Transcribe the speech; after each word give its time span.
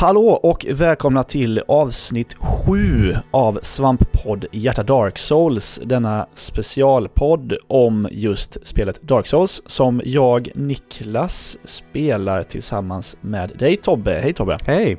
Hallå 0.00 0.28
och 0.28 0.66
välkomna 0.70 1.22
till 1.22 1.62
avsnitt 1.68 2.34
7 2.34 3.14
av 3.30 3.58
Svamppodd 3.62 4.46
Hjärta 4.52 4.82
Dark 4.82 5.18
Souls. 5.18 5.80
Denna 5.84 6.26
specialpodd 6.34 7.56
om 7.68 8.08
just 8.10 8.66
spelet 8.66 9.02
Dark 9.02 9.26
Souls 9.26 9.62
som 9.66 10.02
jag, 10.04 10.48
Niklas, 10.54 11.58
spelar 11.64 12.42
tillsammans 12.42 13.18
med 13.20 13.52
dig 13.58 13.76
Tobbe. 13.76 14.20
Hej 14.22 14.32
Tobbe! 14.32 14.56
Hej! 14.64 14.96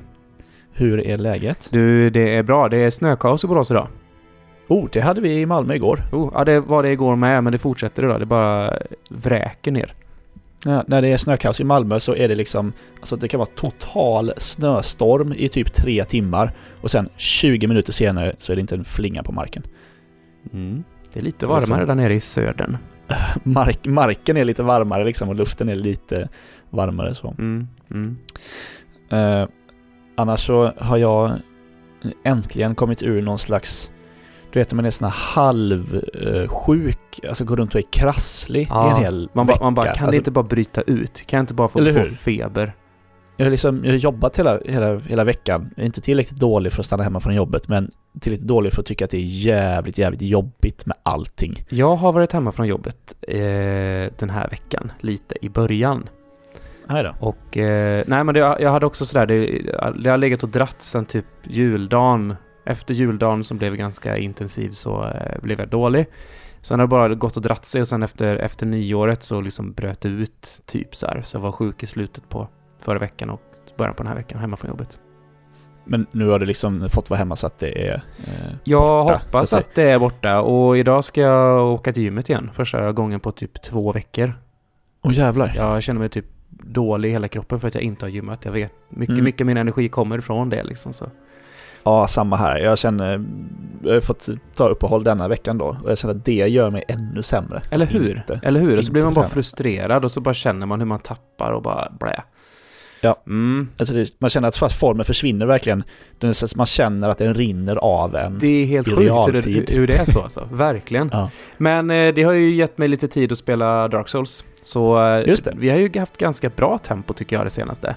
Hur 0.71 1.07
är 1.07 1.17
läget? 1.17 1.69
Du, 1.71 2.09
det 2.09 2.35
är 2.35 2.43
bra. 2.43 2.69
Det 2.69 2.77
är 2.77 2.89
snökaos 2.89 3.43
i 3.43 3.47
Borås 3.47 3.71
idag. 3.71 3.87
Oh, 4.67 4.89
det 4.91 5.01
hade 5.01 5.21
vi 5.21 5.39
i 5.39 5.45
Malmö 5.45 5.75
igår. 5.75 6.03
Oh, 6.11 6.31
ja, 6.33 6.45
det 6.45 6.59
var 6.59 6.83
det 6.83 6.91
igår 6.91 7.15
med, 7.15 7.43
men 7.43 7.53
det 7.53 7.59
fortsätter 7.59 8.03
idag. 8.03 8.19
Det 8.19 8.25
bara 8.25 8.73
vräker 9.09 9.71
ner. 9.71 9.95
Ja, 10.65 10.83
när 10.87 11.01
det 11.01 11.07
är 11.07 11.17
snökaos 11.17 11.61
i 11.61 11.63
Malmö 11.63 11.99
så 11.99 12.15
är 12.15 12.27
det 12.27 12.35
liksom, 12.35 12.73
alltså 12.99 13.15
det 13.15 13.27
kan 13.27 13.37
vara 13.37 13.49
total 13.55 14.33
snöstorm 14.37 15.33
i 15.37 15.49
typ 15.49 15.73
tre 15.73 16.05
timmar 16.05 16.51
och 16.81 16.91
sen 16.91 17.09
20 17.17 17.67
minuter 17.67 17.93
senare 17.93 18.35
så 18.37 18.51
är 18.51 18.55
det 18.55 18.59
inte 18.61 18.75
en 18.75 18.83
flinga 18.83 19.23
på 19.23 19.31
marken. 19.31 19.63
Mm. 20.53 20.83
Det 21.13 21.19
är 21.19 21.23
lite 21.23 21.45
är 21.45 21.47
varmare 21.47 21.65
som- 21.65 21.85
där 21.85 21.95
nere 21.95 22.13
i 22.13 22.19
södern. 22.19 22.77
Mark, 23.43 23.85
marken 23.85 24.37
är 24.37 24.45
lite 24.45 24.63
varmare 24.63 25.03
liksom 25.03 25.29
och 25.29 25.35
luften 25.35 25.69
är 25.69 25.75
lite 25.75 26.29
varmare 26.69 27.15
så. 27.15 27.35
Mm. 27.37 27.67
Mm. 27.91 28.17
Eh, 29.09 29.47
annars 30.15 30.39
så 30.45 30.73
har 30.77 30.97
jag 30.97 31.31
äntligen 32.23 32.75
kommit 32.75 33.03
ur 33.03 33.21
någon 33.21 33.37
slags 33.37 33.91
du 34.51 34.59
vet 34.59 34.71
när 34.71 34.75
man 34.75 34.85
är 34.85 34.91
sån 34.91 35.09
halvsjuk, 35.09 37.19
alltså 37.27 37.45
går 37.45 37.55
runt 37.55 37.75
och 37.75 37.81
är 37.81 37.91
krasslig 37.91 38.61
i 38.61 38.67
Ja, 38.69 38.97
en 38.97 39.03
hel 39.03 39.29
Man, 39.33 39.45
bara, 39.45 39.53
vecka. 39.53 39.63
man 39.63 39.75
bara, 39.75 39.85
kan 39.85 39.93
det 39.93 40.03
alltså, 40.03 40.19
inte 40.19 40.31
bara 40.31 40.43
bryta 40.43 40.81
ut? 40.81 41.27
Kan 41.27 41.37
jag 41.37 41.43
inte 41.43 41.53
bara 41.53 41.67
få, 41.67 41.93
få 41.93 42.03
feber? 42.03 42.73
jag, 43.39 43.45
har 43.45 43.51
liksom, 43.51 43.85
jag 43.85 43.91
har 43.91 43.97
jobbat 43.97 44.39
hela, 44.39 44.59
hela, 44.65 44.99
hela 44.99 45.23
veckan. 45.23 45.69
Inte 45.77 46.01
tillräckligt 46.01 46.39
dålig 46.39 46.71
för 46.71 46.79
att 46.79 46.85
stanna 46.85 47.03
hemma 47.03 47.19
från 47.19 47.35
jobbet 47.35 47.67
men 47.67 47.91
tillräckligt 48.19 48.47
dålig 48.47 48.73
för 48.73 48.81
att 48.81 48.85
tycka 48.85 49.05
att 49.05 49.11
det 49.11 49.17
är 49.17 49.45
jävligt, 49.45 49.97
jävligt 49.97 50.21
jobbigt 50.21 50.85
med 50.85 50.97
allting. 51.03 51.65
Jag 51.69 51.95
har 51.95 52.11
varit 52.11 52.33
hemma 52.33 52.51
från 52.51 52.67
jobbet 52.67 53.15
eh, 53.21 53.37
den 54.19 54.29
här 54.29 54.49
veckan, 54.49 54.91
lite 54.99 55.35
i 55.41 55.49
början. 55.49 56.09
Och 57.19 57.57
eh, 57.57 58.03
nej 58.07 58.23
men 58.23 58.33
det, 58.33 58.39
jag 58.39 58.71
hade 58.71 58.85
också 58.85 59.05
sådär, 59.05 59.25
det, 59.25 59.61
det 60.03 60.09
har 60.09 60.17
legat 60.17 60.43
och 60.43 60.49
dratt 60.49 60.81
sen 60.81 61.05
typ 61.05 61.25
juldagen. 61.43 62.35
Efter 62.69 62.93
juldagen 62.93 63.43
som 63.43 63.57
blev 63.57 63.75
ganska 63.75 64.17
intensiv 64.17 64.69
så 64.71 65.03
eh, 65.03 65.41
blev 65.41 65.59
jag 65.59 65.69
dålig. 65.69 66.05
Sen 66.61 66.79
har 66.79 66.87
det 66.87 66.89
bara 66.91 67.15
gått 67.15 67.35
och 67.37 67.41
dratt 67.43 67.65
sig 67.65 67.81
och 67.81 67.87
sen 67.87 68.03
efter, 68.03 68.35
efter 68.35 68.65
nyåret 68.65 69.23
så 69.23 69.41
liksom 69.41 69.71
bröt 69.73 70.01
det 70.01 70.09
ut 70.09 70.61
typ 70.65 70.95
så 70.95 71.07
här. 71.07 71.21
Så 71.21 71.37
jag 71.37 71.41
var 71.41 71.51
sjuk 71.51 71.83
i 71.83 71.85
slutet 71.85 72.29
på 72.29 72.47
förra 72.79 72.99
veckan 72.99 73.29
och 73.29 73.41
början 73.77 73.95
på 73.95 74.03
den 74.03 74.07
här 74.07 74.15
veckan 74.15 74.39
hemma 74.39 74.57
från 74.57 74.69
jobbet. 74.69 74.99
Men 75.85 76.07
nu 76.11 76.27
har 76.27 76.39
du 76.39 76.45
liksom 76.45 76.89
fått 76.89 77.09
vara 77.09 77.17
hemma 77.17 77.35
så 77.35 77.47
att 77.47 77.59
det 77.59 77.87
är... 77.87 78.03
Eh, 78.27 78.53
Jag 78.63 79.05
Borta, 79.05 79.15
att 79.15 79.23
hoppas 79.23 79.49
säga. 79.49 79.59
att 79.59 79.75
det 79.75 79.83
är 79.83 79.99
borta 79.99 80.41
och 80.41 80.77
idag 80.77 81.03
ska 81.03 81.21
jag 81.21 81.65
åka 81.73 81.93
till 81.93 82.03
gymmet 82.03 82.29
igen. 82.29 82.49
Första 82.53 82.91
gången 82.91 83.19
på 83.19 83.31
typ 83.31 83.61
två 83.61 83.91
veckor. 83.91 84.33
Åh 85.01 85.13
jävlar. 85.13 85.53
Jag 85.55 85.83
känner 85.83 85.99
mig 85.99 86.09
typ 86.09 86.25
dålig 86.49 87.09
i 87.09 87.11
hela 87.11 87.27
kroppen 87.27 87.59
för 87.59 87.67
att 87.67 87.75
jag 87.75 87.83
inte 87.83 88.05
har 88.05 88.09
gymmat. 88.09 88.45
Jag 88.45 88.51
vet 88.51 88.73
mycket, 88.89 89.13
Mm. 89.13 89.23
mycket 89.23 89.47
min 89.47 89.57
energi 89.57 89.89
kommer 89.89 90.17
ifrån 90.17 90.49
det 90.49 90.63
liksom. 90.63 90.93
Så. 90.93 91.05
Ja, 91.83 92.07
samma 92.07 92.35
här. 92.35 92.57
Jag 92.57 92.77
känner... 92.77 93.25
Jag 93.83 93.93
har 93.93 94.01
fått 94.01 94.29
ta 94.55 94.67
uppehåll 94.67 95.03
denna 95.03 95.27
veckan 95.27 95.57
då 95.57 95.77
och 95.83 95.91
jag 95.91 95.97
känner 95.97 96.15
att 96.15 96.25
det 96.25 96.33
gör 96.33 96.69
mig 96.69 96.83
ännu 96.87 97.21
sämre. 97.21 97.61
Eller 97.71 97.85
hur? 97.85 98.17
Inte. 98.17 98.39
Eller 98.43 98.59
hur? 98.59 98.77
Och 98.77 98.85
så 98.85 98.91
blir 98.91 99.03
man 99.03 99.13
bara 99.13 99.21
träna. 99.21 99.33
frustrerad 99.33 100.05
och 100.05 100.11
så 100.11 100.21
bara 100.21 100.33
känner 100.33 100.65
man 100.65 100.79
hur 100.79 100.87
man 100.87 100.99
tappar 100.99 101.51
och 101.51 101.61
bara 101.61 101.91
blä. 101.99 102.23
Ja. 103.01 103.21
Mm. 103.27 103.67
Alltså 103.77 103.93
det, 103.93 104.19
man 104.19 104.29
känner 104.29 104.47
att 104.47 104.55
fast 104.55 104.79
formen 104.79 105.05
försvinner 105.05 105.45
verkligen. 105.45 105.83
Man 106.55 106.65
känner 106.65 107.09
att 107.09 107.17
den 107.17 107.33
rinner 107.33 107.75
av 107.75 108.15
en. 108.15 108.39
Det 108.39 108.47
är 108.47 108.65
helt 108.65 108.87
I 108.87 108.91
sjukt 108.91 109.11
hur 109.11 109.61
det, 109.61 109.73
hur 109.73 109.87
det 109.87 109.97
är 109.97 110.05
så 110.05 110.21
alltså. 110.21 110.47
Verkligen. 110.51 111.09
Ja. 111.13 111.29
Men 111.57 111.89
eh, 111.89 112.13
det 112.13 112.23
har 112.23 112.33
ju 112.33 112.55
gett 112.55 112.77
mig 112.77 112.87
lite 112.87 113.07
tid 113.07 113.31
att 113.31 113.37
spela 113.37 113.87
Dark 113.87 114.09
Souls. 114.09 114.45
Så 114.61 115.05
eh, 115.05 115.35
vi 115.55 115.69
har 115.69 115.77
ju 115.77 115.99
haft 115.99 116.17
ganska 116.17 116.49
bra 116.49 116.77
tempo 116.77 117.13
tycker 117.13 117.35
jag 117.35 117.45
det 117.45 117.49
senaste. 117.49 117.95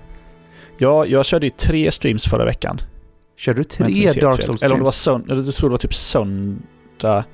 Ja, 0.78 1.06
jag 1.06 1.26
körde 1.26 1.46
ju 1.46 1.50
tre 1.50 1.90
streams 1.90 2.24
förra 2.24 2.44
veckan. 2.44 2.78
Körde 3.36 3.58
du 3.60 3.64
tre 3.64 4.08
Dark. 4.20 4.42
Souls 4.42 4.62
Eller 4.62 4.74
om 4.74 4.80
det 4.80 4.84
var 4.84 4.90
söndag, 4.92 5.34
jag 5.34 5.54
tror 5.54 5.68
det 5.68 5.72
var 5.72 5.78
typ 5.78 5.94
söndag... 5.94 7.24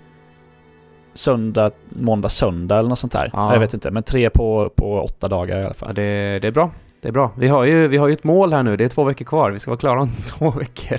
Söndag, 1.15 1.71
måndag, 1.89 2.29
söndag 2.29 2.79
eller 2.79 2.89
något 2.89 2.99
sånt 2.99 3.13
där. 3.13 3.31
Ja. 3.33 3.53
Jag 3.53 3.61
vet 3.61 3.75
inte, 3.75 3.91
men 3.91 4.03
tre 4.03 4.31
på, 4.31 4.73
på 4.77 5.01
åtta 5.01 5.29
dagar 5.29 5.57
i 5.57 5.59
alla 5.61 5.69
Ja, 5.69 5.75
fall. 5.75 5.95
det, 5.95 6.39
det 6.43 6.49
är 6.49 6.53
bra. 6.53 6.71
Det 7.01 7.09
är 7.09 7.13
bra. 7.13 7.33
Vi 7.39 7.49
har, 7.49 7.65
ju, 7.65 7.89
vi 7.89 7.97
har 7.97 8.07
ju 8.09 8.13
ett 8.13 8.25
mål 8.25 8.53
här 8.53 8.63
nu. 8.63 8.77
Det 8.77 8.85
är 8.85 8.89
två 8.89 9.05
veckor 9.05 9.25
kvar. 9.25 9.51
Vi 9.51 9.59
ska 9.59 9.71
vara 9.71 9.79
klara 9.79 10.01
om 10.03 10.11
två 10.27 10.51
veckor. 10.51 10.99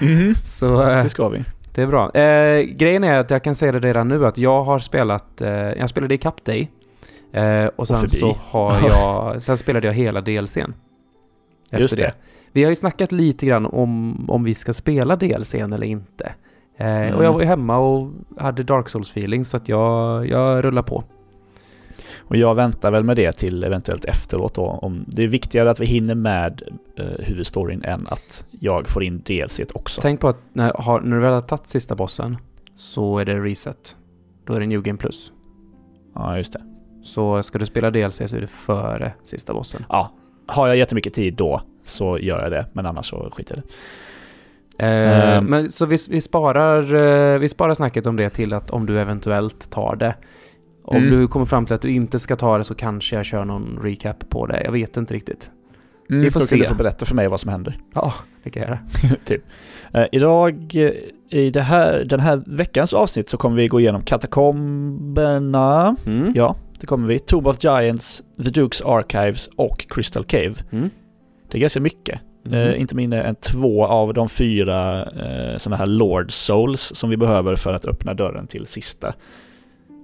Mhm. 0.00 0.34
Så 0.44 0.82
eh, 0.82 1.02
Det 1.02 1.08
ska 1.08 1.28
vi. 1.28 1.44
det 1.74 1.82
är 1.82 1.86
bra. 1.86 2.10
Eh, 2.14 2.60
grejen 2.62 3.04
är 3.04 3.18
att 3.18 3.30
jag 3.30 3.44
kan 3.44 3.54
säga 3.54 3.72
det 3.72 3.78
redan 3.80 4.08
nu 4.08 4.26
att 4.26 4.38
jag 4.38 4.62
har 4.62 4.78
spelat... 4.78 5.40
Eh, 5.40 5.50
jag 5.50 5.88
spelade 5.90 6.14
ikapp 6.14 6.44
dig. 6.44 6.70
Eh, 7.32 7.64
och 7.76 7.88
sen 7.88 7.96
förbi. 7.96 8.08
så 8.16 8.32
har 8.32 8.80
jag... 8.88 9.42
Sen 9.42 9.56
spelade 9.56 9.86
jag 9.86 9.94
hela 9.94 10.20
DLCn. 10.20 10.74
Efter 11.64 11.78
Just 11.80 11.96
det. 11.96 12.14
Vi 12.52 12.62
har 12.62 12.70
ju 12.70 12.76
snackat 12.76 13.12
lite 13.12 13.46
grann 13.46 13.66
om, 13.66 14.24
om 14.30 14.42
vi 14.42 14.54
ska 14.54 14.72
spela 14.72 15.16
DLCn 15.16 15.72
eller 15.72 15.86
inte. 15.86 16.24
Eh, 16.76 16.86
Mm. 16.86 17.14
Och 17.14 17.24
jag 17.24 17.32
var 17.32 17.40
ju 17.40 17.46
hemma 17.46 17.78
och 17.78 18.10
hade 18.38 18.62
Dark 18.62 18.86
Souls-feeling 18.88 19.44
så 19.44 19.56
att 19.56 19.68
jag, 19.68 20.26
jag 20.26 20.64
rullar 20.64 20.82
på. 20.82 21.04
Och 22.18 22.36
jag 22.36 22.54
väntar 22.54 22.90
väl 22.90 23.04
med 23.04 23.16
det 23.16 23.32
till 23.32 23.64
eventuellt 23.64 24.04
efteråt 24.04 24.54
då. 24.54 24.66
Om 24.66 25.04
det 25.06 25.22
är 25.22 25.26
viktigare 25.26 25.70
att 25.70 25.80
vi 25.80 25.86
hinner 25.86 26.14
med 26.14 26.62
eh, 26.98 27.04
huvudstoryn 27.26 27.82
än 27.84 28.06
att 28.06 28.46
jag 28.50 28.88
får 28.88 29.02
in 29.04 29.22
DLC 29.26 29.60
också. 29.74 30.00
Tänk 30.00 30.20
på 30.20 30.28
att 30.28 30.38
när, 30.52 30.72
har, 30.74 31.00
när 31.00 31.16
du 31.16 31.22
väl 31.22 31.32
har 31.32 31.40
tagit 31.40 31.66
sista 31.66 31.94
bossen 31.94 32.36
så 32.76 33.18
är 33.18 33.24
det 33.24 33.40
reset. 33.40 33.96
Då 34.46 34.52
är 34.52 34.60
det 34.60 34.66
New 34.66 34.82
Game 34.82 34.98
Plus. 34.98 35.32
Ja, 36.14 36.36
just 36.36 36.52
det. 36.52 36.60
Så 37.02 37.42
ska 37.42 37.58
du 37.58 37.66
spela 37.66 37.90
DLC 37.90 38.16
så 38.26 38.36
är 38.36 38.40
det 38.40 38.46
före 38.46 39.12
sista 39.22 39.52
bossen. 39.54 39.84
Ja, 39.88 40.12
har 40.46 40.66
jag 40.66 40.76
jättemycket 40.76 41.14
tid 41.14 41.34
då 41.34 41.62
så 41.84 42.18
gör 42.18 42.42
jag 42.42 42.50
det, 42.52 42.66
men 42.72 42.86
annars 42.86 43.06
så 43.10 43.30
skiter 43.32 43.54
jag 43.56 43.64
det. 43.64 43.70
Eh, 44.84 45.36
Ehm. 45.36 45.44
men 45.44 45.70
så 45.70 45.86
vi, 45.86 45.96
vi, 46.10 46.20
sparar, 46.20 46.94
eh, 47.34 47.38
vi 47.38 47.48
sparar 47.48 47.74
snacket 47.74 48.06
om 48.06 48.16
det 48.16 48.30
till 48.30 48.52
att 48.52 48.70
om 48.70 48.86
du 48.86 49.00
eventuellt 49.00 49.70
tar 49.70 49.96
det. 49.96 50.14
Om 50.84 50.96
Mm. 50.96 51.10
du 51.10 51.28
kommer 51.28 51.46
fram 51.46 51.66
till 51.66 51.74
att 51.74 51.82
du 51.82 51.90
inte 51.90 52.18
ska 52.18 52.36
ta 52.36 52.58
det 52.58 52.64
så 52.64 52.74
kanske 52.74 53.16
jag 53.16 53.24
kör 53.24 53.44
någon 53.44 53.78
recap 53.82 54.28
på 54.28 54.46
det. 54.46 54.62
Jag 54.64 54.72
vet 54.72 54.96
inte 54.96 55.14
riktigt. 55.14 55.50
Mm, 56.10 56.22
Vi 56.22 56.30
får 56.30 56.40
kan 56.40 56.58
du 56.58 56.64
se. 56.64 56.68
få 56.70 56.74
berätta 56.74 57.06
för 57.06 57.14
mig 57.14 57.28
vad 57.28 57.40
som 57.40 57.50
händer. 57.50 57.78
Ja, 57.94 58.12
det 58.42 58.50
kan 58.50 58.62
jag 58.62 58.68
göra. 58.70 58.80
typ. 59.24 59.42
Eh, 59.92 60.04
idag, 60.12 60.72
eh, 60.74 60.92
i 61.40 61.50
det 61.50 61.60
här, 61.60 62.04
den 62.04 62.20
här 62.20 62.42
veckans 62.46 62.92
avsnitt 62.94 63.28
så 63.28 63.36
kommer 63.36 63.56
vi 63.56 63.68
gå 63.68 63.80
igenom 63.80 64.02
katakomberna. 64.02 65.96
Mm. 66.06 66.32
Ja, 66.34 66.56
det 66.80 66.86
kommer 66.86 67.08
vi. 67.08 67.18
Tomb 67.18 67.46
of 67.46 67.56
Giants, 67.64 68.22
The 68.44 68.50
Dukes 68.50 68.82
Archives 68.82 69.46
och 69.56 69.86
Crystal 69.88 70.24
Cave. 70.24 70.54
Mm. 70.70 70.90
Det 71.50 71.58
är 71.58 71.60
ganska 71.60 71.80
mycket. 71.80 72.20
Mm. 72.46 72.68
Eh, 72.68 72.80
inte 72.80 72.94
mindre 72.94 73.22
än 73.22 73.34
två 73.34 73.86
av 73.86 74.14
de 74.14 74.28
fyra 74.28 75.02
eh, 75.02 75.56
sådana 75.56 75.76
här 75.76 75.86
Lord 75.86 76.32
Souls 76.32 76.92
som 76.94 77.10
vi 77.10 77.16
behöver 77.16 77.56
för 77.56 77.72
att 77.72 77.86
öppna 77.86 78.14
dörren 78.14 78.46
till 78.46 78.66
sista, 78.66 79.14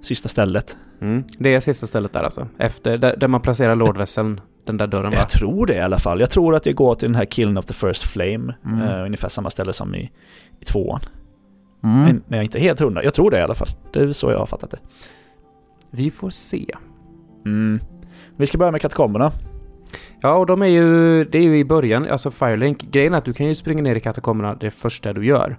sista 0.02 0.28
stället. 0.28 0.76
Mm. 1.00 1.24
Det 1.38 1.54
är 1.54 1.60
sista 1.60 1.86
stället 1.86 2.12
där 2.12 2.22
alltså. 2.22 2.48
Efter, 2.58 2.98
där, 2.98 3.14
där 3.16 3.28
man 3.28 3.40
placerar 3.40 3.76
Lordvesseln, 3.76 4.40
den 4.66 4.76
där 4.76 4.86
dörren 4.86 5.10
va? 5.10 5.16
Jag 5.16 5.28
tror 5.28 5.66
det 5.66 5.74
i 5.74 5.80
alla 5.80 5.98
fall. 5.98 6.20
Jag 6.20 6.30
tror 6.30 6.54
att 6.54 6.62
det 6.62 6.72
går 6.72 6.94
till 6.94 7.08
den 7.08 7.14
här 7.14 7.24
Killen 7.24 7.58
of 7.58 7.66
the 7.66 7.74
First 7.74 8.02
Flame. 8.02 8.54
Mm. 8.64 8.82
eh, 8.82 9.04
ungefär 9.04 9.28
samma 9.28 9.50
ställe 9.50 9.72
som 9.72 9.94
i, 9.94 10.10
i 10.60 10.64
tvåan. 10.64 11.00
Mm. 11.84 12.02
Men, 12.02 12.06
men 12.06 12.22
jag 12.28 12.38
är 12.38 12.42
inte 12.42 12.58
helt 12.58 12.80
hundra. 12.80 13.04
Jag 13.04 13.14
tror 13.14 13.30
det 13.30 13.38
i 13.38 13.42
alla 13.42 13.54
fall. 13.54 13.68
Det 13.92 14.00
är 14.00 14.12
så 14.12 14.30
jag 14.30 14.38
har 14.38 14.46
fattat 14.46 14.70
det. 14.70 14.78
Vi 15.90 16.10
får 16.10 16.30
se. 16.30 16.66
Mm. 17.46 17.80
Vi 18.36 18.46
ska 18.46 18.58
börja 18.58 18.72
med 18.72 18.80
katakomberna. 18.80 19.32
Ja, 20.20 20.34
och 20.36 20.46
de 20.46 20.62
är 20.62 20.66
ju, 20.66 21.24
det 21.24 21.38
är 21.38 21.42
ju 21.42 21.58
i 21.58 21.64
början, 21.64 22.06
alltså 22.06 22.30
Firelink. 22.30 22.82
Grejen 22.82 23.14
är 23.14 23.18
att 23.18 23.24
du 23.24 23.32
kan 23.32 23.46
ju 23.46 23.54
springa 23.54 23.82
ner 23.82 23.94
i 23.94 24.00
katakomberna 24.00 24.54
det 24.54 24.70
första 24.70 25.12
du 25.12 25.26
gör. 25.26 25.58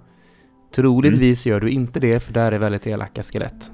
Troligtvis 0.74 1.46
gör 1.46 1.60
du 1.60 1.70
inte 1.70 2.00
det, 2.00 2.20
för 2.20 2.32
där 2.32 2.52
är 2.52 2.58
väldigt 2.58 2.86
elaka 2.86 3.22
skelett. 3.22 3.72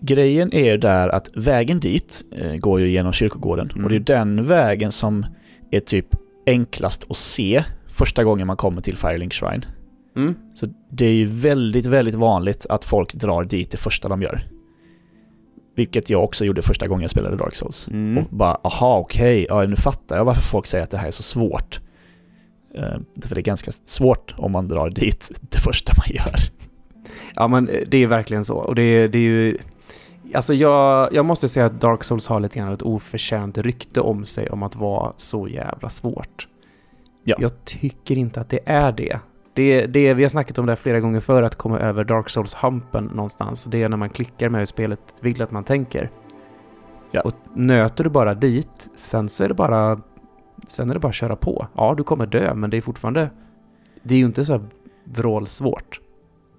Grejen 0.00 0.54
är 0.54 0.78
där 0.78 1.08
att 1.08 1.30
vägen 1.36 1.80
dit 1.80 2.24
eh, 2.32 2.56
går 2.56 2.80
ju 2.80 2.90
genom 2.90 3.12
kyrkogården. 3.12 3.70
Mm. 3.70 3.84
Och 3.84 3.90
det 3.90 3.96
är 3.96 4.00
den 4.00 4.46
vägen 4.46 4.92
som 4.92 5.26
är 5.70 5.80
typ 5.80 6.06
enklast 6.46 7.10
att 7.10 7.16
se 7.16 7.64
första 7.88 8.24
gången 8.24 8.46
man 8.46 8.56
kommer 8.56 8.80
till 8.80 8.96
Firelink 8.96 9.32
Shrine. 9.32 9.64
Mm. 10.16 10.34
Så 10.54 10.66
det 10.90 11.06
är 11.06 11.14
ju 11.14 11.24
väldigt, 11.24 11.86
väldigt 11.86 12.14
vanligt 12.14 12.66
att 12.68 12.84
folk 12.84 13.14
drar 13.14 13.44
dit 13.44 13.70
det 13.70 13.76
första 13.76 14.08
de 14.08 14.22
gör. 14.22 14.42
Vilket 15.74 16.10
jag 16.10 16.24
också 16.24 16.44
gjorde 16.44 16.62
första 16.62 16.86
gången 16.86 17.02
jag 17.02 17.10
spelade 17.10 17.36
Dark 17.36 17.56
Souls. 17.56 17.88
Mm. 17.88 18.24
Och 18.24 18.36
bara, 18.36 18.60
aha 18.64 18.98
okej, 18.98 19.46
ja, 19.48 19.64
nu 19.64 19.76
fattar 19.76 20.16
jag 20.16 20.24
varför 20.24 20.42
folk 20.42 20.66
säger 20.66 20.84
att 20.84 20.90
det 20.90 20.98
här 20.98 21.06
är 21.06 21.10
så 21.10 21.22
svårt. 21.22 21.80
Eh, 22.74 22.98
för 23.22 23.34
det 23.34 23.40
är 23.40 23.42
ganska 23.42 23.72
svårt 23.72 24.34
om 24.38 24.52
man 24.52 24.68
drar 24.68 24.90
dit 24.90 25.30
det 25.40 25.58
första 25.58 25.92
man 25.96 26.16
gör. 26.16 26.40
Ja, 27.34 27.48
men 27.48 27.68
eh, 27.68 27.80
det 27.88 27.98
är 27.98 28.06
verkligen 28.06 28.44
så. 28.44 28.56
Och 28.56 28.74
det 28.74 28.82
är, 28.82 29.08
det 29.08 29.18
är 29.18 29.22
ju... 29.22 29.58
Alltså 30.34 30.54
jag, 30.54 31.14
jag 31.14 31.24
måste 31.24 31.48
säga 31.48 31.66
att 31.66 31.80
Dark 31.80 32.04
Souls 32.04 32.26
har 32.26 32.40
lite 32.40 32.58
grann 32.58 32.72
ett 32.72 32.82
oförtjänt 32.82 33.58
rykte 33.58 34.00
om 34.00 34.24
sig 34.24 34.50
om 34.50 34.62
att 34.62 34.76
vara 34.76 35.12
så 35.16 35.48
jävla 35.48 35.88
svårt. 35.88 36.48
Ja. 37.24 37.36
Jag 37.38 37.64
tycker 37.64 38.18
inte 38.18 38.40
att 38.40 38.48
det 38.48 38.60
är 38.64 38.92
det. 38.92 39.18
Det, 39.54 39.86
det. 39.86 40.14
Vi 40.14 40.22
har 40.22 40.28
snackat 40.28 40.58
om 40.58 40.66
det 40.66 40.72
här 40.72 40.76
flera 40.76 41.00
gånger 41.00 41.20
för 41.20 41.42
att 41.42 41.54
komma 41.56 41.78
över 41.78 42.04
Dark 42.04 42.26
Souls-humpen 42.28 43.14
någonstans. 43.14 43.64
Det 43.64 43.82
är 43.82 43.88
när 43.88 43.96
man 43.96 44.10
klickar 44.10 44.48
med 44.48 44.58
hur 44.60 44.66
spelet 44.66 45.00
vill 45.20 45.42
att 45.42 45.50
man 45.50 45.64
tänker. 45.64 46.10
Ja. 47.10 47.20
Och 47.20 47.34
nöter 47.54 48.04
du 48.04 48.10
bara 48.10 48.34
dit, 48.34 48.90
sen 48.96 49.28
så 49.28 49.44
är 49.44 49.48
det 49.48 49.54
bara... 49.54 49.98
Sen 50.68 50.90
är 50.90 50.94
det 50.94 51.00
bara 51.00 51.08
att 51.08 51.14
köra 51.14 51.36
på. 51.36 51.66
Ja, 51.76 51.94
du 51.96 52.04
kommer 52.04 52.26
dö, 52.26 52.54
men 52.54 52.70
det 52.70 52.76
är 52.76 52.80
fortfarande... 52.80 53.30
Det 54.02 54.14
är 54.14 54.18
ju 54.18 54.24
inte 54.24 54.44
så 54.44 54.52
här 54.52 54.62
vrålsvårt. 55.04 56.00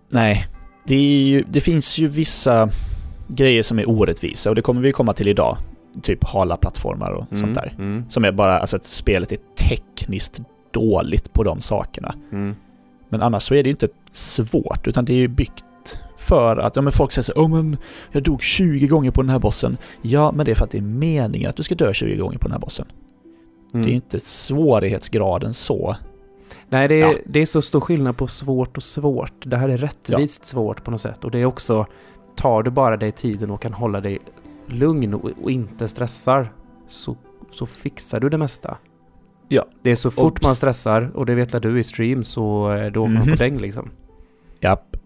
Nej, 0.10 0.48
det, 0.88 0.96
är 0.96 1.24
ju, 1.28 1.44
det 1.50 1.62
finns 1.62 2.00
ju 2.00 2.08
vissa 2.08 2.70
grejer 3.28 3.64
som 3.64 3.80
är 3.80 3.90
orättvisa 3.90 4.50
och 4.50 4.56
det 4.56 4.62
kommer 4.62 4.82
vi 4.82 4.92
komma 4.92 5.14
till 5.14 5.28
idag. 5.28 5.58
Typ 6.02 6.24
hala 6.24 6.58
plattformar 6.58 7.12
och 7.12 7.38
sånt 7.38 7.56
där. 7.56 7.74
Mm, 7.78 8.06
Som 8.10 8.26
är 8.26 8.32
bara, 8.32 8.60
alltså 8.60 8.76
att 8.76 8.84
spelet 8.84 9.32
är 9.32 9.38
tekniskt 9.70 10.42
dåligt 10.72 11.34
på 11.34 11.44
de 11.44 11.62
sakerna. 11.62 12.16
mm. 12.32 12.56
Men 13.14 13.22
annars 13.22 13.44
så 13.44 13.56
är 13.56 13.64
det 13.64 13.68
ju 13.68 13.72
inte 13.72 13.88
svårt, 14.12 14.88
utan 14.88 15.06
det 15.06 15.14
är 15.14 15.18
ju 15.18 15.28
byggt 15.28 15.66
för 16.18 16.58
att, 16.58 16.76
ja 16.76 16.82
men 16.82 16.94
folk 16.94 17.12
säger 17.12 17.24
så 17.24 17.34
åh 17.36 17.50
men 17.50 17.78
jag 18.12 18.24
dog 18.24 18.42
20 18.42 18.88
gånger 18.88 19.12
på 19.12 19.22
den 19.22 19.30
här 19.30 19.40
bossen. 19.40 19.78
Ja, 20.02 20.32
men 20.32 20.46
det 20.46 20.52
är 20.52 20.56
för 20.56 20.66
att 20.66 20.72
det 20.72 20.78
är 20.78 20.82
meningen 20.82 21.50
att 21.50 21.56
du 21.56 21.64
ska 21.64 21.76
dö 21.76 21.94
20 21.94 22.16
gånger 22.16 22.38
på 22.38 22.48
den 22.48 22.52
här 22.52 22.60
bossen. 22.60 22.86
Mm. 23.74 23.86
Det 23.86 23.92
är 23.92 23.96
inte 23.96 24.20
svårighetsgraden 24.20 25.54
så. 25.54 25.96
Nej, 26.70 26.88
det 26.88 26.96
är, 26.96 27.00
Ja. 27.00 27.14
det 27.26 27.40
är 27.40 27.46
så 27.46 27.62
stor 27.62 27.80
skillnad 27.80 28.18
på 28.18 28.28
svårt 28.28 28.78
och 28.78 28.84
svårt. 28.84 29.34
Det 29.46 29.58
här 29.58 29.70
är 29.70 29.78
rättvist 29.78 30.46
svårt 30.46 30.84
på 30.84 30.92
något 30.92 31.02
sätt. 31.02 31.24
Och 31.24 31.32
det 31.32 31.40
är 31.40 31.46
också, 31.46 31.86
tar 32.36 32.64
du 32.64 32.72
bara 32.72 32.98
dig 32.98 33.12
tiden 33.12 33.52
och 33.52 33.62
kan 33.62 33.74
hålla 33.74 34.02
dig 34.02 34.20
lugn 34.68 35.14
och, 35.14 35.30
och 35.44 35.52
inte 35.52 35.88
stressar, 35.88 36.54
så, 36.88 37.18
så 37.52 37.66
fixar 37.66 38.20
du 38.20 38.30
det 38.30 38.38
mesta. 38.38 38.78
Ja. 39.54 39.66
Det 39.82 39.92
är 39.92 39.96
så 39.96 40.12
fort 40.12 40.38
Och- 40.40 40.44
man 40.44 40.56
stressar, 40.56 41.12
och 41.14 41.26
det 41.26 41.36
vet 41.36 41.62
du 41.62 41.80
i 41.80 41.84
stream, 41.84 42.24
så 42.24 42.72
eh, 42.74 42.92
då 42.92 43.02
åker 43.04 43.14
man 43.14 43.24
Mhm. 43.24 43.32
på 43.32 43.44
däng 43.44 43.58
liksom. 43.60 43.90
Japp. 44.60 44.98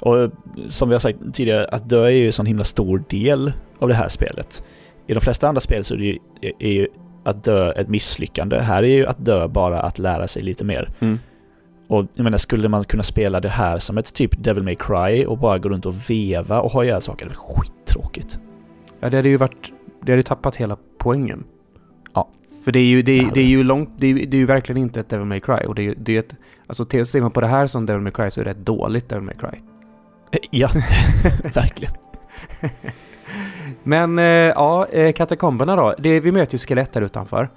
Och 0.00 0.30
som 0.68 0.88
vi 0.88 0.94
har 0.94 1.00
sagt 1.00 1.18
tidigare, 1.34 1.64
att 1.66 1.88
dö 1.88 2.04
är 2.06 2.10
ju 2.10 2.26
en 2.26 2.32
sån 2.32 2.46
himla 2.46 2.64
stor 2.64 3.04
del 3.08 3.52
av 3.78 3.88
det 3.88 3.94
här 3.94 4.08
spelet. 4.08 4.64
I 5.06 5.14
de 5.14 5.20
flesta 5.20 5.48
andra 5.48 5.60
spel 5.60 5.84
så 5.84 5.94
är 5.94 5.98
det 5.98 6.04
ju, 6.04 6.18
är 6.58 6.72
ju 6.72 6.88
att 7.24 7.44
dö 7.44 7.72
ett 7.72 7.88
misslyckande. 7.88 8.58
Här 8.58 8.82
är 8.82 8.88
ju 8.96 9.06
att 9.06 9.24
dö 9.24 9.48
bara 9.48 9.80
att 9.80 9.98
lära 9.98 10.26
sig 10.26 10.42
lite 10.42 10.64
mer. 10.64 10.88
Mm. 11.00 11.18
Och 11.88 12.06
jag 12.14 12.24
menar, 12.24 12.38
skulle 12.38 12.68
man 12.68 12.84
kunna 12.84 13.02
spela 13.02 13.40
det 13.40 13.48
här 13.48 13.78
som 13.78 13.98
ett 13.98 14.14
typ 14.14 14.44
Devil 14.44 14.62
May 14.62 14.74
Cry 14.74 15.24
och 15.24 15.38
bara 15.38 15.58
gå 15.58 15.68
runt 15.68 15.86
och 15.86 16.10
veva 16.10 16.60
och 16.60 16.70
ha 16.72 16.84
ihjäl 16.84 17.00
saker, 17.00 17.26
det 17.26 17.32
är 17.32 17.36
skittråkigt. 17.36 18.38
Ja, 19.00 19.10
det 19.10 19.16
hade 19.16 19.28
ju 19.28 19.36
varit... 19.36 19.72
Det 20.02 20.12
hade 20.12 20.16
ju 20.18 20.22
tappat 20.22 20.56
hela 20.56 20.76
poängen. 20.98 21.44
För 22.64 22.72
det 22.72 22.78
är 22.78 22.84
ju, 22.84 23.02
det, 23.02 23.18
är, 23.18 23.30
det 23.34 23.40
är 23.40 23.44
ju 23.44 23.62
långt... 23.64 23.90
Det 23.98 24.06
är, 24.06 24.10
ju- 24.10 24.26
det 24.26 24.36
är 24.36 24.38
ju 24.38 24.46
verkligen 24.46 24.82
inte 24.82 25.00
ett 25.00 25.08
Devil 25.08 25.26
May 25.26 25.40
Cry. 25.40 25.66
Och 25.66 25.74
det 25.74 25.82
är 25.82 25.84
ju 25.84 25.94
det 25.94 26.14
är 26.16 26.18
ett... 26.20 26.36
Alltså, 26.66 26.84
till- 26.84 27.06
ser 27.06 27.20
man 27.20 27.30
på 27.30 27.40
det 27.40 27.46
här 27.46 27.66
som 27.66 27.86
Devil 27.86 28.02
May 28.02 28.12
Cry 28.12 28.30
så 28.30 28.40
är 28.40 28.44
det 28.44 28.50
ett 28.50 28.66
dåligt 28.66 29.08
Devil 29.08 29.24
May 29.24 29.34
Cry. 29.34 29.58
Ja, 30.50 30.70
verkligen. 31.54 31.94
Men 33.82 34.18
eh, 34.18 34.24
ja, 34.24 34.86
eh, 34.86 35.12
katakomberna 35.12 35.76
då. 35.76 35.94
Det, 35.98 36.20
vi 36.20 36.32
möter 36.32 36.54
ju 36.54 36.58
skelett 36.58 36.92
där 36.92 37.02
utanför. 37.02 37.50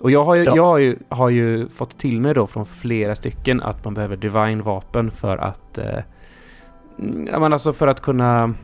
Och 0.00 0.10
jag 0.10 0.22
har, 0.22 0.34
ju, 0.34 0.44
Ja. 0.44 0.56
jag 0.56 0.64
har, 0.64 0.78
ju, 0.78 0.96
har 1.08 1.28
ju 1.28 1.68
fått 1.68 1.98
till 1.98 2.20
mig 2.20 2.34
då 2.34 2.46
från 2.46 2.66
flera 2.66 3.14
stycken 3.14 3.60
att 3.62 3.84
man 3.84 3.94
behöver 3.94 4.16
divine 4.16 4.62
vapen 4.62 5.10
för 5.10 5.36
att... 5.38 5.78
Eh, 5.78 5.98
mm, 6.98 7.28
ja, 7.32 7.38
men 7.40 7.52
alltså 7.52 7.72
för 7.72 7.86
att 7.86 8.00
kunna 8.00 8.54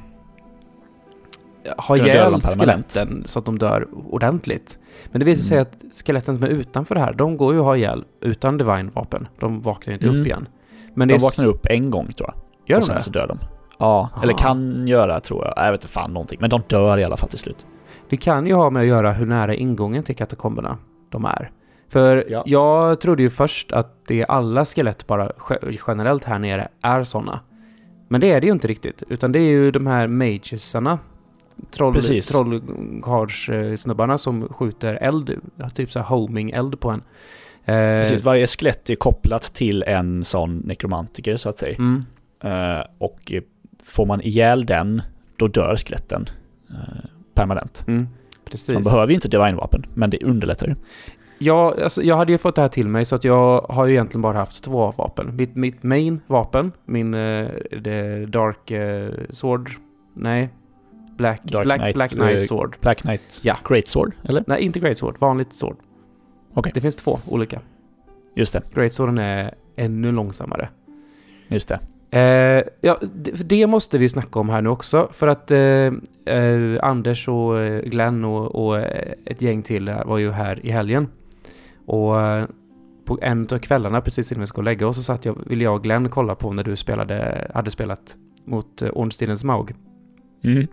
ha 1.79 1.97
ihjäl 1.97 2.41
skeletten 2.41 3.23
så 3.27 3.39
att 3.39 3.45
de 3.45 3.59
dör 3.59 3.87
ordentligt. 4.11 4.79
Men 5.13 5.19
det 5.19 5.25
visar 5.25 5.43
sig 5.43 5.57
Mm. 5.59 5.67
att 5.91 5.95
skeletten 6.07 6.35
som 6.35 6.45
är 6.45 6.49
utanför 6.49 6.95
det 6.95 7.01
här, 7.01 7.13
de 7.13 7.37
går 7.37 7.53
ju 7.55 7.59
att 7.59 7.65
ha 7.65 7.77
ihjäl 7.77 8.05
utan 8.21 8.59
divine 8.59 8.91
vapen. 8.95 9.29
De 9.41 9.61
vaknar 9.61 9.95
inte 9.95 10.07
Mm. 10.07 10.21
upp 10.21 10.27
igen. 10.27 10.47
Men 10.95 11.09
De 11.09 11.19
vaknar 11.19 11.47
upp 11.47 11.67
en 11.67 11.91
gång 11.91 12.13
tror 12.13 12.31
jag. 12.33 12.43
Gör 12.69 12.77
och 12.77 12.81
de 12.83 12.87
sen 12.87 12.95
det? 12.95 13.01
så 13.01 13.11
dör 13.11 13.27
de. 13.27 13.39
Ja, 13.79 14.11
eller 14.23 14.33
Aha. 14.33 14.39
kan 14.43 14.87
göra 14.89 15.21
tror 15.21 15.45
jag. 15.45 15.55
Jag 15.67 15.73
vet 15.73 15.81
inte 15.83 15.93
fan 15.93 16.13
någonting. 16.13 16.39
Men 16.41 16.51
de 16.51 16.61
dör 16.69 16.99
i 16.99 17.05
alla 17.05 17.17
fall 17.17 17.29
till 17.29 17.39
slut. 17.39 17.67
Det 18.09 18.17
kan 18.17 18.47
ju 18.47 18.55
ha 18.55 18.71
med 18.71 18.81
att 18.81 18.87
göra 18.87 19.13
hur 19.13 19.27
nära 19.27 19.55
ingången 19.55 20.03
till 20.03 20.17
katakomberna 20.17 20.79
de 21.11 21.25
är. 21.25 21.51
För 21.89 22.25
Ja. 22.29 22.43
jag 22.47 23.01
trodde 23.01 23.23
ju 23.23 23.31
först 23.31 23.73
att 23.73 24.07
det 24.07 24.21
är 24.21 24.31
alla 24.31 24.65
skelett 24.65 25.07
bara 25.07 25.31
ge- 25.71 25.79
generellt 25.87 26.25
här 26.25 26.39
nere 26.39 26.69
är 26.83 27.05
sådana. 27.05 27.41
Men 28.09 28.21
det 28.21 28.31
är 28.33 28.41
det 28.41 28.47
ju 28.47 28.53
inte 28.53 28.69
riktigt, 28.69 29.03
utan 29.09 29.33
det 29.33 29.39
är 29.39 29.43
ju 29.51 29.71
de 29.71 29.87
här 29.87 30.07
magesarna. 30.07 30.99
Troll, 31.71 32.01
trollkarlssnubbarna 32.01 34.19
som 34.19 34.49
skjuter 34.49 34.95
eld, 34.95 35.41
typ 35.75 35.93
så 35.93 35.99
här 35.99 36.07
homing-eld 36.07 36.81
på 36.81 36.91
en. 36.91 37.03
Eh, 37.65 38.01
Precis, 38.01 38.25
varje 38.25 38.47
skelett 38.47 38.91
är 38.91 38.95
kopplat 38.95 39.43
till 39.43 39.83
en 39.83 40.25
sån 40.25 40.57
nekromantiker 40.57 41.37
så 41.37 41.49
att 41.49 41.59
säga. 41.59 41.77
Mm, 41.79 42.05
Eh, 42.45 42.81
och 42.99 43.33
får 43.85 44.07
man 44.07 44.21
ihjäl 44.21 44.67
den, 44.67 45.03
då 45.37 45.49
dör 45.49 45.77
skeletten 45.77 46.27
eh, 46.71 47.05
permanent. 47.35 47.85
mm, 47.89 48.07
precis. 48.51 48.75
man 48.75 48.83
behöver 48.83 49.09
ju 49.09 49.15
inte 49.15 49.29
divine-vapen, 49.29 49.87
men 49.95 50.11
det 50.11 50.23
underlättar 50.25 50.67
ju. 50.67 50.75
Ja, 51.39 51.75
alltså, 51.83 52.03
jag 52.03 52.17
hade 52.17 52.33
ju 52.33 52.39
fått 52.39 52.55
det 52.55 52.63
här 52.63 52.69
till 52.69 52.89
mig 52.89 53.05
så 53.05 53.15
att 53.15 53.25
jag 53.25 53.61
har 53.61 53.87
ju 53.87 53.93
egentligen 53.93 54.23
bara 54.23 54.39
haft 54.39 54.65
två 54.65 54.91
vapen. 54.97 55.37
Mitt, 55.37 55.55
mitt 55.55 55.83
main 55.83 56.21
vapen, 56.27 56.73
min 56.85 57.11
det 57.83 58.27
Dark 58.27 58.71
eh, 58.71 59.11
Sword, 59.31 59.71
nej, 60.15 60.49
Black, 61.17 61.43
Dark 61.45 61.65
Black, 61.65 61.81
Knight, 61.81 61.95
Black 61.95 62.11
Knight 62.11 62.39
eh, 62.39 62.43
Sword. 62.43 62.77
Black 62.81 62.99
Knight 62.99 63.41
Ja. 63.43 63.57
Great 63.69 63.89
Sword, 63.89 64.13
eller? 64.25 64.45
Nej, 64.47 64.63
inte 64.63 64.81
Great 64.81 64.99
Sword, 64.99 65.19
vanligt 65.19 65.53
Sword. 65.53 65.77
Okej. 66.55 66.73
Det 66.75 66.81
finns 66.81 66.97
två 66.97 67.21
olika. 67.27 67.61
Just 68.35 68.53
det, 68.53 68.75
Great 68.75 68.93
Sworden 68.93 69.19
är 69.19 69.55
ännu 69.77 70.13
långsammare. 70.13 70.69
just 71.49 71.69
det. 71.69 71.81
Eh, 72.11 72.63
ja, 72.81 72.99
det, 73.45 73.67
måste 73.67 73.99
vi 73.99 74.09
snacka 74.09 74.41
om 74.41 74.49
här 74.49 74.63
nu 74.63 74.69
också. 74.69 75.09
För 75.13 75.27
att 75.27 75.51
eh, 75.51 75.59
eh, 76.37 76.79
Anders 76.83 77.29
och 77.29 77.61
eh, 77.61 77.83
Glenn 77.83 78.25
och, 78.25 78.67
och 78.67 78.79
eh, 78.79 79.13
ett 79.25 79.43
gäng 79.43 79.63
till 79.63 79.95
var 80.07 80.19
ju 80.19 80.31
här 80.31 80.67
i 80.67 80.71
helgen. 80.71 81.09
Och 81.87 82.15
på 83.05 83.19
en 83.23 83.49
av 83.53 83.59
kvällarna 83.59 84.01
precis 84.01 84.33
innan 84.33 84.41
vi 84.41 84.47
skulle 84.47 84.71
lägga 84.71 84.87
oss 84.87 84.97
så 84.97 85.03
satt 85.03 85.25
jag, 85.25 85.39
ville 85.47 85.65
jag 85.65 85.75
och 85.75 85.83
Glenn 85.83 86.09
kolla 86.09 86.35
på 86.35 86.53
när 86.53 86.65
du 86.65 86.77
spelade, 86.77 87.51
hade 87.55 87.71
spelat 87.71 88.17
mot 88.45 88.83
Ornstidens 88.83 89.45
Maug. 89.45 89.75
Mm. 90.47 90.67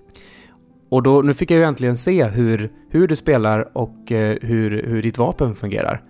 Och 0.90 1.04
då, 1.04 1.22
nu 1.22 1.34
fick 1.34 1.52
jag 1.52 1.58
ju 1.58 1.64
äntligen 1.64 1.98
se 1.98 2.26
hur, 2.26 2.72
hur 2.90 3.08
du 3.08 3.16
spelar 3.16 3.78
och 3.78 4.12
eh, 4.12 4.38
hur, 4.42 4.84
hur 4.84 5.02
ditt 5.02 5.18
vapen 5.18 5.56
fungerar. 5.56 6.02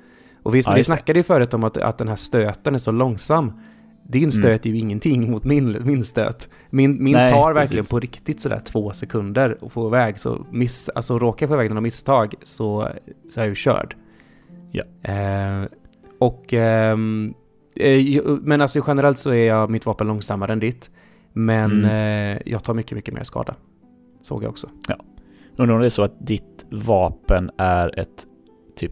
Och 0.43 0.55
vi, 0.55 0.61
Ja, 0.65 0.73
vi 0.73 0.83
snackade 0.83 1.19
ju 1.19 1.23
förut 1.23 1.53
om 1.53 1.63
att, 1.63 1.77
att 1.77 1.97
den 1.97 2.07
här 2.07 2.15
stöten 2.15 2.75
är 2.75 2.79
så 2.79 2.91
långsam. 2.91 3.51
Din 4.07 4.21
Mm. 4.23 4.31
stöt 4.31 4.65
är 4.65 4.69
ju 4.69 4.77
ingenting 4.77 5.31
mot 5.31 5.43
min, 5.43 5.77
min 5.83 6.03
stöt. 6.03 6.49
Min, 6.69 7.03
min 7.03 7.13
Nej, 7.13 7.31
tar 7.31 7.53
verkligen 7.53 7.81
precis. 7.81 7.91
på 7.91 7.99
riktigt 7.99 8.41
sådär 8.41 8.61
två 8.65 8.91
sekunder 8.91 9.57
att 9.61 9.71
få 9.71 9.87
iväg. 9.87 10.19
Så 10.19 10.45
miss, 10.51 10.89
alltså 10.89 11.19
råkar 11.19 11.43
jag 11.43 11.49
få 11.49 11.55
iväg 11.55 11.69
den 11.69 11.77
av 11.77 11.83
misstag 11.83 12.33
så, 12.43 12.87
så 13.29 13.39
är 13.39 13.43
jag 13.43 13.49
ju 13.49 13.55
körd. 13.55 13.95
Ja. 14.71 14.83
Eh, 15.11 15.65
och... 16.19 16.53
ehm, 16.53 17.33
eh, 17.75 18.23
men 18.41 18.61
alltså 18.61 18.83
generellt 18.87 19.17
så 19.17 19.29
är 19.29 19.47
jag 19.47 19.69
mitt 19.69 19.85
vapen 19.85 20.07
långsammare 20.07 20.53
än 20.53 20.59
ditt. 20.59 20.89
Men 21.33 21.71
Mm. 21.85 22.35
eh, 22.37 22.41
jag 22.45 22.63
tar 22.63 22.73
mycket, 22.73 22.91
mycket 22.95 23.13
mer 23.13 23.23
skada. 23.23 23.55
Såg 24.21 24.43
jag 24.43 24.49
också. 24.49 24.69
Undrar 25.57 25.75
om 25.75 25.81
det 25.81 25.87
är 25.87 25.89
så 25.89 26.03
att 26.03 26.27
ditt 26.27 26.65
vapen 26.69 27.51
är 27.57 27.99
ett 27.99 28.25
typ... 28.75 28.91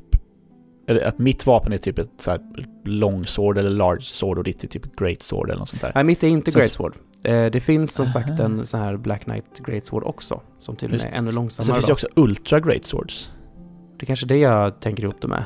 Eller 0.88 1.02
att 1.02 1.20
mitt 1.20 1.46
vapen 1.46 1.74
är 1.74 1.78
typ 1.78 2.00
ett 2.00 2.10
så 2.18 2.32
här 2.32 2.40
longsword 2.86 3.58
eller 3.58 3.70
large 3.70 4.02
sword 4.02 4.38
och 4.38 4.44
ditt 4.44 4.64
är 4.64 4.68
typ 4.68 4.96
great 4.96 5.22
sword 5.22 5.50
eller 5.50 5.60
något 5.60 5.70
sånt 5.70 5.82
där. 5.82 5.92
Nej, 5.96 6.04
mitt 6.04 6.24
är 6.24 6.28
inte 6.28 6.52
Så- 6.52 6.60
Great 6.60 6.74
Sword. 6.74 6.96
Eh, 7.24 7.46
det 7.46 7.60
finns 7.60 7.94
som 7.94 8.06
sagt 8.06 8.30
Aha. 8.30 8.44
en 8.44 8.66
sån 8.66 8.80
här 8.80 8.98
Black 8.98 9.24
Knight 9.24 9.60
Great 9.66 9.86
Sword 9.86 10.04
också. 10.04 10.42
Som 10.60 10.76
tydligen 10.76 10.94
Just 10.94 11.06
är 11.06 11.12
det. 11.12 11.18
ännu 11.18 11.32
Sen 11.32 11.42
långsammare. 11.42 11.76
finns 11.76 11.86
då. 11.86 11.90
det 11.90 11.94
också 11.94 12.08
ultra 12.16 12.60
great 12.60 12.86
swords. 12.86 13.32
Det 13.98 14.04
är 14.04 14.08
kanske 14.08 14.26
det 14.26 14.38
jag 14.38 14.80
tänker 14.80 15.04
ihop 15.04 15.22
det 15.22 15.28
med. 15.28 15.44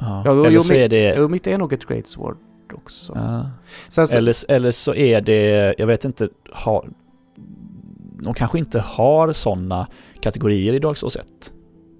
Ja. 0.00 0.22
Ja, 0.24 0.32
eller 0.32 0.50
jo, 0.50 0.60
så 0.60 0.72
men- 0.72 0.82
är 0.82 0.88
det... 0.88 1.14
Jo, 1.18 1.28
mitt 1.28 1.46
är 1.46 1.58
nog 1.58 1.72
ett 1.72 1.86
Great 1.86 2.06
Sword 2.06 2.36
också. 2.72 3.12
Ja. 3.14 3.50
Så, 3.88 4.16
Eller, 4.16 4.50
eller 4.50 4.70
så 4.70 4.94
är 4.94 5.20
det, 5.20 5.74
jag 5.78 5.86
vet 5.86 6.04
inte, 6.04 6.28
har, 6.52 6.88
de 8.22 8.34
kanske 8.34 8.58
inte 8.58 8.80
har 8.80 9.32
sådana 9.32 9.86
kategorier 10.20 10.72
i 10.72 10.78
Dark 10.78 10.96
Souls 10.96 11.16
1. 11.16 11.26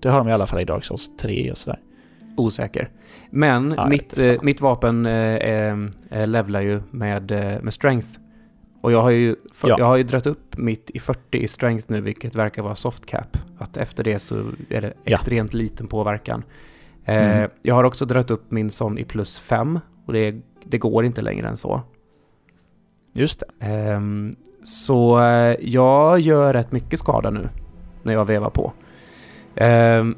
Det 0.01 0.09
har 0.09 0.19
de 0.19 0.29
i 0.29 0.33
alla 0.33 0.47
fall 0.47 0.61
i 0.61 0.65
Dark 0.65 0.85
Souls 0.85 1.11
3 1.17 1.51
och 1.53 1.59
sådär. 1.59 1.81
osäker. 2.37 2.91
Men 3.31 3.75
Ja, 3.77 3.89
mitt, 3.89 4.19
eh, 4.19 4.35
mitt 4.43 4.61
vapen 4.61 5.07
eh, 5.07 5.73
eh, 6.11 6.27
levlar 6.27 6.61
ju 6.61 6.83
med, 6.91 7.31
eh, 7.31 7.63
med 7.63 7.73
strength. 7.75 8.09
Och 8.81 8.93
jag 8.93 9.03
har 9.03 9.11
ju, 9.11 9.37
för, 9.55 9.69
Ja. 9.69 9.77
jag 9.79 9.87
har 9.87 9.97
ju 9.97 10.03
dragit 10.03 10.27
upp 10.27 10.59
mitt 10.59 10.91
i 10.95 10.99
40 10.99 11.39
i 11.39 11.49
strength 11.49 11.85
nu, 11.89 12.01
vilket 12.01 12.35
verkar 12.35 12.63
vara 12.63 12.75
soft 12.75 13.07
cap. 13.07 13.37
Att 13.59 13.77
efter 13.77 14.05
det 14.05 14.19
så 14.19 14.35
är 14.71 14.81
det 14.81 14.93
Ja. 15.05 15.13
extremt 15.13 15.55
liten 15.55 15.87
påverkan. 15.87 16.43
Eh, 17.05 17.37
Mm. 17.37 17.51
Jag 17.63 17.75
har 17.75 17.85
också 17.85 18.05
dragit 18.05 18.31
upp 18.31 18.51
min 18.51 18.71
sån 18.71 18.99
i 18.99 19.05
plus 19.05 19.39
5 19.39 19.81
och 20.07 20.13
det, 20.13 20.35
det 20.69 20.79
går 20.79 21.05
inte 21.05 21.23
längre 21.23 21.49
än 21.49 21.57
så. 21.57 21.81
Just 23.13 23.41
det. 23.41 23.67
Ehm, 23.67 24.37
så 24.63 25.21
eh, 25.21 25.57
jag 25.61 26.21
gör 26.21 26.53
rätt 26.53 26.73
mycket 26.73 26.99
skada 26.99 27.31
nu 27.31 27.49
när 28.03 28.13
jag 28.13 28.25
vevar 28.25 28.51
på. 28.51 28.73
Ehm, 29.55 30.15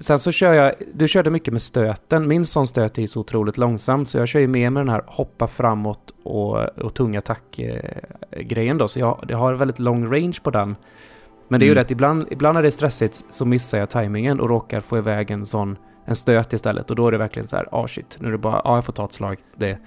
sen 0.00 0.18
så 0.18 0.32
kör 0.32 0.52
jag, 0.52 0.74
du 0.94 1.08
körde 1.08 1.30
mycket 1.30 1.52
med 1.52 1.62
stöten. 1.62 2.28
Min 2.28 2.44
sån 2.44 2.66
stöt 2.66 2.98
är 2.98 3.06
så 3.06 3.20
otroligt 3.20 3.58
långsam 3.58 4.04
så 4.04 4.18
jag 4.18 4.28
kör 4.28 4.40
ju 4.40 4.46
mer 4.48 4.70
med 4.70 4.80
den 4.80 4.88
här 4.88 5.02
hoppa 5.06 5.46
framåt 5.46 6.14
och, 6.22 6.78
och 6.78 6.94
tung 6.94 7.16
attack-grejen 7.16 8.78
då. 8.78 8.88
Så 8.88 8.98
jag, 9.00 9.24
jag 9.28 9.38
har 9.38 9.54
väldigt 9.54 9.78
lång 9.78 10.12
range 10.14 10.38
på 10.42 10.50
den. 10.50 10.76
Men 11.48 11.60
det 11.60 11.64
är 11.64 11.66
ju 11.66 11.72
Mm. 11.72 11.76
det 11.76 11.80
att 11.82 11.90
ibland, 11.90 12.26
ibland 12.30 12.54
när 12.54 12.62
det 12.62 12.68
är 12.68 12.70
stressigt 12.70 13.24
så 13.30 13.44
missar 13.44 13.78
jag 13.78 13.90
tajmingen 13.90 14.40
och 14.40 14.48
råkar 14.48 14.80
få 14.80 14.98
iväg 14.98 15.30
en 15.30 15.46
sån 15.46 15.76
en 16.08 16.16
stöt 16.16 16.52
istället 16.52 16.90
och 16.90 16.96
då 16.96 17.06
är 17.08 17.12
det 17.12 17.18
verkligen 17.18 17.48
så 17.48 17.56
här, 17.56 17.68
ah 17.72 17.88
shit, 17.88 18.16
nu 18.20 18.28
är 18.28 18.32
det 18.32 18.38
bara, 18.38 18.60
ah, 18.64 18.74
jag 18.74 18.84
får 18.84 18.92
ta 18.92 19.04
ett 19.04 19.12
slag. 19.12 19.38
Det, 19.56 19.78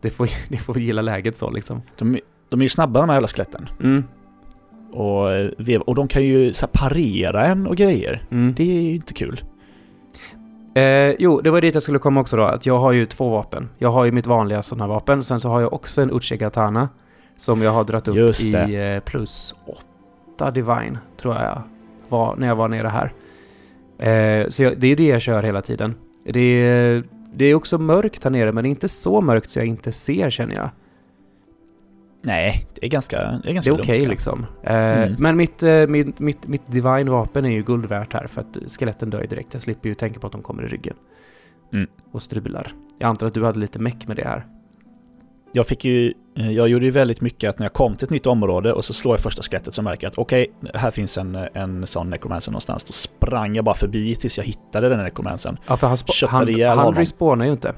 det 0.00 0.10
får, 0.10 0.28
ni 0.50 0.56
får 0.56 0.78
gilla 0.78 1.02
läget 1.02 1.36
så 1.36 1.50
liksom. 1.50 1.82
De, 1.98 2.18
de 2.48 2.60
är 2.60 2.64
ju 2.64 2.68
snabba 2.68 3.00
de 3.00 3.08
här 3.08 3.16
jävla 3.16 3.28
skeletten. 3.28 3.68
Mm, 3.80 4.04
Och, 4.92 5.32
eh, 5.32 5.80
och 5.80 5.94
de 5.94 6.08
kan 6.08 6.22
ju 6.24 6.54
så 6.54 6.66
parera 6.66 7.46
en 7.46 7.66
och 7.66 7.76
grejer. 7.76 8.22
mm. 8.30 8.54
Det 8.56 8.62
är 8.78 8.82
ju 8.82 8.94
inte 8.94 9.14
kul. 9.14 9.44
Eh, 10.74 11.10
jo, 11.18 11.40
det 11.40 11.50
var 11.50 11.60
dit 11.60 11.74
jag 11.74 11.82
skulle 11.82 11.98
komma 11.98 12.20
också 12.20 12.36
då, 12.36 12.42
att 12.42 12.66
jag 12.66 12.78
har 12.78 12.92
ju 12.92 13.06
två 13.06 13.28
vapen. 13.28 13.68
Jag 13.78 13.90
har 13.90 14.04
ju 14.04 14.12
mitt 14.12 14.26
vanliga 14.26 14.62
sådana 14.62 14.86
vapen, 14.86 15.24
sen 15.24 15.40
så 15.40 15.48
har 15.48 15.60
jag 15.60 15.72
också 15.72 16.02
en 16.02 16.10
Uchigatana 16.10 16.88
som 17.36 17.62
jag 17.62 17.70
har 17.70 17.84
dragit 17.84 18.08
upp 18.08 18.16
i 18.68 18.94
eh, 18.94 19.00
plus 19.00 19.54
8 20.36 20.50
Divine, 20.50 20.98
tror 21.16 21.34
jag 21.34 21.62
var 22.08 22.36
när 22.36 22.46
jag 22.46 22.56
var 22.56 22.68
nere 22.68 22.88
här. 22.88 23.12
Eh, 23.98 24.48
så 24.48 24.62
jag, 24.62 24.78
det 24.78 24.86
är 24.86 24.96
det 24.96 25.06
jag 25.06 25.20
kör 25.22 25.42
hela 25.42 25.62
tiden. 25.62 25.94
Det 26.24 26.40
är, 26.40 27.04
det 27.34 27.44
är 27.44 27.54
också 27.54 27.78
mörkt 27.78 28.24
här 28.24 28.30
nere, 28.30 28.52
men 28.52 28.64
det 28.64 28.68
är 28.68 28.70
inte 28.70 28.88
så 28.88 29.20
mörkt 29.20 29.50
så 29.50 29.58
jag 29.58 29.66
inte 29.66 29.92
ser 29.92 30.30
känner 30.30 30.54
jag. 30.54 30.70
Nej, 32.22 32.66
det 32.74 32.86
är 32.86 32.90
ganska 32.90 33.16
Det 33.16 33.50
är, 33.50 33.52
Det 33.52 33.66
är 33.66 33.72
okej 33.72 33.98
lugnt, 33.98 34.10
liksom. 34.10 34.46
Eh, 34.62 35.02
Mm. 35.02 35.14
Men 35.18 35.36
mitt, 35.36 35.62
eh, 35.62 35.86
mitt, 35.86 36.20
mitt, 36.20 36.46
mitt 36.46 36.62
Divine-vapen 36.66 37.44
är 37.44 37.50
ju 37.50 37.62
guld 37.62 37.86
värt 37.86 38.12
här 38.12 38.26
för 38.26 38.40
att 38.40 38.58
skeletten 38.78 39.10
dör 39.10 39.20
ju 39.20 39.26
direkt. 39.26 39.48
Jag 39.52 39.62
slipper 39.62 39.88
ju 39.88 39.94
tänka 39.94 40.20
på 40.20 40.26
att 40.26 40.32
de 40.32 40.42
kommer 40.42 40.62
i 40.62 40.68
ryggen. 40.68 40.94
Mm. 41.72 41.86
Och 42.10 42.22
strular. 42.22 42.72
Jag 42.98 43.08
antar 43.08 43.26
att 43.26 43.34
du 43.34 43.44
hade 43.44 43.58
lite 43.58 43.78
meck 43.78 44.06
med 44.06 44.16
det 44.16 44.24
här. 44.24 44.46
Jag 45.56 45.66
fick 45.66 45.84
ju, 45.84 46.12
eh, 46.36 46.50
jag 46.50 46.68
gjorde 46.68 46.84
ju 46.84 46.90
väldigt 46.90 47.20
mycket 47.20 47.50
att 47.50 47.58
när 47.58 47.64
jag 47.64 47.72
kom 47.72 47.96
till 47.96 48.04
ett 48.04 48.10
nytt 48.10 48.26
område 48.26 48.72
och 48.72 48.84
så 48.84 48.92
slår 48.92 49.14
jag 49.14 49.20
första 49.20 49.42
skelettet 49.42 49.74
så 49.74 49.82
märker 49.82 50.04
jag 50.04 50.10
att 50.10 50.18
okej, 50.18 50.52
här 50.74 50.90
finns 50.90 51.18
en, 51.18 51.34
en 51.54 51.86
sån 51.86 52.10
necromancer 52.10 52.52
någonstans. 52.52 52.84
Då 52.84 52.92
sprang 52.92 53.54
jag 53.54 53.64
bara 53.64 53.74
förbi 53.74 54.14
tills 54.14 54.38
jag 54.38 54.44
hittade 54.44 54.88
den 54.88 54.98
necromancern. 54.98 55.58
Ja, 55.66 55.76
för 55.76 55.86
han, 55.86 55.98
han, 56.28 56.62
han 56.62 56.78
honom. 56.78 56.94
respawnar 56.94 57.44
ju 57.44 57.52
inte. 57.52 57.74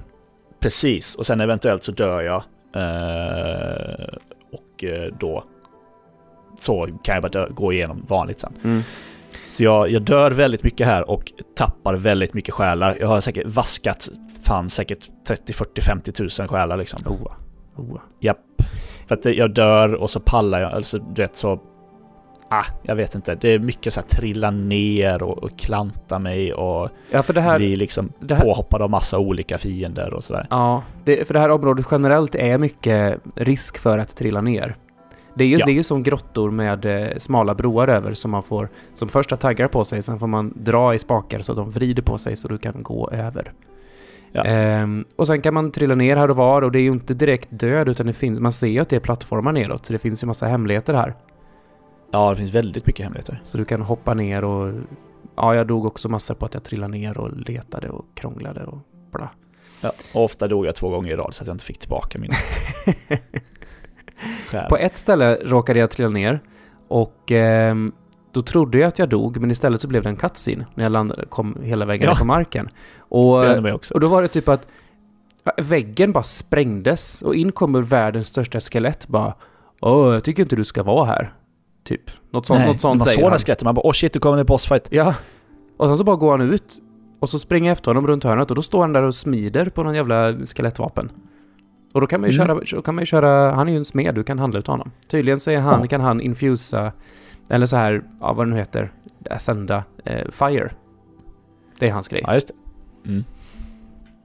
Precis, 0.61 1.14
och 1.14 1.26
sen 1.26 1.40
eventuellt 1.40 1.83
så 1.83 1.92
dör 1.92 2.23
jag. 2.23 2.42
Eh, 2.76 4.06
och 4.52 4.85
eh, 4.85 5.14
då 5.21 5.45
så 6.59 6.88
kan 7.02 7.14
jag 7.14 7.23
bara 7.23 7.28
dö, 7.28 7.49
gå 7.50 7.73
igenom 7.73 8.04
vanligt 8.09 8.40
sen. 8.40 8.52
Mm. 8.64 8.83
Så 9.49 9.64
jag, 9.64 9.90
jag 9.90 10.02
dör 10.02 10.30
väldigt 10.30 10.62
mycket 10.62 10.87
här 10.87 11.11
och 11.11 11.33
tappar 11.56 11.95
väldigt 11.95 12.35
mycket 12.35 12.54
själar. 12.54 12.97
Jag 13.00 13.09
har 13.09 13.21
säkert 13.21 13.47
vaskat 13.47 14.09
fan 14.42 14.71
säkert 14.71 15.09
30, 15.26 15.52
40, 15.52 15.80
50 15.80 16.12
tusen 16.12 16.49
själar 16.49 16.76
liksom. 16.76 17.00
Oh. 17.06 17.33
Oh. 17.76 17.99
För 19.06 19.14
att 19.14 19.25
jag 19.25 19.54
dör 19.54 19.95
och 19.95 20.11
så 20.11 20.21
pallar 20.21 20.61
jag, 20.61 20.73
alltså 20.73 20.99
du 20.99 21.23
vet 21.23 21.37
så... 21.37 21.61
Ah, 22.49 22.64
jag 22.83 22.97
vet 22.97 23.14
inte. 23.14 23.35
Det 23.35 23.49
är 23.49 23.59
mycket 23.59 23.92
så 23.92 24.00
här 24.00 24.06
trilla 24.06 24.50
ner 24.50 25.23
och, 25.23 25.38
och 25.42 25.59
klanta 25.59 26.18
mig 26.18 26.54
och 26.54 26.90
Ja, 27.11 27.23
för 27.23 27.33
det 27.35 27.40
här... 27.40 27.59
bli 27.59 27.76
liksom 27.76 28.12
det 28.21 28.35
här 28.35 28.45
påhoppad 28.45 28.83
av 28.83 28.90
massa 28.90 29.18
olika 29.18 29.59
fiender 29.59 30.14
och 30.14 30.25
sådär. 30.25 30.47
Ja, 30.50 30.83
det, 31.04 31.26
för 31.26 31.35
det 31.35 31.40
här 31.40 31.49
området 31.49 31.87
generellt 31.90 32.35
är 32.35 32.59
mycket 32.59 33.21
risk 33.35 33.78
för 33.78 33.99
att 33.99 34.16
trilla 34.16 34.40
ner. 34.40 34.76
Det 35.35 35.45
är 35.45 35.49
ju, 35.49 35.56
Ja. 35.59 35.66
det 35.66 35.73
är 35.73 35.75
ju 35.75 35.83
som 35.83 36.02
grottor 36.02 36.50
med 36.50 36.85
eh, 36.85 37.16
smala 37.16 37.54
broar 37.54 37.88
över 37.88 38.14
som 38.14 38.30
man 38.30 38.42
får, 38.42 38.68
som 38.95 39.09
först 39.09 39.30
har 39.30 39.38
taggar 39.38 39.68
på 39.68 39.85
sig, 39.85 40.02
sen 40.02 40.18
får 40.18 40.26
man 40.26 40.52
dra 40.56 40.95
i 40.95 40.99
spakar 40.99 41.42
så 41.42 41.52
att 41.52 41.56
de 41.56 41.71
vrider 41.71 42.02
på 42.02 42.18
sig 42.18 42.37
så 42.37 42.49
du 42.49 42.59
kan 42.59 42.83
gå 42.83 43.11
över. 43.11 43.52
Ja. 44.33 44.45
Ehm, 44.45 45.04
och 45.16 45.26
sen 45.26 45.40
kan 45.40 45.54
man 45.54 45.71
trilla 45.73 45.95
ner 45.95 46.16
här 46.16 46.30
och 46.30 46.37
var 46.37 46.62
och 46.62 46.73
det 46.73 46.78
är 46.78 46.83
ju 46.83 46.90
inte 46.92 47.14
direkt 47.14 47.49
död 47.50 47.88
utan 47.88 48.06
det 48.06 48.12
finns, 48.12 48.40
man 48.40 48.52
ser 48.52 48.66
ju 48.66 48.78
att 48.78 48.88
det 48.88 48.97
är 48.97 49.00
plattformar 49.00 49.52
neråt 49.52 49.87
så 49.87 49.92
det 49.92 49.99
finns 49.99 50.23
ju 50.23 50.26
massa 50.26 50.47
hemligheter 50.47 50.95
här. 50.95 51.14
Ja, 52.12 52.30
det 52.30 52.37
finns 52.37 52.54
väldigt 52.54 52.87
mycket 52.87 53.04
hemligheter. 53.04 53.40
Så 53.45 53.59
du 53.59 53.64
kan 53.64 53.83
hoppa 53.83 54.14
ner 54.14 54.45
och... 54.45 54.75
Ja, 55.37 55.54
jag 55.54 55.66
dog 55.66 55.85
också 55.85 56.09
massor 56.09 56.35
på 56.35 56.47
att 56.47 56.54
jag 56.54 56.64
trillade 56.64 56.92
ner 56.92 57.18
och 57.18 57.37
letade 57.37 57.88
och 57.88 58.04
krånglade 58.14 58.64
och 58.64 58.78
bla. 59.12 59.30
Ja. 59.80 59.92
Och 60.14 60.25
ofta 60.25 60.49
dog 60.49 60.66
jag 60.66 60.75
två 60.75 60.88
gånger 60.88 61.12
i 61.12 61.16
rad 61.16 61.35
så 61.35 61.42
att 61.42 61.47
jag 61.47 61.54
inte 61.54 61.64
fick 61.64 61.78
tillbaka 61.78 62.18
min 62.18 62.30
själ. 64.50 64.68
På 64.68 64.76
ett 64.76 64.97
ställe 64.97 65.35
råkade 65.35 65.78
jag 65.78 65.90
trilla 65.90 66.09
ner 66.11 66.40
och 66.88 67.30
ehm, 67.33 67.92
då 68.33 68.42
trodde 68.42 68.78
jag 68.78 68.88
att 68.88 68.99
jag 68.99 69.09
dog, 69.09 69.37
men 69.40 69.50
istället 69.50 69.80
så 69.80 69.88
blev 69.88 70.02
det 70.02 70.09
en 70.09 70.16
cutscene 70.16 70.66
när 70.75 70.85
jag 70.85 70.92
landade, 70.92 71.26
kom 71.26 71.56
hela 71.62 71.85
vägen 71.85 72.04
Ja. 72.04 72.11
ner 72.12 72.18
på 72.18 72.25
marken. 72.25 72.68
Och, 73.08 73.36
och 73.94 74.00
då 74.00 74.08
var 74.08 74.22
det 74.22 74.28
typ 74.28 74.48
att 74.48 74.66
väggen 75.56 76.12
bara 76.12 76.22
sprängdes 76.22 77.22
och 77.22 77.34
in 77.34 77.52
kommer 77.52 77.82
världens 77.82 78.26
största 78.26 78.60
skelett 78.60 79.08
bara 79.08 79.34
Åh, 79.80 80.12
jag 80.14 80.25
tycker 80.25 80.42
inte 80.42 80.56
du 80.56 80.64
ska 80.64 80.82
vara 80.82 81.04
här. 81.04 81.32
Typ. 81.84 82.10
Något 82.30 82.46
sånt, 82.46 82.58
Nej, 82.60 82.68
något 82.68 82.80
sånt 82.80 82.98
man 82.98 83.06
säger 83.06 83.20
såg 83.20 83.30
den 83.30 83.38
skelettet, 83.38 83.64
man 83.64 83.75
bara 83.75 83.86
åh 83.86 83.92
shit, 83.92 84.14
nu 84.14 84.20
kommer 84.20 84.38
en 84.38 84.46
bossfight. 84.46 84.88
Ja. 84.90 85.14
Och 85.76 85.86
sen 85.88 85.98
så 85.98 86.04
bara 86.04 86.16
går 86.16 86.30
han 86.30 86.40
ut. 86.52 86.78
Och 87.20 87.28
så 87.28 87.38
springer 87.38 87.68
jag 87.70 87.72
efter 87.72 87.90
honom 87.90 88.06
runt 88.06 88.25
hörnet 88.25 88.50
och 88.50 88.56
då 88.56 88.62
står 88.62 88.80
han 88.80 88.92
där 88.92 89.02
och 89.02 89.14
smider 89.14 89.66
på 89.66 89.82
någon 89.82 89.94
jävla 89.94 90.32
skelettvapen. 90.46 91.10
Och 91.92 92.00
då 92.00 92.06
kan 92.06 92.20
man 92.20 92.30
ju 92.30 92.42
Mm. 92.42 92.66
köra, 92.66 92.82
kan 92.82 92.94
man 92.94 93.02
ju 93.02 93.06
köra, 93.06 93.54
han 93.54 93.68
är 93.68 93.72
ju 93.72 93.78
en 93.78 93.84
smed, 93.84 94.14
du 94.14 94.25
kan 94.25 94.38
handla 94.38 94.58
ut 94.58 94.66
honom. 94.66 94.90
Tydligen 95.08 95.40
så 95.40 95.50
är 95.50 95.58
han, 95.58 95.80
Ja. 95.80 95.86
kan 95.86 96.00
han 96.00 96.20
infusa, 96.20 96.92
eller 97.48 97.66
så 97.66 97.76
här, 97.76 98.02
ja 98.20 98.32
vad 98.32 98.46
det 98.46 98.50
nu 98.50 98.56
heter, 98.56 98.92
sända 99.38 99.84
eh, 100.04 100.28
fire. 100.30 100.70
Det 101.78 101.88
är 101.88 101.92
hans 101.92 102.08
grej. 102.08 102.22
Ja, 102.26 102.34
just 102.34 102.48
det. 102.48 102.54
Mm. 103.06 103.25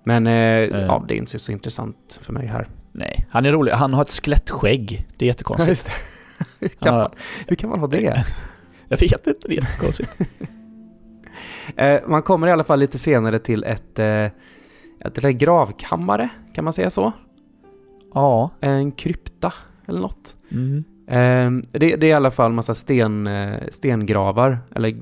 Men 0.03 0.27
eh, 0.27 0.33
ja, 0.81 1.05
det 1.07 1.13
är 1.13 1.17
inte 1.17 1.39
så 1.39 1.51
intressant 1.51 2.19
för 2.21 2.33
mig 2.33 2.47
här. 2.47 2.67
Nej, 2.91 3.25
han 3.29 3.45
är 3.45 3.51
rolig. 3.51 3.71
Han 3.71 3.93
har 3.93 4.01
ett 4.01 4.11
skelettskägg. 4.11 5.07
Det 5.17 5.25
är 5.25 5.27
jättekonstigt. 5.27 5.85
det. 5.85 6.45
hur, 6.59 6.67
kan 6.69 6.93
Han 6.93 6.93
man, 6.93 7.01
har- 7.01 7.11
hur 7.47 7.55
kan 7.55 7.69
man 7.69 7.79
ha 7.79 7.87
det? 7.87 8.25
Jag 8.87 8.97
vet 8.99 9.27
inte, 9.27 9.47
det 9.47 9.53
är 9.57 9.61
jättekonstigt. 9.61 10.17
Eh, 11.75 11.99
man 12.07 12.21
kommer 12.23 12.47
i 12.47 12.51
alla 12.51 12.63
fall 12.63 12.79
lite 12.79 12.99
senare 12.99 13.39
till 13.39 13.63
ett, 13.63 13.99
eh, 13.99 14.23
ett 14.25 14.33
ett 15.17 15.35
gravkammare, 15.35 16.29
kan 16.53 16.63
man 16.63 16.73
säga 16.73 16.89
så? 16.89 17.11
ja. 18.13 18.49
En 18.61 18.91
krypta 18.91 19.53
eller 19.87 19.99
något. 19.99 20.35
Mm. 20.51 20.83
Eh, 21.07 21.61
det, 21.79 21.95
det 21.95 22.05
är 22.07 22.09
i 22.09 22.13
alla 22.13 22.31
fall 22.31 22.53
massa 22.53 22.73
sten, 22.73 23.27
eh, 23.27 23.59
stengravar, 23.69 24.59
eller 24.75 24.95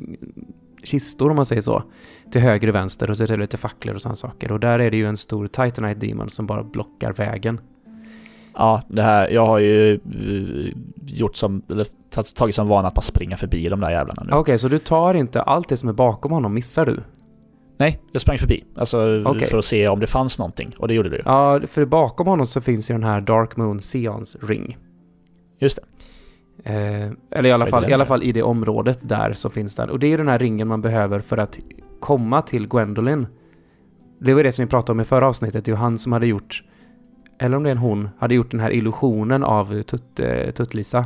kistor 0.83 1.29
om 1.29 1.35
man 1.35 1.45
säger 1.45 1.61
så, 1.61 1.83
till 2.31 2.41
höger 2.41 2.67
och 2.67 2.75
vänster 2.75 3.09
och 3.09 3.17
så 3.17 3.23
är 3.23 3.27
det 3.27 3.37
lite 3.37 3.57
facklor 3.57 3.95
och 3.95 4.01
sådana 4.01 4.15
saker. 4.15 4.51
Och 4.51 4.59
där 4.59 4.79
är 4.79 4.91
det 4.91 4.97
ju 4.97 5.05
en 5.07 5.17
stor 5.17 5.47
Titanite 5.47 6.07
Demon 6.07 6.29
som 6.29 6.45
bara 6.47 6.63
blockar 6.63 7.13
vägen. 7.13 7.59
Ja, 8.53 8.81
det 8.87 9.01
här, 9.03 9.29
jag 9.29 9.45
har 9.45 9.59
ju 9.59 9.93
eh, 9.93 10.73
gjort 11.05 11.35
som, 11.35 11.61
eller 11.71 11.85
tagit- 12.35 12.55
som 12.55 12.67
vana 12.67 12.87
att 12.87 12.95
bara 12.95 13.01
springa 13.01 13.37
förbi 13.37 13.69
de 13.69 13.79
där 13.79 13.89
jävlarna 13.91 14.23
nu. 14.23 14.31
Okej, 14.33 14.57
så 14.57 14.67
du 14.67 14.79
tar 14.79 15.13
inte 15.13 15.41
allt 15.41 15.69
det 15.69 15.77
som 15.77 15.89
är 15.89 15.93
bakom 15.93 16.31
honom, 16.31 16.53
missar 16.53 16.85
du? 16.85 16.99
Nej, 17.77 17.99
jag 18.11 18.21
sprang 18.21 18.37
förbi. 18.37 18.63
Alltså 18.75 19.23
Okej. 19.25 19.47
för 19.47 19.57
att 19.57 19.65
se 19.65 19.87
om 19.87 19.99
det 19.99 20.07
fanns 20.07 20.39
någonting. 20.39 20.75
Och 20.77 20.87
det 20.87 20.93
gjorde 20.93 21.09
det 21.09 21.15
ju. 21.15 21.21
Ja, 21.25 21.59
för 21.67 21.85
bakom 21.85 22.27
honom 22.27 22.45
så 22.45 22.61
finns 22.61 22.89
ju 22.91 22.93
den 22.93 23.03
här 23.03 23.21
Dark 23.21 23.57
Moon 23.57 23.79
Seons 23.79 24.37
ring. 24.41 24.77
Just 25.59 25.79
det. 26.63 26.71
Eh, 26.73 27.11
eller 27.39 27.49
i 27.49 27.51
alla, 27.51 27.65
fall, 27.65 27.89
i 27.89 27.93
alla 27.93 28.05
fall 28.05 28.23
i 28.23 28.31
det 28.31 28.43
området 28.43 28.99
där 29.01 29.33
så 29.33 29.49
finns 29.49 29.75
den. 29.75 29.89
Och 29.89 29.99
det 29.99 30.13
är 30.13 30.17
den 30.17 30.27
här 30.27 30.39
ringen 30.39 30.67
man 30.67 30.81
behöver 30.81 31.19
för 31.19 31.37
att 31.37 31.59
komma 31.99 32.41
till 32.41 32.67
Gwendolyn. 32.67 33.27
Det 34.19 34.33
var 34.33 34.43
det 34.43 34.51
som 34.51 34.65
vi 34.65 34.69
pratade 34.69 34.91
om 34.91 34.99
i 34.99 35.03
förra 35.03 35.27
avsnittet. 35.27 35.65
Det 35.65 35.71
ju 35.71 35.75
han 35.77 35.97
som 35.97 36.11
hade 36.11 36.27
gjort, 36.27 36.63
eller 37.39 37.57
om 37.57 37.63
det 37.63 37.69
är 37.69 37.71
en 37.71 37.77
hon, 37.77 38.09
hade 38.19 38.35
gjort 38.35 38.51
den 38.51 38.59
här 38.59 38.71
illusionen 38.71 39.43
av 39.43 39.81
Tutt, 39.81 40.19
eh, 40.19 40.51
Tutt-Lisa. 40.51 41.05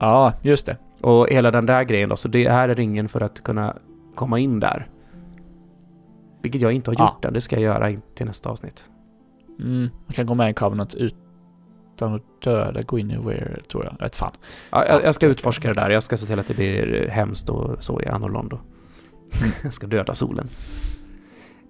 Ja, 0.00 0.32
just 0.42 0.66
det. 0.66 0.76
Och 1.00 1.28
hela 1.28 1.50
den 1.50 1.66
där 1.66 1.82
grejen 1.84 2.08
då. 2.08 2.16
Så 2.16 2.28
det 2.28 2.48
här 2.48 2.68
är 2.68 2.74
ringen 2.74 3.08
för 3.08 3.20
att 3.20 3.42
kunna 3.42 3.76
komma 4.14 4.38
in 4.38 4.60
där. 4.60 4.88
Vilket 6.42 6.60
jag 6.60 6.72
inte 6.72 6.90
har 6.90 6.96
Ja. 6.98 7.12
gjort 7.14 7.24
än. 7.24 7.32
Det 7.32 7.40
ska 7.40 7.56
jag 7.56 7.62
göra 7.62 8.00
till 8.14 8.26
nästa 8.26 8.48
avsnitt. 8.50 8.90
Mm, 9.60 9.80
man 10.06 10.12
kan 10.14 10.26
gå 10.26 10.34
med 10.34 10.50
i 10.50 10.54
Covenant 10.54 10.94
utan 10.94 12.14
att 12.14 12.22
döda 12.44 12.82
gå 12.82 12.98
in 12.98 13.10
i 13.10 13.16
Weird, 13.18 13.68
tror 13.68 13.84
jag. 13.84 13.96
Jag 13.98 14.14
fan. 14.14 14.32
Ja, 14.70 14.86
jag, 14.86 15.04
jag 15.04 15.14
ska 15.14 15.26
utforska 15.26 15.68
det 15.68 15.74
där. 15.74 15.90
Jag 15.90 16.02
ska 16.02 16.16
se 16.16 16.26
till 16.26 16.38
att 16.38 16.46
det 16.48 16.54
blir 16.54 17.08
hemskt 17.08 17.48
och 17.48 17.84
så 17.84 18.00
i 18.00 18.06
Anno 18.06 18.28
Londo. 18.28 18.58
Mm. 19.40 19.52
jag 19.62 19.72
ska 19.72 19.86
döda 19.86 20.14
solen. 20.14 20.48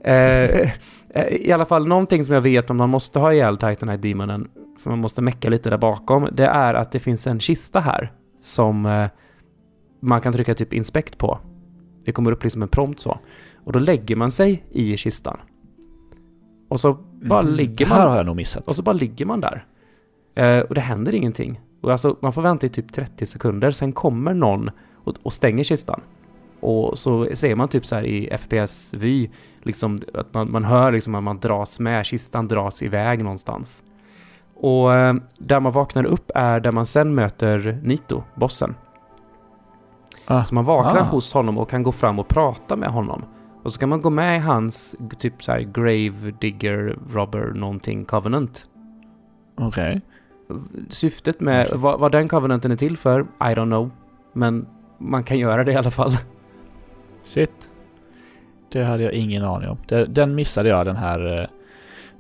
Eh, 0.05 0.61
eh, 1.11 1.27
I 1.31 1.53
alla 1.53 1.65
fall 1.65 1.87
någonting 1.87 2.25
som 2.25 2.35
jag 2.35 2.41
vet 2.41 2.71
om 2.71 2.77
man 2.77 2.91
måste 2.91 3.19
ha 3.19 3.33
ihjäl 3.33 3.57
Titanite 3.57 4.09
Demonen, 4.09 4.49
för 4.79 4.91
man 4.91 4.99
måste 4.99 5.23
mecka 5.23 5.49
lite 5.51 5.71
där 5.71 5.79
bakom, 5.79 6.29
det 6.33 6.47
är 6.47 6.75
att 6.75 6.93
det 6.93 6.99
finns 6.99 7.27
en 7.27 7.41
kista 7.41 7.81
här 7.81 8.13
som 8.41 8.87
eh, 8.87 9.09
man 10.01 10.21
kan 10.21 10.33
trycka 10.33 10.55
typ 10.55 10.73
inspect 10.73 11.19
på. 11.19 11.39
Det 12.05 12.13
kommer 12.13 12.33
upp 12.33 12.45
liksom 12.45 12.63
en 12.63 12.69
prompt 12.69 13.01
så. 13.01 13.19
Och 13.65 13.73
då 13.73 13.79
lägger 13.79 14.17
man 14.17 14.31
sig 14.31 14.65
i 14.71 14.97
kistan. 14.97 15.37
Och 16.69 16.81
så 16.81 16.93
bara 17.23 17.41
Mm, 17.41 17.55
ligger 17.55 17.87
det 17.87 17.93
här 17.95 17.99
man 18.01 18.11
har 18.11 18.17
jag 18.17 18.27
nog 18.27 18.37
missat. 18.37 18.69
och 18.69 18.77
så 18.77 18.83
bara 18.83 18.93
ligger 18.93 19.27
man 19.27 19.41
där. 19.41 19.67
Eh, 20.35 20.61
och 20.61 20.75
det 20.75 20.81
händer 20.81 21.15
ingenting. 21.15 21.61
Och 21.83 21.93
alltså, 21.93 22.17
man 22.23 22.33
får 22.33 22.43
vänta 22.43 22.67
i 22.67 22.69
typ 22.69 22.93
30 22.93 23.27
sekunder, 23.27 23.71
sen 23.71 23.93
kommer 23.93 24.35
någon 24.35 24.71
och, 24.95 25.15
och 25.23 25.33
stänger 25.33 25.65
kistan. 25.65 26.01
Och 26.67 26.99
så 26.99 27.27
ser 27.35 27.55
man 27.55 27.69
typ 27.69 27.87
så 27.87 27.95
här 27.97 28.05
i 28.05 28.37
FPS-vy, 28.39 29.29
liksom 29.63 29.99
att 30.15 30.35
man, 30.35 30.51
man 30.51 30.65
hör 30.65 30.93
liksom 30.93 31.15
att 31.15 31.23
man 31.23 31.39
dras 31.39 31.81
med, 31.81 32.07
kistan 32.07 32.49
dras 32.49 32.83
iväg 32.83 33.23
någonstans. 33.23 33.83
Och 34.55 34.95
eh, 34.95 35.15
där 35.39 35.61
man 35.61 35.73
vaknar 35.73 36.05
upp 36.05 36.31
är 36.35 36.61
där 36.61 36.73
man 36.73 36.87
sen 36.87 37.15
möter 37.15 37.81
Nito, 37.83 38.23
bossen. 38.35 38.75
Ah. 40.27 40.45
Så 40.45 40.55
man 40.55 40.65
vaknar 40.65 41.01
Ah. 41.01 41.05
hos 41.05 41.35
honom 41.35 41.59
och 41.59 41.71
kan 41.71 41.83
gå 41.83 41.93
fram 41.93 42.19
och 42.19 42.29
prata 42.29 42.77
med 42.77 42.89
honom. 42.89 43.25
Och 43.63 43.73
så 43.73 43.81
kan 43.81 43.89
man 43.89 44.01
gå 44.01 44.11
med 44.11 44.37
i 44.37 44.41
hans 44.41 44.97
typ 45.19 45.43
så 45.43 45.53
här 45.53 45.61
Grave 45.61 46.33
Digger 46.41 46.99
Robber 47.13 47.53
någonting 47.55 48.05
Covenant. 48.05 48.67
Okej. 49.59 50.01
Syftet 50.89 51.41
med 51.41 51.55
Märkligt. 51.55 51.81
vad, 51.81 52.01
vad 52.01 52.13
den 52.13 52.29
Covenanten 52.29 52.71
är 52.71 52.77
till 52.77 52.97
för, 52.97 53.21
I 53.21 53.25
don't 53.55 53.65
know. 53.67 53.91
Men 54.33 54.67
man 54.99 55.23
kan 55.23 55.39
göra 55.39 55.65
det 55.65 55.73
i 55.73 55.77
alla 55.77 55.91
fall. 55.91 56.13
Shit. 57.27 57.71
Det 58.73 58.85
hade 58.85 59.03
jag 59.03 59.13
ingen 59.13 59.45
aning 59.45 59.69
om. 59.69 59.79
Den 60.09 60.35
missade 60.35 60.69
jag, 60.69 60.87
den 60.87 60.97
här... 60.97 61.51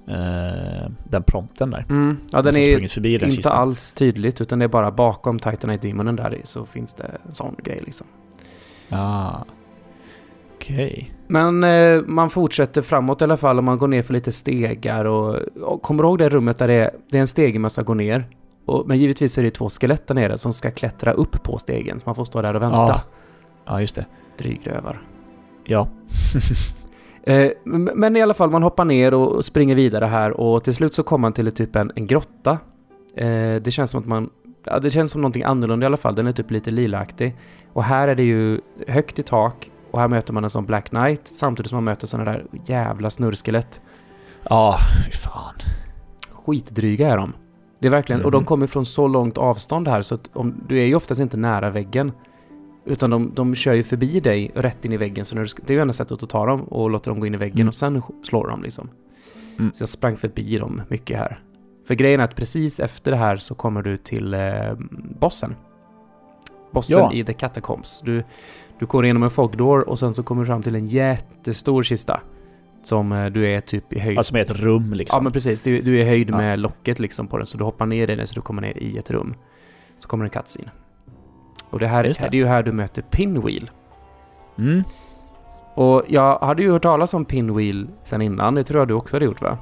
eh, 0.08 0.90
den 1.04 1.22
prompten 1.22 1.70
där. 1.70 1.86
Mm. 1.88 2.16
Ja, 2.32 2.42
den 2.42 2.56
är 2.56 2.88
förbi 2.88 3.18
den 3.18 3.24
inte 3.24 3.36
sista. 3.36 3.50
alls 3.50 3.92
tydligt 3.92 4.40
utan 4.40 4.58
det 4.58 4.64
är 4.64 4.68
bara 4.68 4.90
bakom 4.90 5.38
Titanite 5.38 5.88
Demonen 5.88 6.16
där 6.16 6.40
så 6.44 6.66
finns 6.66 6.94
det 6.94 7.10
en 7.26 7.34
sån 7.34 7.56
grej 7.62 7.80
liksom. 7.84 8.06
Ah. 8.90 9.32
Okej. 10.54 11.12
Men 11.26 11.64
eh, 11.64 12.02
man 12.06 12.30
fortsätter 12.30 12.82
framåt 12.82 13.20
i 13.20 13.24
alla 13.24 13.36
fall 13.36 13.58
och 13.58 13.64
man 13.64 13.78
går 13.78 13.88
ner 13.88 14.02
för 14.02 14.12
lite 14.14 14.32
stegar 14.32 15.04
och, 15.04 15.34
och 15.62 15.82
kommer 15.82 16.04
ihåg 16.04 16.18
det 16.18 16.28
rummet 16.28 16.58
där 16.58 16.68
det 16.68 16.74
är, 16.74 16.90
det 17.10 17.16
är 17.16 17.20
en 17.20 17.26
stege 17.26 17.58
man 17.58 17.70
ska 17.70 17.82
gå 17.82 17.94
ner? 17.94 18.28
Och, 18.66 18.88
men 18.88 18.98
givetvis 18.98 19.38
är 19.38 19.42
det 19.42 19.50
två 19.50 19.68
skelett 19.68 20.06
där 20.06 20.14
nere 20.14 20.38
som 20.38 20.52
ska 20.52 20.70
klättra 20.70 21.12
upp 21.12 21.42
på 21.42 21.58
stegen 21.58 22.00
så 22.00 22.08
man 22.08 22.14
får 22.14 22.24
stå 22.24 22.42
där 22.42 22.56
och 22.56 22.62
vänta. 22.62 22.76
Ja. 22.76 23.00
Ja, 23.66 23.80
just 23.80 23.96
det. 23.96 24.06
Drygrövar. 24.38 25.02
Ja. 25.64 25.88
Eh, 27.28 27.50
men 27.64 28.16
i 28.16 28.22
alla 28.22 28.34
fall, 28.34 28.50
man 28.50 28.62
hoppar 28.62 28.84
ner 28.84 29.14
och 29.14 29.44
springer 29.44 29.74
vidare 29.74 30.04
här 30.04 30.40
och 30.40 30.64
till 30.64 30.74
slut 30.74 30.94
så 30.94 31.02
kommer 31.02 31.22
man 31.22 31.32
till 31.32 31.52
typ 31.52 31.76
en, 31.76 31.92
en 31.96 32.06
grotta. 32.06 32.58
Eh, 33.16 33.54
det 33.62 33.70
känns 33.72 33.90
som 33.90 34.00
att 34.00 34.06
man... 34.06 34.30
Ja, 34.64 34.78
det 34.78 34.90
känns 34.90 35.10
som 35.10 35.20
någonting 35.20 35.42
annorlunda 35.42 35.84
i 35.84 35.86
alla 35.86 35.96
fall. 35.96 36.14
Den 36.14 36.26
är 36.26 36.32
typ 36.32 36.50
lite 36.50 36.70
lilaaktig. 36.70 37.36
Och 37.72 37.84
här 37.84 38.08
är 38.08 38.14
det 38.14 38.22
ju 38.22 38.60
högt 38.88 39.18
i 39.18 39.22
tak 39.22 39.70
och 39.90 40.00
här 40.00 40.08
möter 40.08 40.32
man 40.32 40.44
en 40.44 40.50
sån 40.50 40.66
Black 40.66 40.88
Knight 40.88 41.20
samtidigt 41.28 41.70
som 41.70 41.76
man 41.76 41.84
möter 41.84 42.06
såna 42.06 42.24
där 42.24 42.44
jävla 42.66 43.10
snurrskelett. 43.10 43.80
Ja, 44.48 44.78
fy 45.06 45.12
fan. 45.12 45.54
Skitdryga 46.30 47.08
är 47.12 47.16
de. 47.16 47.32
Det 47.80 47.86
är 47.86 47.90
verkligen, 47.90 48.24
och 48.24 48.30
de 48.30 48.38
Mhm. 48.38 48.46
kommer 48.46 48.66
från 48.66 48.86
så 48.86 49.08
långt 49.08 49.38
avstånd 49.38 49.88
här 49.88 50.02
så 50.02 50.14
att 50.14 50.30
om, 50.32 50.54
du 50.68 50.78
är 50.80 50.84
ju 50.86 50.94
oftast 50.94 51.20
inte 51.20 51.36
nära 51.36 51.70
väggen. 51.70 52.12
Utan 52.86 53.10
de, 53.10 53.32
de 53.34 53.54
kör 53.54 53.74
ju 53.74 53.82
förbi 53.82 54.20
dig 54.20 54.50
rätt 54.54 54.84
in 54.84 54.92
i 54.92 54.96
väggen 54.96 55.24
så 55.24 55.34
när 55.34 55.42
du, 55.44 55.48
det 55.66 55.72
är 55.72 55.74
ju 55.74 55.80
enda 55.80 55.92
sättet 55.92 56.22
att 56.22 56.30
ta 56.30 56.46
dem 56.46 56.60
och 56.60 56.90
låta 56.90 57.10
dem 57.10 57.20
gå 57.20 57.26
in 57.26 57.34
i 57.34 57.36
väggen 57.36 57.56
Mm. 57.60 57.68
och 57.68 57.74
sen 57.74 58.02
slår 58.24 58.48
dem 58.48 58.62
liksom. 58.62 58.88
Mm. 59.58 59.72
Så 59.74 59.82
jag 59.82 59.88
sprang 59.88 60.16
förbi 60.16 60.58
dem 60.58 60.82
mycket 60.88 61.18
här. 61.18 61.40
För 61.86 61.94
grejen 61.94 62.20
är 62.20 62.24
att 62.24 62.34
precis 62.36 62.80
efter 62.80 63.10
det 63.10 63.16
här 63.16 63.36
så 63.36 63.54
kommer 63.54 63.82
du 63.82 63.96
till 63.96 64.34
eh, 64.34 64.40
bossen. 65.20 65.54
Bossen 66.72 66.98
Ja. 66.98 67.12
i 67.12 67.24
The 67.24 67.32
Catacombs. 67.32 68.02
Du, 68.04 68.24
du 68.78 68.86
går 68.86 69.04
igenom 69.04 69.22
en 69.22 69.30
fogdår 69.30 69.88
och 69.88 69.98
sen 69.98 70.14
så 70.14 70.22
kommer 70.22 70.42
du 70.42 70.46
fram 70.46 70.62
till 70.62 70.74
en 70.74 70.86
jättestor 70.86 71.82
kista. 71.82 72.20
Som 72.82 73.12
eh, 73.12 73.26
du 73.26 73.46
är 73.46 73.60
typ 73.60 73.92
i 73.92 73.98
höjd. 73.98 74.18
Alltså 74.18 74.34
med 74.34 74.42
ett 74.42 74.60
rum 74.60 74.92
liksom. 74.92 75.16
Ja 75.18 75.22
men 75.22 75.32
precis, 75.32 75.62
du, 75.62 75.82
du 75.82 75.96
är 75.98 76.02
i 76.02 76.08
höjd 76.08 76.30
Ja. 76.30 76.36
med 76.36 76.58
locket 76.58 76.98
liksom 76.98 77.26
på 77.26 77.36
den 77.38 77.46
så 77.46 77.58
du 77.58 77.64
hoppar 77.64 77.86
ner 77.86 78.10
i 78.10 78.16
den 78.16 78.26
så 78.26 78.34
du 78.34 78.40
kommer 78.40 78.62
ner 78.62 78.78
i 78.78 78.98
ett 78.98 79.10
rum. 79.10 79.34
Så 79.98 80.08
kommer 80.08 80.24
en 80.24 80.30
cutscene. 80.30 80.70
Och 81.70 81.78
det 81.78 81.86
här 81.86 82.02
det. 82.02 82.22
är 82.22 82.32
ju 82.32 82.46
här 82.46 82.62
du 82.62 82.72
möter 82.72 83.02
Pinwheel. 83.02 83.70
Mm. 84.58 84.84
Och 85.74 86.02
jag 86.08 86.38
hade 86.38 86.62
ju 86.62 86.72
hört 86.72 86.82
talas 86.82 87.14
om 87.14 87.24
Pinwheel 87.24 87.86
sen 88.04 88.22
innan, 88.22 88.54
det 88.54 88.64
tror 88.64 88.80
jag 88.80 88.88
du 88.88 88.94
också 88.94 89.16
hade 89.16 89.24
gjort 89.24 89.42
va? 89.42 89.58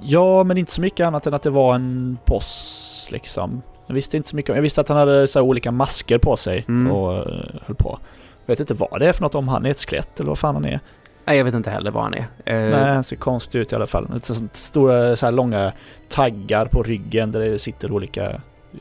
Ja, 0.00 0.44
men 0.44 0.56
inte 0.58 0.72
så 0.72 0.80
mycket 0.80 1.06
annat 1.06 1.26
än 1.26 1.34
att 1.34 1.42
det 1.42 1.50
var 1.50 1.74
en 1.74 2.18
boss 2.26 3.08
liksom. 3.10 3.62
Jag 3.86 3.94
visste 3.94 4.16
inte 4.16 4.28
så 4.28 4.36
mycket 4.36 4.50
om... 4.50 4.56
Jag 4.56 4.62
visste 4.62 4.80
att 4.80 4.88
han 4.88 4.98
hade 4.98 5.28
så 5.28 5.42
olika 5.42 5.70
masker 5.70 6.18
på 6.18 6.36
sig 6.36 6.64
Mm. 6.68 6.92
och 6.92 7.26
uh, 7.26 7.44
höll 7.66 7.76
på. 7.76 7.98
Jag 8.46 8.52
vet 8.52 8.60
inte 8.60 8.74
vad 8.74 9.00
det 9.00 9.06
är 9.08 9.12
för 9.12 9.22
något, 9.22 9.34
om 9.34 9.48
han 9.48 9.66
är 9.66 9.70
ett 9.70 9.80
skelett 9.80 10.20
eller 10.20 10.28
vad 10.28 10.38
fan 10.38 10.54
han 10.54 10.64
är. 10.64 10.80
Nej 11.24 11.38
jag 11.38 11.44
vet 11.44 11.54
inte 11.54 11.70
heller 11.70 11.90
vad 11.90 12.02
han 12.02 12.14
är. 12.14 12.26
Eh, 12.44 12.70
Nej, 12.70 12.94
han 12.94 13.04
ser 13.04 13.16
konstig 13.16 13.58
ut 13.58 13.72
i 13.72 13.74
alla 13.74 13.86
fall. 13.86 14.08
Lite 14.14 14.34
sånt 14.34 14.56
stora 14.56 15.16
så 15.16 15.26
här 15.26 15.32
långa 15.32 15.72
taggar 16.08 16.66
på 16.66 16.82
ryggen 16.82 17.32
där 17.32 17.40
det 17.40 17.58
sitter 17.58 17.92
olika 17.92 18.40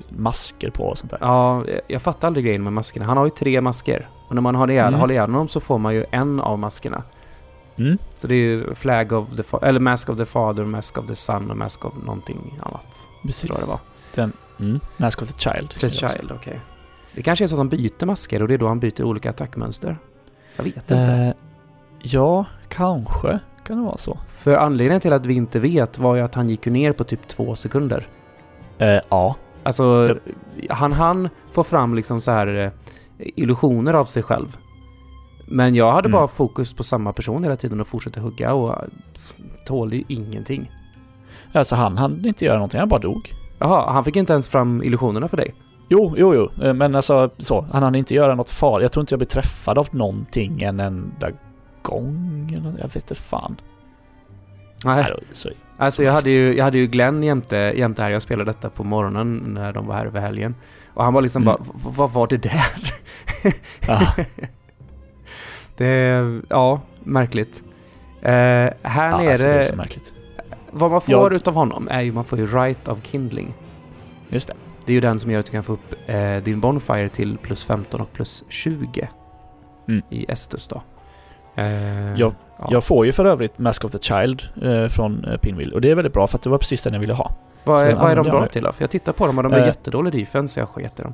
masker 0.10 0.70
på 0.70 0.84
och 0.84 0.98
sånt 0.98 1.12
där. 1.12 1.20
Ja, 1.22 1.64
jag- 1.68 1.82
jag 1.88 2.02
fattar 2.02 2.28
aldrig 2.28 2.46
grejen 2.46 2.64
med 2.64 2.74
maskerna. 2.74 3.06
Han 3.06 3.18
har 3.18 3.26
ju 3.26 3.30
tre 3.30 3.62
masker. 3.62 4.10
Och 4.28 4.36
när 4.36 4.42
man 4.42 4.56
har 4.56 4.72
ihjäl, 4.72 4.88
Mm. 4.88 5.00
håller 5.00 5.14
ihjäl 5.14 5.30
honom 5.32 5.48
så 5.48 5.60
får 5.60 5.78
man 5.78 5.94
ju 5.94 6.06
en 6.12 6.40
av 6.40 6.60
maskerna. 6.60 7.04
Mm. 7.78 7.98
Så 8.16 8.28
det 8.28 8.36
är 8.36 8.40
ju 8.40 8.76
Flag 8.76 9.12
of 9.12 9.28
the 9.38 9.58
eller 9.68 9.80
Mask 9.80 10.10
of 10.10 10.18
the 10.18 10.26
Father, 10.26 10.64
Mask 10.66 10.98
of 10.98 11.08
the 11.08 11.16
Son 11.16 11.52
och 11.52 11.58
Mask 11.58 11.86
of 11.86 11.94
någonting 12.06 12.60
annat. 12.64 13.08
Precis. 13.24 13.42
Tror 13.42 13.56
jag 13.60 13.68
det 13.68 13.70
var. 13.72 13.80
Den, 14.16 14.34
mm. 14.60 14.80
Mask 14.98 15.22
of 15.22 15.34
the 15.34 15.40
Child. 15.40 15.74
Just 15.80 16.00
Child, 16.00 16.32
okej. 16.36 16.60
Det 17.16 17.22
kanske 17.22 17.46
är 17.46 17.48
så 17.48 17.56
att 17.56 17.60
han 17.60 17.70
byter 17.70 18.06
masker 18.06 18.42
och 18.42 18.48
det 18.48 18.54
är 18.54 18.58
då 18.58 18.68
han 18.68 18.80
byter 18.80 19.04
olika 19.04 19.30
attackmönster. 19.30 19.98
Jag 20.56 20.64
vet 20.64 20.76
inte. 20.76 20.96
Eh, 20.96 21.34
ja, 22.00 22.46
kanske 22.70 23.40
kan 23.66 23.78
det 23.78 23.84
vara 23.84 23.98
så. 23.98 24.18
För 24.28 24.56
anledningen 24.56 25.02
till 25.02 25.14
att 25.14 25.26
vi 25.26 25.34
inte 25.34 25.60
vet 25.60 25.98
var 26.00 26.16
ju 26.16 26.22
att 26.22 26.36
han 26.36 26.50
gick 26.50 26.66
ner 26.66 26.94
på 26.94 27.04
typ 27.04 27.28
två 27.28 27.56
sekunder. 27.56 28.08
Eh, 28.78 29.00
ja. 29.10 29.36
Alltså, 29.66 30.16
han 30.70 30.94
han 30.94 31.30
få 31.52 31.64
fram 31.64 31.96
liksom 31.96 32.22
så 32.22 32.32
här 32.32 32.48
eh, 32.48 32.72
illusioner 33.36 33.94
av 33.94 34.06
sig 34.06 34.24
själv. 34.24 34.58
Men 35.48 35.76
jag 35.76 35.92
hade 35.92 36.08
Mm. 36.08 36.12
bara 36.18 36.28
fokus 36.28 36.74
på 36.74 36.84
samma 36.84 37.14
person 37.14 37.44
hela 37.44 37.56
tiden 37.56 37.82
och 37.82 37.88
fortsatte 37.88 38.20
hugga 38.20 38.54
och 38.54 38.70
eh, 38.74 38.78
tålde 39.66 39.96
ju 39.96 40.04
ingenting. 40.08 40.72
Alltså 41.54 41.76
han 41.76 41.98
hann 41.98 42.26
inte 42.26 42.46
göra 42.46 42.56
någonting, 42.56 42.80
han 42.80 42.90
bara 42.90 43.00
dog. 43.00 43.34
Jaha, 43.60 43.92
han 43.92 44.04
fick 44.04 44.16
inte 44.16 44.34
ens 44.34 44.48
fram 44.48 44.84
illusionerna 44.84 45.28
för 45.28 45.38
dig? 45.38 45.54
Jo, 45.90 46.14
jo, 46.18 46.34
jo. 46.36 46.64
Eh, 46.64 46.74
Men 46.74 46.96
alltså 46.96 47.30
så. 47.38 47.62
Han 47.72 47.84
hann 47.84 47.96
inte 47.96 48.14
göra 48.16 48.36
något 48.36 48.50
farligt. 48.50 48.84
Jag 48.84 48.92
tror 48.92 49.02
inte 49.02 49.14
jag 49.14 49.20
blev 49.20 49.28
träffad 49.28 49.78
av 49.78 49.88
någonting 49.92 50.62
en 50.62 50.80
enda 50.80 51.30
gång. 51.82 52.50
Jag 52.78 52.84
vet 52.84 52.96
inte 52.96 53.16
fan. 53.16 53.56
Nej. 54.86 55.06
Då, 55.10 55.20
så, 55.32 55.50
Alltså 55.78 56.04
jag 56.04 56.12
hade 56.14 56.30
ju, 56.32 56.56
jag 56.58 56.64
hade 56.64 56.78
ju 56.78 56.88
Glenn 56.88 57.24
jämte, 57.24 57.56
jämte 57.76 58.02
här. 58.04 58.12
Jag 58.12 58.22
spelade 58.22 58.50
detta 58.52 58.70
på 58.70 58.84
morgonen 58.84 59.38
när 59.38 59.74
de 59.74 59.88
var 59.88 59.96
här 59.96 60.06
över 60.06 60.20
helgen. 60.20 60.56
Och 60.94 61.04
han 61.04 61.14
var 61.14 61.22
liksom 61.22 61.42
Mm. 61.44 61.54
bara, 61.56 61.64
"V- 61.64 61.90
vad 61.98 62.12
var 62.12 62.28
det 62.28 62.38
där? 62.38 62.94
ja, 63.88 64.00
Det, 65.78 66.42
ja, 66.50 66.82
märkligt. 67.04 67.64
Eh, 68.22 68.32
här 68.32 68.74
ja, 68.84 69.18
nere, 69.18 69.32
alltså, 69.32 69.48
det 69.48 69.54
är 69.54 69.64
så 69.64 69.76
märkligt. 69.76 70.14
vad 70.72 70.92
man 70.92 71.02
får 71.02 71.12
Jag- 71.14 71.34
utav 71.34 71.54
honom 71.54 71.88
är 71.92 72.02
ju, 72.02 72.12
man 72.12 72.26
får 72.26 72.40
ju 72.40 72.46
Right 72.46 72.88
of 72.88 72.98
Kindling. 73.04 73.54
Just 74.30 74.48
det. 74.48 74.54
Det 74.86 74.92
är 74.92 74.96
ju 74.96 75.02
den 75.02 75.20
som 75.20 75.32
gör 75.32 75.40
att 75.40 75.46
du 75.46 75.52
kan 75.52 75.64
få 75.64 75.74
upp 75.74 75.96
eh, 76.08 76.36
din 76.38 76.60
Bonfire 76.60 77.10
till 77.10 77.38
plus 77.38 77.66
15 77.66 78.02
och 78.02 78.14
plus 78.14 78.44
20 78.50 79.10
Mm. 79.88 80.02
i 80.10 80.26
Estus 80.32 80.68
då. 80.68 80.82
Eh, 81.56 82.14
Jag- 82.20 82.34
ja. 82.60 82.68
Jag 82.72 82.84
får 82.84 83.06
ju 83.06 83.12
för 83.12 83.26
övrigt 83.26 83.58
Mask 83.60 83.86
of 83.86 83.92
the 83.92 84.00
Child 84.00 84.44
eh, 84.62 84.88
från 84.88 85.26
eh, 85.26 85.38
Pinwheel. 85.38 85.74
Och 85.74 85.82
det 85.82 85.92
är 85.92 85.96
väldigt 85.96 86.14
bra 86.14 86.28
för 86.28 86.38
att 86.38 86.42
det 86.44 86.50
var 86.50 86.58
precis 86.58 86.82
den 86.82 86.94
jag 86.94 87.00
ville 87.00 87.14
ha. 87.14 87.36
vad, 87.64 87.82
är, 87.82 87.96
vad 87.96 88.12
är 88.12 88.16
de 88.16 88.30
bra 88.30 88.48
till 88.48 88.64
då? 88.64 88.72
För 88.72 88.84
jag 88.84 88.90
tittar 88.92 89.14
på 89.14 89.28
dem 89.28 89.38
och 89.38 89.44
de 89.44 89.54
har 89.54 89.60
Eh. 89.60 89.68
jättedålig 89.68 90.14
defense 90.14 90.54
så 90.54 90.60
jag 90.60 90.70
sket 90.70 91.00
i 91.00 91.04
dem. 91.04 91.14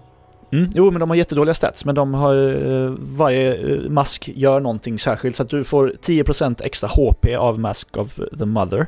Mm, 0.53 0.69
jo, 0.73 0.91
men 0.91 0.99
de 0.99 1.09
har 1.09 1.17
jättedåliga 1.17 1.53
stats, 1.53 1.85
men 1.85 1.95
de 1.95 2.13
har 2.13 2.35
eh, 2.35 2.93
varje 2.99 3.55
eh, 3.55 3.89
mask 3.89 4.29
gör 4.35 4.59
någonting 4.59 4.99
särskilt. 4.99 5.35
Så 5.35 5.43
att 5.43 5.49
du 5.49 5.63
får 5.63 5.93
10% 6.01 6.61
extra 6.63 6.89
HP 6.89 7.35
av 7.37 7.59
Mask 7.59 7.97
of 7.97 8.19
the 8.39 8.45
Mother. 8.45 8.87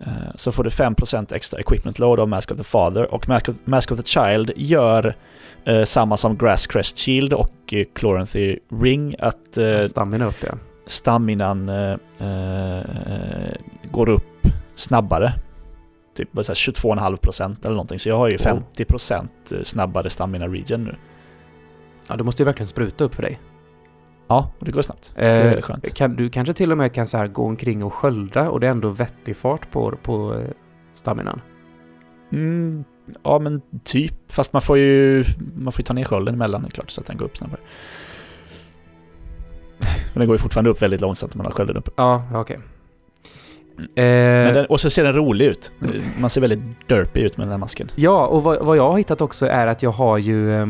Eh, 0.00 0.06
så 0.34 0.52
får 0.52 0.64
du 0.64 0.70
5% 0.70 1.34
extra 1.34 1.60
equipment 1.60 1.98
load 1.98 2.20
av 2.20 2.28
Mask 2.28 2.50
of 2.50 2.56
the 2.56 2.62
Father. 2.64 3.14
Och 3.14 3.28
Mask 3.28 3.48
of, 3.48 3.56
Mask 3.64 3.92
of 3.92 3.98
the 3.98 4.04
Child 4.04 4.52
gör 4.56 5.16
eh, 5.64 5.82
samma 5.84 6.16
som 6.16 6.38
Grass 6.38 6.66
Crest 6.66 6.98
Shield 6.98 7.32
och 7.32 7.54
eh, 7.72 7.84
Chloranthy 7.98 8.58
Ring. 8.82 9.14
Att 9.18 9.58
eh, 9.58 9.80
Stamina 9.82 10.26
upp 10.26 10.44
ja. 10.46 10.52
Staminan 10.90 11.68
eh, 11.68 11.96
eh, 12.18 13.54
går 13.90 14.08
upp 14.08 14.46
snabbare. 14.74 15.32
Typ 16.16 16.32
bara 16.32 16.42
så 16.44 16.52
här 16.52 16.54
22,5% 16.56 17.56
eller 17.64 17.74
någonting. 17.74 17.98
Så 17.98 18.08
jag 18.08 18.16
har 18.16 18.28
ju 18.28 18.36
Wow. 18.36 18.62
50% 18.76 19.62
snabbare 19.62 20.10
stamina 20.10 20.48
region 20.48 20.84
nu. 20.84 20.96
Ja, 22.08 22.16
det 22.16 22.24
måste 22.24 22.42
ju 22.42 22.44
verkligen 22.44 22.66
spruta 22.68 23.04
upp 23.04 23.14
för 23.14 23.22
dig. 23.22 23.40
Ja, 24.28 24.52
och 24.58 24.64
det 24.66 24.72
går 24.72 24.82
snabbt. 24.82 25.12
det 25.16 25.22
är 25.26 25.40
Eh, 25.40 25.46
väldigt 25.46 25.64
skönt. 25.64 25.94
kan, 25.94 26.16
du 26.16 26.30
kanske 26.30 26.54
till 26.54 26.72
och 26.72 26.78
med 26.78 26.92
kan 26.94 27.06
så 27.06 27.18
här 27.18 27.26
gå 27.26 27.44
omkring 27.46 27.84
och 27.84 27.94
skölda 27.94 28.50
och 28.50 28.60
det 28.60 28.66
är 28.66 28.70
ändå 28.70 28.88
vettig 28.88 29.36
fart 29.36 29.70
på, 29.70 29.94
på 30.02 30.34
eh, 30.34 30.50
staminan. 30.94 31.40
Mm, 32.32 32.84
ja, 33.22 33.38
men 33.38 33.62
typ. 33.84 34.32
Fast 34.32 34.52
man 34.52 34.62
får 34.62 34.78
ju 34.78 35.24
man 35.56 35.72
får 35.72 35.80
ju 35.80 35.84
ta 35.84 35.92
ner 35.94 36.04
skölden 36.04 36.34
emellan, 36.34 36.62
det 36.62 36.68
är 36.68 36.70
klart, 36.70 36.90
så 36.90 37.00
att 37.00 37.06
den 37.06 37.16
går 37.16 37.24
upp 37.24 37.36
snabbare. 37.36 37.60
Men 39.80 40.18
den 40.20 40.26
går 40.26 40.34
ju 40.34 40.38
fortfarande 40.38 40.70
upp 40.70 40.82
väldigt 40.82 41.00
långsamt 41.00 41.34
när 41.34 41.38
man 41.38 41.46
har 41.46 41.52
skölden 41.52 41.76
uppe. 41.76 41.90
Ja, 41.96 42.24
okej. 42.34 42.58
Men 43.76 44.48
Eh, 44.48 44.54
den, 44.54 44.66
och 44.66 44.80
så 44.80 44.90
ser 44.90 45.04
den 45.04 45.12
rolig 45.12 45.46
ut. 45.46 45.72
Man 46.18 46.30
ser 46.30 46.40
väldigt 46.40 46.60
derpy 46.88 47.20
ut 47.20 47.36
med 47.36 47.46
den 47.46 47.50
här 47.50 47.58
masken. 47.58 47.90
ja, 47.94 48.26
och 48.26 48.42
vad, 48.42 48.64
vad 48.64 48.76
jag 48.76 48.90
har 48.90 48.98
hittat 48.98 49.20
också 49.20 49.46
är 49.46 49.66
att 49.66 49.82
jag 49.82 49.90
har 49.90 50.18
ju 50.18 50.60
eh, 50.60 50.66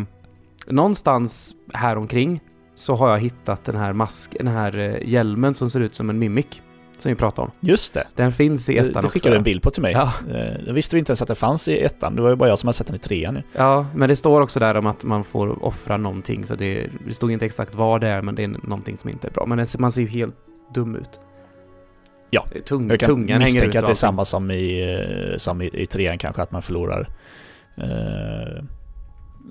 någonstans 0.66 1.55
här 1.73 1.96
omkring 1.96 2.40
så 2.75 2.94
har 2.94 3.11
jag 3.11 3.18
hittat 3.18 3.64
den 3.64 3.77
här 3.77 3.92
mask, 3.92 4.37
den 4.38 4.49
här 4.49 4.79
eh, 4.79 5.09
hjälmen 5.09 5.55
som 5.55 5.70
ser 5.70 5.81
ut 5.81 5.94
som 5.94 6.11
en 6.11 6.18
mimic. 6.18 6.62
Som 7.03 7.09
vi 7.09 7.15
pratade 7.15 7.47
om. 7.47 7.51
Just 7.61 7.95
det. 7.95 8.07
Den 8.15 8.33
finns 8.33 8.69
i 8.71 8.79
ettan 8.79 8.97
också. 8.97 9.09
skickade 9.09 9.35
du 9.35 9.37
en 9.39 9.43
bild 9.43 9.63
på 9.63 9.71
till 9.71 9.83
mig. 9.83 9.93
Ja. 9.93 10.13
Eh, 10.35 10.61
Jag 10.67 10.75
visste 10.75 10.99
inte 10.99 11.11
ens 11.11 11.23
att 11.23 11.29
det 11.29 11.35
fanns 11.35 11.69
i 11.69 11.79
ettan. 11.85 12.17
Det 12.17 12.23
var 12.23 12.31
ju 12.31 12.37
bara 12.37 12.49
jag 12.49 12.59
som 12.59 12.69
har 12.69 12.73
sett 12.73 12.87
den 12.87 12.97
i 12.97 12.99
trean 12.99 13.35
nu. 13.35 13.43
Ja, 13.53 13.87
men 13.95 14.09
det 14.09 14.17
står 14.17 14.41
också 14.41 14.61
där 14.61 14.75
om 14.77 14.87
att 14.87 15.05
man 15.05 15.25
får 15.25 15.65
offra 15.65 15.97
någonting 15.97 16.47
för 16.47 16.57
det, 16.57 16.87
det 17.07 17.13
stod 17.13 17.33
inte 17.33 17.45
exakt 17.47 17.75
vad 17.75 18.01
det 18.01 18.09
är 18.09 18.23
men 18.23 18.35
det 18.35 18.45
är 18.45 18.49
någonting 18.49 18.97
som 18.97 19.11
inte 19.11 19.27
är 19.27 19.31
bra. 19.31 19.47
Men 19.47 19.67
man 19.79 19.93
ser 19.93 20.03
ju 20.03 20.09
helt 20.09 20.35
dum 20.75 20.97
ut. 20.97 21.21
Ja, 22.31 22.45
Tung, 22.67 22.91
Jag 22.91 23.01
kan 23.01 23.07
tungan 23.07 23.29
hänger 23.29 23.41
ut 23.41 23.43
misstänka 23.55 23.79
att 23.79 23.85
det 23.85 23.93
är 23.93 23.95
samma 23.95 24.25
som 24.25 24.51
i, 24.51 24.95
eh, 25.33 25.37
som 25.37 25.63
i, 25.63 25.71
i 25.73 25.87
trean 25.87 26.19
kanske, 26.19 26.43
att 26.43 26.53
man 26.53 26.63
förlorar 26.63 27.09
eh, 27.77 28.63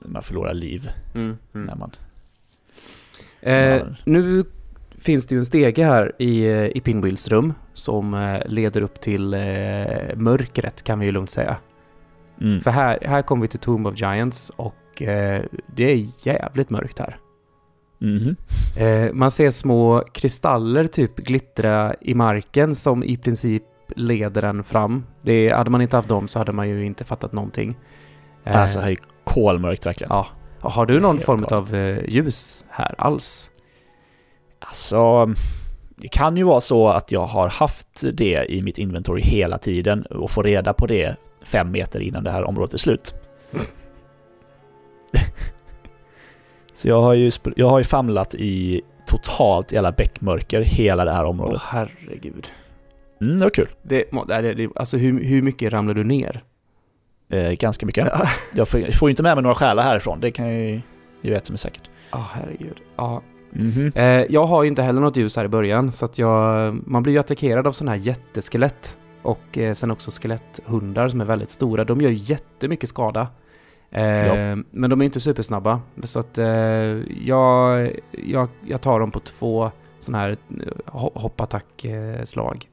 man 0.06 0.22
förlorar 0.22 0.54
liv 0.54 0.90
Mm, 1.16 1.38
mm. 1.56 1.68
när 1.68 1.76
man... 1.76 1.92
Eh, 3.42 3.82
nu 4.04 4.44
finns 5.00 5.26
det 5.26 5.36
ju 5.36 5.40
en 5.40 5.46
stege 5.46 5.86
här 5.86 6.12
i, 6.22 6.46
eh, 6.46 6.66
i 6.66 6.82
Pinwheels 6.84 7.28
rum 7.28 7.54
som 7.74 8.14
eh, 8.14 8.40
leder 8.48 8.82
upp 8.82 9.02
till 9.02 9.34
eh, 9.34 9.40
mörkret 10.16 10.84
kan 10.84 11.00
vi 11.00 11.06
ju 11.06 11.12
lugnt 11.12 11.32
säga. 11.32 11.58
Mm. 12.42 12.62
För 12.62 12.72
här, 12.72 13.00
här 13.02 13.22
kommer 13.22 13.42
vi 13.42 13.48
till 13.48 13.60
Tomb 13.60 13.88
of 13.88 14.00
Giants 14.02 14.50
och 14.56 15.02
eh, 15.02 15.44
det 15.76 15.92
är 15.92 16.28
jävligt 16.28 16.70
mörkt 16.70 17.00
här. 17.00 17.18
Mhm. 18.02 18.36
Eh, 18.78 19.14
man 19.14 19.32
ser 19.32 19.50
små 19.50 20.04
kristaller 20.14 20.88
typ 20.88 21.16
glittra 21.16 21.96
i 22.02 22.14
marken 22.14 22.76
som 22.76 23.04
i 23.04 23.18
princip 23.18 23.64
leder 23.96 24.42
den 24.42 24.64
fram. 24.64 25.06
Det, 25.22 25.50
hade 25.50 25.70
man 25.70 25.82
inte 25.82 25.96
haft 25.96 26.10
dem 26.10 26.28
så 26.28 26.40
hade 26.40 26.52
man 26.52 26.70
ju 26.70 26.86
inte 26.86 27.04
fattat 27.04 27.34
någonting. 27.34 27.78
Eh, 28.44 28.62
Alltså, 28.62 28.80
här 28.80 28.92
är 28.92 28.98
kolmörkt 29.24 29.86
verkligen. 29.86 30.10
ja. 30.14 30.28
Har 30.62 30.86
du 30.86 31.00
någon 31.00 31.18
form 31.20 31.42
galet. 31.42 31.52
av 31.72 31.76
eh, 31.80 32.00
ljus 32.10 32.66
här 32.70 32.96
alls? 32.98 33.50
Alltså, 34.60 35.34
det 35.96 36.08
kan 36.08 36.38
ju 36.38 36.44
vara 36.44 36.62
så 36.62 36.88
att 36.88 37.12
jag 37.12 37.26
har 37.26 37.48
haft 37.48 38.04
det 38.14 38.46
i 38.50 38.62
mitt 38.62 38.78
inventory 38.78 39.22
hela 39.22 39.58
tiden 39.58 40.02
och 40.06 40.32
får 40.32 40.44
reda 40.44 40.74
på 40.74 40.86
det 40.88 41.16
fem 41.42 41.72
meter 41.72 42.00
innan 42.00 42.24
det 42.24 42.32
här 42.32 42.44
området 42.44 42.74
är 42.74 42.78
slut. 42.78 43.14
så 46.74 46.88
jag 46.88 47.02
har 47.02 47.14
ju, 47.14 47.32
jag 47.56 47.70
har 47.70 47.78
ju 47.80 47.84
famlat 47.84 48.36
i 48.36 48.82
totalt 49.08 49.72
jävla 49.72 49.92
bäckmörker 49.92 50.62
hela 50.62 51.06
det 51.06 51.12
här 51.12 51.24
Åh 51.24 51.30
området. 51.30 51.62
herregud. 51.62 52.52
Mm, 53.22 53.38
det 53.38 53.46
var 53.46 53.50
kul. 53.50 53.70
Det, 53.82 54.06
alltså 54.76 54.98
hur, 54.98 55.24
hur 55.24 55.42
mycket 55.42 55.74
ramlar 55.74 55.94
du 55.94 56.04
ner? 56.04 56.44
Eh, 57.30 57.52
ganska 57.52 57.86
mycket. 57.86 58.08
Jag 58.56 58.68
får, 58.68 58.80
jag 58.80 58.94
får 58.94 59.10
ju 59.10 59.12
inte 59.12 59.24
med 59.24 59.36
mig 59.36 59.44
några 59.44 59.56
själar 59.56 59.84
härifrån, 59.84 60.20
det 60.20 60.32
kan 60.32 60.46
jag 60.46 60.70
ju 60.70 60.82
ju 61.22 61.32
vet 61.32 61.46
som 61.46 61.54
är 61.54 61.58
säkert. 61.58 61.90
Ja, 62.12 62.30
herregud. 62.34 62.78
Ja. 62.96 63.22
Mhm. 63.52 63.92
Eh, 63.96 64.04
jag 64.06 64.46
har 64.46 64.64
ju 64.64 64.70
inte 64.70 64.82
heller 64.82 65.02
något 65.02 65.18
ljus 65.18 65.36
här 65.36 65.46
i 65.46 65.48
början 65.48 65.92
så 65.92 66.06
att 66.06 66.18
jag, 66.18 66.76
man 66.88 67.04
blir 67.04 67.14
ju 67.14 67.20
attackerad 67.20 67.68
av 67.68 67.72
sådana 67.72 67.92
här 67.92 67.98
jätteskelett. 68.00 68.98
Och 69.22 69.58
eh, 69.58 69.74
sen 69.74 69.92
också 69.92 70.12
skeletthundar 70.12 71.08
som 71.08 71.22
är 71.22 71.26
väldigt 71.26 71.50
stora. 71.50 71.84
De 71.84 72.02
gör 72.02 72.10
jättemycket 72.10 72.90
skada. 72.90 73.28
Eh, 73.92 74.04
Ja. 74.04 74.58
Men 74.72 74.90
de 74.90 75.02
är 75.02 75.06
inte 75.06 75.20
supersnabba. 75.20 75.82
Så 76.04 76.20
att 76.20 76.38
jag, 77.26 77.92
jag, 78.12 78.50
jag 78.68 78.82
tar 78.82 79.00
dem 79.00 79.12
på 79.12 79.20
två 79.20 79.72
sådana 80.00 80.24
här 80.24 80.38
ho- 80.86 81.20
hoppattack-slag. 81.20 82.66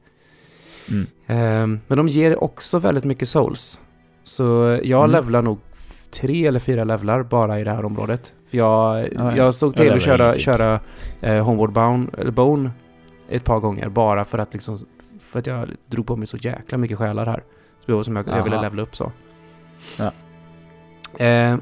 Mm. 0.89 1.07
Eh, 1.27 1.79
men 1.87 1.97
de 1.97 2.07
ger 2.07 2.43
också 2.43 2.79
väldigt 2.79 3.03
mycket 3.03 3.29
souls. 3.29 3.79
Så 4.23 4.43
jag 4.83 4.99
Mm. 5.03 5.11
levlar 5.11 5.41
nog 5.41 5.57
tre 6.11 6.45
eller 6.45 6.59
fyra 6.59 6.83
levlar 6.83 7.23
bara 7.23 7.59
i 7.59 7.63
det 7.63 7.71
här 7.71 7.85
området. 7.85 8.33
För 8.49 8.57
jag, 8.57 9.09
ja. 9.15 9.35
jag 9.35 9.55
stod 9.55 9.69
Jag 9.69 9.75
till 9.85 9.93
att 9.93 10.01
köra, 10.01 10.33
köra 10.33 10.79
eh, 11.21 11.45
Homeward 11.45 11.71
Bound, 11.71 12.15
eller 12.17 12.31
Bone 12.31 12.71
ett 13.29 13.43
par 13.43 13.59
gånger 13.59 13.89
bara 13.89 14.25
för 14.25 14.37
att 14.37 14.53
liksom 14.53 14.77
för 15.31 15.39
att 15.39 15.47
jag 15.47 15.69
drog 15.85 16.07
på 16.07 16.15
mig 16.15 16.27
så 16.27 16.37
jäkla 16.37 16.77
mycket 16.77 16.97
själar 16.97 17.25
här. 17.25 17.43
Så 17.85 18.03
som 18.03 18.15
jag, 18.15 18.27
jag 18.27 18.43
ville 18.43 18.61
levla 18.61 18.81
upp 18.81 18.95
så. 18.95 19.11
Ja. 19.99 20.11
Eh, 21.25 21.57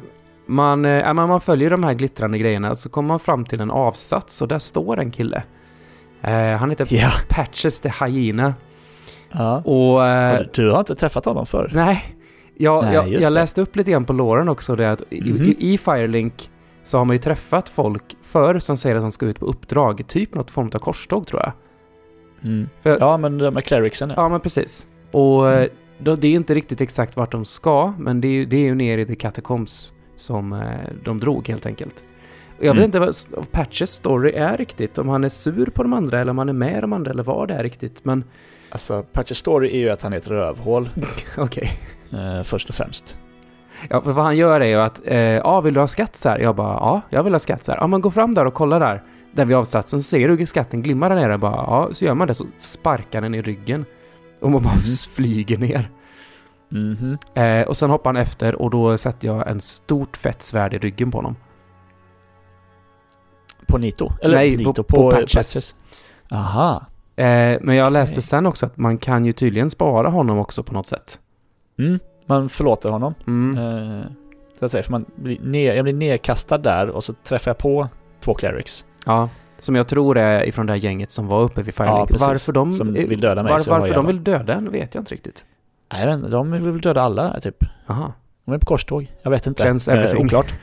man, 0.46 0.86
eh, 0.86 1.14
man, 1.14 1.30
man 1.30 1.42
följer 1.42 1.70
de 1.70 1.84
här 1.84 1.94
glittrande 1.94 2.38
grejerna 2.38 2.76
så 2.76 2.90
kommer 2.90 3.08
man 3.08 3.20
fram 3.20 3.46
till 3.46 3.62
en 3.62 3.72
avsats 3.72 4.42
och 4.42 4.48
där 4.48 4.60
står 4.60 5.00
en 5.00 5.12
kille. 5.12 5.44
Eh, 6.22 6.34
han 6.58 6.70
heter 6.70 6.88
Ja. 6.90 7.12
Patches 7.30 7.80
the 7.80 7.90
Hyena. 8.06 8.54
ja. 9.32 9.58
Och... 9.66 10.06
Eh, 10.08 10.42
Du, 10.54 10.72
har 10.72 10.80
inte 10.80 10.96
träffat 10.96 11.26
honom 11.26 11.46
förr? 11.46 11.72
Nej, 11.74 12.04
jag, 12.58 12.84
Nej, 12.84 12.94
jag, 12.94 13.08
jag 13.10 13.34
läste 13.34 13.62
upp 13.62 13.76
lite 13.76 13.92
grann 13.92 14.06
på 14.06 14.14
Lauren 14.14 14.50
också 14.50 14.76
det 14.76 14.92
att 14.92 15.04
i, 15.10 15.22
Mhm. 15.22 15.44
i, 15.44 15.74
i 15.74 15.78
Firelink 15.78 16.50
så 16.86 16.98
har 16.98 17.06
man 17.06 17.14
ju 17.14 17.18
träffat 17.18 17.70
folk 17.70 18.18
förr 18.22 18.60
som 18.60 18.78
säger 18.78 18.96
att 18.96 19.02
de 19.02 19.12
ska 19.12 19.26
ut 19.26 19.40
på 19.40 19.46
uppdrag, 19.46 20.08
typ 20.08 20.36
något 20.36 20.52
form 20.52 20.72
av 20.74 20.80
korståg 20.80 21.28
tror 21.28 21.42
jag. 21.42 21.52
Mm. 22.52 22.70
För- 22.82 22.98
Ja, 23.00 23.18
men 23.18 23.38
de 23.38 23.54
med 23.54 23.64
clericsen 23.66 24.10
ja. 24.10 24.16
Ja, 24.18 24.30
men 24.30 24.40
precis. 24.40 24.88
Och 25.12 25.50
Mm. 25.52 25.70
då, 26.00 26.16
det 26.16 26.28
är 26.28 26.32
inte 26.32 26.54
riktigt 26.54 26.82
exakt 26.82 27.16
vart 27.18 27.32
de 27.32 27.46
ska, 27.46 27.94
men 28.00 28.22
det 28.22 28.28
är, 28.28 28.32
ju- 28.32 28.46
det 28.46 28.58
är 28.58 28.62
ju 28.64 28.76
ner 28.76 28.98
i 28.98 29.06
The 29.06 29.16
Catacombs 29.16 29.94
som 30.18 30.54
eh, 30.54 30.60
de 31.04 31.20
drog 31.20 31.48
helt 31.48 31.66
enkelt. 31.66 32.04
Jag 32.60 32.66
Mm. 32.66 32.78
vet 32.78 32.86
inte 32.86 33.00
vad 33.00 33.52
Patches 33.52 33.92
story 33.92 34.32
är 34.32 34.58
riktigt, 34.58 34.98
om 34.98 35.10
han 35.10 35.24
är 35.24 35.30
sur 35.30 35.66
på 35.66 35.84
de 35.84 35.94
andra 35.94 36.20
eller 36.20 36.32
om 36.32 36.38
han 36.38 36.50
är 36.50 36.54
med 36.54 36.84
de 36.84 36.94
andra 36.94 37.12
eller 37.12 37.24
vad 37.24 37.48
det 37.48 37.54
är 37.54 37.64
riktigt, 37.64 38.06
men 38.06 38.24
Alltså, 38.70 39.04
Patches 39.14 39.38
story 39.38 39.70
är 39.76 39.80
ju 39.80 39.90
att 39.90 40.02
han 40.02 40.14
är 40.14 40.18
ett 40.18 40.28
rövhål, 40.28 40.90
okej. 41.38 41.72
eh, 42.12 42.44
först 42.44 42.70
och 42.70 42.76
främst. 42.76 43.18
Ja, 43.90 44.02
för 44.02 44.12
vad 44.12 44.26
han 44.26 44.38
gör 44.38 44.62
är 44.62 44.66
ju 44.66 44.76
att, 44.76 45.02
eh, 45.06 45.18
ja, 45.18 45.62
vill 45.62 45.74
du 45.74 45.80
ha 45.80 45.88
skatt 45.88 46.16
så 46.16 46.30
här? 46.30 46.40
Jag 46.40 46.56
bara, 46.56 46.74
ja, 46.74 47.02
jag 47.10 47.24
vill 47.24 47.34
ha 47.34 47.40
skatt 47.40 47.64
så 47.64 47.72
här. 47.72 47.80
Ja, 47.80 47.88
men 47.88 48.02
gå 48.02 48.12
fram 48.12 48.34
där 48.36 48.46
och 48.46 48.54
kolla 48.54 48.80
där, 48.80 49.04
där 49.32 49.46
vid 49.46 49.58
avsatsen, 49.58 50.00
så 50.00 50.04
ser 50.04 50.28
du 50.28 50.46
skatten 50.46 50.82
glimmar 50.82 51.10
där 51.10 51.16
nere. 51.16 51.38
Bara, 51.38 51.56
ja, 51.56 51.90
så 51.94 52.06
gör 52.06 52.14
man 52.14 52.28
det, 52.28 52.36
så 52.36 52.46
sparkar 52.58 53.22
den 53.22 53.36
i 53.36 53.42
ryggen. 53.42 53.86
Och 54.42 54.52
man 54.52 54.64
bara 54.64 54.74
Mhm. 54.74 54.84
flyger 55.16 55.58
ner. 55.58 55.90
Mhm. 56.70 57.18
Eh, 57.34 57.62
och 57.68 57.78
sen 57.78 57.90
hoppar 57.90 58.10
han 58.14 58.18
efter 58.22 58.56
och 58.62 58.70
då 58.70 58.98
sätter 58.98 59.28
jag 59.28 59.48
en 59.48 59.62
stort 59.62 60.18
fett 60.18 60.44
svärd 60.44 60.74
i 60.74 60.78
ryggen 60.78 61.12
på 61.12 61.18
honom. 61.18 61.36
På 63.68 63.78
Nito? 63.78 64.12
Eller 64.22 64.36
Nej, 64.36 64.58
Nito 64.58 64.74
på- 64.74 64.84
på, 64.84 64.96
på 64.96 65.12
eh, 65.12 65.20
Patches. 65.20 65.76
Aha. 66.32 66.86
Eh, 67.16 67.58
men 67.62 67.76
jag 67.76 67.86
Okej. 67.86 67.94
läste 67.94 68.22
sen 68.22 68.46
också 68.46 68.66
att 68.66 68.78
man 68.78 68.98
kan 68.98 69.26
ju 69.26 69.34
tydligen 69.34 69.70
spara 69.70 70.10
honom 70.10 70.38
också 70.38 70.64
på 70.64 70.74
något 70.74 70.88
sätt. 70.88 71.20
Mm. 71.80 72.00
Man 72.26 72.50
förlåter 72.50 72.90
honom. 72.90 73.14
Mm. 73.28 73.58
Eh, 73.58 74.06
så 74.60 74.66
att 74.66 74.72
säga, 74.72 74.84
för 74.84 74.92
man 74.92 75.06
blir 75.16 75.40
ner, 75.40 75.74
jag 75.74 75.84
blir 75.84 75.94
nedkastad 75.94 76.58
där 76.58 76.90
och 76.90 77.04
så 77.04 77.14
träffar 77.14 77.50
jag 77.50 77.58
på 77.58 77.88
två 78.20 78.34
clerics. 78.34 78.86
Ja, 79.06 79.30
som 79.60 79.76
jag 79.76 79.88
tror 79.88 80.18
är 80.18 80.48
ifrån 80.48 80.66
det 80.66 80.74
här 80.74 80.80
gänget 80.80 81.12
som 81.12 81.28
var 81.28 81.42
uppe 81.44 81.62
vid 81.62 81.76
Firelink. 81.76 82.08
precis. 82.08 82.28
varför 82.28 82.54
de, 82.54 82.74
Som 82.74 82.96
eh, 82.96 83.08
vill 83.08 83.22
döda 83.22 83.44
mig, 83.44 83.52
var, 83.52 83.80
varför 83.80 83.94
de 83.94 84.06
vill 84.06 84.24
döda 84.24 84.54
en 84.54 84.72
vet 84.72 84.96
jag 84.96 85.02
inte 85.02 85.14
riktigt. 85.14 85.46
Nej, 85.94 86.18
de 86.30 86.52
vill 86.52 86.62
väl 86.62 86.82
döda 86.82 87.02
alla 87.02 87.40
typ. 87.40 87.64
Aha. 87.88 88.14
De 88.46 88.54
är 88.54 88.58
på 88.58 88.66
korståg. 88.66 89.12
Jag 89.22 89.32
vet 89.32 89.48
inte. 89.48 89.64
Cleanse 89.64 89.94
Eh, 89.94 90.20
oklart. 90.20 90.54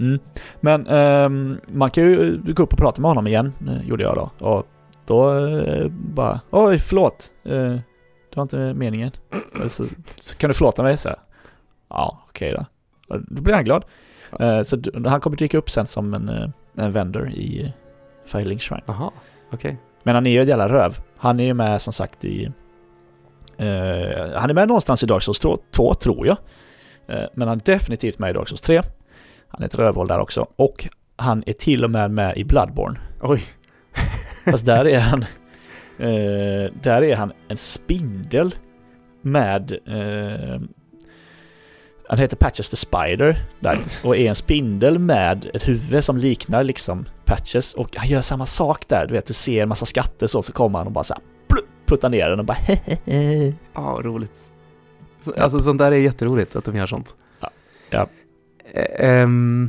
Mm. 0.00 0.18
Men 0.60 0.86
ehm, 0.86 1.56
man 1.66 1.90
kan 1.90 2.04
ju 2.04 2.40
gå 2.44 2.62
upp 2.62 2.72
och 2.72 2.78
prata 2.78 3.00
med 3.00 3.10
honom 3.10 3.26
igen, 3.26 3.52
eh, 3.68 3.88
gjorde 3.88 4.02
jag 4.02 4.14
då. 4.14 4.46
Och 4.46 4.66
då 5.06 5.46
eh, 5.46 5.86
bara, 5.88 6.40
oj 6.50 6.78
förlåt. 6.78 7.28
Eh, 7.44 7.76
det 8.32 8.36
var 8.36 8.42
inte 8.42 8.74
meningen. 8.74 9.10
Så, 9.66 9.84
kan 10.38 10.48
du 10.48 10.54
förlåta 10.54 10.82
mig? 10.82 10.96
Så 10.96 11.08
här. 11.08 11.18
Ja, 11.88 12.22
okej 12.28 12.52
då. 12.52 12.66
Och 13.08 13.20
då 13.28 13.42
blir 13.42 13.54
han 13.54 13.64
glad. 13.64 13.84
Eh, 14.40 14.62
så 14.62 14.78
han 15.06 15.20
kommer 15.20 15.36
dyka 15.36 15.58
upp 15.58 15.70
sen 15.70 15.86
som 15.86 16.14
en, 16.14 16.28
eh, 16.28 16.48
en 16.76 16.92
vendor 16.92 17.30
i 17.30 17.62
eh, 17.62 17.70
Firelink 18.26 18.60
Shrine. 18.62 18.82
Aha, 18.86 19.12
okej. 19.52 19.78
Men 20.02 20.14
han 20.14 20.26
är 20.26 20.30
ju 20.30 20.42
ett 20.42 20.48
jävla 20.48 20.68
röv. 20.68 20.98
Han 21.16 21.40
är 21.40 21.44
ju 21.44 21.54
med 21.54 21.80
som 21.80 21.92
sagt 21.92 22.24
i... 22.24 22.44
eh, 23.58 24.32
han 24.34 24.50
är 24.50 24.54
med 24.54 24.68
någonstans 24.68 25.02
i 25.02 25.06
Dark 25.06 25.22
Souls 25.22 25.38
2, 25.38 25.58
2 25.70 25.94
tror 25.94 26.26
jag. 26.26 26.36
Eh, 27.08 27.26
men 27.34 27.48
han 27.48 27.56
är 27.56 27.64
definitivt 27.64 28.18
med 28.18 28.30
i 28.30 28.32
Dark 28.32 28.48
Souls 28.48 28.60
3. 28.60 28.82
Han 29.48 29.62
är 29.62 29.66
ett 29.66 29.74
rövhål 29.74 30.08
där 30.08 30.18
också. 30.18 30.46
Och 30.56 30.88
han 31.16 31.42
är 31.46 31.52
till 31.52 31.84
och 31.84 31.90
med 31.90 32.10
med 32.10 32.36
i 32.36 32.44
Bloodborne. 32.44 33.00
Oj. 33.22 33.42
Fast 34.44 34.66
där 34.66 34.84
är 34.86 35.00
han... 35.00 35.24
eh, 36.02 36.72
där 36.82 37.02
är 37.02 37.16
han 37.16 37.32
en 37.48 37.56
spindel 37.56 38.54
med... 39.22 39.72
eh, 39.72 40.60
han 42.08 42.18
heter 42.18 42.36
Patches 42.36 42.70
the 42.70 42.76
Spider 42.76 43.44
där, 43.60 43.78
och 44.04 44.16
är 44.16 44.28
en 44.28 44.34
spindel 44.34 44.98
med 44.98 45.50
ett 45.54 45.68
huvud 45.68 46.04
som 46.04 46.16
liknar 46.16 46.64
liksom 46.64 47.08
Patches 47.24 47.74
och 47.74 47.96
han 47.96 48.08
gör 48.08 48.20
samma 48.20 48.46
sak 48.46 48.88
där, 48.88 49.06
du 49.06 49.14
vet 49.14 49.26
du 49.26 49.32
ser 49.32 49.62
en 49.62 49.68
massa 49.68 49.86
skatter 49.86 50.26
så, 50.26 50.42
så 50.42 50.52
kommer 50.52 50.78
han 50.78 50.86
och 50.86 50.92
bara 50.92 51.04
så 51.04 51.14
här, 51.14 51.22
puttar 51.86 52.08
ner 52.08 52.28
den 52.30 52.38
och 52.38 52.44
bara 52.44 52.58
hehehe. 52.60 53.54
Ja, 53.74 54.00
roligt. 54.02 54.40
Så. 55.20 55.32
Alltså 55.38 55.58
sånt 55.58 55.78
där 55.78 55.92
är 55.92 55.96
jätteroligt 55.96 56.56
att 56.56 56.64
de 56.64 56.76
gör 56.76 56.86
sånt. 56.86 57.14
Ja. 57.40 57.50
Ja. 57.90 58.08
Ehm, 58.98 59.68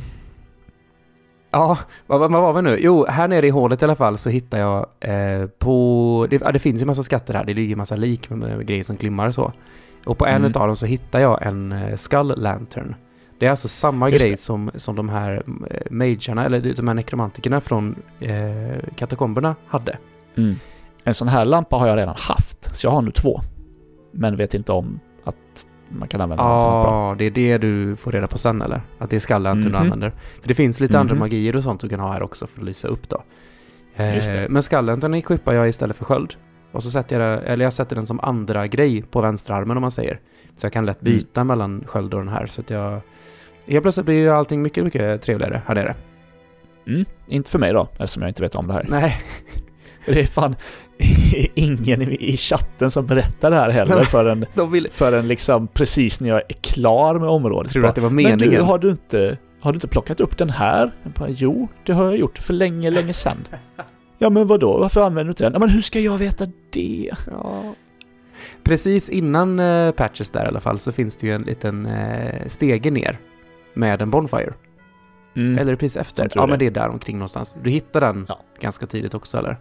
ja, 1.54 1.78
vad, 2.06 2.20
vad 2.20 2.30
var 2.42 2.52
vi 2.52 2.62
nu? 2.62 2.76
Jo, 2.80 3.06
här 3.08 3.28
nere 3.28 3.46
i 3.46 3.50
hålet 3.50 3.82
i 3.82 3.84
alla 3.84 3.94
fall 3.94 4.18
så 4.18 4.30
hittar 4.30 4.58
jag 4.60 4.86
eh, 5.00 5.46
på... 5.58 6.26
Det, 6.30 6.40
ja, 6.42 6.52
det 6.52 6.58
finns 6.58 6.82
ju 6.82 6.86
massa 6.86 7.02
skatter 7.02 7.34
här. 7.34 7.44
Det 7.44 7.54
ligger 7.54 7.76
massa 7.76 7.96
lik 7.96 8.30
med, 8.30 8.38
med 8.38 8.66
grejer 8.66 8.82
som 8.84 8.96
glimmar 8.96 9.26
och 9.26 9.34
så. 9.34 9.52
Och 10.06 10.18
på 10.18 10.26
en 10.26 10.36
Mm. 10.36 10.50
utav 10.50 10.66
dem 10.66 10.76
så 10.76 10.86
hittar 10.86 11.20
jag 11.20 11.46
en 11.46 11.72
eh, 11.72 11.96
skull 11.96 12.34
lantern. 12.36 12.94
Det 13.38 13.46
är 13.46 13.50
alltså 13.50 13.68
samma 13.68 14.08
Just 14.10 14.22
grej 14.24 14.30
det. 14.30 14.36
som, 14.36 14.70
som 14.74 14.96
de 14.96 15.08
här 15.08 15.42
eh, 15.70 15.80
magerna, 15.90 16.44
eller 16.44 16.74
de 16.76 16.88
här 16.88 16.94
nekromantikerna 16.94 17.60
från 17.60 17.94
eh, 18.20 18.78
katakomberna 18.96 19.54
hade. 19.66 19.98
Mm. 20.36 20.54
En 21.04 21.14
sån 21.14 21.28
här 21.28 21.44
lampa 21.44 21.76
har 21.76 21.86
jag 21.88 21.96
redan 21.96 22.14
haft, 22.18 22.76
så 22.76 22.86
jag 22.86 22.92
har 22.92 23.02
nu 23.02 23.10
två. 23.10 23.40
Men 24.12 24.36
vet 24.36 24.54
inte 24.54 24.72
om 24.72 25.00
man 25.98 26.08
kan 26.08 26.20
använda. 26.20 26.44
Ja, 26.44 27.14
det 27.18 27.24
är 27.24 27.30
det 27.30 27.58
du 27.58 27.96
får 27.96 28.12
reda 28.12 28.26
på 28.26 28.38
sen 28.38 28.62
eller? 28.62 28.80
Att 28.98 29.10
det 29.10 29.16
är 29.16 29.20
skallanten 29.20 29.62
du 29.72 29.78
Mhm. 29.78 29.82
använder. 29.82 30.10
För 30.40 30.48
det 30.48 30.54
finns 30.54 30.80
lite 30.80 30.98
andra 30.98 31.14
Mhm. 31.14 31.20
magier 31.20 31.56
och 31.56 31.62
sånt 31.62 31.80
du 31.80 31.88
kan 31.88 32.00
ha 32.00 32.12
här 32.12 32.22
också 32.22 32.46
för 32.46 32.60
att 32.60 32.66
lysa 32.66 32.88
upp 32.88 33.08
då. 33.08 33.22
Just 34.14 34.32
det. 34.32 34.42
Eh, 34.44 34.48
men 34.48 34.62
skallanten 34.62 35.14
equippar 35.14 35.52
jag 35.54 35.68
istället 35.68 35.96
för 35.96 36.04
sköld. 36.04 36.34
Och 36.72 36.82
så 36.82 36.90
sätter 36.90 37.20
jag, 37.20 37.42
eller 37.46 37.64
jag 37.64 37.72
sätter 37.72 37.96
den 37.96 38.06
som 38.06 38.20
andra 38.20 38.66
grej 38.66 39.02
på 39.02 39.20
vänsterarmen 39.20 39.76
om 39.76 39.80
man 39.80 39.90
säger. 39.90 40.20
Så 40.56 40.66
jag 40.66 40.72
kan 40.72 40.86
lätt 40.86 41.02
Mm. 41.02 41.14
byta 41.14 41.44
mellan 41.44 41.84
sköld 41.86 42.14
och 42.14 42.20
den 42.20 42.28
här 42.28 42.46
så 42.46 42.60
att 42.60 42.70
jag... 42.70 43.00
Helt 43.66 43.82
plötsligt 43.82 44.06
blir 44.06 44.14
ju 44.16 44.30
allting 44.30 44.62
mycket, 44.62 44.84
mycket 44.84 45.22
trevligare 45.22 45.62
här 45.66 45.74
nere. 45.74 45.94
Mm. 46.86 47.04
Inte 47.26 47.50
för 47.50 47.58
mig 47.58 47.72
då, 47.72 47.88
eftersom 47.92 48.22
jag 48.22 48.30
inte 48.30 48.42
vet 48.42 48.54
om 48.54 48.66
det 48.66 48.72
här. 48.72 48.86
Nej, 48.88 49.16
Det 50.06 50.20
är 50.20 50.24
fan 50.26 50.56
ingen 51.54 52.02
i 52.02 52.36
chatten 52.36 52.90
som 52.90 53.06
berättar 53.06 53.50
det 53.50 53.56
här 53.56 53.70
heller 53.70 54.00
förrän, 54.00 54.46
de 54.54 54.72
vill... 54.72 54.88
förrän 54.92 55.28
liksom 55.28 55.66
precis 55.66 56.20
när 56.20 56.28
jag 56.28 56.38
är 56.48 56.54
klar 56.60 57.18
med 57.18 57.28
området. 57.28 57.72
Tror 57.72 57.82
du 57.82 57.88
att 57.88 57.94
det 57.94 58.00
var 58.00 58.10
Men 58.10 58.24
meningen? 58.24 58.50
du, 58.50 58.60
har 58.60 58.78
du 58.78 58.90
inte, 58.90 59.38
har 59.60 59.72
du 59.72 59.76
inte 59.76 59.88
plockat 59.88 60.20
upp 60.20 60.38
den 60.38 60.50
här? 60.50 60.92
Jag 61.02 61.12
bara, 61.12 61.28
jo, 61.28 61.68
det 61.86 61.92
har 61.92 62.04
jag 62.04 62.16
gjort 62.16 62.38
för 62.38 62.52
länge, 62.54 62.90
länge 62.90 63.12
sedan. 63.12 63.36
Ja 64.18 64.30
men 64.30 64.46
vadå, 64.46 64.78
varför 64.78 65.00
använder 65.00 65.24
du 65.24 65.30
inte 65.30 65.44
den? 65.44 65.52
Ja 65.52 65.58
men 65.58 65.68
hur 65.68 65.82
ska 65.82 66.00
jag 66.00 66.18
veta 66.18 66.46
det? 66.70 67.10
Ja. 67.30 67.74
Precis 68.62 69.08
innan 69.08 69.58
eh, 69.58 69.90
patches 69.90 70.30
där 70.30 70.44
i 70.44 70.48
alla 70.48 70.60
fall 70.60 70.78
så 70.78 70.92
finns 70.92 71.16
det 71.16 71.26
ju 71.26 71.34
en 71.34 71.42
liten 71.42 71.86
eh, 71.86 72.46
stege 72.46 72.90
ner 72.90 73.18
med 73.74 74.02
en 74.02 74.10
Bonfire. 74.10 74.52
Mm. 75.36 75.58
Eller 75.58 75.74
precis 75.76 75.96
efter. 75.96 76.28
Ja, 76.34 76.42
är. 76.42 76.46
men 76.46 76.58
det 76.58 76.66
är 76.66 76.70
där 76.70 76.88
omkring 76.88 77.18
någonstans. 77.18 77.54
Du 77.62 77.70
hittar 77.70 78.00
den 78.00 78.26
Ja. 78.28 78.40
ganska 78.60 78.86
tidigt 78.86 79.14
också, 79.14 79.38
eller? 79.38 79.56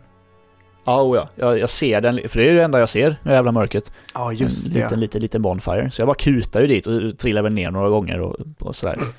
Ja, 0.85 1.01
oh 1.01 1.15
ja. 1.15 1.29
Jag, 1.35 1.59
jag 1.59 1.69
ser 1.69 2.01
den, 2.01 2.29
för 2.29 2.39
det 2.39 2.49
är 2.49 2.53
det 2.53 2.63
enda 2.63 2.79
jag 2.79 2.89
ser 2.89 3.11
i 3.11 3.15
det 3.23 3.31
jävla 3.33 3.51
mörkret. 3.51 3.91
Ja, 4.13 4.31
en 4.31 4.37
liten, 4.73 4.99
liten, 4.99 5.21
liten 5.21 5.41
Bonfire. 5.41 5.91
Så 5.91 6.01
jag 6.01 6.07
bara 6.07 6.15
kutar 6.15 6.61
ju 6.61 6.67
dit 6.67 6.87
och 6.87 7.17
trillar 7.17 7.41
väl 7.41 7.53
ner 7.53 7.71
några 7.71 7.89
gånger 7.89 8.19
och, 8.19 8.35
och 8.59 8.75
sådär. 8.75 8.99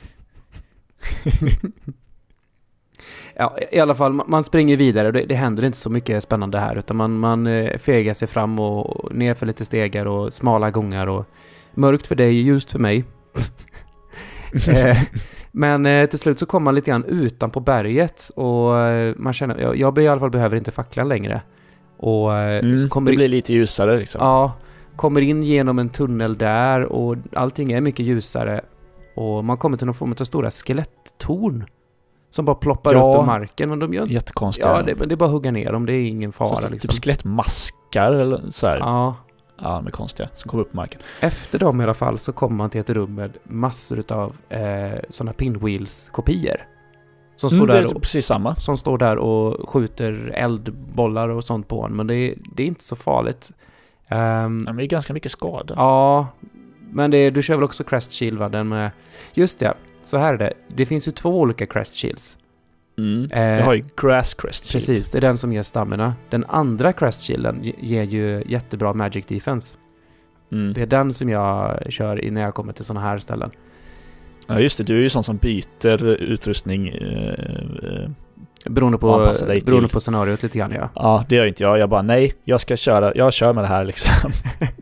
Ja, 3.37 3.59
i 3.73 3.79
alla 3.79 3.95
fall, 3.95 4.13
man- 4.13 4.45
springer 4.45 4.77
vidare. 4.77 5.13
Det, 5.13 5.25
det 5.25 5.35
händer 5.35 5.65
inte 5.65 5.79
så 5.79 5.91
mycket 5.91 6.23
spännande 6.23 6.59
här, 6.59 6.77
utan 6.77 6.97
man, 6.97 7.19
man 7.19 7.47
eh, 7.47 7.79
fegar 7.79 8.15
sig 8.15 8.29
fram 8.29 8.59
och, 8.59 9.05
och 9.05 9.15
ner 9.15 9.35
för 9.35 9.47
lite 9.47 9.65
stegar 9.65 10.07
och 10.07 10.33
smala 10.33 10.71
gångar 10.71 11.07
och 11.07 11.25
mörkt 11.75 12.07
för 12.07 12.15
dig, 12.15 12.33
ljust 12.35 12.73
för 12.73 12.79
mig. 12.79 13.05
eh, 14.69 14.99
men 15.57 15.87
eh, 15.87 16.07
till 16.07 16.19
slut 16.19 16.39
så 16.39 16.47
kommer 16.47 16.65
man 16.65 16.75
lite 16.75 16.91
grann 16.91 17.05
utanpå 17.05 17.61
berget 17.61 18.31
och 18.37 18.79
eh, 18.79 19.15
man 19.17 19.33
känner, 19.33 19.59
jag, 19.59 19.77
jag 19.77 19.99
i 19.99 20.09
alla 20.09 20.21
fall 20.21 20.31
behöver 20.31 20.57
inte 20.57 20.71
facklan 20.71 21.09
längre. 21.09 21.43
Och 21.97 22.37
eh, 22.37 22.61
så 22.61 22.67
Mm, 22.67 22.89
kommer 22.89 23.07
det 23.07 23.13
in- 23.13 23.17
blir 23.19 23.29
lite 23.29 23.53
ljusare 23.53 23.99
liksom. 23.99 24.19
Ja, 24.25 24.53
kommer 24.97 25.21
in 25.21 25.43
genom 25.43 25.79
en 25.79 25.89
tunnel 25.89 26.39
där 26.39 26.81
och 26.93 27.17
allting 27.33 27.73
är 27.73 27.81
mycket 27.81 28.07
ljusare. 28.07 28.61
Och 29.17 29.45
man 29.45 29.57
kommer 29.57 29.77
till 29.77 29.87
någon 29.87 29.95
form 29.95 30.13
av 30.21 30.25
stora 30.25 30.51
skeletttorn. 30.51 31.65
Som 32.31 32.45
bara 32.45 32.57
ploppar 32.57 32.93
Ja. 32.95 33.11
upp 33.15 33.23
ur 33.23 33.27
marken. 33.27 33.69
Men 33.71 33.79
de 33.79 33.95
gör 33.95 34.07
Jättekonstiga. 34.07 34.69
Ja, 34.69 34.83
det, 34.83 34.95
det 35.07 35.15
är 35.15 35.17
bara 35.17 35.25
att 35.25 35.31
hugga 35.33 35.51
ner 35.51 35.73
dem. 35.73 35.87
Det 35.87 35.93
är 35.93 36.05
ingen 36.05 36.33
fara 36.33 36.49
Så- 36.55 36.71
liksom. 36.73 36.79
Typ 36.89 37.03
skelettmaskar 37.05 38.13
eller 38.13 38.51
sådär. 38.51 38.77
Ja. 38.81 39.15
Ja. 39.65 39.71
de 39.77 39.87
är 39.87 39.91
konstiga. 39.91 40.29
Som 40.35 40.49
kommer 40.51 40.63
upp 40.63 40.71
på 40.71 40.77
marken. 40.77 41.01
Efter 41.21 41.59
dem 41.59 41.81
i 41.81 41.85
alla 41.85 41.95
fall 41.95 42.19
så 42.19 42.33
kommer 42.33 42.57
man 42.57 42.71
till 42.71 42.81
ett 42.81 42.91
rum 42.91 43.15
med 43.15 43.37
massor 43.45 43.99
utav 43.99 44.37
eh, 44.49 44.93
sådana 45.09 45.33
pinwheels-kopior. 45.33 46.67
Som 47.37 47.51
står 47.51 47.59
Mm, 47.59 47.69
det 47.69 47.75
där 47.75 47.83
är 47.89 47.97
och, 47.97 48.03
precis 48.03 48.27
samma. 48.27 48.57
som 48.57 48.77
står 48.77 48.99
där 48.99 49.17
och 49.19 49.69
skjuter 49.69 50.31
eldbollar 50.35 51.29
och 51.29 51.45
sånt 51.45 51.69
på 51.69 51.83
en. 51.85 51.93
Men 51.97 52.07
det, 52.07 52.15
är- 52.15 52.35
det 52.55 52.63
är 52.63 52.67
inte 52.67 52.85
så 52.85 52.97
farligt. 52.97 53.51
Ehm, 54.09 54.63
De 54.65 54.79
är 54.79 54.85
ganska 54.87 55.13
mycket 55.13 55.33
skada. 55.33 55.75
Ja, 55.77 56.27
men 56.91 57.11
det, 57.11 57.31
du 57.31 57.43
kör 57.43 57.55
väl 57.55 57.65
också 57.65 57.85
Crest 57.85 58.13
Shield 58.13 58.39
va? 58.39 58.49
Den 58.49 58.69
med... 58.69 58.91
Just 59.35 59.59
det, 59.59 59.75
så 60.03 60.17
här 60.19 60.35
är 60.35 60.39
det. 60.39 60.53
Det 60.69 60.87
finns 60.87 61.09
ju 61.09 61.13
två 61.13 61.41
olika 61.41 61.67
Crest 61.67 61.95
Shields. 61.95 62.37
Mm. 62.99 63.29
Eh, 63.33 63.43
jag 63.43 63.65
har 63.65 63.75
ju 63.75 63.85
Grass 63.97 64.35
Crest 64.35 64.65
Shield. 64.73 64.87
Precis, 64.87 65.11
det 65.11 65.19
är 65.19 65.21
den 65.23 65.39
som 65.39 65.53
ger 65.53 65.63
stamina. 65.63 66.15
Den 66.31 66.45
andra 66.49 66.93
Crest 66.93 67.27
Shielden 67.27 67.61
ge- 67.65 67.75
ger 67.81 68.03
ju 68.03 68.43
jättebra 68.47 68.95
Magic 68.95 69.27
Defense. 69.27 69.77
Mm. 70.53 70.73
Det 70.73 70.83
är 70.83 70.87
den 70.87 71.13
som 71.13 71.29
jag 71.29 71.83
kör 71.93 72.25
i 72.25 72.31
när 72.31 72.41
jag 72.41 72.55
kommer 72.55 72.73
till 72.73 72.85
sådana 72.85 73.07
här 73.07 73.19
ställen. 73.19 73.51
Ja 74.47 74.61
just 74.61 74.79
det, 74.79 74.85
du 74.85 74.97
är 74.97 75.01
ju 75.03 75.09
sån 75.09 75.25
som 75.25 75.37
byter 75.37 76.05
utrustning. 76.07 76.89
eh, 76.89 77.29
eh, 77.83 78.11
Beroende 78.67 78.99
på, 78.99 79.33
till- 79.33 79.65
beroende 79.67 79.89
på 79.89 80.01
scenariot 80.01 80.43
lite 80.43 80.59
grann 80.59 80.73
ja. 80.73 80.89
Ja, 80.95 81.25
det 81.29 81.37
gör 81.37 81.47
inte 81.47 81.63
jag. 81.63 81.79
Jag 81.79 81.89
bara 81.89 82.03
nej, 82.03 82.33
jag 82.45 82.61
ska 82.61 82.77
köra, 82.77 83.13
jag 83.15 83.33
kör 83.33 83.53
med 83.53 83.65
det 83.65 83.69
här 83.69 83.85
liksom. 83.85 84.31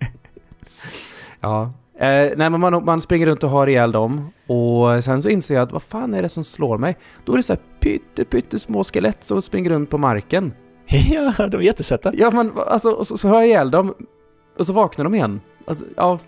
Ja. 1.41 1.63
Eh, 1.99 2.31
nej 2.37 2.51
men 2.51 2.61
man, 2.61 2.85
man 2.85 3.01
springer 3.01 3.27
runt 3.27 3.45
och 3.45 3.51
har 3.51 3.67
ihjäl 3.67 3.93
dem. 3.93 4.33
Och 4.47 5.05
sen 5.05 5.23
så 5.23 5.29
inser 5.29 5.55
jag 5.55 5.63
att 5.63 5.73
vad 5.73 5.83
fan 5.83 6.15
är 6.15 6.23
det 6.23 6.29
som 6.29 6.45
slår 6.45 6.79
mig? 6.79 6.97
Då 7.25 7.33
är 7.33 7.37
det 7.37 7.43
så 7.43 7.53
här 7.53 7.63
pytte, 7.83 8.25
pytte 8.25 8.59
små 8.59 8.85
skelett 8.85 9.25
som 9.25 9.43
springer 9.43 9.71
runt 9.71 9.91
på 9.91 9.99
marken. 9.99 10.53
ja, 10.89 11.47
de 11.49 11.57
är 11.57 11.61
jättesöta. 11.63 12.13
Ja 12.15 12.31
men 12.31 12.53
alltså, 12.67 12.91
och 12.91 13.07
så, 13.07 13.17
så 13.17 13.29
har 13.29 13.35
jag 13.37 13.47
ihjäl 13.47 13.71
dem 13.71 13.95
och 14.59 14.67
så 14.67 14.73
vaknar 14.73 15.05
de 15.05 15.15
igen. 15.15 15.41
Alltså, 15.67 15.85
ja, 15.97 16.19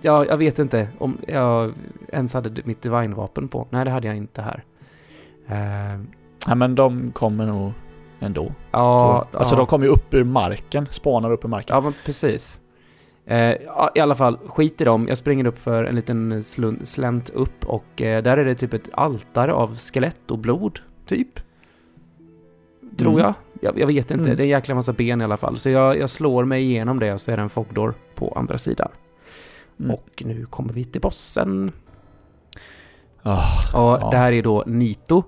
ja, 0.00 0.24
jag 0.26 0.36
vet 0.36 0.58
inte 0.58 0.88
om 0.98 1.18
jag 1.28 1.72
ens 2.12 2.34
hade 2.34 2.62
mitt 2.64 2.82
divine-vapen 2.82 3.48
på. 3.48 3.66
Nej, 3.70 3.84
det 3.84 3.90
hade 3.90 4.06
jag 4.06 4.16
inte 4.16 4.42
här. 4.42 4.64
Eh, 5.48 6.00
Ja, 6.46 6.54
men 6.54 6.74
de 6.74 7.10
kommer 7.12 7.46
nog 7.46 7.72
ändå. 8.20 8.52
ja, 8.70 9.26
alltså 9.32 9.54
ja. 9.54 9.56
de 9.58 9.66
kommer 9.66 9.86
ju 9.86 9.92
upp 9.92 10.14
ur 10.14 10.24
marken, 10.24 10.86
spanar 10.90 11.32
upp 11.32 11.44
ur 11.44 11.48
marken. 11.48 11.74
Ja, 11.76 11.80
men 11.80 11.94
precis. 12.04 12.60
Eh, 13.26 13.52
I 13.94 14.00
alla 14.00 14.14
fall, 14.14 14.38
skit 14.46 14.80
i 14.80 14.84
dem. 14.84 15.08
Jag 15.08 15.18
springer 15.18 15.44
upp 15.46 15.58
för 15.58 15.84
en 15.84 15.94
liten 15.94 16.32
slun- 16.40 16.84
slänt 16.84 17.30
upp 17.30 17.64
och 17.66 18.02
eh, 18.02 18.22
där 18.22 18.36
är 18.36 18.44
det 18.44 18.54
typ 18.54 18.74
ett 18.74 18.88
altare 18.92 19.52
av 19.52 19.76
skelett 19.76 20.30
och 20.30 20.38
blod, 20.38 20.78
typ. 21.08 21.40
Tror 22.98 23.12
Mm. 23.12 23.24
jag. 23.24 23.34
jag. 23.60 23.78
Jag 23.80 23.86
vet 23.86 24.10
inte. 24.10 24.24
Mm. 24.24 24.36
Det 24.36 24.42
är 24.42 24.44
en 24.44 24.50
jäkla 24.50 24.74
massa 24.74 24.92
ben 24.92 25.20
i 25.20 25.24
alla 25.24 25.36
fall. 25.36 25.58
Så 25.58 25.68
jag, 25.70 25.98
jag 25.98 26.10
slår 26.10 26.44
mig 26.44 26.62
igenom 26.62 26.98
det 26.98 27.12
och 27.12 27.20
så 27.20 27.30
är 27.30 27.36
det 27.36 27.42
en 27.42 27.48
fogdor 27.48 27.94
på 28.14 28.32
andra 28.36 28.58
sidan. 28.58 28.88
Mm. 29.80 29.90
Och 29.90 30.22
nu 30.26 30.44
kommer 30.46 30.72
vi 30.72 30.84
till 30.84 31.00
bossen. 31.00 31.72
Och 33.22 33.30
Ja. 33.72 34.08
det 34.10 34.16
här 34.16 34.32
är 34.32 34.42
då 34.42 34.64
Nito. 34.66 35.22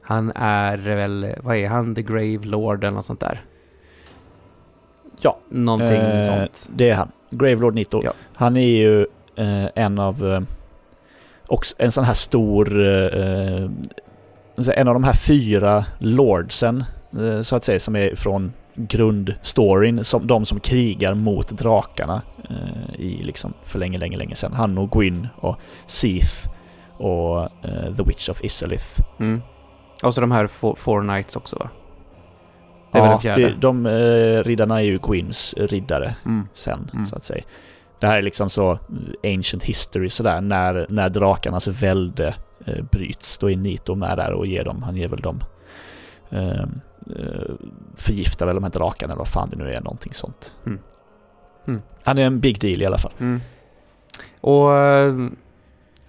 Han 0.00 0.32
är 0.34 0.76
väl, 0.76 1.34
vad 1.42 1.56
är 1.56 1.68
han? 1.68 1.94
The 1.94 2.02
Grave 2.02 2.38
Lord 2.42 2.84
eller 2.84 2.94
något 2.94 3.04
sånt 3.04 3.20
där. 3.20 3.44
Ja. 5.20 5.38
Någonting 5.48 5.96
eh, 5.96 6.22
sånt. 6.22 6.70
Det 6.74 6.90
är 6.90 6.94
han. 6.94 7.12
Gravelord 7.30 7.74
Nito. 7.74 8.00
Ja. 8.04 8.12
Han 8.34 8.56
är 8.56 8.66
ju 8.66 9.00
eh, 9.36 9.66
en 9.74 9.98
av... 9.98 10.32
Eh, 10.32 10.40
också 11.46 11.74
en 11.78 11.92
sån 11.92 12.04
här 12.04 12.14
stor... 12.14 12.80
Eh, 12.80 13.06
eh, 13.06 13.70
en 14.74 14.88
av 14.88 14.94
de 14.94 15.04
här 15.04 15.12
fyra 15.12 15.84
lordsen, 15.98 16.84
eh, 17.18 17.40
så 17.40 17.56
att 17.56 17.64
säga, 17.64 17.80
som 17.80 17.96
är 17.96 18.14
från 18.14 18.52
grundstoryn. 18.74 20.04
Som, 20.04 20.26
de 20.26 20.44
som 20.46 20.60
krigar 20.60 21.14
mot 21.14 21.48
drakarna 21.48 22.22
eh, 22.50 23.00
i 23.00 23.22
liksom 23.22 23.54
för 23.64 23.78
länge, 23.78 23.98
länge, 23.98 24.16
länge 24.16 24.34
sedan. 24.34 24.52
Han 24.52 24.78
och 24.78 24.90
Gwyn 24.90 25.28
och 25.36 25.56
Seath 25.86 26.48
och 26.98 27.42
eh, 27.42 27.94
The 27.96 28.02
Witch 28.02 28.28
of 28.28 28.44
Isolith. 28.44 29.00
Mm. 29.20 29.42
Och 30.02 30.14
så 30.14 30.20
de 30.20 30.30
här 30.30 30.46
four, 30.46 30.74
four 30.74 31.00
Knights 31.02 31.36
också 31.36 31.56
va? 31.56 31.68
Det 32.92 32.98
är 32.98 33.02
väl 33.02 33.10
den 33.10 33.20
fjärde? 33.20 33.40
det- 33.48 33.54
de 33.60 33.86
eh, 33.86 34.42
riddarna 34.44 34.80
är 34.80 34.84
ju 34.84 34.98
Gwyns 35.02 35.54
riddare 35.58 36.14
Mm. 36.26 36.48
sen, 36.52 36.90
Mm. 36.92 37.06
så 37.06 37.16
att 37.16 37.22
säga. 37.22 37.42
Det 38.00 38.06
här 38.06 38.18
är 38.18 38.22
liksom 38.22 38.50
så 38.50 38.78
ancient 39.24 39.64
history 39.64 40.08
sådär, 40.08 40.40
när, 40.40 40.86
när 40.88 41.08
drakarnas 41.08 41.68
välde 41.68 42.34
eh, 42.66 42.84
bryts. 42.92 43.38
Då 43.38 43.50
är 43.50 43.56
Nito 43.56 43.94
med 43.94 44.18
där 44.18 44.32
och 44.32 44.46
ger 44.46 44.64
dem, 44.64 44.82
han 44.82 44.96
ger 44.96 45.08
väl 45.08 45.20
dem 45.20 45.40
eh, 46.32 46.62
eh, 47.16 47.54
förgiftar 47.96 48.46
väl 48.46 48.54
de 48.54 48.64
här 48.64 48.70
drakarna 48.70 49.12
eller 49.12 49.18
vad 49.18 49.28
fan 49.28 49.50
det 49.50 49.56
nu 49.56 49.72
är, 49.72 49.80
någonting 49.80 50.14
sånt. 50.14 50.54
Mm. 50.66 50.78
Mm. 51.66 51.82
Han 52.02 52.18
är 52.18 52.26
en 52.26 52.40
big 52.40 52.60
deal 52.60 52.82
i 52.82 52.86
alla 52.86 52.98
fall. 52.98 53.12
Mm. 53.18 53.40
Och 54.40 54.74
eh, 54.74 55.28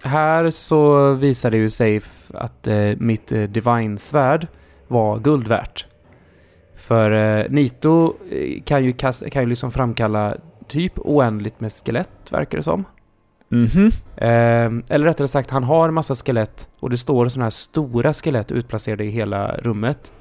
här 0.02 0.50
så 0.50 1.12
visar 1.12 1.50
det 1.50 1.56
ju 1.56 1.70
Safe 1.70 2.34
att 2.34 2.66
eh, 2.66 2.96
mitt 2.98 3.28
Divine-svärd 3.28 4.46
var 4.88 5.18
guld 5.18 5.48
värt. 5.48 5.86
För 6.76 7.48
Nito 7.48 8.14
kan 8.64 8.84
ju, 8.84 8.92
kan 8.92 9.42
ju 9.42 9.46
liksom 9.46 9.70
framkalla 9.70 10.36
typ 10.68 10.92
oändligt 10.96 11.60
med 11.60 11.72
skelett, 11.72 12.10
verkar 12.30 12.58
det 12.58 12.64
som. 12.64 12.84
Mhm. 13.48 13.90
Eh, 14.16 14.94
eller 14.94 15.04
rättare 15.04 15.28
sagt, 15.28 15.50
han 15.50 15.64
har 15.64 15.88
en 15.88 15.94
massa 15.94 16.14
skelett 16.14 16.68
och 16.80 16.90
det 16.90 16.96
står 16.96 17.28
sådana 17.28 17.44
här 17.44 17.50
stora 17.50 18.12
skelett 18.12 18.52
utplacerade 18.52 19.04
i 19.04 19.10
hela 19.10 19.56
rummet. 19.56 20.12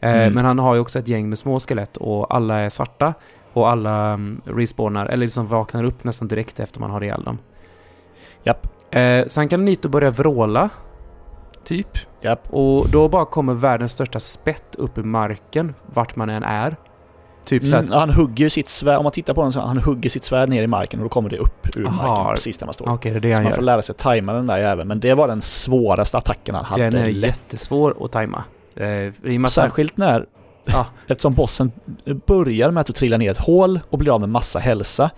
Eh, 0.00 0.10
Mm. 0.16 0.32
Men 0.32 0.44
han 0.44 0.58
har 0.58 0.74
ju 0.74 0.80
också 0.80 0.98
ett 0.98 1.08
gäng 1.08 1.28
med 1.28 1.38
små 1.38 1.60
skelett 1.60 1.96
och 1.96 2.34
alla 2.34 2.58
är 2.58 2.70
svarta. 2.70 3.14
Och 3.52 3.68
alla 3.70 4.14
um, 4.14 4.40
respawnar, 4.44 5.06
eller 5.06 5.26
liksom 5.26 5.46
vaknar 5.46 5.84
upp 5.84 6.04
nästan 6.04 6.28
direkt 6.28 6.60
efter 6.60 6.80
man 6.80 6.90
har 6.90 7.04
ihjäl 7.04 7.22
dem. 7.24 7.38
Japp. 8.44 8.66
Eh, 8.94 9.26
sen 9.26 9.48
kan 9.48 9.64
Nito 9.64 9.88
börja 9.88 10.10
vråla. 10.10 10.70
Typ. 11.64 11.88
Japp. 12.20 12.48
Och 12.50 12.88
då 12.90 13.08
bara 13.08 13.24
kommer 13.24 13.54
världens 13.54 13.92
största 13.92 14.20
spett 14.20 14.74
upp 14.78 14.98
i 14.98 15.02
marken, 15.02 15.74
vart 15.86 16.16
man 16.16 16.30
än 16.30 16.42
är. 16.42 16.76
Typ 17.46 17.66
så 17.66 17.76
Mm, 17.76 17.84
att... 17.92 17.94
han 17.94 18.10
hugger 18.10 18.48
sitt 18.48 18.68
svärd, 18.68 18.98
om 18.98 19.02
man 19.02 19.12
tittar 19.12 19.34
på 19.34 19.42
den 19.42 19.52
så 19.52 19.60
han 19.60 19.78
hugger 19.78 20.10
sitt 20.10 20.24
svärd 20.24 20.48
ner 20.48 20.62
i 20.62 20.66
marken 20.66 21.00
och 21.00 21.04
då 21.04 21.08
kommer 21.08 21.30
det 21.30 21.38
upp 21.38 21.76
ur 21.76 21.86
Aha. 21.86 22.06
marken 22.16 22.34
precis 22.34 22.58
där 22.58 22.66
man 22.66 22.74
står. 22.74 22.88
Okej, 22.92 23.12
det 23.12 23.18
är 23.18 23.20
det 23.20 23.30
så 23.30 23.34
han 23.36 23.42
man 23.44 23.52
får 23.52 23.60
gör. 23.62 23.64
lära 23.66 23.82
sig 23.82 23.94
tajma 23.94 24.32
den 24.32 24.46
där 24.46 24.56
jäveln. 24.58 24.88
Men 24.88 25.00
det 25.00 25.14
var 25.14 25.28
den 25.28 25.42
svåraste 25.42 26.18
attacken 26.18 26.54
han 26.54 26.64
hade. 26.64 26.90
Den 26.90 26.94
är 27.02 27.06
lätt. 27.06 27.24
jättesvår 27.24 27.96
att 28.04 28.12
tajma. 28.12 28.44
Eh, 28.76 29.44
att 29.44 29.52
Särskilt 29.52 29.96
när, 29.96 30.26
Ja. 30.64 30.86
eftersom 31.06 31.34
bossen 31.34 31.72
börjar 32.26 32.70
med 32.70 32.80
att 32.80 32.86
du 32.86 32.92
trillar 32.92 33.18
ner 33.18 33.30
ett 33.30 33.38
hål 33.38 33.80
och 33.90 33.98
blir 33.98 34.14
av 34.14 34.20
med 34.20 34.28
massa 34.28 34.58
hälsa. 34.58 35.10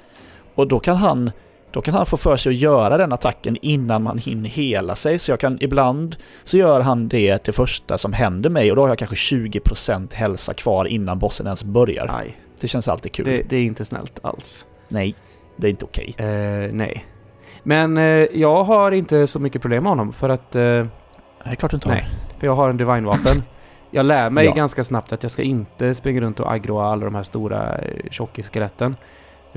Och 0.55 0.69
då 0.69 0.81
kan 0.81 0.97
han 0.97 1.31
då 1.71 1.83
kan 1.83 1.95
han 1.95 2.07
få 2.07 2.17
för 2.17 2.37
sig 2.37 2.51
att 2.51 2.57
göra 2.59 2.97
den 2.97 3.13
attacken 3.13 3.57
innan 3.63 4.03
man 4.03 4.19
hinner 4.19 4.49
hela 4.49 4.95
sig. 4.95 5.19
Så 5.19 5.33
jag 5.33 5.41
kan 5.41 5.59
ibland 5.61 6.17
så 6.45 6.57
gör 6.57 6.81
han 6.81 7.09
det 7.09 7.45
det 7.45 7.53
första 7.53 7.99
som 7.99 8.13
händer 8.13 8.51
mig 8.51 8.71
och 8.71 8.77
då 8.77 8.83
har 8.83 8.89
jag 8.89 8.99
kanske 8.99 9.17
20% 9.17 10.15
hälsa 10.15 10.55
kvar 10.55 10.85
innan 10.85 11.19
bossen 11.19 11.47
ens 11.47 11.65
börjar. 11.65 12.07
Aj, 12.21 12.37
Det 12.61 12.69
känns 12.69 12.89
alltid 12.89 13.13
kul. 13.13 13.25
det, 13.27 13.43
det 13.49 13.57
är 13.57 13.63
inte 13.65 13.85
snällt 13.85 14.19
alls. 14.23 14.67
Nej, 14.89 15.15
det 15.57 15.67
är 15.67 15.71
inte 15.71 15.85
okej. 15.85 16.15
Eh, 16.19 16.73
nej. 16.73 17.05
Men 17.63 17.99
eh, 17.99 18.05
jag 18.33 18.65
har 18.65 18.91
inte 18.93 19.27
så 19.27 19.39
mycket 19.39 19.63
problem 19.63 19.83
med 19.83 19.91
honom 19.91 20.13
för 20.13 20.29
att... 20.29 20.57
Eh, 20.57 20.61
Det 20.63 20.87
är 21.45 21.55
klart 21.55 21.71
du 21.71 21.75
inte 21.77 21.89
har. 21.89 21.95
Nej. 21.95 22.09
för 22.39 22.47
jag 22.47 22.55
har 22.55 22.71
en 22.71 22.77
divine-vapen. 22.77 23.43
Jag 23.91 24.07
lär 24.07 24.31
mig 24.31 24.45
Ja. 24.47 24.53
ganska 24.55 24.85
snabbt 24.85 25.13
att 25.13 25.23
jag 25.23 25.33
ska 25.33 25.43
inte 25.43 25.95
springa 25.95 26.21
runt 26.21 26.41
och 26.41 26.53
aggroa 26.53 26.87
alla 26.87 27.05
de 27.05 27.15
här 27.15 27.23
stora 27.23 27.79
eh, 27.79 28.11
tjockisskeletten. 28.11 28.97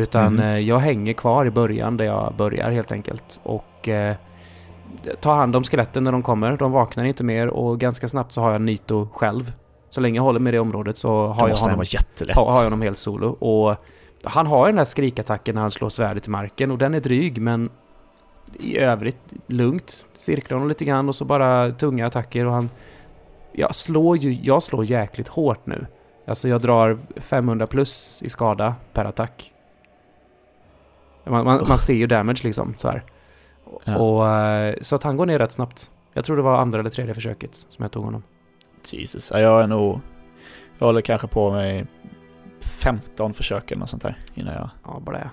Utan 0.02 0.40
eh, 0.40 0.60
jag 0.60 0.78
hänger 0.78 1.14
kvar 1.14 1.46
i 1.46 1.52
början 1.52 1.98
där 1.98 2.06
jag 2.06 2.34
börjar 2.38 2.72
helt 2.72 2.92
enkelt. 2.92 3.40
Och 3.44 3.90
eh, 3.90 4.16
tar 5.20 5.34
hand 5.36 5.56
om 5.56 5.64
skeletten 5.64 6.04
när 6.04 6.12
de 6.12 6.24
kommer. 6.24 6.58
De 6.58 6.72
vaknar 6.72 7.04
inte 7.04 7.24
mer 7.24 7.48
och 7.48 7.80
ganska 7.80 8.08
snabbt 8.08 8.32
så 8.32 8.42
har 8.42 8.52
jag 8.52 8.62
Nito 8.62 9.10
själv. 9.14 9.54
Så 9.90 10.02
länge 10.02 10.16
jag 10.16 10.24
håller 10.24 10.40
med 10.40 10.54
det 10.54 10.60
området 10.60 10.98
så 10.98 11.28
har 11.28 11.50
jag 11.50 11.58
honom 11.58 11.78
har, 12.36 12.46
har 12.46 12.58
jag 12.58 12.64
honom 12.64 12.82
helt 12.82 12.98
solo. 12.98 13.28
Och 13.28 13.76
han 14.24 14.48
har 14.48 14.68
den 14.68 14.78
här 14.78 14.86
skrikattacken 14.86 15.56
när 15.56 15.62
han 15.62 15.72
slår 15.72 15.90
svärdet 15.90 16.28
i 16.28 16.30
marken 16.30 16.72
och 16.72 16.78
den 16.78 16.94
är 16.94 17.00
dryg 17.00 17.42
men 17.42 17.70
i 18.60 18.78
övrigt 18.78 19.34
lugnt. 19.48 20.06
Cirklar 20.18 20.56
honom 20.56 20.70
lite 20.70 20.86
grann 20.86 21.10
och 21.10 21.16
så 21.16 21.26
bara 21.26 21.72
tunga 21.72 22.08
attacker 22.08 22.46
och 22.46 22.54
han... 22.54 22.70
Jag 23.54 23.76
slår 23.76 24.18
ju, 24.18 24.32
jag 24.32 24.64
slår 24.64 24.86
jäkligt 24.86 25.28
hårt 25.28 25.66
nu. 25.66 25.86
Alltså 26.28 26.48
jag 26.48 26.62
drar 26.62 26.98
500 27.16 27.68
plus 27.68 28.22
i 28.22 28.30
skada 28.30 28.76
per 28.94 29.06
attack. 29.06 29.54
Man, 31.32 31.46
man, 31.46 31.66
man 31.68 31.78
ser 31.78 31.94
ju 31.94 32.08
damage 32.08 32.40
liksom 32.44 32.74
så 32.78 32.88
här. 32.88 33.04
Ja. 33.84 33.98
Och, 33.98 34.28
eh, 34.30 34.76
så 34.82 34.96
att 34.96 35.04
han 35.04 35.18
går 35.18 35.26
ner 35.26 35.40
rätt 35.40 35.52
snabbt. 35.52 35.92
Jag 36.14 36.26
tror 36.26 36.36
det 36.38 36.44
var 36.44 36.58
andra 36.58 36.80
eller 36.80 36.90
tredje 36.90 37.14
försöket 37.14 37.56
som 37.70 37.84
jag 37.84 37.92
tog 37.92 38.04
honom. 38.06 38.24
Jesus, 38.92 39.32
ja, 39.34 39.40
jag 39.40 39.64
är 39.64 39.68
nog... 39.68 40.00
Jag 40.80 40.86
håller 40.86 41.02
kanske 41.02 41.28
på 41.28 41.52
med 41.52 41.88
15 42.62 43.34
försök 43.34 43.72
eller 43.72 43.80
något 43.80 43.90
sånt 43.90 44.04
där 44.04 44.18
innan 44.34 44.54
jag, 44.54 44.70
Ja, 44.86 45.00
bara 45.06 45.18
det. 45.18 45.30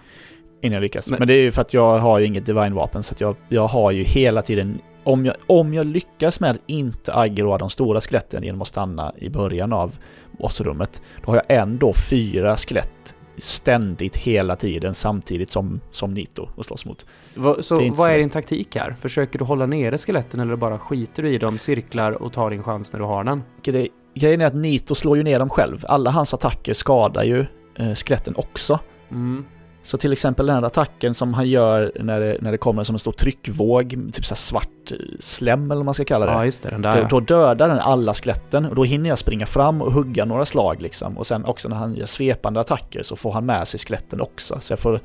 innan 0.61 0.75
jag 0.75 0.81
lyckas. 0.81 1.11
Men- 1.11 1.19
Men, 1.19 1.29
det 1.29 1.35
är 1.35 1.43
ju 1.43 1.51
för 1.51 1.63
att 1.63 1.75
jag 1.75 1.99
har 1.99 2.19
ju 2.19 2.27
inget 2.27 2.47
divine-vapen 2.47 3.03
så 3.03 3.15
att 3.15 3.21
jag, 3.21 3.37
jag 3.49 3.67
har 3.67 3.91
ju 3.91 4.03
hela 4.05 4.43
tiden... 4.43 4.81
Om 5.05 5.27
jag, 5.27 5.35
om 5.47 5.75
jag 5.75 5.87
lyckas 5.87 6.41
med 6.41 6.51
att 6.51 6.61
inte 6.67 7.15
aggroa 7.15 7.59
de 7.59 7.71
stora 7.71 8.01
skeletten 8.01 8.43
genom 8.43 8.61
att 8.63 8.69
stanna 8.69 9.13
i 9.17 9.29
början 9.31 9.73
av 9.73 9.97
bossrummet, 10.39 11.03
då 11.25 11.31
har 11.33 11.37
jag 11.49 11.59
ändå 11.63 11.93
fyra 12.11 12.57
skelett 12.57 13.15
ständigt 13.39 14.17
hela 14.17 14.57
tiden 14.57 14.95
samtidigt 14.95 15.51
som, 15.51 15.81
som 15.91 16.15
Nito 16.15 16.49
att 16.57 16.67
slåss 16.67 16.85
mot. 16.85 17.07
Va, 17.35 17.57
så 17.61 17.77
vad 17.77 17.97
så 17.97 18.09
är 18.09 18.19
din 18.19 18.31
taktik 18.31 18.77
här? 18.77 18.97
Försöker 19.01 19.39
du 19.39 19.45
hålla 19.45 19.67
nere 19.67 19.99
skeletten 19.99 20.41
eller 20.41 20.57
bara 20.57 20.79
skiter 20.79 21.23
du 21.23 21.35
i 21.35 21.39
dem, 21.39 21.59
cirklar 21.59 22.13
och 22.13 22.33
tar 22.33 22.51
din 22.51 22.63
chans 22.63 22.93
när 22.93 23.01
du 23.01 23.07
har 23.07 23.25
den? 23.25 23.43
Grej, 23.63 23.89
grejen 24.15 24.41
är 24.41 24.47
att 24.47 24.55
Nito 24.55 24.95
slår 24.95 25.17
ju 25.17 25.23
ner 25.23 25.39
dem 25.39 25.51
själv. 25.51 25.85
Alla 25.89 26.11
hans 26.11 26.35
attacker 26.35 26.73
skadar 26.73 27.23
ju 27.23 27.47
eh, 27.79 27.95
skeletten 27.95 28.35
också. 28.37 28.81
Mm. 29.11 29.45
Så 29.89 29.97
till 29.97 30.13
exempel 30.13 30.47
den 30.47 30.55
här 30.55 30.63
attacken 30.63 31.15
som 31.15 31.35
han 31.35 31.49
gör 31.49 31.93
när 32.01 32.21
det, 32.21 32.39
när 32.41 32.53
det 32.53 32.59
kommer 32.59 32.85
som 32.85 32.95
en 32.95 32.99
stor 32.99 33.13
tryckvåg, 33.13 33.91
typ 34.13 34.27
så 34.27 34.35
svart 34.35 34.91
eh, 34.91 34.97
slem 35.21 35.65
eller 35.65 35.77
vad 35.77 35.85
man 35.85 35.95
ska 35.95 36.05
kalla 36.05 36.27
det. 36.27 36.33
Ja, 36.33 36.45
just 36.45 36.63
det. 36.63 36.71
Den 36.71 36.83
där 36.83 37.03
då, 37.03 37.09
då 37.09 37.21
dödar 37.21 37.69
den 37.69 37.79
alla 37.79 38.15
skeletten 38.15 38.65
och 38.65 38.75
då 38.75 38.85
hinner 38.85 39.09
jag 39.09 39.19
springa 39.19 39.47
fram 39.47 39.83
och 39.83 39.93
hugga 39.93 40.25
några 40.25 40.45
slag 40.45 40.83
liksom. 40.83 41.19
Och 41.19 41.27
sen 41.27 41.45
också 41.45 41.69
när 41.69 41.77
han 41.77 41.95
gör 41.95 42.07
svepande 42.07 42.61
attacker 42.61 43.03
så 43.03 43.17
får 43.17 43.33
han 43.33 43.47
med 43.47 43.69
sig 43.69 43.81
skeletten 43.81 44.21
också. 44.21 44.59
Så 44.61 44.73
jag 44.73 44.79
får 44.79 45.01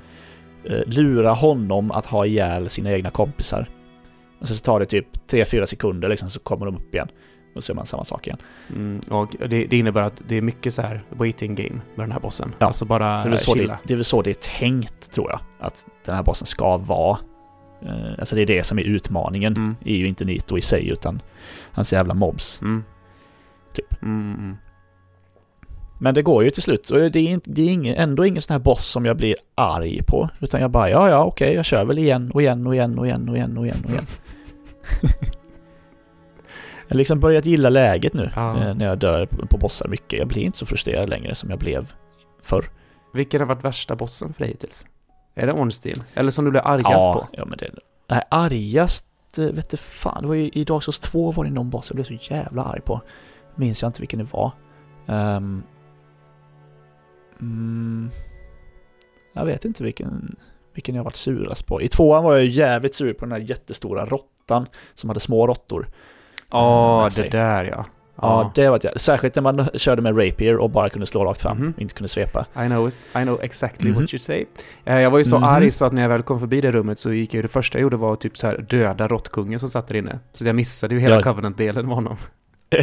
eh, 0.63 0.81
lura 0.85 1.31
honom 1.31 1.91
att 1.91 2.05
ha 2.05 2.25
ihjäl 2.25 2.69
sina 2.69 2.91
egna 2.91 3.09
kompisar. 3.09 3.69
Och 4.39 4.47
sen 4.47 4.57
så 4.57 4.63
tar 4.63 4.79
det 4.79 4.85
typ 4.85 5.07
3-4 5.31 5.65
sekunder 5.65 6.09
liksom 6.09 6.29
så 6.29 6.39
kommer 6.39 6.65
de 6.65 6.75
upp 6.75 6.93
igen. 6.93 7.07
Och 7.55 7.63
så 7.63 7.71
gör 7.71 7.75
man 7.75 7.85
samma 7.85 8.03
sak 8.03 8.27
igen. 8.27 8.39
Mm, 8.69 8.99
och 9.09 9.35
det, 9.39 9.65
det 9.65 9.77
innebär 9.77 10.01
att 10.01 10.21
det 10.27 10.37
är 10.37 10.41
mycket 10.41 10.73
så 10.73 10.81
här 10.81 11.03
waiting 11.09 11.55
game 11.55 11.81
med 11.95 12.03
den 12.03 12.11
här 12.11 12.19
bossen. 12.19 12.55
Ja. 12.59 12.67
Alltså 12.67 12.85
bara 12.85 13.19
Så 13.19 13.27
det 13.27 13.35
är, 13.35 13.37
så 13.37 13.53
chilla. 13.53 13.73
det, 13.73 13.79
det 13.87 13.93
är 13.93 13.95
väl 13.95 14.05
så 14.05 14.21
det 14.21 14.29
är 14.29 14.59
tänkt 14.59 15.11
tror 15.11 15.29
jag. 15.29 15.39
Att 15.59 15.85
den 16.05 16.15
här 16.15 16.23
bossen 16.23 16.45
ska 16.45 16.77
vara. 16.77 17.17
Eh, 17.81 18.19
alltså 18.19 18.35
det 18.35 18.41
är 18.41 18.45
det 18.45 18.65
som 18.65 18.79
är 18.79 18.83
utmaningen. 18.83 19.53
Mm. 19.55 19.75
är 19.85 19.95
ju 19.95 20.07
inte 20.07 20.25
Nito 20.25 20.57
i 20.57 20.61
sig 20.61 20.89
utan 20.89 21.21
hans 21.71 21.93
jävla 21.93 22.13
mobs. 22.13 22.61
Mm. 22.61 22.83
Typ. 23.73 24.03
Mm, 24.03 24.33
mm. 24.33 24.55
Men 25.99 26.13
det 26.13 26.21
går 26.21 26.43
ju 26.43 26.49
till 26.49 26.63
slut. 26.63 26.89
Och 26.89 27.11
det 27.11 27.19
är, 27.19 27.29
inte, 27.29 27.49
det 27.49 27.61
är 27.61 27.73
ingen, 27.73 27.95
ändå 27.95 28.25
ingen 28.25 28.41
sån 28.41 28.53
här 28.53 28.59
boss 28.59 28.85
som 28.85 29.05
jag 29.05 29.17
blir 29.17 29.35
arg 29.55 29.99
på. 30.07 30.29
Utan 30.41 30.61
jag 30.61 30.71
bara, 30.71 30.89
ja 30.89 31.09
ja 31.09 31.23
okej, 31.23 31.53
jag 31.53 31.65
kör 31.65 31.85
väl 31.85 31.97
igen 31.97 32.31
och 32.33 32.41
igen 32.41 32.67
och 32.67 32.75
igen 32.75 32.99
och 32.99 33.05
igen 33.05 33.29
och 33.29 33.35
igen 33.35 33.57
och 33.57 33.65
igen 33.65 33.83
och 33.85 33.89
igen. 33.91 34.05
Jag 36.93 36.97
har 36.97 36.99
liksom 36.99 37.19
börjat 37.19 37.45
gilla 37.45 37.69
läget 37.69 38.13
nu 38.13 38.31
Ja. 38.35 38.57
eh, 38.57 38.75
när 38.75 38.85
jag 38.85 38.97
dör 38.97 39.25
på, 39.25 39.57
bossar 39.57 39.87
mycket. 39.87 40.19
Jag 40.19 40.27
blir 40.27 40.41
inte 40.41 40.57
så 40.57 40.65
frustrerad 40.65 41.09
längre 41.09 41.35
som 41.35 41.49
jag 41.49 41.59
blev 41.59 41.93
förr. 42.41 42.65
Vilken 43.13 43.39
har 43.41 43.47
varit 43.47 43.63
värsta 43.63 43.95
bossen 43.95 44.33
för 44.33 44.39
dig 44.39 44.49
hittills? 44.49 44.85
Är 45.35 45.47
det 45.47 45.53
Ornstein? 45.53 46.03
Eller 46.13 46.31
som 46.31 46.45
du 46.45 46.51
blev 46.51 46.67
argast 46.67 47.05
ja, 47.05 47.13
på? 47.13 47.37
Ja, 47.37 47.45
men 47.45 47.57
det... 47.57 47.71
Nej, 48.09 48.21
argast 48.29 49.07
eh, 49.37 49.45
vet 49.45 49.69
du 49.69 49.77
fan. 49.77 50.21
Det 50.21 50.27
var 50.27 50.35
ju, 50.35 50.49
I 50.49 50.63
Dark 50.63 50.83
Souls 50.83 50.99
2 50.99 51.31
var 51.31 51.43
det 51.43 51.49
någon 51.49 51.69
boss 51.69 51.89
jag 51.89 51.95
blev 51.95 52.17
så 52.17 52.33
jävla 52.33 52.63
arg 52.63 52.81
på. 52.81 53.01
Minns 53.55 53.81
jag 53.81 53.89
inte 53.89 54.01
vilken 54.01 54.19
det 54.19 54.33
var. 54.33 54.51
Ehm, 55.07 55.63
mm, 57.41 58.09
jag 59.33 59.45
vet 59.45 59.65
inte 59.65 59.83
vilken, 59.83 60.35
vilken 60.73 60.95
jag 60.95 61.03
varit 61.03 61.15
surast 61.15 61.67
på. 61.67 61.81
I 61.81 61.87
tvåan 61.87 62.23
var 62.23 62.35
jag 62.35 62.45
jävligt 62.45 62.95
sur 62.95 63.13
på 63.13 63.25
den 63.25 63.31
här 63.31 63.39
jättestora 63.39 64.05
råttan 64.05 64.65
som 64.93 65.09
hade 65.09 65.19
små 65.19 65.47
råttor. 65.47 65.87
Ja, 66.53 67.09
med 67.17 67.31
det 67.31 67.37
där 67.37 67.63
ja. 67.63 67.85
Ja, 68.15 68.51
det 68.55 68.69
var 68.69 68.79
det. 68.79 68.99
Särskilt 68.99 69.35
när 69.35 69.41
man 69.41 69.67
körde 69.73 70.01
med 70.01 70.17
Rapier 70.27 70.57
och 70.57 70.69
bara 70.69 70.89
kunde 70.89 71.05
slå 71.05 71.25
rakt 71.25 71.41
fram 71.41 71.57
Mhm. 71.57 71.73
och 71.75 71.81
inte 71.81 71.93
kunde 71.93 72.07
svepa. 72.09 72.45
I 72.65 72.67
know 72.67 72.87
it. 72.87 72.93
I 73.15 73.21
know 73.21 73.39
exactly 73.41 73.89
Mhm. 73.91 74.01
what 74.01 74.13
you 74.13 74.19
say. 74.19 74.45
Eh, 74.85 74.99
Jag 74.99 75.11
var 75.11 75.17
ju 75.17 75.23
så 75.23 75.35
Mhm. 75.37 75.43
arg 75.43 75.71
så 75.71 75.85
att 75.85 75.93
när 75.93 76.01
jag 76.01 76.09
väl 76.09 76.23
kom 76.23 76.39
förbi 76.39 76.61
det 76.61 76.71
rummet 76.71 76.99
så 76.99 77.13
gick 77.13 77.33
jag 77.33 77.43
det 77.43 77.47
första 77.47 77.77
jag 77.77 77.81
gjorde 77.81 77.97
var 77.97 78.15
typ 78.15 78.37
så 78.37 78.47
här 78.47 78.65
döda 78.69 79.07
råttkungen 79.07 79.59
som 79.59 79.69
satt 79.69 79.87
där 79.87 79.95
inne. 79.95 80.19
Så 80.31 80.45
jag 80.45 80.55
missade 80.55 80.95
ju 80.95 81.01
hela 81.01 81.15
Ja. 81.15 81.21
Covenant-delen 81.23 81.85
med 81.85 81.95
honom. 81.95 82.17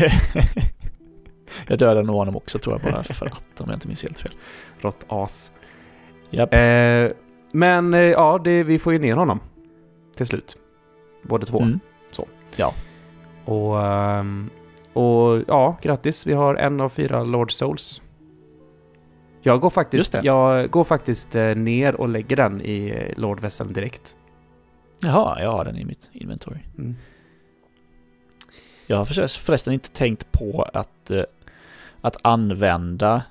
jag 1.68 1.78
dödade 1.78 2.02
nog 2.02 2.16
honom 2.16 2.36
också 2.36 2.58
tror 2.58 2.80
jag 2.82 2.92
bara 2.92 3.02
för 3.02 3.26
att, 3.26 3.60
om 3.60 3.66
jag 3.68 3.76
inte 3.76 3.86
minns 3.88 4.02
helt 4.02 4.18
fel. 4.18 4.32
Råttas. 4.80 5.50
Japp. 6.30 6.54
Eh, 6.54 7.10
men 7.52 7.94
eh, 7.94 8.00
ja, 8.00 8.40
det, 8.44 8.62
vi 8.62 8.78
får 8.78 8.92
ju 8.92 8.98
ner 8.98 9.14
honom. 9.14 9.40
Till 10.16 10.26
slut. 10.26 10.56
Båda 11.22 11.46
två. 11.46 11.60
Mm. 11.62 11.80
Och, 13.44 13.80
ehm, 13.86 14.50
och 14.92 15.42
ja, 15.48 15.76
grattis. 15.82 16.26
Vi 16.26 16.32
har 16.32 16.54
en 16.54 16.80
av 16.80 16.88
fyra 16.88 17.24
Lord 17.24 17.52
Souls. 17.52 18.02
Jag 19.42 19.60
går 19.60 19.70
faktiskt, 19.70 20.14
jag 20.22 20.70
går 20.70 20.84
faktiskt 20.84 21.34
eh, 21.34 21.54
ner 21.54 21.94
och 21.94 22.08
lägger 22.08 22.36
den 22.36 22.60
i 22.60 22.88
eh, 22.88 23.20
Lord 23.20 23.40
Vesseln 23.40 23.72
direkt. 23.72 24.16
Jaha, 25.00 25.42
jag 25.42 25.50
har 25.52 25.64
den 25.64 25.76
i 25.76 25.84
mitt 25.84 26.10
inventory. 26.12 26.58
Mm. 26.78 26.96
Jag 28.86 28.96
har 28.96 29.04
förresten- 29.04 29.72
inte 29.72 29.90
tänkt 29.90 30.32
på 30.32 30.68
att, 30.74 31.10
eh, 31.10 31.22
att 32.00 32.16
använda 32.22 33.22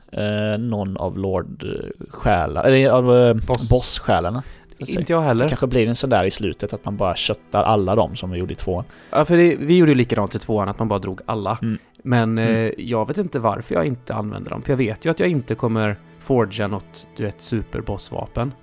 någon 0.60 0.97
av 0.97 1.18
Lord-själar, 1.18 2.64
eller 2.64 2.89
av 2.89 3.36
Boss. 3.45 3.70
boss-själarna. 3.70 4.43
Säga. 4.88 4.99
Inte 4.99 5.13
jag 5.13 5.21
heller. 5.21 5.43
Det 5.45 5.49
kanske 5.49 5.67
blir 5.67 5.88
en 5.88 5.95
sån 5.95 6.09
där 6.09 6.23
i 6.23 6.32
slutet 6.32 6.73
att 6.73 6.86
man 6.86 6.97
bara 6.97 7.15
köttar 7.15 7.63
alla 7.63 7.95
dem 7.95 8.15
som 8.15 8.32
vi 8.32 8.39
gjorde 8.39 8.53
i 8.53 8.55
tvåan. 8.55 8.84
Ja, 9.11 9.25
för 9.25 9.38
det, 9.38 9.55
vi 9.55 9.77
gjorde 9.77 9.91
ju 9.91 9.95
likadant 9.97 10.36
i 10.36 10.39
tvåan, 10.39 10.69
att 10.69 10.80
man 10.80 10.88
bara 10.88 10.99
drog 10.99 11.21
alla. 11.25 11.57
Mm. 11.61 11.77
Men 12.03 12.38
Mm. 12.38 12.55
eh, 12.55 12.71
jag 12.77 13.07
vet 13.07 13.17
inte 13.17 13.39
varför 13.39 13.75
jag 13.75 13.86
inte 13.86 14.13
använder 14.13 14.49
dem. 14.51 14.61
För 14.61 14.71
jag 14.71 14.77
vet 14.77 15.05
ju 15.05 15.09
att 15.11 15.19
jag 15.19 15.30
inte 15.30 15.55
kommer 15.55 15.99
forga 16.19 16.67
något, 16.67 17.07
du 17.17 17.23
vet, 17.23 17.41
superbossvapen. 17.41 18.53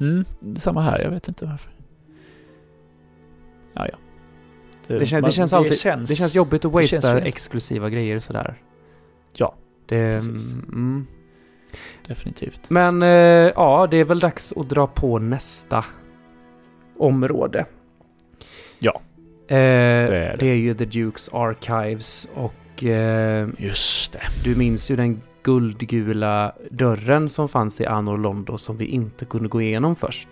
Mm, 0.00 0.24
det 0.40 0.60
samma 0.60 0.80
här, 0.82 0.98
jag 1.00 1.10
vet 1.10 1.28
inte 1.28 1.44
varför. 1.46 1.72
Ja, 3.74 3.86
ja. 3.92 3.96
Det, 4.86 4.98
det, 4.98 5.20
man- 5.20 5.30
känns 5.30 5.52
alltid, 5.52 5.78
känns- 5.78 6.08
det 6.10 6.14
känns 6.14 6.36
jobbigt 6.36 6.64
att 6.64 6.72
känns 6.72 6.92
wastea 7.04 7.18
exklusiva 7.20 7.90
grejer 7.90 8.20
sådär. 8.20 8.54
Ja, 9.36 9.54
Det, 9.86 10.18
precis. 10.18 10.54
mm. 10.54 11.06
Definitivt. 12.06 12.70
Men 12.70 13.02
eh, 13.02 13.08
ja, 13.56 13.88
det 13.90 13.96
är 13.96 14.04
väl 14.04 14.20
dags 14.20 14.52
att 14.56 14.68
dra 14.68 14.86
på 14.86 15.18
nästa 15.18 15.84
område. 16.98 17.66
Ja, 18.78 19.00
Eh, 19.50 19.56
är 19.56 20.06
det. 20.06 20.36
det. 20.38 20.46
är 20.46 20.54
ju 20.54 20.74
The 20.74 20.84
Dukes 20.84 21.28
Archives 21.32 22.28
och 22.34 22.84
eh, 22.84 23.48
Just 23.58 24.12
det. 24.12 24.20
du 24.44 24.56
minns 24.56 24.90
ju 24.90 24.96
den 24.96 25.22
guldgula 25.42 26.52
dörren 26.70 27.28
som 27.28 27.48
fanns 27.48 27.80
i 27.80 27.86
Anor 27.86 28.18
Londo 28.18 28.58
som 28.58 28.76
vi 28.76 28.84
inte 28.84 29.24
kunde 29.24 29.48
gå 29.48 29.62
igenom 29.62 29.96
först. 29.96 30.28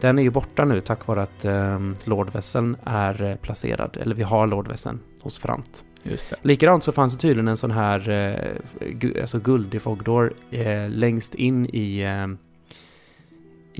Den 0.00 0.18
är 0.18 0.22
ju 0.22 0.30
borta 0.30 0.64
nu 0.64 0.80
tack 0.80 1.06
vare 1.06 1.22
att 1.22 1.44
eh, 1.44 1.78
Lordvässeln 2.04 2.76
är 2.84 3.22
eh, 3.22 3.36
placerad, 3.36 3.96
eller 4.00 4.14
vi 4.14 4.22
har 4.22 4.46
Lordvässeln 4.46 5.00
hos 5.22 5.38
Frant. 5.38 5.84
Just 6.04 6.30
det. 6.30 6.36
Likadant 6.42 6.84
så 6.84 6.92
fanns 6.92 7.14
det 7.16 7.20
tydligen 7.20 7.48
en 7.48 7.56
sån 7.56 7.70
här 7.70 8.08
eh, 8.10 9.20
alltså 9.20 9.38
guld 9.38 9.74
i 9.74 9.78
Fogdor 9.78 10.32
eh, 10.50 10.88
längst 10.90 11.34
in 11.34 11.66
i 11.72 12.00
eh, 12.02 12.26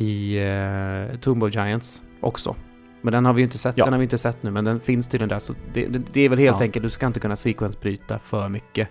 i 0.05 0.39
eh, 0.39 1.19
Tomb 1.21 1.43
of 1.43 1.55
Giants 1.55 2.03
också. 2.21 2.57
Men 3.03 3.13
den 3.13 3.25
har 3.25 3.33
vi 3.33 3.41
ju 3.41 3.45
inte 3.45 3.59
sett, 3.59 3.77
Ja. 3.79 3.85
den 3.85 3.93
har 3.93 3.99
vi 3.99 4.03
inte 4.05 4.19
sett 4.19 4.43
nu, 4.43 4.51
men 4.51 4.65
den 4.65 4.81
finns 4.81 5.09
tydligen 5.09 5.29
där 5.29 5.39
så 5.39 5.55
det, 5.75 5.87
det, 5.87 5.99
det 6.13 6.21
är 6.21 6.29
väl 6.29 6.39
helt 6.39 6.61
Ja. 6.61 6.65
enkelt, 6.65 6.83
du 6.83 6.91
ska 6.91 7.07
inte 7.07 7.21
kunna 7.21 7.37
sequence-bryta 7.37 8.19
för 8.19 8.49
mycket. 8.49 8.89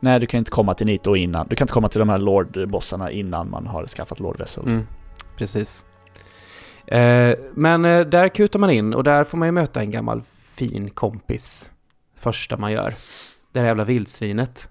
Nej, 0.00 0.20
du 0.20 0.26
kan 0.26 0.38
inte 0.38 0.50
komma 0.50 0.74
till 0.74 0.86
Nito 0.86 1.16
innan. 1.16 1.46
Du 1.48 1.56
kan 1.56 1.64
inte 1.64 1.72
komma 1.72 1.88
till 1.88 1.98
de 1.98 2.08
här 2.08 2.18
Lord-bossarna 2.18 3.10
innan 3.10 3.50
man 3.50 3.66
har 3.66 3.86
skaffat 3.86 4.20
Lord-Vessel. 4.20 4.64
Mm, 4.66 4.86
precis. 5.36 5.84
Eh, 6.86 7.34
men 7.54 7.84
eh, 7.84 8.00
där 8.06 8.28
kutar 8.28 8.58
man 8.58 8.70
in 8.70 8.94
och 8.94 9.04
där 9.04 9.24
får 9.24 9.38
man 9.38 9.48
ju 9.48 9.52
möta 9.52 9.80
en 9.80 9.90
gammal 9.90 10.22
fin 10.56 10.90
kompis 10.90 11.70
första 12.20 12.56
man 12.56 12.72
gör. 12.72 12.94
Det 13.52 13.60
här 13.60 13.66
jävla 13.66 13.84
vildsvinet. 13.84 14.68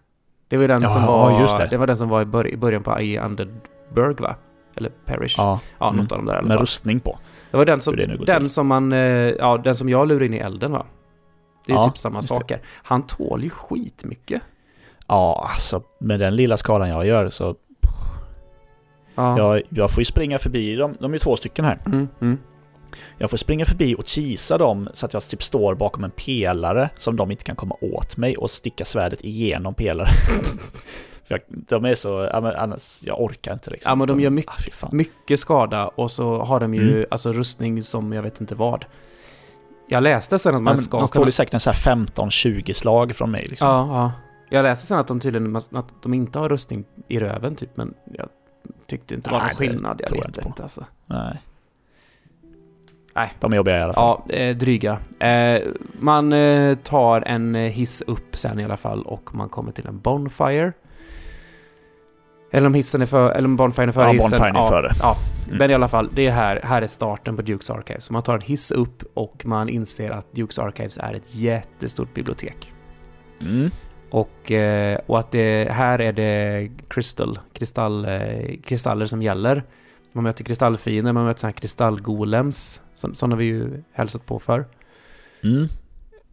Det 0.47 0.58
var 0.58 0.62
ju 0.62 0.68
den 0.68 0.82
Ja, 0.82 0.88
som 0.88 1.06
var, 1.06 1.58
det. 1.60 1.68
det. 1.70 1.78
var 1.78 1.88
den 1.88 1.97
som 1.97 2.10
var 2.10 2.22
i, 2.22 2.26
bör- 2.26 2.47
i 2.47 2.58
början 2.58 2.84
på 2.84 3.00
i 3.00 3.20
Underberg 3.20 4.14
va? 4.20 4.36
Eller 4.76 4.89
Parish? 5.06 5.36
Ja, 5.38 5.60
Ja, 5.80 5.91
något 5.91 6.12
av 6.12 6.18
dem 6.18 6.26
där 6.26 6.34
i 6.34 6.38
alla 6.38 6.47
med 6.47 6.52
fall. 6.56 6.62
rustning 6.62 7.00
på. 7.00 7.20
Det 7.52 7.58
var 7.58 7.66
den 7.66 7.82
som, 7.82 7.95
den 7.95 8.26
till. 8.26 8.50
som 8.50 8.68
man, 8.68 8.91
eh, 8.93 9.00
ja 9.00 9.58
den 9.58 9.76
som 9.76 9.89
jag 9.89 10.08
lurar 10.08 10.24
in 10.26 10.34
i 10.34 10.38
elden 10.38 10.72
va? 10.72 10.86
Det 11.66 11.72
är 11.72 11.76
Ja, 11.76 11.84
typ 11.89 11.97
samma 11.97 12.18
just 12.18 12.30
det. 12.30 12.36
saker. 12.36 12.62
Han 12.84 13.04
tål 13.08 13.43
ju 13.43 13.50
skitmycket. 13.50 14.41
Ja, 15.08 15.47
alltså 15.52 15.82
med 16.00 16.20
den 16.20 16.36
lilla 16.36 16.58
skalan 16.58 16.89
jag 16.89 17.06
gör 17.06 17.30
så... 17.30 17.56
Ja. 19.16 19.38
Jag, 19.38 19.62
jag 19.70 19.91
får 19.91 20.02
ju 20.02 20.06
springa 20.06 20.38
förbi 20.39 20.76
dem. 20.76 20.95
De 21.00 21.12
är 21.12 21.16
ju 21.16 21.20
två 21.20 21.36
stycken 21.36 21.66
här. 21.66 21.80
Mm, 21.86 22.08
mm. 22.22 22.38
Jag 23.18 23.30
får 23.30 23.38
springa 23.38 23.66
förbi 23.66 23.96
och 23.98 24.08
kisa 24.08 24.58
dem 24.58 24.90
så 24.94 25.06
att 25.06 25.14
jag 25.14 25.24
typ 25.24 25.44
står 25.44 25.76
bakom 25.76 26.04
en 26.04 26.12
pelare 26.12 26.90
som 26.96 27.16
de 27.16 27.32
inte 27.32 27.44
kan 27.44 27.56
komma 27.56 27.76
åt 27.82 28.18
mig 28.18 28.38
och 28.38 28.50
sticka 28.50 28.86
svärdet 28.86 29.24
igenom 29.24 29.74
pelaren. 29.74 30.14
Jag, 31.32 31.40
de 31.48 31.86
är 31.86 31.96
så... 31.96 32.30
Ja, 32.34 32.42
men 32.42 32.56
annars, 32.56 33.02
jag 33.04 33.22
orkar 33.22 33.54
inte 33.54 33.70
liksom. 33.72 33.90
Ja, 33.90 33.96
men 33.96 34.08
de 34.08 34.20
gör 34.20 34.30
mycket- 34.30 34.52
Ah, 34.52 34.62
fy 34.66 34.72
fan. 34.72 34.90
mycket 34.94 35.40
skada 35.40 35.88
och 35.88 36.12
så 36.12 36.40
har 36.44 36.60
de 36.60 36.74
ju 36.74 36.92
Mm. 36.92 37.06
alltså 37.12 37.34
rustning 37.34 37.84
som 37.84 38.14
jag 38.14 38.22
vet 38.24 38.42
inte 38.42 38.56
vad. 38.56 38.86
Jag 39.90 40.04
läste 40.04 40.40
sen 40.40 40.56
att 40.56 40.62
Ja, 40.62 40.64
man 40.64 40.74
men 40.76 40.84
ska 40.84 40.98
de 41.00 41.08
tål 41.08 41.26
ju 41.28 41.32
säkert 41.32 41.54
en 41.54 41.60
så 41.60 41.70
här 41.70 41.96
15-20 41.96 42.74
slag 42.74 43.16
från 43.16 43.32
mig 43.32 43.48
liksom. 43.50 43.68
Ja, 43.68 43.88
ja. 43.88 44.12
Jag 44.50 44.64
läste 44.64 44.86
sen 44.86 45.00
att 45.00 45.08
de 45.08 45.20
tydligen 45.20 45.56
att 45.56 45.94
de 46.04 46.14
inte 46.14 46.40
har 46.40 46.50
rustning 46.50 46.86
i 47.08 47.20
röven 47.20 47.56
typ, 47.56 47.78
men 47.78 47.94
jag 48.14 48.28
tyckte 48.88 49.14
inte 49.16 49.30
det 49.30 49.34
var 49.36 49.42
någon 49.42 49.50
skillnad. 49.56 49.96
Jag 50.02 50.08
tror 50.08 50.18
vet 50.18 50.24
jag 50.26 50.30
inte 50.30 50.40
inte, 50.48 50.58
på. 50.58 50.64
alltså. 50.64 50.86
Nej. 51.06 51.42
Nej. 53.20 53.32
De 53.40 53.52
är 53.54 53.58
jobbiga 53.58 53.80
i 53.80 53.82
alla 53.82 53.94
fall. 53.94 54.22
Ja, 54.28 54.34
eh, 54.36 54.56
dryga. 54.58 54.98
Eh, 55.20 55.62
man 56.00 56.34
eh, 56.34 56.76
tar 56.76 57.22
en 57.22 57.56
hiss 57.56 58.02
upp 58.02 58.38
sen 58.38 58.60
i 58.60 58.64
alla 58.64 58.78
fall 58.78 59.02
och 59.02 59.36
man 59.36 59.50
kommer 59.50 59.72
till 59.72 59.88
en 59.88 60.00
Bonfire. 60.00 60.74
Eller 62.52 62.68
om 62.68 62.74
hissen 62.74 63.02
är 63.02 63.06
för, 63.06 63.32
eller 63.32 63.46
om 63.48 63.56
Bonfiren 63.56 63.90
är 63.90 63.94
före 63.94 64.06
Ja, 64.06 64.12
hissen. 64.12 64.30
Bonfiren 64.32 64.56
är 64.56 64.60
ja, 64.60 64.68
före. 64.68 64.92
Ja, 65.00 65.18
Mm. 65.48 65.58
men 65.58 65.72
i 65.72 65.74
alla 65.74 65.88
fall, 65.88 66.10
det 66.16 66.28
är 66.28 66.32
här, 66.32 66.60
här 66.64 66.82
är 66.82 66.88
starten 66.88 67.36
på 67.36 67.42
Dukes 67.42 67.70
Archives. 67.70 68.04
Så 68.04 68.14
man 68.14 68.24
tar 68.24 68.34
en 68.36 68.42
hiss 68.42 68.72
upp 68.72 69.04
och 69.14 69.46
man 69.46 69.70
inser 69.70 70.10
att 70.12 70.34
Dukes 70.34 70.60
Archives 70.60 70.98
är 70.98 71.14
ett 71.14 71.36
jättestort 71.36 72.14
bibliotek. 72.14 72.74
Mm. 73.42 73.72
Och, 74.10 74.52
och 75.06 75.20
att 75.20 75.32
det, 75.32 75.72
här 75.72 76.02
är 76.02 76.14
det 76.14 76.70
crystal, 76.88 77.40
kristall, 77.54 78.08
kristaller 78.64 79.06
som 79.06 79.22
gäller. 79.22 79.64
Man 80.14 80.24
möter 80.24 80.43
kristallfiender, 80.43 81.14
man 81.14 81.26
möter 81.26 81.39
såna 81.39 81.49
här 81.49 81.57
kristallgolems. 81.57 82.82
Så, 82.93 83.14
sådana 83.14 83.36
har 83.36 83.39
vi 83.39 83.45
ju 83.45 83.84
hälsat 83.91 84.26
på 84.26 84.39
för. 84.39 84.66
Mm. 85.43 85.68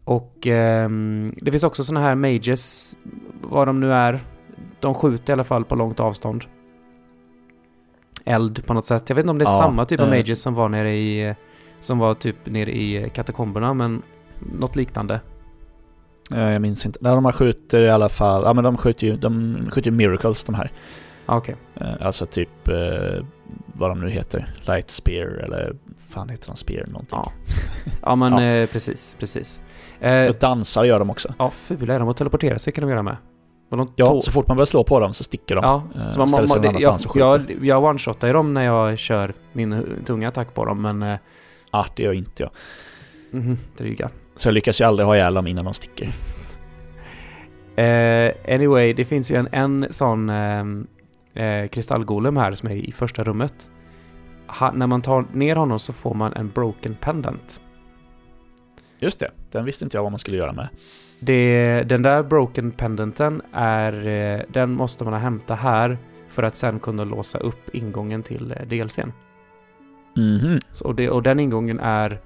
Och 0.04 0.46
ehm, 0.46 1.34
det 1.36 1.50
finns 1.50 1.64
också 1.64 1.84
såna 1.84 2.00
här 2.00 2.14
mages, 2.14 2.96
vad 3.42 3.68
de 3.68 3.80
nu 3.80 3.92
är. 3.92 4.20
De 4.80 4.94
skjuter 4.94 5.32
i 5.32 5.34
alla 5.34 5.44
fall 5.44 5.64
på 5.64 5.74
långt 5.74 6.00
avstånd. 6.00 6.44
Eld 8.24 8.66
på 8.66 8.74
något 8.74 8.86
sätt. 8.86 9.04
Jag 9.08 9.16
vet 9.16 9.22
inte 9.22 9.30
om 9.30 9.38
det 9.38 9.44
är 9.44 9.50
Ja, 9.50 9.58
samma 9.58 9.84
typ 9.84 10.00
av 10.00 10.06
eh. 10.06 10.10
mages 10.10 10.40
som 10.40 10.54
var 10.54 10.68
nere 10.68 10.96
i... 10.96 11.34
Som 11.80 11.98
var 11.98 12.14
typ 12.14 12.36
nere 12.46 12.76
i 12.76 13.10
katakomberna, 13.14 13.74
men 13.74 14.02
något 14.58 14.76
liknande. 14.76 15.20
Ja, 16.30 16.50
jag 16.52 16.62
minns 16.62 16.86
inte. 16.86 16.98
Nej, 17.02 17.14
de 17.14 17.32
skjuter 17.32 17.80
i 17.80 17.90
alla 17.90 18.08
fall... 18.08 18.42
Ja, 18.44 18.52
men 18.52 18.64
de 18.64 18.76
skjuter 18.76 19.06
ju, 19.06 19.16
de 19.16 19.58
skjuter 19.70 19.90
ju 19.90 19.96
miracles 19.96 20.44
de 20.44 20.54
här. 20.54 20.72
Ah, 21.26 21.36
Okej. 21.36 21.56
Eh, 21.74 21.92
Alltså 22.00 22.26
typ... 22.26 22.68
Eh, 22.68 23.24
vad 23.78 23.90
de 23.90 24.00
nu 24.00 24.10
heter. 24.10 24.54
Light 24.66 24.90
spear 24.90 25.26
eller... 25.26 25.76
fan 26.08 26.28
heter 26.28 26.46
de? 26.46 26.56
Spear 26.56 26.84
någonting. 26.86 27.18
Ja. 27.18 27.32
Ja, 28.02 28.16
men 28.16 28.32
Ja. 28.38 28.42
eh, 28.42 28.66
precis, 28.68 29.16
precis. 29.18 29.62
Eh, 30.00 30.28
Och 30.28 30.34
dansar 30.40 30.84
gör 30.84 30.98
de 30.98 31.10
också. 31.10 31.34
ja, 31.38 31.50
fula 31.50 31.94
är 31.94 31.98
de. 31.98 32.08
Och 32.08 32.16
teleportera 32.16 32.58
sig 32.58 32.72
kan 32.72 32.84
de 32.86 32.90
göra 32.90 33.02
med. 33.02 33.16
Och 33.70 33.88
Ja, 33.96 34.20
så 34.20 34.32
fort 34.32 34.48
man 34.48 34.56
börjar 34.56 34.66
slå 34.66 34.84
på 34.84 35.00
dem 35.00 35.14
så 35.14 35.24
sticker 35.24 35.54
de. 35.54 35.64
Ja, 35.64 35.82
Eh, 35.94 36.10
så 36.10 36.18
man, 36.18 36.28
ställer 36.28 36.46
sig 36.46 36.56
någon 36.60 36.68
annanstans 36.68 37.06
och 37.06 37.16
jag, 37.16 37.40
skjuter. 37.40 37.54
jag, 37.54 37.64
jag 37.64 37.84
one-shotar 37.84 38.26
ju 38.26 38.32
dem 38.32 38.54
när 38.54 38.62
jag 38.64 38.98
kör 38.98 39.34
min 39.52 39.84
tunga 40.06 40.28
attack 40.28 40.54
på 40.54 40.64
dem, 40.64 40.82
men... 40.82 41.02
Eh, 41.02 41.16
Ah, 41.70 41.84
det 41.96 42.02
gör 42.02 42.12
inte 42.12 42.42
jag. 42.42 42.50
mhm, 43.30 43.58
dryga. 43.76 44.10
Så 44.36 44.48
jag 44.48 44.52
lyckas 44.54 44.80
ju 44.80 44.84
aldrig 44.84 45.06
ha 45.06 45.16
ihjäl 45.16 45.34
dem 45.34 45.46
innan 45.46 45.64
de 45.64 45.74
sticker. 45.74 46.08
Eh, 47.76 48.32
anyway, 48.54 48.92
det 48.92 49.04
finns 49.04 49.30
ju 49.30 49.36
en, 49.36 49.48
en 49.52 49.86
sån 49.90 50.28
ehm, 50.30 50.86
eh, 51.36 51.68
kristallgolem 51.68 52.36
här 52.36 52.54
som 52.54 52.68
är 52.68 52.74
i 52.74 52.92
första 52.92 53.24
rummet. 53.24 53.70
Ha, 54.46 54.72
när 54.72 54.86
man 54.86 55.02
tar 55.02 55.26
ner 55.32 55.56
honom 55.56 55.78
så 55.78 55.92
får 55.92 56.14
man 56.14 56.32
en 56.32 56.50
broken 56.50 56.96
pendant. 57.00 57.60
Just 58.98 59.18
det. 59.18 59.30
Den 59.50 59.64
visste 59.64 59.84
inte 59.84 59.96
jag 59.96 60.02
vad 60.02 60.12
man 60.12 60.18
skulle 60.18 60.36
göra 60.36 60.52
med. 60.52 60.68
Det, 61.20 61.82
den 61.82 62.02
där 62.02 62.22
broken 62.22 62.70
pendanten 62.70 63.42
är... 63.52 64.06
Eh, 64.06 64.40
den 64.48 64.70
måste 64.70 65.04
man 65.04 65.20
hämta 65.20 65.54
här 65.54 65.98
för 66.28 66.42
att 66.42 66.56
sen 66.56 66.80
kunna 66.80 67.04
låsa 67.04 67.38
upp 67.38 67.74
ingången 67.74 68.22
till 68.22 68.52
eh, 68.56 68.66
DLCn. 68.66 69.12
Mhm. 70.16 70.58
Så, 70.72 70.84
och, 70.84 70.94
det, 70.94 71.10
och 71.10 71.22
den 71.22 71.40
ingången 71.40 71.80
är 71.80 72.20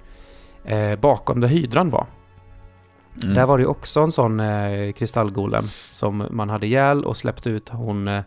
eh, 0.65 0.99
bakom 0.99 1.39
där 1.39 1.47
hydran 1.47 1.89
var. 1.89 2.05
Mm. 3.23 3.35
Där 3.35 3.45
var 3.45 3.57
det 3.57 3.65
också 3.65 4.01
en 4.01 4.11
sån 4.11 4.39
eh, 4.39 4.91
kristallgolem 4.91 5.65
som 5.91 6.27
man 6.31 6.49
hade 6.49 6.67
ihjäl 6.67 7.05
och 7.05 7.17
släppte 7.17 7.49
ut 7.49 7.69
hon... 7.69 8.21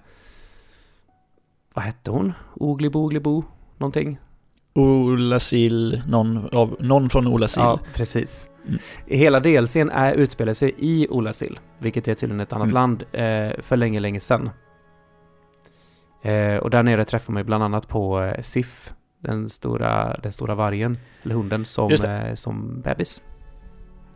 Vad 1.75 1.85
hette 1.85 2.11
hon? 2.11 2.33
Ogli 2.55 2.89
Bogli 2.91 3.21
Bo? 3.21 3.45
Någonting? 3.79 4.19
Olasil, 4.75 6.03
någon, 6.09 6.49
av, 6.53 6.77
någon 6.81 7.11
från 7.11 7.27
Olasil. 7.27 7.63
Ja, 7.63 7.79
precis. 7.95 8.49
Mm. 8.67 8.79
Hela 9.07 9.41
DLCn 9.41 9.91
är, 9.91 10.13
utspelar 10.15 10.53
sig 10.53 10.75
i 10.79 11.07
Olasil, 11.11 11.61
vilket 11.79 12.09
är 12.09 12.15
tydligen 12.15 12.41
ett 12.41 12.53
annat 12.53 12.65
Mm. 12.71 12.75
land, 12.75 13.03
eh, 13.13 13.63
för 13.63 13.77
länge, 13.77 14.01
länge 14.01 14.21
sedan. 14.21 14.51
Eh, 16.23 16.57
och 16.57 16.71
där 16.71 16.83
nere 16.83 17.05
träffar 17.05 17.33
man 17.33 17.41
ju 17.41 17.45
bland 17.45 17.65
annat 17.65 17.89
på 17.89 18.21
eh, 18.23 18.41
Sif, 18.43 18.93
den 19.21 19.49
stora, 19.49 20.17
den 20.23 20.33
stora 20.33 20.55
vargen, 20.55 20.99
eller 21.23 21.35
hunden, 21.35 21.65
som, 21.67 21.93
eh, 21.93 22.35
som 22.35 22.81
bebis. 22.81 23.23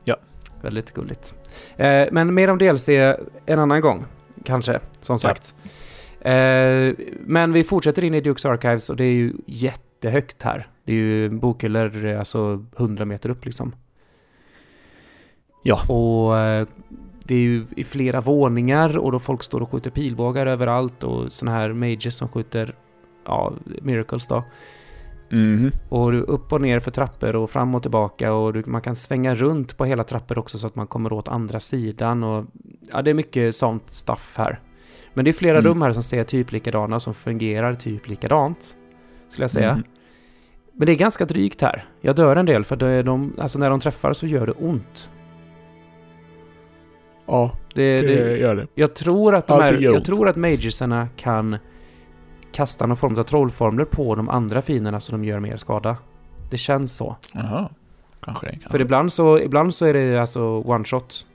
Ja. 0.05 0.17
Väldigt 0.63 0.93
gulligt. 0.95 1.35
Eh, 1.77 2.07
men 2.13 2.35
mer 2.35 2.51
om 2.51 2.59
DLC 2.59 2.89
en 3.47 3.59
annan 3.59 3.81
gång, 3.81 4.05
kanske, 4.45 4.81
som 5.01 5.19
sagt. 5.19 5.55
Eh, 5.65 5.71
men 7.21 7.53
vi 7.53 7.65
fortsätter 7.65 8.05
in 8.05 8.15
i 8.15 8.21
Dukes 8.21 8.47
Archives 8.47 8.91
och 8.91 8.97
det 8.97 9.05
är 9.05 9.13
ju 9.13 9.33
jättehögt 9.47 10.43
här. 10.43 10.69
Det 10.85 10.93
är 10.93 10.97
ju 10.97 11.29
bokhyllor, 11.29 12.05
eh, 12.05 12.19
alltså 12.19 12.65
100 12.77 13.05
meter 13.05 13.31
upp 13.31 13.45
liksom. 13.45 13.75
Ja. 15.63 15.83
Och 15.89 16.39
eh, 16.39 16.67
det 17.25 17.35
är 17.35 17.39
ju 17.39 17.67
i 17.77 17.85
flera 17.85 18.21
våningar 18.21 18.99
och 18.99 19.13
då 19.13 19.19
folk 19.19 19.43
står 19.43 19.63
och 19.63 19.71
skjuter 19.71 19.91
pilbågar 19.91 20.47
överallt 20.47 21.05
och 21.05 21.33
såna 21.33 21.51
här 21.51 21.73
mages 21.73 22.17
som 22.17 22.29
skjuter, 22.29 22.75
ja, 23.25 23.53
miracles 23.83 24.27
då. 24.27 24.45
Mhm. 25.31 25.71
Och 25.89 26.13
du 26.13 26.21
upp 26.21 26.53
och 26.53 26.61
ner 26.61 26.81
för 26.81 26.91
trappor 26.91 27.37
och 27.37 27.51
fram 27.51 27.75
och 27.75 27.83
tillbaka 27.83 28.33
och 28.33 28.53
du, 28.53 28.63
man 28.67 28.81
kan 28.81 28.97
svänga 28.97 29.35
runt 29.35 29.77
på 29.77 29.85
hela 29.85 30.05
trappor 30.05 30.39
också 30.39 30.59
så 30.59 30.67
att 30.67 30.77
man 30.77 30.87
kommer 30.87 31.13
åt 31.13 31.29
andra 31.29 31.61
sidan 31.61 32.25
och 32.25 32.45
ja, 32.93 33.03
det 33.03 33.11
är 33.11 33.15
mycket 33.15 33.57
sånt 33.57 33.91
stuff 33.91 34.35
här. 34.39 34.61
Men 35.19 35.25
det 35.25 35.31
är 35.31 35.33
flera 35.33 35.59
Mm. 35.59 35.65
rum 35.69 35.83
här 35.83 35.93
som 35.93 36.03
ser 36.03 36.25
typ 36.25 36.53
likadana 36.53 37.01
som 37.01 37.15
fungerar 37.15 37.75
typ 37.75 38.09
likadant. 38.09 38.77
Skulle 39.29 39.45
jag 39.45 39.51
säga. 39.51 39.73
Mhm. 39.75 39.83
Men 40.73 40.87
det 40.87 40.93
är 40.93 40.97
ganska 40.97 41.25
drygt 41.25 41.61
här. 41.63 41.85
Jag 42.01 42.17
dör 42.17 42.37
en 42.37 42.47
del 42.47 42.65
för 42.65 42.77
det 42.77 43.03
de, 43.03 43.33
alltså 43.39 43.59
när 43.59 43.71
de 43.71 43.81
träffar 43.81 44.13
så 44.13 44.27
gör 44.27 44.47
det 44.47 44.53
ont. 44.53 45.11
Ja, 47.27 47.53
Det, 47.75 48.01
det, 48.03 48.37
gör 48.39 48.57
det. 48.57 48.67
jag 48.75 48.95
tror 48.95 49.35
att 49.35 49.47
de 49.47 49.61
här, 49.63 49.79
jag 49.81 49.95
ont. 49.95 50.05
tror 50.05 50.29
att 50.29 50.37
mageserna 50.37 51.09
kan 51.17 51.57
kasta 52.53 52.87
någon 52.87 52.97
form 52.97 53.19
av 53.19 53.23
trollformler 53.23 53.85
på 53.85 54.15
de 54.15 54.29
andra 54.29 54.63
fienderna 54.63 55.01
så 55.01 55.13
de 55.13 55.25
gör 55.25 55.41
mer 55.41 55.57
skada. 55.57 55.97
Det 56.51 56.57
känns 56.57 56.97
så. 56.97 57.17
Jaha. 57.33 57.69
kanske 58.25 58.47
det. 58.47 58.53
Kanske. 58.53 58.71
För 58.71 58.81
ibland 58.81 59.13
så, 59.13 59.39
ibland 59.39 59.75
så 59.75 59.87
är 59.87 59.95
det 59.95 60.19
alltså 60.21 60.43
one 60.61 60.85
shot. 60.85 61.27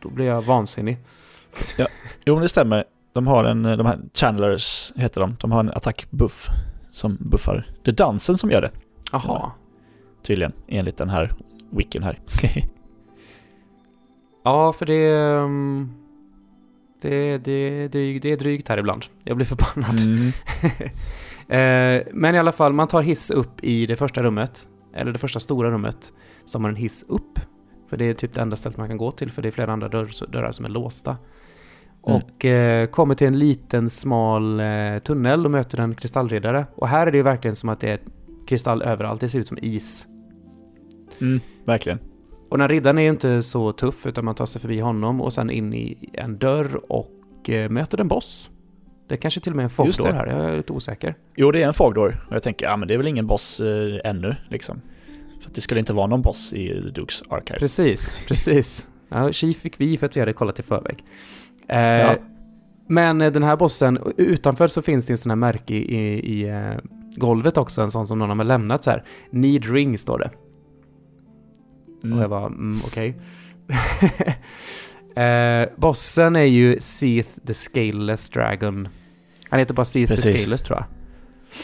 Då 0.00 0.08
blir 0.08 0.26
jag 0.26 0.42
vansinnig. 0.42 0.98
Jo, 2.24 2.34
men 2.34 2.42
det 2.42 2.48
stämmer. 2.48 2.84
De 3.16 3.26
har 3.26 3.44
en, 3.44 3.62
de 3.62 3.86
här 3.86 3.98
channelers 4.14 4.92
heter 4.96 5.20
de. 5.20 5.36
De 5.40 5.52
har 5.52 5.60
en 5.60 5.70
attack-buff 5.70 6.46
som 6.90 7.16
buffar. 7.20 7.66
Det 7.82 7.90
är 7.90 7.94
dansen 7.94 8.38
som 8.38 8.50
gör 8.50 8.60
det, 8.60 8.70
Jaha. 9.12 9.50
tydligen, 10.22 10.52
enligt 10.68 10.96
den 10.96 11.08
här 11.08 11.32
wicken 11.70 12.02
här. 12.02 12.18
Ja, 14.44 14.72
för 14.72 14.86
det... 14.86 15.14
ehm, 15.16 15.90
Det, 17.00 17.38
det, 17.38 17.88
det, 17.88 18.18
det 18.18 18.32
är 18.32 18.36
drygt 18.36 18.68
här 18.68 18.78
ibland. 18.78 19.04
Jag 19.24 19.36
blir 19.36 19.46
förbannad. 19.46 20.00
Mm. 20.00 20.32
Eh, 21.48 22.02
men 22.12 22.34
i 22.34 22.38
alla 22.38 22.52
fall, 22.52 22.72
man 22.72 22.88
tar 22.88 23.02
hiss 23.02 23.30
upp 23.30 23.64
i 23.64 23.86
det 23.86 23.96
första 23.96 24.22
rummet. 24.22 24.68
Eller 24.94 25.12
det 25.12 25.18
första 25.18 25.40
stora 25.40 25.70
rummet. 25.70 26.12
Så 26.46 26.58
har 26.58 26.60
man 26.62 26.70
en 26.70 26.76
hiss 26.76 27.04
upp. 27.08 27.38
För 27.90 27.96
det 27.96 28.04
är 28.04 28.14
typ 28.14 28.34
det 28.34 28.40
enda 28.40 28.56
stället 28.56 28.78
man 28.78 28.88
kan 28.88 28.96
gå 28.96 29.10
till. 29.10 29.30
För 29.30 29.42
det 29.42 29.48
är 29.48 29.50
flera 29.50 29.72
andra 29.72 29.88
dörr, 29.88 30.26
dörrar 30.32 30.52
som 30.52 30.64
är 30.64 30.68
låsta. 30.68 31.16
Mm. 32.06 32.20
Och 32.20 32.44
eh, 32.44 32.86
kommer 32.86 33.14
till 33.14 33.26
en 33.26 33.38
liten 33.38 33.90
smal 33.90 34.60
eh, 34.60 34.98
tunnel 34.98 35.44
och 35.44 35.50
möter 35.50 35.80
en 35.80 35.94
kristallriddare. 35.94 36.66
Och 36.74 36.88
här 36.88 37.06
är 37.06 37.10
det 37.10 37.16
ju 37.16 37.22
verkligen 37.22 37.54
som 37.56 37.68
att 37.68 37.80
det 37.80 37.90
är 37.90 37.98
kristall 38.46 38.82
överallt. 38.82 39.20
Det 39.20 39.28
ser 39.28 39.38
ut 39.38 39.48
som 39.48 39.58
is. 39.62 40.06
Mm, 41.20 41.40
verkligen. 41.64 41.98
Och 42.48 42.58
den 42.58 42.60
här 42.60 42.68
riddaren 42.68 42.98
är 42.98 43.02
ju 43.02 43.08
inte 43.08 43.42
så 43.42 43.72
tuff 43.72 44.06
utan 44.06 44.24
man 44.24 44.34
tar 44.34 44.46
sig 44.46 44.60
förbi 44.60 44.80
honom 44.80 45.20
och 45.20 45.32
sen 45.32 45.50
in 45.50 45.74
i 45.74 46.10
en 46.12 46.38
dörr 46.38 46.92
och 46.92 47.50
eh, 47.50 47.70
möter 47.70 48.00
en 48.00 48.08
boss. 48.08 48.50
Det 49.08 49.16
kanske 49.16 49.40
till 49.40 49.52
och 49.52 49.56
med 49.56 49.62
är 49.62 49.64
en 49.64 49.70
fogdor 49.70 50.12
här, 50.12 50.26
jag 50.26 50.50
är 50.52 50.56
lite 50.56 50.72
osäker. 50.72 51.14
Jo, 51.36 51.50
det 51.50 51.62
är 51.62 51.66
en 51.66 51.74
Fogdor. 51.74 52.26
Och 52.28 52.34
jag 52.34 52.42
tänker, 52.42 52.66
ja 52.66 52.76
men 52.76 52.88
det 52.88 52.94
är 52.94 52.98
väl 52.98 53.06
ingen 53.06 53.26
boss 53.26 53.60
eh, 53.60 54.00
ännu, 54.10 54.36
liksom. 54.48 54.80
För 55.40 55.50
det 55.54 55.60
skulle 55.60 55.80
inte 55.80 55.92
vara 55.92 56.06
någon 56.06 56.22
boss 56.22 56.52
i 56.52 56.68
The 56.68 56.90
Dukes 56.90 57.22
Archive. 57.28 57.58
Precis, 57.58 58.18
precis. 58.28 58.88
Ja, 59.08 59.32
Chi 59.32 59.54
fick 59.54 59.80
vi 59.80 59.96
för 59.96 60.06
att 60.06 60.16
vi 60.16 60.20
hade 60.20 60.32
kollat 60.32 60.58
i 60.58 60.62
förväg. 60.62 61.04
Eh, 61.68 61.78
Ja. 61.78 62.14
Men 62.88 63.20
eh, 63.20 63.32
den 63.32 63.42
här 63.42 63.56
bossen, 63.56 63.98
utanför 64.16 64.68
så 64.68 64.82
finns 64.82 65.06
det 65.06 65.12
en 65.12 65.18
sån 65.18 65.30
här 65.30 65.36
märke 65.36 65.74
i, 65.74 65.94
i, 65.94 66.32
i 66.32 66.48
eh, 66.48 66.78
golvet 67.16 67.58
också, 67.58 67.82
en 67.82 67.90
sån 67.90 68.06
som 68.06 68.18
någon 68.18 68.38
har 68.38 68.44
lämnat 68.44 68.84
så 68.84 68.90
här. 68.90 69.04
Need 69.30 69.64
ring 69.64 69.98
står 69.98 70.18
det. 70.18 70.30
Mm. 72.04 72.18
Och 72.18 72.24
jag 72.24 72.30
bara, 72.30 72.46
mm, 72.46 72.80
okej. 72.86 73.16
eh, 75.24 75.68
bossen 75.76 76.36
är 76.36 76.40
ju 76.40 76.80
Seath 76.80 77.28
the 77.46 77.54
Scaleless 77.54 78.30
Dragon. 78.30 78.88
Han 79.50 79.58
heter 79.58 79.74
bara 79.74 79.84
Seath 79.84 80.08
the 80.08 80.16
Precis. 80.16 80.40
Scaleless 80.40 80.62
tror 80.62 80.78
jag. 80.78 80.86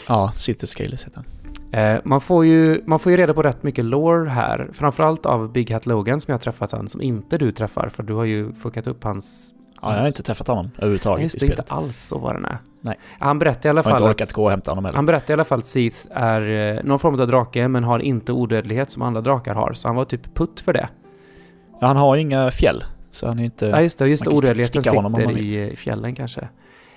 Ja, 0.07 0.31
City 0.35 0.67
Scales 0.67 1.05
heter 1.05 1.23
han. 1.23 1.25
Eh, 1.73 2.01
man, 2.03 2.21
får 2.21 2.45
ju, 2.45 2.81
man 2.85 2.99
får 2.99 3.11
ju 3.11 3.17
reda 3.17 3.33
på 3.33 3.41
rätt 3.41 3.63
mycket 3.63 3.85
lore 3.85 4.29
här. 4.29 4.69
Framförallt 4.73 5.25
av 5.25 5.51
Big 5.51 5.71
Hat 5.71 5.85
Logan 5.85 6.19
som 6.19 6.31
jag 6.31 6.37
har 6.37 6.41
träffat 6.41 6.71
han, 6.71 6.87
som 6.87 7.01
inte 7.01 7.37
du 7.37 7.51
träffar. 7.51 7.89
För 7.89 8.03
du 8.03 8.13
har 8.13 8.25
ju 8.25 8.53
fuckat 8.53 8.87
upp 8.87 9.03
hans... 9.03 9.52
Ja, 9.83 9.93
jag 9.93 9.99
har 9.99 10.07
inte 10.07 10.23
träffat 10.23 10.47
honom 10.47 10.71
överhuvudtaget 10.77 11.23
Just 11.23 11.35
i 11.35 11.39
spelet. 11.39 11.59
inte 11.59 11.73
alls 11.73 11.97
så 11.97 12.17
var 12.17 12.33
den 12.33 12.45
är. 12.45 12.57
Nej. 12.81 12.99
Han 13.19 13.39
berättar 13.39 13.67
i 13.67 13.69
alla 13.69 13.79
Jag 13.79 13.83
har 13.83 13.91
inte 13.91 14.03
fall 14.03 14.09
orkat 14.09 14.27
att, 14.27 14.33
gå 14.33 14.43
och 14.43 14.49
hämta 14.49 14.71
honom 14.71 14.85
heller. 14.85 14.95
han 14.95 15.05
berättar 15.05 15.31
i 15.31 15.33
alla 15.33 15.43
fall 15.43 15.59
att 15.59 15.67
Seath 15.67 15.97
är 16.11 16.75
eh, 16.77 16.83
någon 16.83 16.99
form 16.99 17.19
av 17.19 17.27
drake, 17.27 17.67
men 17.67 17.83
har 17.83 17.99
inte 17.99 18.31
odödlighet 18.31 18.91
som 18.91 19.01
andra 19.01 19.21
drakar 19.21 19.53
har. 19.55 19.73
Så 19.73 19.87
han 19.87 19.95
var 19.95 20.05
typ 20.05 20.35
putt 20.35 20.59
för 20.59 20.73
det. 20.73 20.89
Ja, 21.81 21.87
han 21.87 21.97
har 21.97 22.15
inga 22.15 22.51
fjäll. 22.51 22.83
Så 23.11 23.27
han 23.27 23.39
är 23.39 23.43
inte... 23.43 23.65
Ja 23.65 23.81
just 23.81 23.97
det, 23.99 24.07
just 24.07 24.23
det. 24.25 24.29
Odödligheten 24.31 24.83
sitter 24.83 25.37
i, 25.37 25.71
i 25.71 25.75
fjällen 25.75 26.15
kanske. 26.15 26.47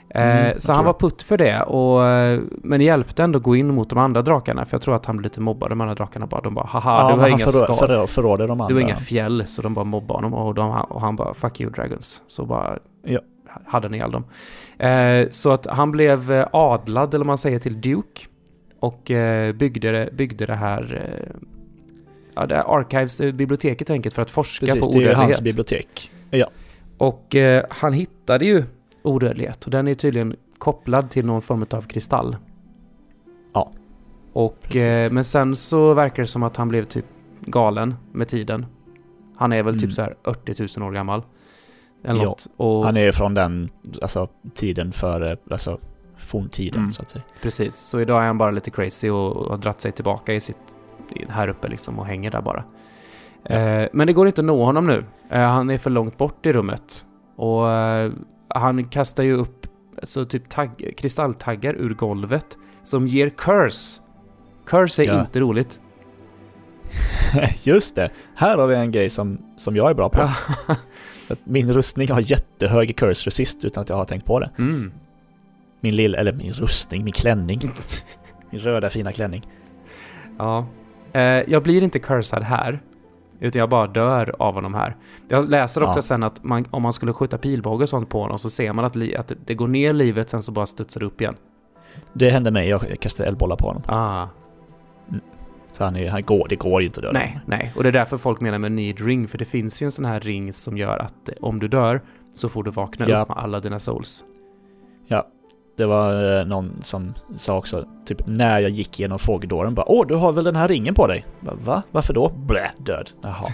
Mm, 0.09 0.39
Eh, 0.39 0.49
jag 0.49 0.63
så 0.63 0.73
han 0.73 0.85
det. 0.85 0.87
var 0.87 0.93
putt 0.99 1.23
för 1.23 1.39
det, 1.39 1.63
och, 1.63 2.05
eh, 2.07 2.41
men 2.51 2.81
hjälpte 2.81 3.23
ändå 3.23 3.39
gå 3.39 3.57
in 3.57 3.75
mot 3.75 3.91
de 3.91 3.99
andra 3.99 4.23
drakarna. 4.23 4.65
För 4.65 4.75
jag 4.75 4.83
tror 4.83 4.95
att 4.97 5.07
han 5.07 5.17
blev 5.17 5.23
lite 5.25 5.41
mobbad. 5.41 5.71
De 5.71 5.81
andra 5.81 5.95
drakarna 5.95 6.27
bara, 6.27 6.41
de 6.41 6.55
bara 6.55 6.67
haha, 6.67 7.11
ja, 7.11 7.15
du 7.17 7.21
har 7.21 7.29
inga 7.29 7.37
förrå- 7.47 7.73
förrå- 7.73 8.07
förråder 8.07 8.49
de 8.49 8.61
andra. 8.61 8.69
Du 8.69 8.75
har 8.75 8.81
inga 8.81 8.97
fjäll, 8.97 9.45
så 9.47 9.63
de 9.63 9.75
bara 9.75 9.85
mobbade 9.85 10.17
honom 10.17 10.35
och, 10.35 10.55
de, 10.55 10.71
och 10.89 11.01
han 11.01 11.17
bara 11.17 11.35
'fuck 11.35 11.61
you 11.61 11.73
dragons' 11.73 12.21
Så 12.27 12.45
bara 12.45 12.79
Ja. 13.05 13.21
hade 13.67 13.87
han 13.89 13.95
ihjäl 13.95 14.11
dem. 14.11 14.25
Eh, 14.79 15.29
så 15.31 15.51
att 15.53 15.67
han 15.67 15.91
blev 15.91 16.33
eh, 16.33 16.47
adlad, 16.53 17.15
eller 17.15 17.25
man 17.25 17.39
säger, 17.39 17.59
till 17.59 17.81
Duke. 17.81 18.27
Och 18.81 19.11
eh, 19.11 19.53
byggde, 19.53 19.93
det, 19.93 20.13
byggde 20.13 20.47
det 20.47 20.55
här... 20.55 21.11
Eh, 21.31 21.37
ja, 22.35 22.47
det 22.47 22.55
här 22.57 22.79
Archives, 22.79 23.19
biblioteket 23.19 23.91
enkelt 23.91 24.15
för 24.15 24.23
att 24.23 24.31
forska 24.31 24.67
Precis, 24.67 24.85
på 24.87 24.93
det 24.93 24.99
är 24.99 25.01
ju 25.01 25.07
odödlighet. 25.07 25.25
hans 25.25 25.41
bibliotek. 25.43 26.11
Ja. 26.31 26.47
Och 26.99 27.35
eh, 27.37 27.65
han 27.71 27.93
hittade 27.93 28.45
ju 28.47 28.65
odödlighet 29.07 29.65
och 29.65 29.71
den 29.71 29.89
är 29.89 29.95
tydligen 29.95 30.37
kopplad 30.59 31.11
till 31.11 31.27
någon 31.27 31.43
form 31.43 31.67
av 31.71 31.83
kristall. 31.83 32.37
Ja, 33.53 33.71
Och, 34.33 34.77
eh, 34.77 35.13
men 35.13 35.25
sen 35.25 35.57
så 35.57 35.95
verkar 35.95 36.23
det 36.23 36.27
som 36.27 36.43
att 36.43 36.57
han 36.57 36.69
blev 36.69 36.85
typ 36.85 37.05
galen 37.41 37.95
med 38.13 38.29
tiden. 38.29 38.67
Han 39.37 39.53
är 39.53 39.63
väl 39.63 39.75
Mm. 39.75 39.81
typ 39.81 39.93
så 39.93 40.03
här 40.03 40.15
80 40.25 40.81
000 40.81 40.89
år 40.89 40.93
gammal. 40.93 41.23
Eller 42.05 42.21
Ja, 42.21 42.27
något. 42.27 42.47
Och, 42.57 42.85
Han 42.85 42.97
är 42.97 43.13
från 43.13 43.35
den, 43.35 43.71
alltså 44.03 44.29
tiden 44.55 44.93
före, 44.93 45.37
alltså 45.51 45.79
forntiden 46.17 46.81
Mm. 46.81 46.93
så 46.93 47.03
att 47.03 47.11
säga. 47.11 47.25
Precis, 47.43 47.75
så 47.77 48.01
idag 48.01 48.23
är 48.23 48.27
han 48.27 48.39
bara 48.39 48.51
lite 48.51 48.71
crazy 48.71 49.11
och, 49.11 49.37
och 49.37 49.51
har 49.51 49.59
dratt 49.59 49.81
sig 49.81 49.93
tillbaka 49.93 50.35
i 50.35 50.41
sitt, 50.41 50.59
här 51.29 51.49
uppe 51.49 51.69
liksom 51.69 51.99
och 51.99 52.07
hänger 52.07 52.31
där 52.31 52.43
bara. 52.43 52.65
Ja. 53.43 53.55
Eh, 53.55 53.89
men 53.93 54.07
det 54.07 54.13
går 54.13 54.27
inte 54.27 54.41
att 54.41 54.45
nå 54.45 54.65
honom 54.65 54.87
nu. 54.87 55.05
Eh, 55.31 55.41
han 55.41 55.71
är 55.71 55.79
för 55.79 55.91
långt 55.91 56.19
bort 56.19 56.47
i 56.47 56.53
rummet. 56.53 57.07
Och 57.37 57.71
eh, 57.71 58.13
han 58.49 58.89
kastar 58.89 59.23
ju 59.23 59.33
upp 59.33 59.67
så 60.03 60.25
typ 60.25 60.49
tagg, 60.49 60.95
kristalltaggar 60.97 61.75
ur 61.75 61.95
golvet 61.95 62.59
som 62.83 63.07
ger 63.07 63.29
curse. 63.29 64.01
Curse 64.67 65.03
är 65.03 65.07
Ja. 65.07 65.21
inte 65.21 65.41
roligt. 65.41 65.81
Just 67.65 67.97
det! 67.97 68.11
Här 68.35 68.59
har 68.59 68.67
vi 68.67 68.75
en 68.77 68.93
grej 68.93 69.11
som, 69.11 69.39
som 69.57 69.77
jag 69.77 69.91
är 69.91 69.95
bra 69.95 70.09
på. 70.09 70.31
Min 71.45 71.73
rustning 71.73 72.11
har 72.11 72.31
jättehög 72.31 72.97
curse 72.97 73.27
resist 73.27 73.65
utan 73.65 73.83
att 73.83 73.89
jag 73.89 73.97
har 73.97 74.05
tänkt 74.05 74.27
på 74.27 74.41
det. 74.41 74.51
Mm. 74.59 74.93
Min 75.81 75.97
lilla, 75.97 76.19
eller 76.19 76.33
min 76.33 76.53
rustning, 76.53 77.05
min 77.05 77.13
klänning. 77.13 77.61
min 78.51 78.61
röda 78.61 78.91
fina 78.91 79.13
klänning. 79.13 79.43
Ja. 80.39 80.67
Eh, 81.13 81.21
jag 81.23 81.63
blir 81.63 81.83
inte 81.83 81.99
cursad 81.99 82.43
här. 82.43 82.81
Utan 83.41 83.61
jag 83.61 83.69
bara 83.69 83.87
dör 83.87 84.35
av 84.39 84.55
honom 84.55 84.75
här. 84.75 84.97
Jag 85.29 85.49
läser 85.49 85.83
också 85.83 85.99
Ja. 85.99 86.03
sen 86.03 86.23
att 86.23 86.45
man, 86.45 86.65
om 86.71 86.83
man 86.83 86.93
skulle 86.93 87.13
skjuta 87.13 87.39
pilbåge 87.39 87.83
och 87.83 87.89
sånt 87.89 88.09
på 88.09 88.21
honom 88.23 88.39
så 88.39 88.51
ser 88.51 88.73
man 88.73 88.85
att, 88.85 88.97
li, 88.97 89.17
att 89.17 89.33
det- 89.47 89.55
går 89.55 89.69
ner 89.69 89.93
livet 89.93 90.31
sen 90.31 90.43
så 90.43 90.53
bara 90.53 90.67
studsar 90.67 91.01
det 91.01 91.07
upp 91.07 91.21
igen. 91.21 91.37
Det 92.13 92.31
hände 92.31 92.51
mig, 92.51 92.69
jag 92.69 93.01
kastade 93.01 93.29
eldbollar 93.29 93.57
på 93.57 93.67
honom. 93.67 93.83
Ah, 93.87 94.27
Så 95.71 95.85
han, 95.85 95.97
är, 95.97 96.09
han 96.11 96.23
går, 96.23 96.47
det 96.49 96.57
går 96.57 96.81
ju 96.81 96.87
inte 96.87 97.01
att 97.01 97.03
döda 97.05 97.19
nej, 97.19 97.29
honom. 97.29 97.43
nej. 97.47 97.73
Och 97.77 97.83
det 97.83 97.89
är 97.89 97.93
därför 97.93 98.17
folk 98.17 98.41
menar 98.41 98.59
med 98.59 98.73
need 98.73 99.01
ring. 99.01 99.29
För 99.29 99.39
det 99.39 99.45
finns 99.45 99.83
ju 99.83 99.85
en 99.85 99.93
sån 99.93 100.05
här 100.05 100.21
ring 100.21 100.53
som 100.53 100.79
gör 100.79 100.99
att 100.99 101.29
eh, 101.29 101.35
om 101.41 101.59
du 101.59 101.69
dör 101.69 102.01
så 102.35 102.49
får 102.49 102.63
du 102.65 102.71
vakna 102.71 103.07
Ja. 103.09 103.23
upp 103.23 103.29
med 103.29 103.37
alla 103.39 103.61
dina 103.61 103.79
souls. 103.79 104.25
Det 105.77 105.87
var 105.87 106.39
eh, 106.41 106.47
någon 106.47 106.77
som 106.83 107.15
sa 107.37 107.57
också, 107.59 107.85
typ 108.07 108.27
när 108.27 108.59
jag 108.61 108.71
gick 108.71 108.99
genom 109.01 109.19
fågeldåren 109.19 109.75
bara 109.75 109.89
Åh, 109.89 110.07
du 110.07 110.15
har 110.15 110.33
väl 110.33 110.45
den 110.45 110.57
här 110.57 110.69
ringen 110.69 110.95
på 110.95 111.07
dig? 111.07 111.25
Bara, 111.41 111.55
Va? 111.55 111.83
Varför 111.91 112.15
då? 112.15 112.29
Blä, 112.29 112.71
död. 112.79 113.11
Jaha. 113.23 113.47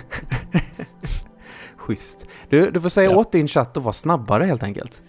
Schysst. 1.77 2.27
Du, 2.49 2.71
du 2.71 2.81
får 2.81 2.89
säga 2.89 3.11
Ja. 3.11 3.17
åt 3.17 3.33
din 3.33 3.49
chatt 3.49 3.77
att 3.77 3.83
vara 3.83 3.93
snabbare 3.93 4.45
helt 4.45 4.63
enkelt. 4.63 5.03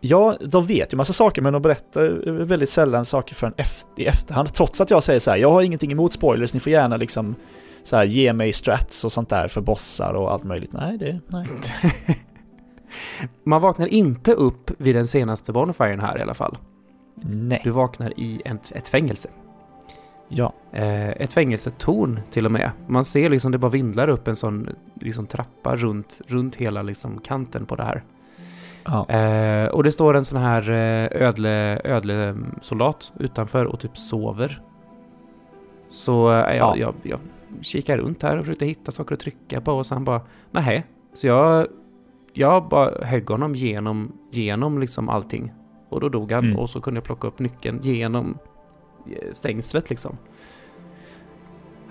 Ja, 0.00 0.36
de 0.40 0.66
vet 0.66 0.92
ju 0.92 0.96
massa 0.96 1.12
saker 1.12 1.42
men 1.42 1.52
de 1.52 1.62
berättar 1.62 2.30
väldigt 2.44 2.70
sällan 2.70 3.04
saker 3.04 3.34
förrän 3.34 3.54
efter, 3.56 4.02
i 4.02 4.06
efterhand. 4.06 4.52
Trots 4.54 4.80
att 4.80 4.90
jag 4.90 5.02
säger 5.02 5.20
så 5.20 5.30
här, 5.30 5.38
jag 5.38 5.50
har 5.50 5.62
ingenting 5.62 5.92
emot 5.92 6.12
spoilers, 6.12 6.54
ni 6.54 6.60
får 6.60 6.72
gärna 6.72 6.96
liksom 6.96 7.34
så 7.82 7.96
här, 7.96 8.04
ge 8.04 8.32
mig 8.32 8.52
strats 8.52 9.04
och 9.04 9.12
sånt 9.12 9.28
där 9.28 9.48
för 9.48 9.60
bossar 9.60 10.14
och 10.14 10.32
allt 10.32 10.44
möjligt. 10.44 10.72
Nej, 10.72 10.98
det... 10.98 11.20
Nej. 11.26 11.46
Man 13.44 13.60
vaknar 13.60 13.86
inte 13.86 14.34
upp 14.34 14.70
vid 14.78 14.94
den 14.96 15.06
senaste 15.06 15.52
Bonefiren 15.52 16.00
här 16.00 16.18
i 16.18 16.22
alla 16.22 16.34
fall. 16.34 16.58
Nej. 17.24 17.60
Du 17.64 17.70
vaknar 17.70 18.12
i 18.20 18.42
ett, 18.44 18.72
ett 18.74 18.88
fängelse. 18.88 19.28
Ja. 20.28 20.52
Eh, 20.72 21.08
ett 21.08 21.32
fängelsetorn 21.32 22.20
till 22.30 22.46
och 22.46 22.52
med. 22.52 22.70
Man 22.86 23.04
ser 23.04 23.28
liksom 23.30 23.52
det 23.52 23.58
bara 23.58 23.70
vindlar 23.70 24.08
upp 24.08 24.28
en 24.28 24.36
sån 24.36 24.68
liksom 24.94 25.26
trappa 25.26 25.76
runt, 25.76 26.20
runt 26.26 26.56
hela 26.56 26.82
liksom 26.82 27.18
kanten 27.20 27.66
på 27.66 27.76
det 27.76 27.84
här. 27.84 28.02
ja. 28.84 29.08
Eh, 29.08 29.68
och 29.68 29.84
det 29.84 29.92
står 29.92 30.16
en 30.16 30.24
sån 30.24 30.40
här 30.40 30.70
eh, 30.70 31.22
ödle, 31.28 31.80
ödle 31.84 32.36
soldat 32.60 33.12
utanför 33.18 33.64
och 33.64 33.80
typ 33.80 33.96
sover. 33.98 34.62
Så 35.88 36.30
eh, 36.32 36.36
jag, 36.56 36.56
Ja. 36.56 36.76
jag, 36.76 36.94
jag 37.02 37.20
kikar 37.60 37.98
runt 37.98 38.22
här 38.22 38.36
och 38.38 38.44
försökte 38.44 38.66
hitta 38.66 38.92
saker 38.92 39.14
att 39.14 39.20
trycka 39.20 39.60
på 39.60 39.72
och 39.72 39.86
sen 39.86 40.04
bara 40.04 40.20
nej. 40.50 40.86
Så 41.14 41.26
jag, 41.26 41.66
jag 42.32 42.68
bara 42.68 43.04
högg 43.04 43.30
honom 43.30 43.54
genom, 43.54 44.12
genom 44.30 44.78
liksom 44.78 45.08
allting. 45.08 45.52
Och 45.88 46.00
då 46.00 46.08
dog 46.08 46.32
han 46.32 46.44
Mm. 46.44 46.58
och 46.58 46.70
så 46.70 46.80
kunde 46.80 46.98
jag 46.98 47.04
plocka 47.04 47.28
upp 47.28 47.38
nyckeln 47.38 47.80
genom 47.82 48.38
eh, 49.06 49.32
stängslet 49.32 49.90
liksom. 49.90 50.16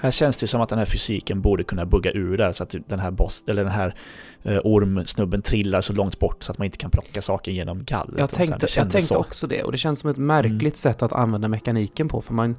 Här 0.01 0.11
känns 0.11 0.37
det 0.37 0.47
som 0.47 0.61
att 0.61 0.69
den 0.69 0.77
här 0.77 0.85
fysiken 0.85 1.41
borde 1.41 1.63
kunna 1.63 1.85
bugga 1.85 2.11
ur 2.11 2.37
där 2.37 2.51
så 2.51 2.63
att 2.63 2.75
den 2.87 2.99
här 2.99 3.11
boss, 3.11 3.43
eller 3.47 3.63
den 3.63 3.71
här 3.73 3.95
eh, 4.43 4.57
ormsnubben 4.63 5.41
trillar 5.41 5.81
så 5.81 5.93
långt 5.93 6.19
bort 6.19 6.43
så 6.43 6.51
att 6.51 6.57
man 6.57 6.65
inte 6.65 6.77
kan 6.77 6.91
plocka 6.91 7.21
saker 7.21 7.51
genom 7.51 7.83
gallret. 7.83 8.19
Jag 8.19 8.29
tänkte, 8.29 8.67
jag 8.77 8.91
tänkte 8.91 9.01
så. 9.01 9.17
också 9.17 9.47
det 9.47 9.63
och 9.63 9.71
det 9.71 9.77
känns 9.77 9.99
som 9.99 10.09
ett 10.09 10.17
märkligt 10.17 10.61
Mm. 10.61 10.71
sätt 10.71 11.01
att 11.01 11.13
använda 11.13 11.47
mekaniken 11.47 12.07
på 12.07 12.21
för 12.21 12.33
man 12.33 12.55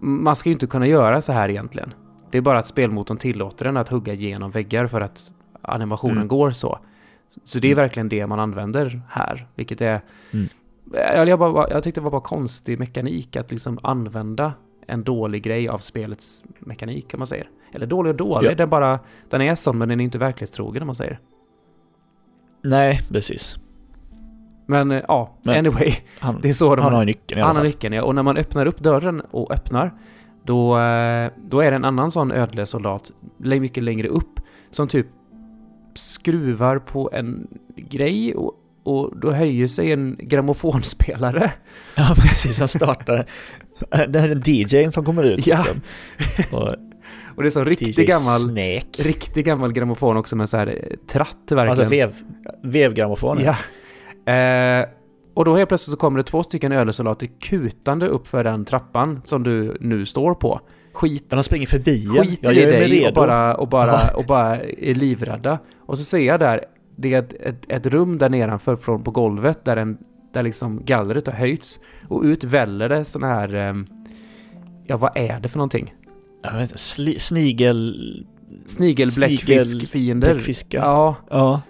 man 0.00 0.36
ska 0.36 0.48
ju 0.48 0.52
inte 0.52 0.66
kunna 0.66 0.86
göra 0.86 1.20
så 1.20 1.32
här 1.32 1.48
egentligen. 1.48 1.94
Det 2.30 2.38
är 2.38 2.42
bara 2.42 2.58
att 2.58 2.66
spelmotorn 2.66 3.16
tillåter 3.18 3.64
den 3.64 3.76
att 3.76 3.88
hugga 3.88 4.12
igenom 4.12 4.50
väggar 4.50 4.86
för 4.86 5.00
att 5.00 5.30
animationen 5.64 6.16
Mm. 6.16 6.28
går 6.28 6.50
så. 6.50 6.78
Så 7.44 7.58
det 7.58 7.68
är 7.68 7.72
Mm. 7.72 7.82
verkligen 7.82 8.08
det 8.08 8.26
man 8.26 8.40
använder 8.40 9.02
här, 9.10 9.46
vilket 9.54 9.80
är... 9.80 10.00
Mm. 10.32 10.46
Jag, 10.92 11.28
jag, 11.28 11.38
bara, 11.38 11.70
jag 11.70 11.82
tyckte 11.82 12.00
det 12.00 12.04
var 12.04 12.10
bara 12.10 12.20
konstig 12.20 12.78
mekanik 12.78 13.36
att 13.36 13.50
liksom 13.50 13.78
använda 13.82 14.52
en 14.86 15.04
dålig 15.04 15.42
grej 15.42 15.68
av 15.68 15.78
spelets 15.78 16.44
mekanik, 16.58 17.10
om 17.14 17.18
man 17.18 17.26
säger. 17.26 17.48
Eller 17.72 17.86
dålig 17.86 18.10
och 18.10 18.16
dålig, 18.16 18.50
Ja. 18.50 18.54
den 18.54 18.70
bara... 18.70 18.98
Den 19.30 19.40
är 19.40 19.54
sån, 19.54 19.78
men 19.78 19.88
den 19.88 20.00
är 20.00 20.04
inte 20.04 20.18
verklighetstrogen, 20.18 20.82
om 20.82 20.86
man 20.86 20.94
säger. 20.94 21.18
Nej, 22.62 23.00
precis. 23.08 23.56
Men 24.66 24.90
eh, 24.90 25.02
ja, 25.08 25.34
Men- 25.42 25.58
anyway. 25.58 25.90
Han, 26.20 26.38
Det 26.42 26.48
är 26.48 26.52
så 26.52 26.76
de 26.76 26.82
han 26.82 26.94
har 26.94 27.04
nyckeln 27.04 27.38
i 27.38 27.42
alla 27.42 27.46
Han 27.48 27.56
har 27.56 27.62
fall. 27.62 27.66
nyckeln, 27.66 27.94
ja. 27.94 28.02
Och 28.02 28.14
när 28.14 28.22
man 28.22 28.36
öppnar 28.36 28.66
upp 28.66 28.78
dörren 28.78 29.20
och 29.30 29.50
öppnar, 29.52 29.94
då, 30.42 30.78
eh, 30.78 31.30
då 31.48 31.60
är 31.60 31.70
det 31.70 31.76
en 31.76 31.84
annan 31.84 32.10
sån 32.10 32.32
ödle 32.32 32.66
soldat 32.66 33.10
mycket 33.38 33.82
längre 33.82 34.08
upp 34.08 34.40
som 34.70 34.88
typ 34.88 35.06
skruvar 35.94 36.78
på 36.78 37.10
en 37.12 37.46
grej 37.76 38.34
och, 38.34 38.52
och 38.82 39.18
då 39.18 39.30
höjer 39.32 39.66
sig 39.66 39.92
en 39.92 40.16
grammofonspelare. 40.20 41.52
Ja, 41.96 42.14
precis. 42.18 42.58
Han 42.58 42.68
startar... 42.68 43.26
Det 44.08 44.20
här 44.20 44.28
är 44.28 44.32
en 44.32 44.42
DJn 44.46 44.92
som 44.92 45.04
kommer 45.04 45.22
ut 45.22 45.46
Ja. 45.46 45.56
liksom. 45.56 45.80
Och 46.58 46.72
Och 47.36 47.42
det 47.42 47.48
är 47.48 47.50
så 47.50 47.60
DJ 47.60 47.64
riktig 47.64 48.08
gammal, 48.08 48.38
Snake. 48.40 49.02
riktig 49.08 49.44
gammal 49.44 49.72
grammofon 49.72 50.16
också 50.16 50.36
med 50.36 50.48
så 50.48 50.56
här 50.56 50.66
eh, 50.66 50.96
tratt 51.06 51.36
verkligen. 51.50 51.68
Alltså 51.68 51.84
vev, 51.84 52.14
vevgrammofon. 52.62 53.40
Ja. 53.44 53.56
Eh, 54.32 54.86
och 55.34 55.44
då 55.44 55.56
helt 55.56 55.68
plötsligt 55.68 55.92
så 55.92 55.96
kommer 55.98 56.16
det 56.18 56.22
två 56.24 56.42
stycken 56.42 56.72
ödlesoldater 56.72 57.28
kutande 57.40 58.08
upp 58.08 58.28
för 58.28 58.44
den 58.44 58.64
trappan 58.64 59.22
som 59.24 59.42
du 59.42 59.76
nu 59.80 60.06
står 60.06 60.34
på. 60.34 60.60
Skit 60.94 61.24
Men 61.28 61.36
de 61.36 61.42
springer 61.42 61.66
förbi 61.66 62.06
skiter 62.06 62.52
Jag 62.52 62.56
i 62.56 62.88
dig 62.88 63.06
och 63.08 63.14
bara, 63.14 63.54
och, 63.54 63.68
bara, 63.68 63.86
Ja. 63.86 64.14
och 64.16 64.24
bara 64.24 64.60
är 64.62 64.94
livrädda. 64.94 65.58
Och 65.78 65.98
så 65.98 66.04
ser 66.04 66.18
jag 66.18 66.40
där, 66.40 66.64
det 66.96 67.14
är 67.14 67.18
ett, 67.18 67.32
ett, 67.32 67.64
ett 67.68 67.86
rum 67.86 68.18
där 68.18 68.28
nedanför 68.28 68.76
från 68.76 69.02
på 69.02 69.10
golvet 69.10 69.64
där, 69.64 69.76
en, 69.76 69.98
där 70.32 70.42
liksom 70.42 70.84
gallret 70.84 71.26
har 71.26 71.34
höjts. 71.34 71.80
Och 72.08 72.22
ut 72.22 72.44
väller 72.44 72.88
det 72.88 73.04
såna 73.04 73.26
här, 73.26 73.54
ehm, 73.54 73.86
ja 74.86 74.96
vad 74.96 75.16
är 75.16 75.40
det 75.40 75.48
för 75.48 75.58
någonting? 75.58 75.94
Jag 76.42 76.52
vet 76.52 76.60
inte, 76.60 76.78
sli, 76.78 77.18
snigel... 77.18 78.26
Snigelbläckfiskfiender. 78.66 80.34
Bläckfiskar. 80.34 80.80
Ja, 80.80 81.16
Ja. 81.30 81.62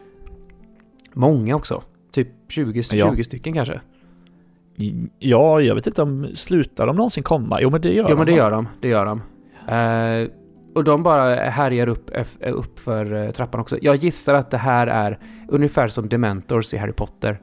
många 1.12 1.56
också. 1.56 1.82
Typ 2.12 2.28
20, 2.48 2.82
Ja. 2.92 3.10
20 3.14 3.24
stycken 3.24 3.52
kanske. 3.54 3.80
Ja, 5.18 5.60
jag 5.60 5.74
vet 5.74 5.86
inte 5.86 6.02
om... 6.02 6.26
Slutar 6.34 6.86
de 6.86 6.96
någonsin 6.96 7.22
komma? 7.22 7.60
Jo, 7.60 7.70
men 7.70 7.80
det 7.80 7.92
gör 7.92 8.02
Jo 8.02 8.08
de. 8.08 8.14
men 8.18 8.26
det 8.26 8.32
gör 8.32 8.50
de, 8.50 8.68
det 8.80 8.88
gör 8.88 9.04
de. 9.04 9.22
Eh, 9.68 10.28
och 10.74 10.84
de 10.84 11.02
bara 11.02 11.34
härjar 11.34 11.88
upp, 11.88 12.10
upp 12.46 12.78
för 12.78 13.14
eh, 13.14 13.30
trappan 13.30 13.60
också. 13.60 13.78
Jag 13.82 13.96
gissar 13.96 14.34
att 14.34 14.50
det 14.50 14.58
här 14.58 14.86
är 14.86 15.18
ungefär 15.48 15.88
som 15.88 16.08
Dementors 16.08 16.74
i 16.74 16.76
Harry 16.76 16.92
Potter. 16.92 17.40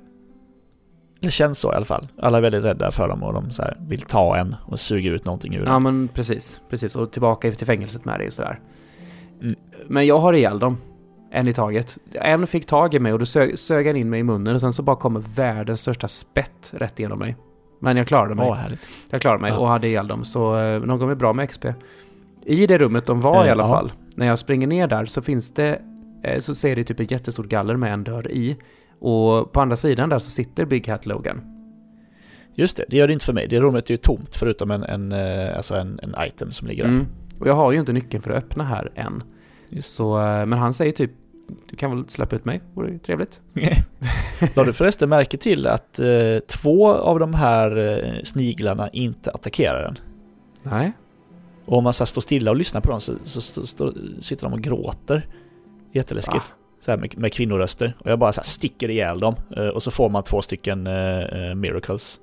Det 1.19 1.29
känns 1.29 1.59
så 1.59 1.73
i 1.73 1.75
alla 1.75 1.85
fall. 1.85 2.07
Alla 2.19 2.37
är 2.37 2.41
väldigt 2.41 2.63
rädda 2.63 2.91
för 2.91 3.07
dem 3.07 3.23
och 3.23 3.33
de 3.33 3.51
så 3.51 3.63
vill 3.79 4.01
ta 4.01 4.37
en 4.37 4.55
och 4.65 4.79
suga 4.79 5.11
ut 5.11 5.25
någonting 5.25 5.55
ur 5.55 5.65
Ja 5.65 5.79
men 5.79 6.07
precis, 6.07 6.61
precis. 6.69 6.95
Och 6.95 7.11
tillbaka 7.11 7.51
till 7.51 7.67
fängelset 7.67 8.05
med 8.05 8.19
dig 8.19 8.27
och 8.27 8.33
sådär. 8.33 8.59
Mm. 9.41 9.55
Men 9.87 10.05
jag 10.07 10.19
har 10.19 10.33
ihjäl 10.33 10.59
dem. 10.59 10.77
En 11.33 11.47
i 11.47 11.53
taget. 11.53 11.97
En 12.13 12.47
fick 12.47 12.65
tag 12.65 12.93
i 12.93 12.99
mig 12.99 13.13
och 13.13 13.19
då 13.19 13.25
sög, 13.25 13.59
sög 13.59 13.87
han 13.87 13.95
in 13.95 14.09
mig 14.09 14.19
i 14.19 14.23
munnen 14.23 14.55
och 14.55 14.61
sen 14.61 14.73
så 14.73 14.83
bara 14.83 14.95
kommer 14.95 15.19
världens 15.19 15.81
största 15.81 16.07
spett 16.07 16.73
rätt 16.73 16.99
igenom 16.99 17.19
mig. 17.19 17.35
Men 17.79 17.97
jag 17.97 18.07
klarade 18.07 18.35
mig. 18.35 18.47
Åh, 18.49 18.55
härligt. 18.55 18.87
Jag 19.09 19.21
klarade 19.21 19.41
mig 19.41 19.51
Ja. 19.51 19.57
och 19.57 19.67
hade 19.67 19.87
ihjäl 19.87 20.07
dem, 20.07 20.23
så 20.23 20.57
eh, 20.59 20.81
de 20.81 20.99
gav 20.99 21.07
mig 21.07 21.15
bra 21.15 21.33
med 21.33 21.49
XP. 21.49 21.65
I 22.45 22.67
det 22.67 22.77
rummet 22.77 23.05
de 23.05 23.21
var 23.21 23.43
i 23.45 23.47
Eh, 23.47 23.51
alla 23.51 23.63
ja. 23.63 23.69
fall, 23.69 23.91
när 24.15 24.25
jag 24.27 24.39
springer 24.39 24.67
ner 24.67 24.87
där 24.87 25.05
så 25.05 25.21
finns 25.21 25.53
det, 25.53 25.81
eh, 26.23 26.39
så 26.39 26.55
ser 26.55 26.75
det 26.75 26.83
typ 26.83 26.99
ett 26.99 27.11
jättestort 27.11 27.45
galler 27.45 27.75
med 27.75 27.93
en 27.93 28.03
dörr 28.03 28.31
i. 28.31 28.57
Och 28.99 29.51
på 29.51 29.61
andra 29.61 29.75
sidan 29.75 30.09
där 30.09 30.19
så 30.19 30.29
sitter 30.29 30.65
Big 30.65 30.87
Hat 30.87 31.05
Logan. 31.05 31.41
Just 32.53 32.77
det, 32.77 32.85
det 32.89 32.97
gör 32.97 33.07
det 33.07 33.13
inte 33.13 33.25
för 33.25 33.33
mig. 33.33 33.47
Det 33.47 33.59
rummet 33.59 33.85
är 33.89 33.91
ju 33.91 33.97
tomt 33.97 34.35
förutom 34.35 34.71
en, 34.71 34.83
en, 34.83 35.11
alltså 35.55 35.75
en, 35.75 35.99
en 36.03 36.15
item 36.27 36.51
som 36.51 36.67
ligger 36.67 36.83
där. 36.83 36.89
Mm. 36.91 37.05
Och 37.39 37.47
jag 37.47 37.53
har 37.53 37.71
ju 37.71 37.79
inte 37.79 37.93
nyckeln 37.93 38.23
för 38.23 38.31
att 38.31 38.43
öppna 38.43 38.63
här 38.63 38.91
än. 38.95 39.23
Så, 39.81 40.15
men 40.17 40.53
han 40.53 40.73
säger 40.73 40.91
typ, 40.91 41.11
du 41.69 41.75
kan 41.75 41.95
väl 41.95 42.09
släppa 42.09 42.35
ut 42.35 42.45
mig, 42.45 42.61
vore 42.73 42.97
trevligt. 42.99 43.41
La 44.55 44.63
du 44.63 44.73
förresten 44.73 45.09
märke 45.09 45.37
till 45.37 45.67
att 45.67 45.99
eh, 45.99 46.39
två 46.47 46.91
av 46.91 47.19
de 47.19 47.33
här 47.33 47.77
eh, 47.77 48.23
sniglarna 48.23 48.89
inte 48.89 49.31
attackerar 49.31 49.83
den? 49.83 49.97
Nej. 50.63 50.91
Och 51.65 51.77
om 51.77 51.83
man 51.83 51.93
så 51.93 52.05
står 52.05 52.21
stilla 52.21 52.51
och 52.51 52.57
lyssnar 52.57 52.81
på 52.81 52.91
dem 52.91 53.01
så, 53.01 53.13
så, 53.23 53.41
så, 53.41 53.65
så 53.65 53.93
sitter 54.19 54.43
de 54.43 54.53
och 54.53 54.61
gråter. 54.61 55.27
Jätteläskigt. 55.91 56.49
Va? 56.49 56.55
Så 56.79 56.97
med, 56.97 57.17
med 57.17 57.33
kvinnoröster. 57.33 57.93
Och 57.99 58.11
jag 58.11 58.19
bara 58.19 58.31
så 58.31 58.41
sticker 58.43 58.89
ihjäl 58.89 59.19
dem. 59.19 59.35
Eh, 59.57 59.67
och 59.67 59.83
så 59.83 59.91
får 59.91 60.09
man 60.09 60.23
två 60.23 60.41
stycken 60.41 60.87
eh, 60.87 61.55
miracles. 61.55 62.19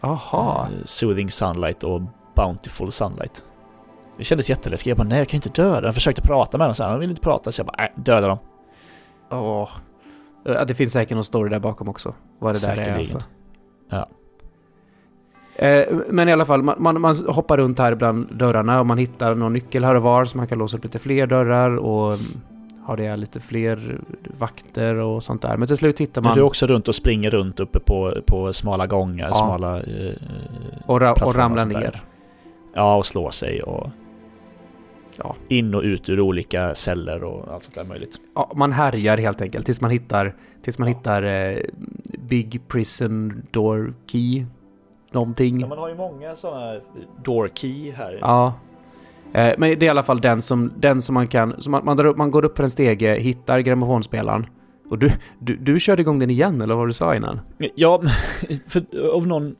Aha. 0.00 0.68
Eh, 0.72 0.84
Soothing 0.84 1.30
Sunlight 1.30 1.84
och 1.84 2.02
Bountiful 2.34 2.92
Sunlight. 2.92 3.44
Det 4.20 4.24
kändes 4.24 4.50
jätteläskigt. 4.50 4.86
Jag 4.86 4.96
bara 4.98 5.08
nej 5.08 5.18
jag 5.18 5.28
kan 5.28 5.38
inte 5.38 5.48
döda. 5.62 5.86
Jag 5.86 5.94
försökte 5.94 6.22
prata 6.22 6.58
med 6.58 6.66
dem 6.66 6.74
så 6.74 6.84
här. 6.84 6.90
De 6.90 7.00
ville 7.00 7.10
inte 7.10 7.22
prata 7.22 7.52
så 7.52 7.60
jag 7.60 7.66
bara 7.66 7.74
nej, 7.78 7.92
döda 7.96 8.28
dem. 8.28 8.38
Åh. 9.30 9.68
Eh, 10.46 10.66
Det 10.66 10.74
finns 10.74 10.92
säkert 10.92 11.14
någon 11.14 11.24
story 11.24 11.50
där 11.50 11.58
bakom 11.60 11.88
också. 11.88 12.14
Vad 12.38 12.54
det 12.54 12.66
där 12.66 12.72
är 12.72 12.76
Säkerligen. 12.76 12.98
alltså. 12.98 13.22
Ja. 13.90 14.08
Eh, 15.66 15.96
Men 16.08 16.28
i 16.28 16.32
alla 16.32 16.44
fall, 16.44 16.62
man, 16.62 16.74
man, 16.78 17.00
man 17.00 17.14
hoppar 17.28 17.56
runt 17.58 17.78
här 17.78 17.94
bland 17.94 18.34
dörrarna 18.36 18.80
och 18.80 18.86
man 18.86 18.98
hittar 18.98 19.34
någon 19.34 19.52
nyckel 19.52 19.84
här 19.84 19.94
och 19.94 20.02
var 20.02 20.24
så 20.24 20.36
man 20.36 20.46
kan 20.46 20.58
låsa 20.58 20.76
upp 20.76 20.84
lite 20.84 20.98
fler 20.98 21.26
dörrar 21.26 21.76
och 21.76 22.14
mm, 22.14 22.26
ha 22.86 22.96
det 22.96 23.16
lite 23.16 23.40
fler 23.40 24.00
vakter 24.38 24.94
och 24.94 25.22
sånt 25.22 25.42
där. 25.42 25.56
Men 25.56 25.68
till 25.68 25.76
slut 25.76 26.00
hittar 26.00 26.20
Men 26.22 26.28
man 26.28 26.34
du 26.34 26.40
är 26.40 26.44
också 26.46 26.66
runt 26.66 26.88
och 26.88 26.94
springer 26.94 27.30
runt 27.30 27.60
uppe 27.60 27.78
på, 27.80 28.14
på 28.26 28.52
smala 28.52 28.86
gångar, 28.86 29.28
Ja. 29.28 29.34
smala... 29.34 29.76
Eh, 29.78 30.12
och, 30.86 31.00
ra- 31.00 31.24
och 31.24 31.34
ramlar 31.34 31.66
där. 31.66 31.80
ner. 31.80 32.02
Ja, 32.74 32.96
och 32.96 33.06
slå 33.06 33.30
sig 33.30 33.62
och... 33.62 33.90
Ja. 35.24 35.36
In 35.48 35.74
och 35.74 35.82
ut 35.82 36.08
ur 36.08 36.20
olika 36.20 36.74
celler 36.74 37.24
och 37.24 37.52
allt 37.54 37.62
sånt 37.62 37.74
där 37.74 37.84
möjligt. 37.84 38.20
Ja, 38.34 38.52
man 38.54 38.72
härjar 38.72 39.18
helt 39.18 39.40
enkelt 39.40 39.66
tills 39.66 39.80
man 39.80 39.90
hittar, 39.90 40.36
tills 40.62 40.78
man 40.78 40.88
hittar 40.88 41.22
eh, 41.22 41.58
Big 42.28 42.68
Prison 42.68 43.42
Door 43.50 43.94
Key. 44.06 44.44
Någonting. 45.12 45.68
man 45.68 45.78
har 45.78 45.88
ju 45.88 45.94
många 45.94 46.36
sådana 46.36 46.80
door 47.24 47.50
key 47.54 47.90
här. 47.90 48.18
Ja. 48.20 48.54
Eh, 49.32 49.54
men 49.58 49.78
det 49.78 49.82
är 49.82 49.84
i 49.84 49.88
alla 49.88 50.02
fall 50.02 50.20
den 50.20 50.42
som, 50.42 50.72
den 50.76 51.02
som 51.02 51.14
man 51.14 51.28
kan... 51.28 51.62
Så 51.62 51.70
man, 51.70 51.84
man, 51.84 52.06
upp, 52.06 52.16
man 52.16 52.30
går 52.30 52.44
upp 52.44 52.56
för 52.56 52.64
en 52.64 52.70
stege, 52.70 53.14
hittar 53.14 53.60
grammofonspelaren. 53.60 54.46
Och 54.90 54.98
du, 54.98 55.10
du, 55.38 55.56
du 55.56 55.80
körde 55.80 56.02
igång 56.02 56.18
den 56.18 56.30
igen, 56.30 56.60
eller 56.60 56.74
vad 56.74 56.88
du 56.88 56.92
sa 56.92 57.14
innan? 57.14 57.40
Ja, 57.74 58.02
för 58.66 59.10
av 59.14 59.26
någon... 59.26 59.56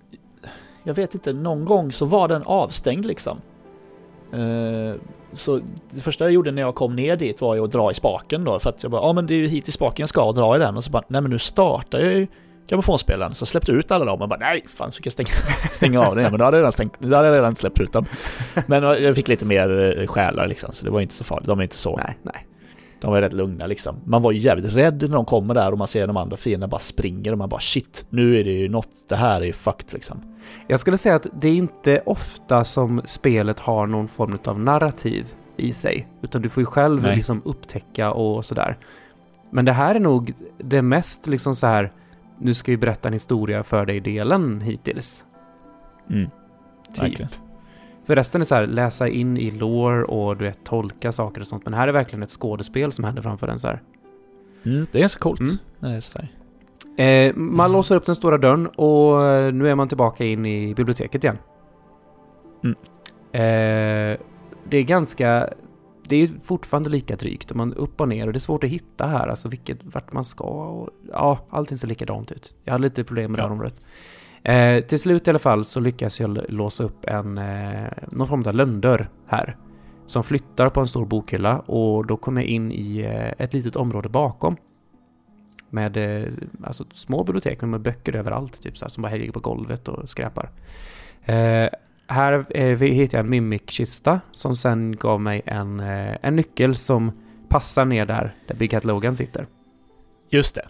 Jag 0.82 0.94
vet 0.94 1.14
inte, 1.14 1.32
någon 1.32 1.64
gång 1.64 1.92
så 1.92 2.06
var 2.06 2.28
den 2.28 2.42
avstängd 2.42 3.04
liksom. 3.04 3.40
Eh, 4.33 4.95
så 5.33 5.61
det 5.91 6.01
första 6.01 6.24
jag 6.24 6.33
gjorde 6.33 6.51
när 6.51 6.62
jag 6.62 6.74
kom 6.74 6.97
ner 6.97 7.16
dit 7.16 7.41
var 7.41 7.55
ju 7.55 7.64
att 7.64 7.72
dra 7.72 7.91
i 7.91 7.95
spaken 7.95 8.45
då, 8.45 8.59
för 8.59 8.70
att 8.70 8.83
jag 8.83 8.93
bara, 8.93 9.03
ja 9.03 9.12
men 9.12 9.26
det 9.26 9.35
är 9.35 9.39
ju 9.39 9.47
hit 9.47 9.68
i 9.68 9.72
spaken 9.72 10.03
jag 10.03 10.09
ska 10.09 10.22
och 10.22 10.35
dra 10.35 10.57
i 10.57 10.59
den. 10.59 10.76
Och 10.76 10.85
så 10.85 10.91
bara, 10.91 11.03
nej 11.09 11.20
men 11.20 11.31
nu 11.31 11.39
startar 11.39 11.99
jag 11.99 12.12
ju 12.12 12.26
grammofonspelaren. 12.68 13.35
Så 13.35 13.47
släppte 13.47 13.72
jag 13.72 13.78
ut 13.78 13.91
alla 13.91 14.05
dem 14.05 14.22
och 14.22 14.28
bara, 14.28 14.39
nej 14.39 14.64
fan 14.74 14.93
så 14.93 14.97
fick 14.97 15.07
jag 15.07 15.12
stänga, 15.12 15.28
stänga 15.70 16.01
av 16.01 16.16
den. 16.16 16.24
Men 16.31 16.39
då 16.39 16.45
hade 16.45 16.57
jag 16.57 16.61
redan, 16.61 16.72
stängt, 16.72 16.95
då 16.99 17.16
hade 17.16 17.28
jag 17.28 17.37
redan 17.37 17.55
släppt 17.55 17.81
ut 17.81 17.93
dem. 17.93 18.07
Men 18.66 18.83
jag 18.83 19.14
fick 19.14 19.28
lite 19.28 19.47
mer 19.47 19.99
eh, 20.01 20.07
själar 20.07 20.47
liksom, 20.47 20.72
så 20.72 20.85
det 20.87 20.93
var 20.93 21.01
inte 21.01 21.14
så 21.14 21.24
farligt. 21.24 21.47
De 21.47 21.59
är 21.59 21.62
inte 21.62 21.76
så 21.76 21.97
Nej, 21.97 22.18
nej 22.22 22.47
de 23.01 23.11
var 23.11 23.20
rätt 23.20 23.32
lugna 23.32 23.66
liksom. 23.66 23.96
Man 24.05 24.22
var 24.22 24.32
ju 24.32 24.38
jävligt 24.38 24.76
rädd 24.76 25.03
när 25.03 25.16
de 25.16 25.24
kommer 25.24 25.55
där 25.55 25.72
och 25.72 25.78
man 25.78 25.86
ser 25.86 26.07
de 26.07 26.16
andra 26.16 26.36
fienderna 26.36 26.68
bara 26.68 26.78
springer 26.78 27.32
och 27.32 27.38
man 27.38 27.48
bara 27.48 27.61
shit, 27.61 28.07
nu 28.11 28.40
är 28.40 28.44
det 28.44 28.53
ju 28.53 28.68
något, 28.68 28.88
det 29.09 29.16
här 29.16 29.40
är 29.40 29.44
ju 29.44 29.53
fucked 29.53 29.92
liksom. 29.92 30.22
Jag 30.66 30.80
skulle 30.80 30.98
säga 30.98 31.16
att 31.16 31.26
det 31.40 31.48
är 31.48 31.55
inte 31.55 32.03
ofta 32.07 32.64
som 32.64 33.03
spelet 33.05 33.61
har 33.61 33.86
någon 33.86 34.09
form 34.09 34.38
av 34.44 34.61
narrativ 34.61 35.34
i 35.57 35.72
sig. 35.72 36.09
Utan 36.22 36.42
du 36.42 36.48
får 36.48 36.61
ju 36.61 36.66
själv 36.66 37.03
Nej. 37.03 37.16
liksom 37.16 37.42
upptäcka 37.44 38.12
och 38.12 38.44
sådär. 38.44 38.78
Men 39.51 39.64
det 39.64 39.72
här 39.72 39.94
är 39.94 40.01
nog 40.01 40.32
det 40.59 40.82
mest 40.82 41.26
liksom 41.26 41.57
så 41.57 41.66
här. 41.66 41.92
Nu 42.38 42.55
ska 42.55 42.72
vi 42.72 42.76
berätta 42.76 43.09
en 43.09 43.12
historia 43.12 43.62
för 43.62 43.86
dig-delen 43.86 44.61
hittills. 44.61 45.24
Mm, 46.11 46.30
Typ. 46.88 47.03
verkligen. 47.03 47.30
För 48.05 48.14
resten 48.16 48.40
är 48.40 48.44
så 48.44 48.55
här, 48.55 48.66
läsa 48.66 49.09
in 49.09 49.36
i 49.36 49.51
lore 49.51 50.05
och 50.05 50.36
du 50.36 50.44
vet, 50.44 50.64
tolka 50.64 51.12
saker 51.12 51.40
och 51.40 51.46
sånt. 51.46 51.64
Men 51.64 51.74
här 51.74 51.88
är 51.88 51.92
verkligen 51.92 52.22
ett 52.22 52.30
skådespel 52.30 52.92
som 52.92 53.05
händer 53.05 53.22
framför 53.22 53.48
en 53.48 53.59
så 53.59 53.66
här. 53.68 53.82
Mm, 54.62 54.86
det 54.92 55.03
är 55.03 55.09
så 55.09 55.18
coolt. 55.18 55.40
Mm. 55.40 55.53
när 55.78 55.90
det 55.90 55.96
är 55.96 56.01
sådär. 56.01 56.28
Eh, 56.96 57.34
man 57.34 57.72
låser 57.72 57.96
upp 57.96 58.07
den 58.07 58.14
stora 58.14 58.38
dörren 58.38 58.66
och 58.66 59.24
eh, 59.24 59.53
nu 59.53 59.68
är 59.68 59.74
man 59.74 59.88
tillbaka 59.88 60.24
in 60.24 60.46
i 60.46 60.74
biblioteket 60.74 61.24
igen. 61.24 61.38
Mm. 62.64 62.76
Eh, 63.32 64.18
det 64.68 64.76
är 64.76 64.82
ganska... 64.82 65.48
Det 66.09 66.16
är 66.16 66.30
fortfarande 66.44 66.88
lika 66.88 67.16
drygt. 67.16 67.55
Man 67.55 67.74
upp 67.74 68.01
och 68.01 68.09
ner 68.09 68.26
och 68.26 68.32
det 68.32 68.36
är 68.36 68.40
svårt 68.40 68.64
att 68.64 68.70
hitta 68.70 69.07
här, 69.07 69.28
alltså 69.28 69.48
vilket, 69.48 69.78
vart 69.82 70.12
man 70.12 70.24
ska 70.24 70.44
och... 70.44 70.88
Ja, 71.12 71.38
allting 71.51 71.78
ser 71.78 71.88
likadant 71.88 72.32
ut. 72.32 72.55
Jag 72.64 72.72
hade 72.72 72.84
lite 72.84 73.05
problem 73.05 73.32
med 73.32 73.38
det 73.38 73.42
Ja. 73.42 73.46
här 73.46 73.53
området. 73.53 73.82
Eh, 74.43 74.84
till 74.84 74.99
slut 74.99 75.26
i 75.26 75.30
alla 75.30 75.38
fall 75.38 75.64
så 75.64 75.80
lyckas 75.80 76.20
jag 76.20 76.38
låsa 76.49 76.84
upp 76.84 77.05
en... 77.05 77.38
Eh, 77.38 77.93
någon 78.11 78.28
form 78.28 78.43
av 78.47 78.55
lönndörr 78.55 79.09
här. 79.26 79.57
som 80.07 80.24
flyttar 80.24 80.68
på 80.68 80.80
en 80.80 80.86
stor 80.86 81.07
bokhylla 81.07 81.59
och 81.59 82.07
då 82.07 82.16
kommer 82.16 82.41
jag 82.41 82.49
in 82.51 82.72
i 82.72 82.99
eh, 82.99 83.45
ett 83.45 83.55
litet 83.55 83.76
område 83.76 84.09
bakom. 84.09 84.57
Med 85.70 85.97
eh, 85.97 86.32
alltså, 86.64 86.84
små 86.93 87.24
bibliotek 87.24 87.62
med 87.62 87.80
böcker 87.80 88.16
överallt, 88.16 88.62
typ 88.62 88.78
så 88.78 88.84
här, 88.84 88.91
som 88.91 89.03
bara 89.03 89.14
ligger 89.14 89.32
på 89.32 89.41
golvet 89.41 89.88
och 89.88 90.09
skräpar. 90.09 90.51
Eh, 91.24 91.68
här 92.07 92.47
eh, 92.51 92.78
hittade 92.78 93.16
jag 93.16 93.24
en 93.24 93.30
Mimic-kista 93.30 94.20
som 94.32 94.57
sen 94.57 94.97
gav 94.97 95.20
mig 95.20 95.43
en, 95.45 95.80
eh, 95.80 96.16
en 96.22 96.36
nyckel 96.36 96.74
som 96.74 97.12
passar 97.49 97.84
ner 97.84 98.07
där, 98.07 98.34
där 98.47 98.55
Big 98.55 98.70
Cat 98.70 98.84
Logan 98.84 99.16
sitter. 99.16 99.47
Just 100.30 100.55
det. 100.55 100.64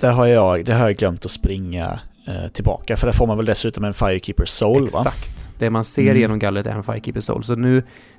Där 0.00 0.12
har 0.12 0.26
jag, 0.26 0.64
det 0.64 0.74
har 0.74 0.86
jag 0.86 0.96
glömt 0.96 1.24
att 1.24 1.30
springa 1.30 2.00
tillbaka, 2.52 2.96
för 2.96 3.06
där 3.06 3.12
får 3.12 3.26
man 3.26 3.36
väl 3.36 3.46
dessutom 3.46 3.84
en 3.84 3.94
Firekeeper 3.94 4.44
Soul 4.44 4.84
Exakt. 4.84 5.04
va? 5.04 5.12
Det 5.58 5.70
man 5.70 5.84
ser 5.84 6.02
Mm. 6.02 6.16
genom 6.16 6.38
gallret 6.38 6.66
är 6.66 6.70
en 6.70 6.82
Firekeeper 6.82 7.20
Soul. 7.20 7.42
Så 7.44 7.54
nu 7.54 7.70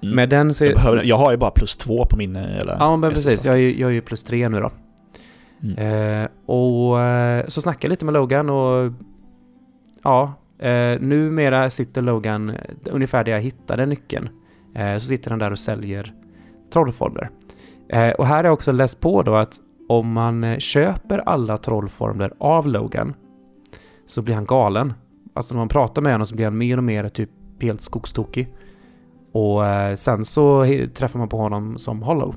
Mm. 0.02 0.16
med 0.16 0.30
den 0.30 0.54
så... 0.54 0.66
jag, 0.66 0.74
behöver, 0.74 1.04
jag 1.04 1.18
har 1.18 1.32
ju 1.32 1.38
bara 1.38 1.52
plus 1.52 1.76
två 1.76 2.06
på 2.06 2.18
min... 2.18 2.36
eh, 2.36 2.58
Eller, 2.58 2.78
Ja 2.80 2.96
men 2.98 3.10
precis, 3.10 3.46
jag 3.46 3.56
är, 3.56 3.60
ju- 3.60 3.80
jag 3.80 3.90
är 3.90 3.94
ju 3.94 4.02
plus 4.02 4.24
tre 4.24 4.50
nu 4.50 4.60
då. 4.60 4.72
Mm. 5.64 5.78
Eh, 6.24 6.28
och 6.46 7.02
eh, 7.02 7.46
så 7.48 7.62
snackade 7.62 7.86
jag 7.86 7.90
lite 7.90 8.06
med 8.06 8.14
Logan 8.14 8.50
och 8.50 8.94
ja, 10.04 10.34
eh, 10.60 11.00
numera 11.02 11.70
sitter 11.70 12.02
Logan 12.02 12.50
eh, 12.50 12.56
ungefär 12.92 13.24
där 13.24 13.32
jag 13.32 13.42
hittade 13.42 13.86
nyckeln. 13.86 14.30
Eh, 14.76 14.94
så 14.98 15.06
sitter 15.06 15.30
han 15.30 15.40
där 15.40 15.52
och 15.52 15.60
säljer 15.60 16.14
trollformler. 16.74 17.30
Eh, 17.90 18.10
och 18.10 18.28
här 18.28 18.36
har 18.38 18.44
jag 18.44 18.54
också 18.54 18.72
läst 18.72 19.00
på 19.00 19.22
då 19.24 19.36
att 19.36 19.54
om 19.90 20.12
man 20.12 20.44
eh, 20.44 20.58
köper 20.58 21.30
alla 21.30 21.58
trollformler 21.58 22.34
av 22.40 22.68
Logan 22.68 23.14
så 24.06 24.22
blir 24.22 24.36
han 24.36 24.46
galen. 24.46 24.94
Alltså 25.34 25.54
när 25.54 25.60
man 25.60 25.68
pratar 25.68 26.02
med 26.02 26.12
honom 26.12 26.28
så 26.28 26.36
blir 26.36 26.46
han 26.46 26.58
mer 26.58 26.78
och 26.78 26.84
mer 26.84 27.10
typ 27.10 27.30
helt 27.62 27.82
skogstokig. 27.82 28.54
Och 29.32 29.66
eh, 29.66 29.96
sen 29.96 30.26
så 30.26 30.66
träffar 30.94 31.20
man 31.20 31.30
på 31.30 31.38
honom 31.38 31.78
som 31.78 32.02
Hollow 32.02 32.36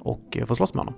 och 0.00 0.36
eh, 0.36 0.46
får 0.46 0.54
slåss 0.54 0.74
med 0.74 0.80
honom. 0.80 0.94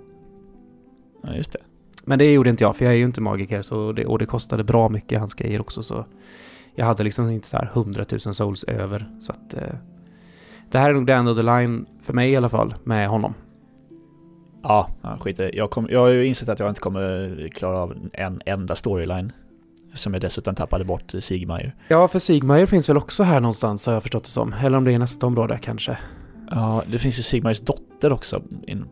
Ja, 1.23 1.35
just 1.35 1.53
det. 1.53 1.59
Men 2.05 2.19
det 2.19 2.33
gjorde 2.33 2.51
inte 2.51 2.65
jag, 2.65 2.77
för 2.77 2.85
jag 2.85 2.95
är 2.95 2.99
ju 2.99 3.05
inte 3.05 3.21
magiker 3.21 3.63
så 3.63 3.93
det, 3.93 4.07
och 4.07 4.19
det 4.19 4.27
kostade 4.27 4.65
bra 4.65 4.89
mycket 4.89 5.19
hans 5.19 5.35
grejer 5.35 5.61
också 5.61 5.83
så 5.83 6.05
jag 6.75 6.87
hade 6.87 7.03
liksom 7.05 7.31
inte 7.31 7.49
så 7.49 7.57
här 7.57 7.71
100 7.75 8.05
000 8.11 8.35
souls 8.35 8.65
över 8.65 9.11
så 9.21 9.33
att 9.33 9.55
eh, 9.55 9.77
det 10.71 10.79
här 10.79 10.91
är 10.91 10.95
nog 10.95 11.07
the 11.07 11.13
end 11.13 11.29
of 11.29 11.37
the 11.37 11.43
line 11.43 11.87
för 12.01 12.13
mig 12.13 12.31
i 12.31 12.37
alla 12.37 12.49
fall 12.49 12.75
med 12.85 13.09
honom. 13.09 13.35
Ja, 14.63 14.89
ja 15.03 15.17
skit 15.21 15.41
i 15.41 15.43
det. 15.43 15.51
jag, 15.57 15.71
kom, 15.71 15.87
jag 15.91 16.01
har 16.01 16.09
ju 16.09 16.27
insett 16.27 16.49
att 16.49 16.59
jag 16.59 16.69
inte 16.69 16.81
kommer 16.81 17.49
klara 17.55 17.79
av 17.79 17.97
en 18.13 18.41
enda 18.47 18.75
storyline. 18.75 19.33
Som 19.97 20.13
jag 20.15 20.23
dessutom 20.23 20.55
tappade 20.55 20.85
bort 20.85 21.13
Sigmar. 21.21 21.75
Ja, 21.89 22.09
för 22.09 22.19
Sigmar 22.19 22.67
finns 22.67 22.89
väl 22.89 22.97
också 22.97 23.23
här 23.23 23.41
någonstans 23.41 23.87
har 23.87 23.93
jag 23.93 24.03
förstått 24.03 24.25
det 24.25 24.31
som. 24.31 24.53
Eller 24.53 24.79
om 24.79 24.85
det 24.85 24.93
är 24.93 24.99
nästa 24.99 25.27
område 25.27 25.59
kanske. 25.63 25.99
Ja, 26.51 26.83
det 26.87 26.99
finns 26.99 27.19
ju 27.19 27.23
Sigmars 27.23 27.61
dotter 27.61 28.13
också 28.13 28.43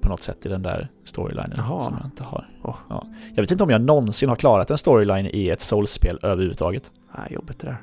på 0.01 0.09
något 0.09 0.23
sätt 0.23 0.47
i 0.47 0.49
den 0.49 0.63
där 0.63 0.89
storylinen 1.05 1.53
Jaha. 1.57 1.81
som 1.83 1.95
jag 1.99 2.07
inte 2.07 2.25
har. 2.25 2.49
Åh. 2.65 2.77
Ja. 2.89 3.07
Jag 3.35 3.43
vet 3.43 3.51
inte 3.51 3.65
om 3.65 3.71
jag 3.71 3.81
någonsin 3.81 4.29
har 4.29 4.37
klarat 4.37 4.71
en 4.71 4.79
storyline 4.79 5.27
i 5.33 5.49
ett 5.49 5.61
soulspel 5.61 6.19
överhuvudtaget. 6.23 6.91
Nej, 7.19 7.33
jobbigt 7.33 7.59
det 7.59 7.67
där. 7.67 7.77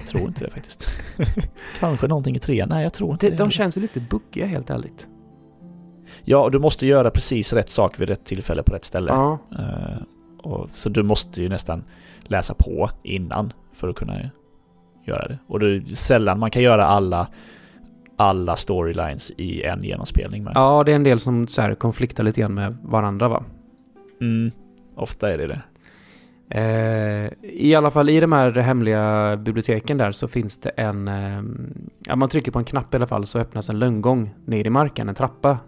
Jag 0.00 0.06
tror 0.08 0.22
inte 0.28 0.44
det 0.44 0.50
faktiskt. 0.54 0.88
Kanske 1.80 2.06
någonting 2.08 2.36
i 2.36 2.38
trean? 2.38 2.68
Nej, 2.68 2.82
jag 2.82 2.92
tror 2.92 3.12
inte 3.12 3.26
Det, 3.26 3.30
det. 3.30 3.36
de 3.36 3.50
känns 3.50 3.76
ju 3.76 3.80
lite 3.80 4.00
buggiga 4.00 4.46
helt 4.46 4.70
ärligt. 4.70 5.08
Ja, 6.24 6.38
och 6.42 6.50
du 6.50 6.58
måste 6.58 6.86
göra 6.86 7.10
precis 7.10 7.52
rätt 7.52 7.70
sak 7.70 8.00
vid 8.00 8.08
rätt 8.08 8.24
tillfälle 8.24 8.62
på 8.62 8.74
rätt 8.74 8.84
ställe. 8.84 9.10
Ja. 9.12 9.38
Och, 10.42 10.70
så 10.70 10.88
du 10.88 11.02
måste 11.02 11.42
ju 11.42 11.48
nästan 11.48 11.84
läsa 12.22 12.54
på 12.54 12.90
innan 13.02 13.52
för 13.72 13.88
att 13.88 13.96
kunna 13.96 14.30
göra 15.04 15.28
det. 15.28 15.38
Och 15.46 15.60
det 15.60 15.66
är 15.66 15.94
sällan 15.94 16.38
man 16.38 16.50
kan 16.50 16.62
göra 16.62 16.86
alla, 16.86 17.28
alla 18.16 18.56
storylines 18.56 19.32
i 19.36 19.62
en 19.62 19.82
genomspelning 19.82 20.44
med. 20.44 20.52
ja, 20.54 20.82
det 20.84 20.92
är 20.92 20.96
en 20.96 21.04
del 21.04 21.18
som 21.18 21.46
så 21.46 21.62
här 21.62 21.74
konfliktar 21.74 22.24
lite 22.24 22.40
grann 22.40 22.54
med 22.54 22.76
varandra 22.82 23.28
va. 23.28 23.44
Mm, 24.20 24.50
ofta 24.94 25.32
är 25.32 25.38
det 25.38 25.46
det. 25.46 25.62
Eh, 26.54 27.30
I 27.42 27.74
alla 27.74 27.90
fall 27.90 28.08
i 28.08 28.20
de 28.20 28.32
här 28.32 28.50
hemliga 28.50 29.36
biblioteken 29.36 29.98
där 29.98 30.12
så 30.12 30.28
finns 30.28 30.58
det 30.58 30.68
en... 30.68 31.08
Eh, 31.08 31.42
ja, 32.06 32.16
man 32.16 32.28
trycker 32.28 32.52
på 32.52 32.58
en 32.58 32.64
knapp 32.64 32.94
i 32.94 32.96
alla 32.96 33.06
fall 33.06 33.26
så 33.26 33.38
öppnas 33.38 33.68
en 33.68 33.78
lönngång 33.78 34.34
ner 34.44 34.66
i 34.66 34.70
marken. 34.70 35.08
En 35.08 35.14
trappa 35.14 35.58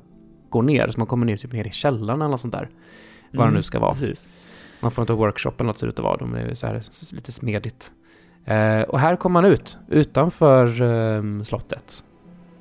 går 0.49 0.63
ner 0.63 0.89
så 0.91 1.01
man 1.01 1.07
kommer 1.07 1.27
ner 1.27 1.37
typ 1.37 1.53
ner 1.53 1.67
i 1.67 1.71
källaren 1.71 2.21
eller 2.21 2.31
något 2.31 2.41
sånt 2.41 2.55
där. 2.55 2.69
Vad 3.33 3.49
det 3.49 3.55
nu 3.55 3.63
ska 3.63 3.79
vara. 3.79 3.93
Precis. 3.93 4.29
Man 4.85 4.91
får 4.91 5.03
inte 5.03 5.13
workshop 5.13 5.53
eller 5.59 5.67
något 5.67 5.79
ser 5.79 5.87
ut 5.87 5.99
att 5.99 6.05
vara. 6.05 6.17
De 6.17 6.35
är 6.35 6.55
så 6.55 6.67
här 6.67 6.83
lite 7.13 7.33
smedigt. 7.33 7.93
Eh, 8.45 8.81
och 8.81 8.99
här 8.99 9.17
kommer 9.17 9.43
man 9.43 9.45
ut 9.53 9.79
utanför 9.89 10.83
eh, 10.83 11.43
slottet. 11.43 12.05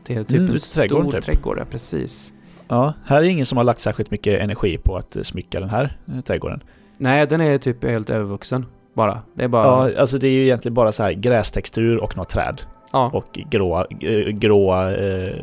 Är 0.08 0.24
typ 0.24 0.40
Mm, 0.40 0.58
trädgården, 0.76 1.12
typ. 1.12 1.24
trädgård. 1.24 1.58
Ja, 1.60 1.66
precis. 1.72 2.34
Ja, 2.68 2.94
här 3.06 3.18
är 3.18 3.24
ingen 3.24 3.46
som 3.46 3.58
har 3.58 3.64
lagt 3.64 3.80
särskilt 3.80 4.12
mycket 4.12 4.42
energi 4.42 4.78
på 4.78 4.96
att 4.98 5.16
eh, 5.16 5.22
smycka 5.24 5.60
den 5.60 5.70
här 5.70 5.98
eh, 6.08 6.22
trädgården. 6.22 6.64
Nej, 6.98 7.28
den 7.28 7.42
är 7.42 7.58
typ 7.58 7.84
helt 7.84 8.10
övervuxen 8.10 8.66
bara. 8.94 9.22
Det 9.34 9.44
är 9.44 9.48
bara... 9.48 9.90
Ja, 9.90 10.00
alltså 10.00 10.18
det 10.18 10.28
är 10.28 10.32
ju 10.32 10.44
egentligen 10.44 10.74
bara 10.74 10.92
så 10.92 11.04
här 11.04 11.12
grästextur 11.14 11.98
och 11.98 12.18
några 12.18 12.30
träd. 12.30 12.62
ja. 12.92 13.10
och 13.14 13.40
gråa, 13.50 13.86
eh, 14.00 14.28
gråa 14.30 14.92
eh, 14.96 15.36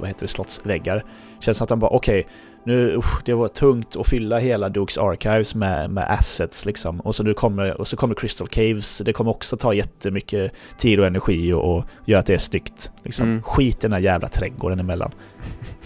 vad 0.00 0.08
heter 0.08 0.20
det, 0.22 0.28
slottsväggar. 0.28 1.04
Känns 1.40 1.56
som 1.58 1.64
att 1.64 1.68
de 1.68 1.78
bara 1.78 1.90
okej, 1.90 2.26
nu, 2.64 2.96
usch, 2.96 3.22
det 3.24 3.34
var 3.34 3.48
tungt 3.48 3.96
att 3.96 4.08
fylla 4.08 4.38
hela 4.38 4.68
Dukes 4.68 4.98
Archives 4.98 5.54
med, 5.54 5.90
med 5.90 6.10
assets 6.10 6.66
liksom. 6.66 7.00
Och 7.00 7.14
så, 7.14 7.22
nu 7.22 7.34
kommer, 7.34 7.80
och 7.80 7.88
så 7.88 7.96
kommer 7.96 8.14
Crystal 8.14 8.48
Caves, 8.48 8.98
det 8.98 9.12
kommer 9.12 9.30
också 9.30 9.56
ta 9.56 9.74
jättemycket 9.74 10.52
tid 10.78 11.00
och 11.00 11.06
energi 11.06 11.52
och, 11.52 11.76
och 11.76 11.84
göra 12.04 12.20
att 12.20 12.26
det 12.26 12.34
är 12.34 12.38
snyggt. 12.38 12.92
Liksom. 13.02 13.28
Mm. 13.28 13.42
Skit 13.42 13.76
i 13.76 13.80
den 13.82 13.92
här 13.92 14.00
jävla 14.00 14.28
trädgården 14.28 14.80
emellan. 14.80 15.10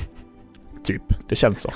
typ, 0.84 1.02
det 1.28 1.34
känns 1.34 1.60
så. 1.60 1.70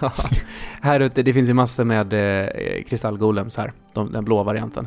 här 0.81 1.01
ute, 1.01 1.23
det 1.23 1.33
finns 1.33 1.49
ju 1.49 1.55
massor 1.55 1.85
med 1.85 2.13
eh, 2.13 2.83
kristallgolems 2.83 3.57
här. 3.57 3.73
De, 3.93 4.13
den 4.13 4.25
blå 4.25 4.43
varianten. 4.43 4.87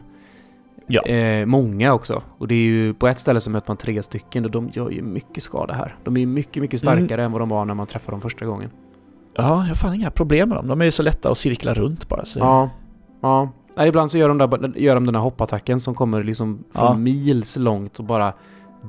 Ja. 0.88 1.01
Eh, 1.01 1.45
många 1.45 1.93
också. 1.93 2.24
Och 2.38 2.47
det 2.47 2.55
är 2.55 2.59
ju 2.59 2.93
på 2.93 3.07
ett 3.07 3.20
ställe 3.20 3.39
så 3.39 3.49
möter 3.49 3.70
man 3.70 3.78
tre 3.78 4.03
stycken 4.03 4.45
och 4.45 4.51
de 4.51 4.70
gör 4.74 4.89
ju 4.89 5.01
mycket 5.01 5.43
skada 5.43 5.74
här. 5.74 5.95
De 6.03 6.16
är 6.16 6.20
ju 6.20 6.28
mycket, 6.28 6.61
mycket 6.61 6.84
Mm. 6.84 6.97
starkare 7.07 7.24
än 7.24 7.32
vad 7.32 7.41
de 7.41 7.49
var 7.49 7.66
när 7.66 7.74
man 7.74 7.88
träffade 7.88 8.14
dem 8.14 8.22
första 8.22 8.45
gången. 8.45 8.70
Ja, 9.36 9.43
jag 9.43 9.67
har 9.67 9.75
fan 9.75 9.93
inga 9.93 10.11
problem 10.11 10.49
med 10.49 10.57
dem. 10.57 10.67
De 10.67 10.81
är 10.81 10.86
ju 10.86 10.91
så 10.91 11.03
lätta 11.03 11.29
att 11.31 11.38
cirkla 11.38 11.73
runt 11.73 12.09
bara. 12.09 12.25
Så. 12.25 12.39
Ja. 12.39 12.69
Ja. 13.21 13.49
Nej, 13.75 13.88
ibland 13.89 14.11
så 14.11 14.17
gör 14.17 14.27
de, 14.29 14.38
där, 14.38 14.77
gör 14.77 14.95
de 14.95 15.05
den 15.05 15.15
här 15.15 15.21
hoppattacken 15.21 15.79
som 15.79 15.95
kommer 15.95 16.23
liksom 16.23 16.63
från 16.73 16.86
Ja. 16.86 16.93
mils 16.97 17.57
långt 17.57 17.99
och 17.99 18.05
bara 18.05 18.34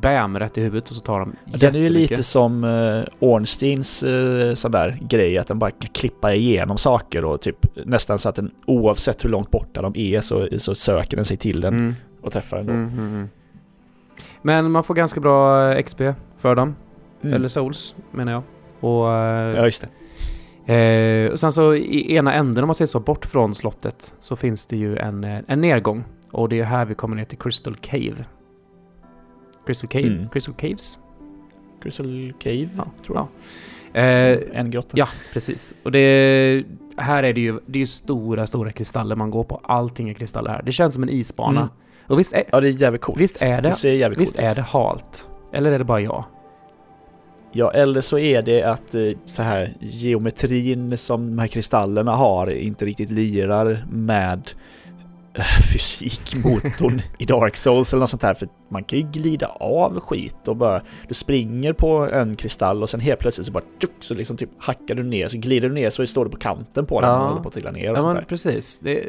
bam 0.03 0.39
rätt 0.39 0.59
i 0.59 0.61
huvudet 0.61 0.91
och 0.91 0.97
så 0.97 1.03
tar 1.03 1.21
de 1.21 1.33
Ja, 1.45 1.59
Den 1.59 1.75
är 1.75 1.79
ju 1.79 1.89
lite 1.89 2.23
som 2.23 2.65
uh, 2.65 3.05
Ornsteins 3.21 4.05
uh, 4.05 4.55
sån 4.55 4.71
där 4.73 4.99
grej, 5.09 5.39
att 5.39 5.47
den 5.49 5.59
bara 5.59 5.71
kan 5.71 5.91
klippa 5.93 6.35
igenom 6.35 6.79
saker 6.79 7.25
och 7.25 7.41
typ 7.41 7.67
nästan 7.87 8.19
så 8.19 8.29
att 8.29 8.35
den 8.35 8.51
oavsett 8.67 9.25
hur 9.25 9.29
långt 9.31 9.51
borta 9.51 9.83
de 9.83 9.93
är 9.97 10.21
så, 10.21 10.49
så 10.59 10.75
söker 10.75 11.17
den 11.17 11.25
sig 11.25 11.37
till 11.37 11.61
den 11.61 11.75
Mm. 11.75 11.95
och 12.23 12.33
träffar 12.33 12.57
den 12.57 12.67
då. 12.67 12.73
Mm, 12.73 12.89
mm, 12.89 13.07
mm. 13.15 13.29
Men 14.43 14.71
man 14.71 14.85
får 14.85 14.95
ganska 14.95 15.21
bra 15.21 15.73
eh, 15.73 15.83
XP 15.83 16.01
för 16.37 16.55
dem. 16.55 16.77
Mm. 17.23 17.35
Eller 17.35 17.49
souls 17.49 17.97
menar 18.11 18.33
jag. 18.33 18.43
Och, 18.81 19.13
eh, 19.13 19.57
Ja, 19.57 19.65
just 19.65 19.81
det. 19.83 19.89
Eh, 20.67 21.31
och 21.33 21.41
sen 21.41 21.53
så 21.53 21.75
i 21.75 22.15
ena 22.17 22.33
änden, 22.35 22.65
om 22.65 22.69
man 22.69 22.75
ser 22.75 22.87
så, 22.87 23.01
bort 23.01 23.27
från 23.27 23.55
slottet, 23.55 24.15
så 24.21 24.37
finns 24.37 24.67
det 24.67 24.77
ju 24.77 24.97
en, 24.97 25.25
eh, 25.25 25.39
en 25.47 25.61
nedgång. 25.61 26.05
Och 26.31 26.49
det 26.49 26.61
är 26.61 26.65
här 26.65 26.85
vi 26.85 26.95
kommer 26.95 27.17
ner 27.17 27.25
till 27.25 27.39
Crystal 27.39 27.77
Cave. 27.77 28.25
Crystal 29.67 29.89
Cave? 29.89 30.07
Mm. 30.07 30.29
Crystal 30.29 30.55
Caves? 30.55 30.99
Crystal 31.83 32.33
Cave, 32.39 32.69
Ja, 32.77 32.87
tror 33.07 33.17
jag. 33.17 33.27
Eh, 33.93 34.39
en 34.53 34.71
grotta. 34.71 34.89
ja, 34.99 35.09
precis. 35.33 35.75
Och 35.83 35.93
det... 35.93 36.65
Här 36.97 37.23
är 37.23 37.33
det 37.33 37.41
ju 37.41 37.61
det 37.67 37.79
är 37.79 37.81
ju 37.81 37.87
stora, 37.87 38.47
stora 38.47 38.73
kristaller 38.73 39.17
man 39.17 39.31
går 39.31 39.45
på. 39.45 39.61
Allting 39.63 40.09
är 40.09 40.15
kristaller 40.15 40.51
här. 40.51 40.63
Det 40.63 40.73
känns 40.73 40.95
som 40.95 41.03
en 41.03 41.09
isbana. 41.09 41.61
Mm. 41.61 41.73
Och 42.07 42.19
visst 42.19 42.33
är, 42.33 42.45
Ja, 42.53 42.61
det 42.61 42.69
är 42.69 42.73
jävligt 42.73 43.03
coolt. 43.03 43.21
visst 43.21 43.43
är 43.43 43.63
det... 43.63 43.69
det 43.69 43.73
ser 43.73 43.93
jävligt 43.93 44.19
Visst 44.21 44.37
coolt 44.37 44.45
är 44.45 44.55
det 44.55 44.63
halt? 44.63 45.29
Eller 45.53 45.73
är 45.73 45.79
det 45.79 45.85
bara 45.85 46.01
jag? 46.01 46.25
Ja, 47.57 47.71
eller 47.73 48.01
så 48.01 48.19
är 48.19 48.43
det 48.43 48.63
att 48.63 48.95
eh, 48.95 49.03
så 49.27 49.43
här 49.43 49.73
geometrin 49.81 50.99
som 50.99 51.27
de 51.31 51.39
här 51.39 51.47
kristallerna 51.47 52.13
har 52.17 52.51
inte 52.51 52.85
riktigt 52.87 53.11
lirar 53.11 53.85
med 53.91 54.51
eh, 55.35 55.45
fysikmotorn 55.73 57.01
i 57.19 57.25
Dark 57.25 57.57
Souls 57.57 57.93
eller 57.93 58.01
något 58.01 58.11
sånt 58.11 58.23
här. 58.23 58.35
För 58.35 58.49
man 58.69 58.85
kan 58.85 58.99
ju 58.99 59.07
glida 59.13 59.47
av 59.47 60.01
skit 60.01 60.49
och 60.49 60.57
bara... 60.57 60.83
Du 61.09 61.15
springer 61.15 61.73
på 61.73 61.89
en 62.13 62.35
kristall 62.35 62.83
och 62.83 62.91
sen 62.91 63.01
helt 63.01 63.21
plötsligt 63.21 63.47
så 63.47 63.53
bara 63.53 63.65
tjuk, 63.83 63.91
så 64.01 64.15
liksom 64.15 64.37
typ 64.37 64.51
hackar 64.59 64.95
du 64.95 65.03
ner, 65.03 65.29
så 65.29 65.39
glider 65.39 65.69
du 65.69 65.75
ner 65.75 65.91
så 65.91 66.07
står 66.07 66.25
du 66.25 66.31
på 66.31 66.37
kanten 66.39 66.87
på 66.87 67.01
den 67.01 67.11
Ja. 67.11 67.21
och 67.23 67.29
håller 67.29 67.43
på 67.43 67.49
att 67.49 67.55
trilla 67.55 67.71
ner 67.71 67.91
och 67.91 67.97
Ja, 67.97 68.01
sånt 68.01 68.15
men 68.15 68.23
där. 68.23 68.29
precis. 68.29 68.79
Det, 68.79 69.05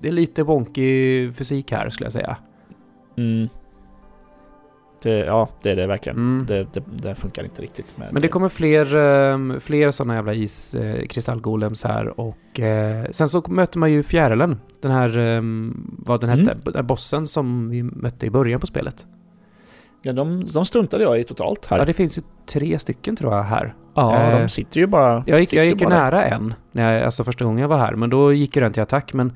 det 0.00 0.08
är 0.08 0.12
lite 0.12 0.42
wonky 0.42 1.32
fysik 1.32 1.72
här, 1.72 1.90
skulle 1.90 2.06
jag 2.06 2.12
säga. 2.12 2.36
Mm. 3.16 3.48
Det, 5.04 5.18
ja, 5.18 5.48
det 5.62 5.70
är 5.70 5.76
det 5.76 5.86
verkligen. 5.86 6.16
Mm. 6.18 6.46
Det, 6.46 6.66
det, 6.74 6.82
det 7.02 7.14
funkar 7.14 7.44
inte 7.44 7.62
riktigt 7.62 7.98
med... 7.98 8.12
Men 8.12 8.22
det 8.22 8.28
kommer 8.28 8.48
fler, 8.48 8.94
um, 8.94 9.60
fler 9.60 9.90
sådana 9.90 10.14
jävla 10.14 10.34
iskristallgolems 10.34 11.84
här 11.84 12.20
och 12.20 12.60
eh, 12.60 13.04
sen 13.10 13.28
så 13.28 13.42
möter 13.48 13.78
man 13.78 13.92
ju 13.92 14.02
fjärilen. 14.02 14.60
Den 14.80 14.90
här, 14.90 15.18
um, 15.18 15.96
vad 15.98 16.20
den 16.20 16.30
hette, 16.30 16.56
Mm. 16.74 16.86
bossen 16.86 17.26
som 17.26 17.68
vi 17.70 17.82
mötte 17.82 18.26
i 18.26 18.30
början 18.30 18.60
på 18.60 18.66
spelet. 18.66 19.06
Ja, 20.02 20.12
de, 20.12 20.44
de 20.54 20.66
struntade 20.66 21.04
jag 21.04 21.20
i 21.20 21.24
totalt 21.24 21.66
här. 21.66 21.78
Ja, 21.78 21.84
det 21.84 21.92
finns 21.92 22.18
ju 22.18 22.22
tre 22.46 22.78
stycken 22.78 23.16
tror 23.16 23.34
jag 23.34 23.42
här. 23.42 23.74
Ja, 23.94 24.16
Eh, 24.16 24.40
de 24.40 24.48
sitter 24.48 24.80
ju 24.80 24.86
bara... 24.86 25.22
Jag 25.26 25.40
gick, 25.40 25.52
jag 25.52 25.66
gick 25.66 25.80
ju 25.80 25.86
bara. 25.86 25.98
nära 25.98 26.24
en, 26.24 26.54
när 26.72 26.94
jag, 26.94 27.04
alltså 27.04 27.24
första 27.24 27.44
gången 27.44 27.58
jag 27.58 27.68
var 27.68 27.78
här, 27.78 27.94
men 27.94 28.10
då 28.10 28.32
gick 28.32 28.56
ju 28.56 28.62
den 28.62 28.72
till 28.72 28.82
attack. 28.82 29.12
Men 29.12 29.32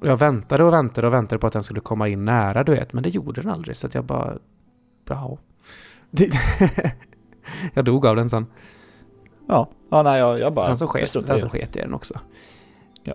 jag 0.00 0.16
väntade 0.16 0.64
och 0.64 0.72
väntade 0.72 1.06
och 1.06 1.12
väntade 1.12 1.38
på 1.38 1.46
att 1.46 1.52
den 1.52 1.62
skulle 1.64 1.80
komma 1.80 2.08
in 2.08 2.24
nära, 2.24 2.64
du 2.64 2.72
vet. 2.72 2.92
Men 2.92 3.02
det 3.02 3.08
gjorde 3.08 3.40
den 3.40 3.50
aldrig, 3.50 3.76
så 3.76 3.86
att 3.86 3.94
jag 3.94 4.04
bara... 4.04 4.32
Ja. 5.08 5.38
Jag 7.74 7.84
dog 7.84 8.06
av 8.06 8.16
den 8.16 8.28
sen. 8.28 8.46
Ja, 9.48 9.70
ja 9.90 10.02
nej, 10.02 10.18
jag, 10.18 10.38
jag 10.40 10.54
bara... 10.54 10.66
Sen 10.66 10.76
så 10.76 10.84
jag 10.84 10.90
sket, 10.90 11.30
i 11.36 11.38
så 11.40 11.48
sket 11.48 11.76
jag 11.76 11.84
den 11.84 11.94
också. 11.94 12.20
Ja. 13.02 13.14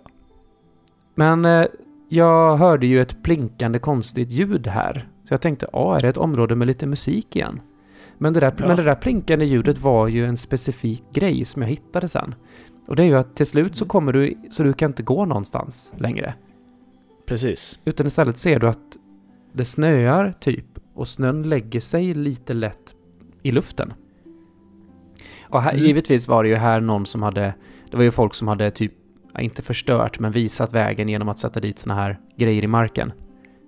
Men 1.16 1.46
eh, 1.46 1.66
jag 2.10 2.58
hörde 2.58 2.88
ju 2.88 3.02
ett 3.02 3.24
plinkande 3.24 3.80
konstigt 3.80 4.32
ljud 4.32 4.68
här. 4.68 5.10
Så 5.28 5.34
jag 5.34 5.42
tänkte, 5.42 5.68
ja, 5.74 5.96
är 5.96 6.00
det 6.00 6.08
ett 6.10 6.18
område 6.18 6.56
med 6.56 6.68
lite 6.68 6.86
musik 6.88 7.36
igen? 7.36 7.62
Men 8.18 8.34
det, 8.34 8.40
där, 8.40 8.54
Ja. 8.58 8.68
men 8.68 8.78
det 8.78 8.84
där 8.84 8.96
plinkande 8.96 9.46
ljudet 9.46 9.78
var 9.78 10.08
ju 10.08 10.26
en 10.26 10.38
specifik 10.38 11.04
grej 11.14 11.46
som 11.46 11.62
jag 11.62 11.70
hittade 11.70 12.08
sen. 12.08 12.36
Och 12.88 12.96
det 12.96 13.04
är 13.04 13.08
ju 13.08 13.16
att 13.18 13.36
till 13.36 13.46
slut 13.46 13.76
så 13.76 13.86
kommer 13.86 14.14
du, 14.14 14.34
så 14.52 14.64
du 14.64 14.74
kan 14.74 14.92
inte 14.92 15.04
gå 15.04 15.26
någonstans 15.26 15.94
längre. 15.98 16.34
Precis. 17.26 17.80
Utan 17.86 18.08
istället 18.08 18.38
ser 18.38 18.60
du 18.60 18.68
att 18.68 18.98
det 19.54 19.66
snöar 19.66 20.34
typ 20.40 20.66
och 21.00 21.08
snön 21.08 21.44
lägger 21.44 21.80
sig 21.80 22.14
lite 22.14 22.54
lätt 22.54 22.96
i 23.44 23.52
luften. 23.52 23.94
Och 25.44 25.62
här, 25.62 25.72
Mm. 25.74 25.86
givetvis 25.86 26.28
var 26.28 26.44
det 26.44 26.50
ju 26.50 26.56
här 26.56 26.82
någon 26.82 27.06
som 27.06 27.24
hade, 27.24 27.54
det 27.92 27.98
var 27.98 28.04
ju 28.04 28.12
folk 28.12 28.34
som 28.34 28.48
hade 28.48 28.72
typ, 28.72 28.94
inte 29.40 29.62
förstört, 29.62 30.20
men 30.20 30.32
visat 30.32 30.74
vägen 30.74 31.10
genom 31.10 31.30
att 31.30 31.40
sätta 31.40 31.60
dit 31.60 31.80
såna 31.80 31.96
här 31.96 32.20
grejer 32.38 32.64
i 32.64 32.68
marken. 32.68 33.12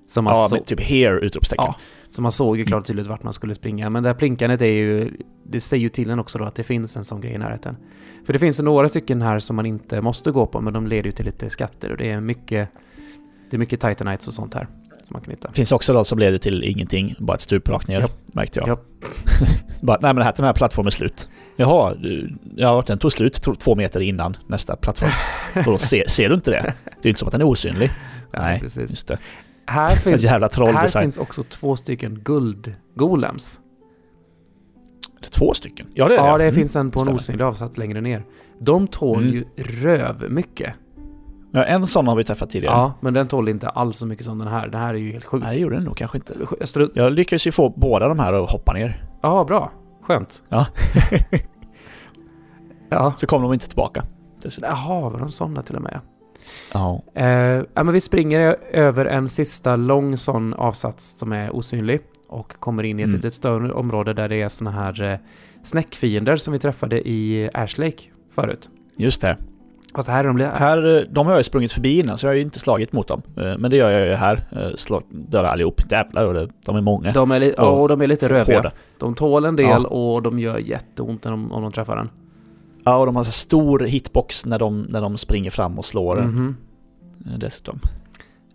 Som 0.07 0.23
man, 0.23 0.33
Ja, 0.33 0.47
så, 0.49 0.55
med 0.55 0.65
typ 0.65 0.79
here 0.81 1.19
utropstecken. 1.19 1.65
Ja. 1.67 1.75
så 2.09 2.21
man 2.21 2.31
såg 2.31 2.57
ju 2.57 2.65
klart 2.65 2.79
och 2.79 2.85
tydligt 2.87 3.07
vart 3.07 3.23
man 3.23 3.33
skulle 3.33 3.55
springa. 3.55 3.89
Men 3.89 4.03
det 4.03 4.09
här 4.09 4.13
plinkandet 4.15 4.61
är 4.61 4.65
ju, 4.65 5.11
det 5.43 5.61
säger 5.61 5.83
ju 5.83 5.89
till 5.89 6.09
en 6.09 6.19
också 6.19 6.37
då 6.37 6.45
att 6.45 6.55
det 6.55 6.63
finns 6.63 6.97
en 6.97 7.03
sån 7.03 7.21
grej 7.21 7.33
i 7.33 7.37
närheten. 7.37 7.77
För 8.25 8.33
det 8.33 8.39
finns 8.39 8.59
några 8.59 8.89
stycken 8.89 9.21
här 9.21 9.39
som 9.39 9.55
man 9.55 9.65
inte 9.65 10.01
måste 10.01 10.31
gå 10.31 10.45
på, 10.45 10.61
men 10.61 10.73
de 10.73 10.87
leder 10.87 11.03
ju 11.05 11.11
till 11.11 11.25
lite 11.25 11.49
skatter 11.49 11.91
och 11.91 11.97
det 11.97 12.11
är 12.11 12.19
mycket, 12.21 12.69
det 13.49 13.55
är 13.55 13.59
mycket 13.59 13.79
titanites 13.81 14.27
och 14.27 14.33
sånt 14.33 14.53
här 14.53 14.67
man 15.11 15.21
kan 15.21 15.31
hitta. 15.31 15.47
Det 15.47 15.53
finns 15.53 15.71
också 15.71 15.93
de 15.93 16.05
som 16.05 16.19
leder 16.19 16.37
till 16.37 16.63
ingenting, 16.63 17.15
bara 17.19 17.33
ett 17.33 17.41
stup 17.41 17.69
rakt 17.69 17.87
ner, 17.87 17.99
Japp. 17.99 18.11
märkte 18.25 18.59
jag. 18.59 18.67
Japp. 18.67 18.85
bara, 19.81 19.97
nej 20.01 20.09
men 20.09 20.15
det 20.15 20.23
här, 20.23 20.33
den 20.35 20.45
här 20.45 20.53
plattformen 20.53 20.87
är 20.87 20.91
slut. 20.91 21.29
Jaha, 21.55 21.95
ja, 22.55 22.83
den 22.87 22.97
tog 22.97 23.11
slut 23.11 23.41
två 23.59 23.75
meter 23.75 23.99
innan 23.99 24.37
nästa 24.47 24.75
plattform. 24.75 25.09
Och 25.55 25.71
då 25.71 25.77
ser, 25.77 26.07
ser 26.07 26.29
du 26.29 26.35
inte 26.35 26.51
det? 26.51 26.73
Det 27.01 27.07
är 27.07 27.09
inte 27.09 27.19
som 27.19 27.27
att 27.27 27.31
den 27.31 27.41
är 27.41 27.45
osynlig. 27.45 27.91
Nej, 28.33 28.59
precis. 28.59 28.89
just 28.89 29.07
det. 29.07 29.17
Här 29.65 29.95
finns, 29.95 30.25
här 30.29 31.01
finns 31.01 31.17
också 31.17 31.43
två 31.43 31.75
stycken 31.75 32.19
guldgolems. 32.23 33.59
Det 35.21 35.27
Två 35.27 35.53
stycken? 35.53 35.87
Ja, 35.93 36.07
det 36.07 36.13
är 36.15 36.27
Ja, 36.27 36.37
det 36.37 36.43
Mm. 36.43 36.55
finns 36.55 36.75
en 36.75 36.89
på 36.89 37.01
en 37.01 37.09
osynlig 37.09 37.43
avsats 37.43 37.77
längre 37.77 38.01
ner. 38.01 38.23
De 38.59 38.87
tål 38.87 39.23
Mm. 39.23 39.33
ju 39.33 39.45
röv 39.63 40.31
mycket. 40.31 40.73
Ja, 41.53 41.63
en 41.63 41.87
sån 41.87 42.07
har 42.07 42.15
vi 42.15 42.23
träffat 42.23 42.49
tidigare. 42.49 42.75
Ja, 42.75 42.93
men 42.99 43.13
den 43.13 43.27
tål 43.27 43.49
inte 43.49 43.69
alls 43.69 43.97
så 43.97 44.05
mycket 44.05 44.25
som 44.25 44.39
den 44.39 44.47
här. 44.47 44.67
Den 44.67 44.81
här 44.81 44.93
är 44.93 44.97
ju 44.97 45.11
helt 45.11 45.25
sjuk. 45.25 45.43
Nej, 45.43 45.55
det 45.55 45.61
gjorde 45.61 45.75
den 45.75 45.83
nog 45.83 45.97
kanske 45.97 46.17
inte. 46.17 46.33
Jag 46.75 46.89
Jag 46.93 47.13
lyckades 47.13 47.47
ju 47.47 47.51
få 47.51 47.69
båda 47.69 48.07
de 48.07 48.19
här 48.19 48.33
att 48.33 48.51
hoppa 48.51 48.73
ner. 48.73 49.03
Ja, 49.21 49.43
bra. 49.43 49.71
Skönt. 50.03 50.43
Ja. 50.49 50.65
ja. 52.89 53.13
Så 53.17 53.27
kom 53.27 53.41
de 53.41 53.53
inte 53.53 53.67
tillbaka. 53.67 54.03
dessutom. 54.41 54.69
Jaha, 54.69 55.09
var 55.09 55.19
de 55.19 55.31
sådana 55.31 55.61
till 55.61 55.75
och 55.75 55.81
med? 55.81 55.99
Ja. 56.73 57.01
Eh, 57.15 57.25
ja, 57.73 57.83
men 57.83 57.91
vi 57.91 58.01
springer 58.01 58.55
över 58.71 59.05
en 59.05 59.29
sista 59.29 59.75
lång 59.75 60.17
sån 60.17 60.53
avsats 60.53 61.17
som 61.19 61.31
är 61.31 61.55
osynlig 61.55 62.01
och 62.29 62.59
kommer 62.59 62.83
in 62.83 62.99
i 62.99 63.03
ett 63.03 63.07
Mm. 63.07 63.15
litet 63.17 63.33
större 63.33 63.73
område 63.73 64.13
där 64.13 64.29
det 64.29 64.41
är 64.41 64.49
såna 64.49 64.71
här 64.71 65.03
eh, 65.03 65.17
snäckfiender 65.63 66.35
som 66.35 66.53
vi 66.53 66.59
träffade 66.59 67.07
i 67.09 67.49
Ash 67.53 67.77
Lake 67.79 68.03
förut. 68.35 68.69
Just 68.97 69.21
det. 69.21 69.37
Fast 69.95 70.09
här 70.09 70.23
är 70.23 70.27
de... 70.27 70.39
Här, 70.39 70.97
eh, 70.97 71.03
de 71.09 71.25
har 71.25 71.33
jag 71.33 71.39
ju 71.39 71.43
sprungit 71.43 71.71
förbi 71.71 71.99
innan, 71.99 72.17
så 72.17 72.25
jag 72.25 72.29
har 72.31 72.35
ju 72.35 72.41
inte 72.41 72.59
slagit 72.59 72.93
mot 72.93 73.07
dem. 73.07 73.21
Eh, 73.37 73.57
Men 73.57 73.71
det 73.71 73.77
gör 73.77 73.89
jag 73.91 74.07
ju 74.07 74.13
här. 74.13 74.43
Eh, 74.51 74.69
Slag, 74.75 75.03
dödar 75.09 75.43
allihop. 75.49 75.81
Jävlar, 75.91 76.49
de 76.65 76.75
är 76.75 76.81
många. 76.81 77.11
De 77.11 77.31
är, 77.31 77.39
li- 77.39 77.53
ja, 77.57 77.69
och 77.69 77.87
de 77.89 78.01
är 78.01 78.07
lite 78.07 78.29
röviga. 78.29 78.57
Hårda. 78.57 78.71
De 78.97 79.15
tål 79.15 79.45
en 79.45 79.55
del 79.55 79.65
Ja. 79.83 79.87
och 79.87 80.21
de 80.21 80.39
gör 80.39 80.57
jätteont 80.57 81.23
när 81.23 81.31
de, 81.31 81.51
om 81.51 81.61
de 81.61 81.71
träffar 81.71 81.97
en. 81.97 82.09
Ja, 82.83 82.97
och 82.97 83.05
de 83.05 83.15
har 83.15 83.23
så 83.23 83.31
stor 83.31 83.79
hitbox 83.79 84.45
när 84.45 84.59
de, 84.59 84.81
när 84.81 85.01
de 85.01 85.17
springer 85.17 85.51
fram 85.51 85.79
och 85.79 85.85
slår 85.85 86.19
en 86.21 86.25
Mhm. 86.29 86.55
eh, 87.25 87.39
dessutom. 87.39 87.79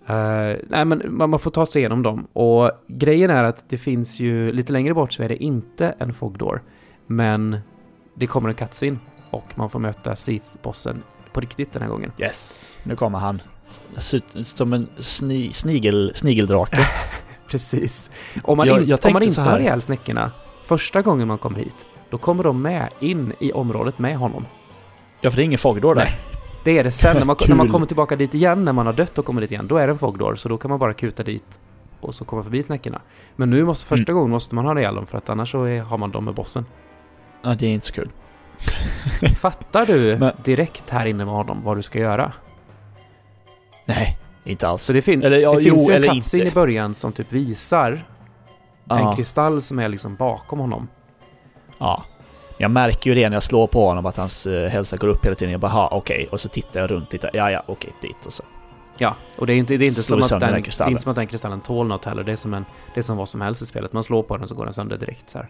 Eh, 0.09 0.57
nej 0.69 0.85
men 0.85 1.03
man 1.09 1.31
man 1.31 1.39
får 1.39 1.51
ta 1.51 1.67
sig 1.67 1.81
igenom 1.83 2.03
dem. 2.03 2.27
Och 2.33 2.71
grejen 2.89 3.31
är 3.31 3.45
att 3.45 3.65
det 3.69 3.77
finns 3.79 4.21
ju, 4.21 4.53
lite 4.53 4.73
längre 4.73 4.95
bort 4.95 5.13
så 5.13 5.23
är 5.23 5.29
det 5.29 5.43
inte 5.43 5.95
en 5.99 6.13
fogdor. 6.13 6.63
Men 7.07 7.57
det 8.15 8.27
kommer 8.27 8.49
en 8.49 8.55
cutscene 8.55 8.97
och 9.31 9.45
man 9.55 9.71
får 9.71 9.79
möta 9.79 10.15
Seath-bossen 10.15 10.97
på 11.37 11.41
riktigt 11.41 11.73
den 11.73 11.83
här 11.83 11.89
gången. 11.89 12.13
Yes. 12.19 12.73
Nu 12.83 12.97
kommer 12.97 13.19
han. 13.19 13.43
Som 14.43 14.73
en 14.73 14.89
sni, 14.99 15.53
snigel, 15.53 16.11
snigeldrake. 16.15 16.79
Precis. 17.51 18.11
Om 18.45 18.57
man, 18.57 18.67
Jag- 18.67 18.83
in, 18.83 18.89
jag 18.89 18.99
om 19.07 19.13
man 19.13 19.23
inte 19.23 19.35
så 19.35 19.41
har 19.41 19.51
här. 19.51 19.61
ihjäl 19.61 19.83
snäckorna 19.83 20.31
första 20.63 21.03
gången 21.03 21.29
man 21.29 21.39
kommer 21.39 21.59
hit, 21.59 21.77
då 22.11 22.19
kommer 22.19 22.45
de 22.45 22.63
med 22.63 22.89
in 23.01 23.33
i 23.41 23.53
området 23.53 23.99
med 23.99 24.17
honom. 24.17 24.47
ja, 25.21 25.31
för 25.31 25.37
det 25.37 25.43
är 25.43 25.45
ingen 25.45 25.59
fogdor 25.59 25.95
där. 25.95 26.05
Nej. 26.05 26.19
Det 26.65 26.79
är 26.79 26.85
det 26.85 26.91
sen 26.91 27.17
när 27.17 27.25
man, 27.25 27.37
när 27.49 27.55
man 27.57 27.69
kommer 27.71 27.87
tillbaka 27.87 28.17
dit 28.17 28.35
igen, 28.35 28.65
när 28.65 28.73
man 28.73 28.87
har 28.87 28.93
dött 28.93 29.19
och 29.19 29.25
kommer 29.25 29.41
dit 29.41 29.53
igen, 29.53 29.67
då 29.67 29.77
är 29.77 29.87
det 29.87 29.93
en 29.93 29.99
fogdor, 29.99 30.35
så 30.35 30.49
då 30.49 30.57
kan 30.59 30.69
man 30.71 30.79
bara 30.79 30.95
kuta 30.95 31.23
dit 31.23 31.61
och 32.01 32.15
så 32.15 32.25
komma 32.25 32.43
förbi 32.43 32.63
snäckorna. 32.63 33.01
Men 33.37 33.51
nu 33.51 33.65
måste, 33.65 33.87
första 33.87 34.13
Mm. 34.13 34.15
gången 34.15 34.31
måste 34.31 34.55
man 34.55 34.65
ha 34.65 34.79
ihjäl 34.79 34.95
dem 34.95 35.07
för 35.07 35.19
att 35.19 35.29
annars 35.31 35.51
så 35.51 35.65
är, 35.65 35.81
har 35.83 35.99
man 35.99 36.11
dem 36.11 36.25
med 36.25 36.35
bossen. 36.35 36.67
Ja, 37.43 37.55
det 37.55 37.67
är 37.67 37.71
inte 37.71 37.87
så 37.87 37.93
kul. 37.93 38.11
Fattar 39.39 39.87
du 39.87 40.17
Men- 40.17 40.33
direkt 40.45 40.91
här 40.91 41.07
inne 41.07 41.25
med 41.25 41.35
honom 41.35 41.63
vad 41.63 41.77
du 41.77 41.83
ska 41.83 41.99
göra? 41.99 42.33
Nej, 43.85 44.19
inte 44.45 44.69
alls. 44.69 44.83
Så 44.85 44.93
det, 44.93 45.03
fin- 45.03 45.23
Eller, 45.23 45.39
ja, 45.39 45.53
det 45.55 45.63
finns 45.63 45.89
jo, 45.89 45.95
ju 45.95 46.07
en 46.07 46.15
cutscene 46.15 46.45
i 46.45 46.51
början 46.51 46.95
som 46.95 47.13
typ 47.13 47.33
visar 47.33 47.93
en 47.93 48.99
Ja, 48.99 49.17
kristall 49.17 49.63
som 49.63 49.79
är 49.79 49.89
liksom 49.89 50.17
bakom 50.17 50.59
honom. 50.59 50.89
ja. 51.79 52.05
Jag 52.59 52.71
märker 52.71 53.11
ju 53.11 53.15
det 53.15 53.29
när 53.29 53.37
jag 53.37 53.43
slår 53.43 53.67
på 53.67 53.89
honom 53.89 54.07
att 54.07 54.17
hans 54.17 54.47
uh, 54.47 54.67
hälsa 54.67 54.97
går 54.97 55.09
upp 55.09 55.25
hela 55.25 55.35
tiden. 55.35 55.53
Jag 55.53 55.61
bara, 55.61 55.73
ha, 55.73 55.89
okej. 55.93 56.29
Och 56.33 56.41
så 56.41 56.49
tittar 56.49 56.81
jag 56.81 56.91
runt 56.91 57.13
lite. 57.13 57.31
Ja, 57.33 57.51
ja, 57.51 57.63
okej, 57.67 57.93
dit 58.03 58.27
och 58.27 58.33
så. 58.33 58.43
Ja, 58.99 59.15
och 59.37 59.47
det 59.47 59.53
är 59.53 59.57
inte, 59.57 59.77
det 59.77 59.85
är 59.85 59.89
inte, 59.89 60.03
som 60.03 60.19
att, 60.21 60.29
den, 60.29 60.39
den 60.41 60.49
det 60.53 60.81
är 60.81 60.89
inte 60.89 61.03
som 61.03 61.11
att 61.11 61.17
den 61.17 61.27
kristallen 61.27 61.61
tål 61.61 61.87
något 61.87 62.05
heller. 62.05 62.25
Det 62.25 62.33
är 62.33 62.37
som, 62.37 62.55
en, 62.55 62.65
det 62.95 63.01
är 63.01 63.03
som 63.03 63.17
vad 63.17 63.29
som 63.29 63.41
helst 63.41 63.63
i 63.63 63.67
spelet. 63.67 63.93
Man 63.93 64.03
slår 64.03 64.23
på 64.23 64.37
den 64.37 64.49
så 64.49 64.55
går 64.55 64.65
den 64.65 64.75
sönder 64.75 64.99
direkt 64.99 65.31
så 65.31 65.39
här. 65.39 65.49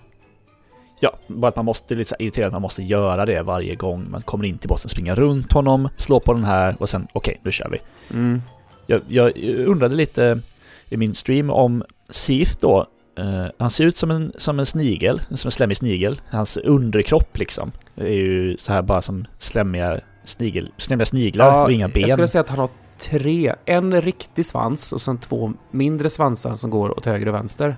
Ja, 1.00 1.18
bara 1.26 1.48
att 1.48 1.56
man 1.56 1.64
måste 1.64 1.94
lite 1.94 2.08
så 2.08 2.16
irriterad 2.18 2.46
att 2.46 2.52
man 2.52 2.62
måste 2.62 2.82
göra 2.82 3.26
det 3.26 3.42
varje 3.42 3.74
gång 3.74 4.10
man 4.10 4.22
kommer 4.22 4.44
in 4.44 4.58
till 4.58 4.68
bossen. 4.68 4.88
Springa 4.88 5.14
runt 5.14 5.52
honom, 5.52 5.88
slå 5.96 6.20
på 6.20 6.32
den 6.32 6.44
här 6.44 6.76
och 6.78 6.88
sen 6.88 7.06
okej, 7.12 7.40
nu 7.42 7.52
kör 7.52 7.68
vi. 7.68 7.78
Mm. 8.10 8.42
Jag, 8.86 9.00
jag 9.08 9.36
undrade 9.66 9.96
lite 9.96 10.40
i 10.88 10.96
min 10.96 11.14
stream 11.14 11.50
om 11.50 11.84
Seath 12.10 12.52
då. 12.60 12.86
Eh, 13.18 13.46
han 13.58 13.70
ser 13.70 13.84
ut 13.84 13.96
som 13.96 14.10
en, 14.10 14.32
som 14.36 14.58
en 14.58 14.66
snigel, 14.66 15.20
som 15.30 15.48
en 15.48 15.52
slemmig 15.52 15.76
snigel. 15.76 16.20
Hans 16.30 16.56
underkropp 16.56 17.38
liksom 17.38 17.72
är 17.96 18.06
ju 18.06 18.56
så 18.56 18.72
här 18.72 18.82
bara 18.82 19.02
som 19.02 19.26
slemmiga, 19.38 20.00
snigel, 20.24 20.70
slemmiga 20.76 21.06
sniglar 21.06 21.64
och 21.64 21.72
inga 21.72 21.88
ben. 21.88 22.00
Jag 22.00 22.10
skulle 22.10 22.28
säga 22.28 22.40
att 22.40 22.48
han 22.48 22.58
har 22.58 22.70
tre. 22.98 23.54
En 23.64 24.00
riktig 24.00 24.46
svans 24.46 24.92
och 24.92 25.00
sen 25.00 25.18
två 25.18 25.52
mindre 25.70 26.10
svansar 26.10 26.54
som 26.54 26.70
går 26.70 26.98
åt 26.98 27.06
höger 27.06 27.28
och 27.28 27.34
vänster. 27.34 27.76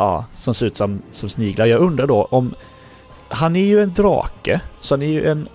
Ja, 0.00 0.24
som 0.32 0.54
ser 0.54 0.66
ut 0.66 0.76
som, 0.76 1.02
som 1.12 1.28
sniglar. 1.28 1.66
Jag 1.66 1.80
undrar 1.80 2.06
då 2.06 2.24
om... 2.24 2.54
Han 3.28 3.56
är 3.56 3.64
ju 3.64 3.82
en 3.82 3.92
drake, 3.92 4.60
så 4.80 4.94
han 4.94 5.02
är 5.02 5.06
ju 5.06 5.26
en... 5.26 5.48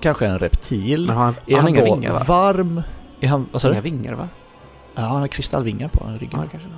Kanske 0.00 0.26
en 0.26 0.38
reptil. 0.38 1.06
Men 1.06 1.16
har 1.16 1.24
han, 1.24 1.34
är 1.46 1.54
han 1.54 1.54
har 1.54 1.60
han 1.62 1.68
inga 1.68 1.84
vingar 1.84 2.12
va? 2.12 2.22
varm? 2.26 2.82
Är 3.20 3.28
han... 3.28 3.46
Vad 3.52 3.60
sa 3.62 3.68
Inga 3.68 3.76
du? 3.80 3.82
vingar 3.90 4.14
va? 4.14 4.28
Ja, 4.94 5.02
han 5.02 5.20
har 5.20 5.28
kristallvingar 5.28 5.88
på 5.88 6.04
ryggen. 6.20 6.40
Ja, 6.42 6.44
kanske. 6.50 6.68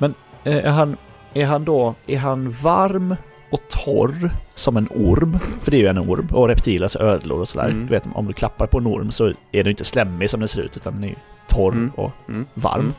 Ja. 0.00 0.08
Eh, 0.44 0.56
Är 0.56 0.70
han, 0.70 0.96
är 1.34 1.46
han 1.46 1.64
då, 1.64 1.94
är 2.06 2.18
han 2.18 2.50
varm 2.50 3.16
och 3.50 3.60
torr 3.68 4.30
som 4.54 4.76
en 4.76 4.88
orm? 4.94 5.38
För 5.62 5.70
det 5.70 5.76
är 5.76 5.80
ju 5.80 5.86
en 5.86 5.98
orm. 5.98 6.28
Och 6.32 6.48
reptiler, 6.48 6.84
alltså 6.84 6.98
ödlor 6.98 7.40
och 7.40 7.48
sådär. 7.48 7.68
Mm. 7.68 7.86
Du 7.86 7.90
vet, 7.90 8.04
om 8.14 8.26
du 8.26 8.32
klappar 8.32 8.66
på 8.66 8.78
en 8.78 8.86
orm 8.86 9.12
så 9.12 9.26
är 9.52 9.64
den 9.64 9.68
inte 9.70 9.84
slemmig 9.84 10.30
som 10.30 10.40
den 10.40 10.48
ser 10.48 10.62
ut, 10.62 10.76
utan 10.76 10.94
den 10.94 11.04
är 11.04 11.08
ju 11.08 11.14
torr 11.48 11.72
Mm. 11.72 11.90
och 11.96 12.12
Mm. 12.28 12.46
varm. 12.54 12.80
Mm. 12.80 12.92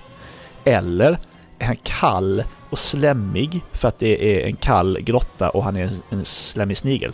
Eller 0.63 1.19
är 1.63 1.67
han 1.67 1.75
kall 1.83 2.43
och 2.69 2.79
slemmig 2.79 3.63
för 3.73 3.87
att 3.87 3.99
det 3.99 4.41
är 4.41 4.47
en 4.47 4.55
kall 4.55 4.97
grotta 5.01 5.49
och 5.49 5.63
han 5.63 5.75
är 5.77 5.89
en 6.09 6.25
slemmig 6.25 6.77
snigel? 6.77 7.13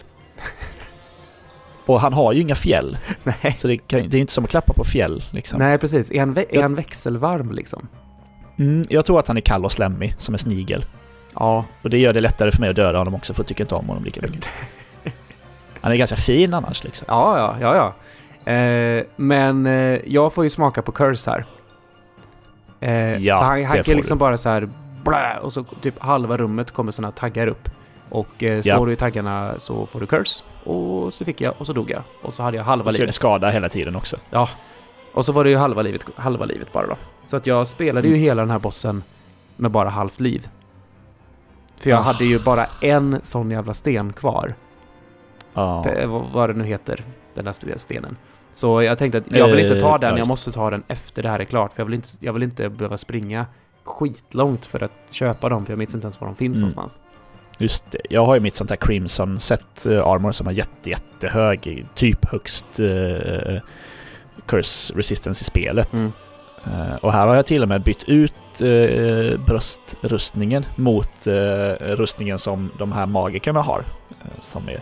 Och 1.85 2.01
han 2.01 2.13
har 2.13 2.33
ju 2.33 2.41
inga 2.41 2.55
fjäll, 2.55 2.97
Nej. 3.23 3.55
så 3.57 3.67
det, 3.67 3.77
kan, 3.77 4.09
det 4.09 4.17
är 4.17 4.21
inte 4.21 4.33
som 4.33 4.43
att 4.43 4.49
klappa 4.49 4.73
på 4.73 4.83
fjäll 4.83 5.23
liksom. 5.31 5.59
Nej, 5.59 5.77
precis. 5.77 6.11
Är 6.11 6.19
han, 6.19 6.35
vä- 6.35 6.45
är 6.49 6.61
han 6.61 6.75
växelvarm 6.75 7.51
liksom? 7.51 7.87
Mm, 8.59 8.83
jag 8.89 9.05
tror 9.05 9.19
att 9.19 9.27
han 9.27 9.37
är 9.37 9.41
kall 9.41 9.65
och 9.65 9.71
slemmig, 9.71 10.15
som 10.17 10.35
en 10.35 10.39
snigel. 10.39 10.85
Ja. 11.33 11.65
Och 11.81 11.89
det 11.89 11.97
gör 11.97 12.13
det 12.13 12.21
lättare 12.21 12.51
för 12.51 12.59
mig 12.59 12.69
att 12.69 12.75
döda 12.75 12.97
honom 12.97 13.15
också, 13.15 13.33
för 13.33 13.43
jag 13.43 13.47
tycker 13.47 13.63
inte 13.63 13.75
om 13.75 13.87
honom 13.87 14.03
lika 14.03 14.21
mycket. 14.21 14.49
Han 15.81 15.91
är 15.91 15.95
ganska 15.95 16.15
fin 16.15 16.53
annars 16.53 16.83
liksom. 16.83 17.05
Ja, 17.09 17.37
ja, 17.37 17.55
ja, 17.61 17.75
ja. 18.45 18.51
Eh, 18.53 19.03
men 19.15 19.65
eh, 19.65 19.99
jag 20.05 20.33
får 20.33 20.43
ju 20.43 20.49
smaka 20.49 20.81
på 20.81 20.91
Curse 20.91 21.31
här. 21.31 21.45
Eh, 22.79 23.17
Ja, 23.17 23.43
han, 23.43 23.63
han 23.65 23.83
kan 23.83 23.95
liksom 23.95 24.17
bara 24.17 24.37
så 24.37 24.49
här 24.49 24.69
blä, 25.03 25.37
och 25.41 25.53
så 25.53 25.63
typ 25.63 25.99
halva 25.99 26.37
rummet 26.37 26.71
kommer 26.71 26.91
såna 26.91 27.11
taggar 27.11 27.47
upp. 27.47 27.69
Och 28.09 28.43
eh, 28.43 28.61
står 28.61 28.73
Ja. 28.73 28.85
du 28.85 28.91
i 28.91 28.95
taggarna 28.95 29.53
så 29.57 29.85
får 29.85 29.99
du 29.99 30.05
curse. 30.05 30.43
Och 30.63 31.13
så 31.13 31.25
fick 31.25 31.41
jag, 31.41 31.53
och 31.57 31.65
så 31.67 31.73
dog 31.73 31.91
jag. 31.91 32.01
Och 32.21 32.33
så 32.33 32.43
hade 32.43 32.57
jag 32.57 32.63
halva 32.63 32.85
Och 32.89 32.95
så 32.95 33.01
livet. 33.01 33.15
skada 33.15 33.49
hela 33.49 33.69
tiden 33.69 33.95
också. 33.95 34.17
Och 35.13 35.25
så 35.25 35.31
var 35.31 35.43
det 35.43 35.49
ju 35.49 35.55
halva 35.57 35.81
livet, 35.81 36.05
halva 36.15 36.45
livet 36.45 36.73
bara 36.73 36.87
då. 36.87 36.95
Så 37.25 37.37
att 37.37 37.47
jag 37.47 37.67
spelade 37.67 38.07
ju 38.07 38.13
Mm. 38.13 38.23
hela 38.23 38.41
den 38.41 38.51
här 38.51 38.59
bossen 38.59 39.03
med 39.55 39.71
bara 39.71 39.89
halvt 39.89 40.19
liv. 40.19 40.47
För 41.77 41.89
jag 41.89 41.99
Ah. 41.99 42.01
hade 42.01 42.25
ju 42.25 42.39
bara 42.39 42.65
en 42.81 43.19
sån 43.23 43.51
jävla 43.51 43.73
sten 43.73 44.13
kvar. 44.13 44.53
Ja. 45.53 45.83
P- 45.83 46.05
vad- 46.05 46.25
vad 46.33 46.49
det 46.49 46.53
nu 46.53 46.63
heter, 46.63 47.03
den 47.33 47.45
där 47.45 47.51
speciella 47.51 47.79
stenen. 47.79 48.17
Så 48.53 48.81
jag 48.83 48.97
tänkte 48.97 49.17
att 49.17 49.31
jag 49.35 49.47
vill 49.47 49.59
inte 49.59 49.79
ta 49.79 49.95
Eh, 49.95 49.99
den, 49.99 50.11
ja, 50.11 50.17
jag 50.17 50.27
måste 50.27 50.51
ta 50.51 50.69
den 50.69 50.83
efter 50.87 51.23
det 51.23 51.29
här 51.29 51.39
är 51.39 51.45
klart. 51.45 51.73
För 51.73 51.79
jag 51.81 51.85
vill 51.85 51.93
inte, 51.93 52.07
jag 52.19 52.33
vill 52.33 52.43
inte 52.43 52.69
behöva 52.69 52.97
springa 52.97 53.45
skitlångt 53.83 54.65
för 54.65 54.83
att 54.83 54.91
köpa 55.11 55.49
dem, 55.49 55.65
för 55.65 55.73
jag 55.73 55.77
minns 55.77 55.93
inte 55.93 56.05
ens 56.05 56.21
var 56.21 56.27
de 56.27 56.35
finns 56.35 56.57
Mm. 56.57 56.61
någonstans. 56.61 56.99
Just 57.57 57.91
det. 57.91 57.99
Jag 58.09 58.25
har 58.25 58.35
ju 58.35 58.39
mitt 58.41 58.55
sånt 58.55 58.69
där 58.69 58.75
Crimson 58.75 59.39
set 59.39 59.85
eh, 59.85 60.07
armor 60.07 60.31
som 60.31 60.47
har 60.47 60.53
jätte, 60.53 60.89
jättehög, 60.89 61.85
typ 61.95 62.25
högst 62.31 62.79
eh, 62.79 63.61
curse 64.45 64.93
resistance 64.95 65.41
i 65.43 65.45
spelet. 65.45 65.93
Mm. 65.93 66.11
Eh, 66.65 66.95
och 66.95 67.13
här 67.13 67.27
har 67.27 67.35
jag 67.35 67.45
till 67.45 67.63
och 67.63 67.69
med 67.69 67.83
bytt 67.83 68.03
ut 68.03 68.33
uh, 68.61 69.39
bröstrustningen 69.45 70.65
mot 70.75 71.27
eh, 71.27 71.33
rustningen 71.95 72.39
som 72.39 72.71
de 72.77 72.91
här 72.91 73.05
magikerna 73.05 73.61
har. 73.61 73.79
eh, 74.09 74.41
som 74.41 74.69
är 74.69 74.81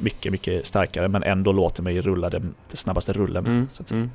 mycket, 0.00 0.32
mycket 0.32 0.66
starkare 0.66 1.08
men 1.08 1.22
ändå 1.22 1.52
låter 1.52 1.82
mig 1.82 2.00
rulla 2.00 2.30
den, 2.30 2.42
den 2.42 2.76
snabbaste 2.76 3.12
rullen. 3.12 3.46
Mm. 3.46 3.68
Så. 3.70 3.94
Mm. 3.94 4.10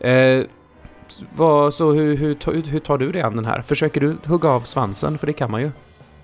Eh, 0.00 0.46
vad, 1.32 1.74
så 1.74 1.92
hur, 1.92 2.16
hur, 2.16 2.62
hur 2.62 2.80
tar 2.80 2.98
du 2.98 3.12
dig 3.12 3.22
an 3.22 3.36
den 3.36 3.44
här? 3.44 3.62
Försöker 3.62 4.00
du 4.00 4.16
hugga 4.26 4.48
av 4.48 4.60
svansen? 4.60 5.18
För 5.18 5.26
det 5.26 5.32
kan 5.32 5.50
man 5.50 5.60
ju. 5.60 5.70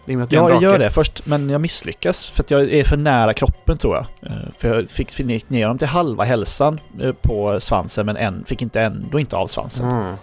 Ja, 0.09 0.27
jag 0.31 0.62
gör 0.62 0.79
det 0.79 0.91
först, 0.91 1.27
men 1.27 1.51
jag 1.51 1.61
misslyckas 1.61 2.27
för 2.27 2.43
att 2.43 2.51
jag 2.51 2.62
är 2.73 2.85
för 2.85 2.97
nära 2.97 3.35
kroppen 3.35 3.79
tror 3.79 3.95
jag. 3.95 4.07
Eh, 4.31 4.37
För 4.59 4.75
jag 4.75 4.91
fick 4.91 5.19
ner 5.49 5.67
dem 5.67 5.79
till 5.79 5.89
halva 5.89 6.25
hälsan 6.25 6.81
eh, 7.01 7.12
på 7.12 7.61
svansen, 7.61 8.07
men 8.07 8.17
en, 8.17 8.45
fick 8.45 8.62
inte 8.62 8.81
ändå 8.81 9.21
inte 9.21 9.37
av 9.37 9.47
svansen. 9.47 9.91
Mm. 9.91 10.14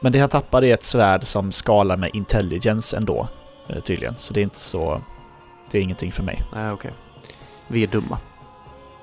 Men 0.00 0.12
det 0.12 0.18
jag 0.18 0.30
tappade 0.30 0.68
är 0.68 0.74
ett 0.74 0.84
svärd 0.84 1.24
som 1.24 1.52
skalar 1.52 1.96
med 1.96 2.10
intelligence 2.12 2.96
ändå, 2.96 3.28
eh, 3.68 3.80
tydligen. 3.80 4.14
Så 4.14 4.34
det 4.34 4.40
är 4.40 4.42
inte 4.42 4.60
så... 4.60 5.00
Det 5.72 5.78
är 5.78 5.82
ingenting 5.82 6.12
för 6.12 6.22
mig. 6.22 6.42
Nej, 6.54 6.70
okej. 6.70 6.90
Vi 7.68 7.82
är 7.82 7.86
dumma. 7.86 8.18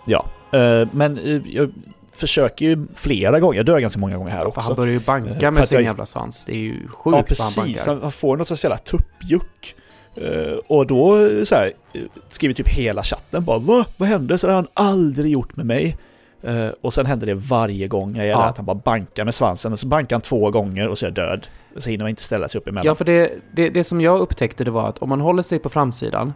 Ja. 0.05 0.25
Eh, 0.51 0.87
Men 0.91 1.17
eh, 1.17 1.41
jag 1.45 1.71
försöker 2.11 2.65
ju 2.65 2.87
flera 2.95 3.39
gånger. 3.39 3.57
Jag 3.57 3.65
dör 3.65 3.79
ganska 3.79 3.99
många 3.99 4.17
gånger 4.17 4.31
här 4.31 4.39
För 4.39 4.47
också. 4.47 4.59
han 4.61 4.75
börjar 4.75 4.91
ju 4.91 4.97
Eh, 4.97 5.03
banka 5.05 5.39
för 5.39 5.51
med 5.51 5.67
sin 5.67 5.75
jag- 5.75 5.83
jävla 5.83 6.05
svans. 6.05 6.45
Det 6.45 6.51
är 6.51 6.55
ju 6.59 6.87
sjukt 6.87 7.17
Ja, 7.17 7.23
precis. 7.27 7.87
Han, 7.87 8.01
han 8.01 8.11
får 8.11 8.37
något 8.37 8.47
sånt 8.47 8.63
jävla 8.63 8.77
tuppjuck. 8.77 9.75
Eh, 10.15 10.57
och 10.67 10.87
då 10.87 11.25
eh, 11.27 11.43
så 11.43 11.55
här, 11.55 11.73
eh, 11.93 12.01
skriver 12.27 12.53
typ 12.53 12.67
hela 12.67 13.03
chatten 13.03 13.43
bara 13.45 13.57
Va? 13.59 13.85
Vad 13.97 14.09
hände? 14.09 14.37
Så 14.37 14.47
det 14.47 14.53
har 14.53 14.57
han 14.61 14.67
aldrig 14.73 15.31
gjort 15.31 15.55
med 15.55 15.65
mig. 15.65 15.97
Eh, 16.43 16.67
och 16.81 16.93
sen 16.93 17.05
händer 17.05 17.27
det 17.27 17.33
varje 17.33 17.87
gång 17.87 18.15
jag 18.15 18.25
gäller 18.25 18.41
Ja. 18.41 18.47
att 18.49 18.57
han 18.57 18.65
bara 18.65 18.75
bankar 18.75 19.25
med 19.25 19.33
svansen. 19.33 19.71
Och 19.73 19.79
så 19.79 19.87
bankar 19.87 20.15
han 20.15 20.21
två 20.21 20.51
gånger 20.51 20.87
och 20.87 20.97
så 20.97 21.05
är 21.05 21.07
jag 21.07 21.15
död. 21.15 21.47
Så 21.77 21.89
hinner 21.89 22.03
man 22.03 22.09
inte 22.09 22.23
ställa 22.23 22.47
sig 22.47 22.59
upp 22.61 22.67
emellan. 22.67 22.85
Ja, 22.85 22.95
för 22.95 23.05
det, 23.05 23.31
det, 23.55 23.69
det 23.69 23.83
som 23.83 24.01
jag 24.01 24.19
upptäckte 24.19 24.63
det 24.63 24.71
var 24.71 24.89
att 24.89 24.99
om 24.99 25.09
man 25.09 25.21
håller 25.21 25.43
sig 25.43 25.59
på 25.59 25.69
framsidan, 25.69 26.33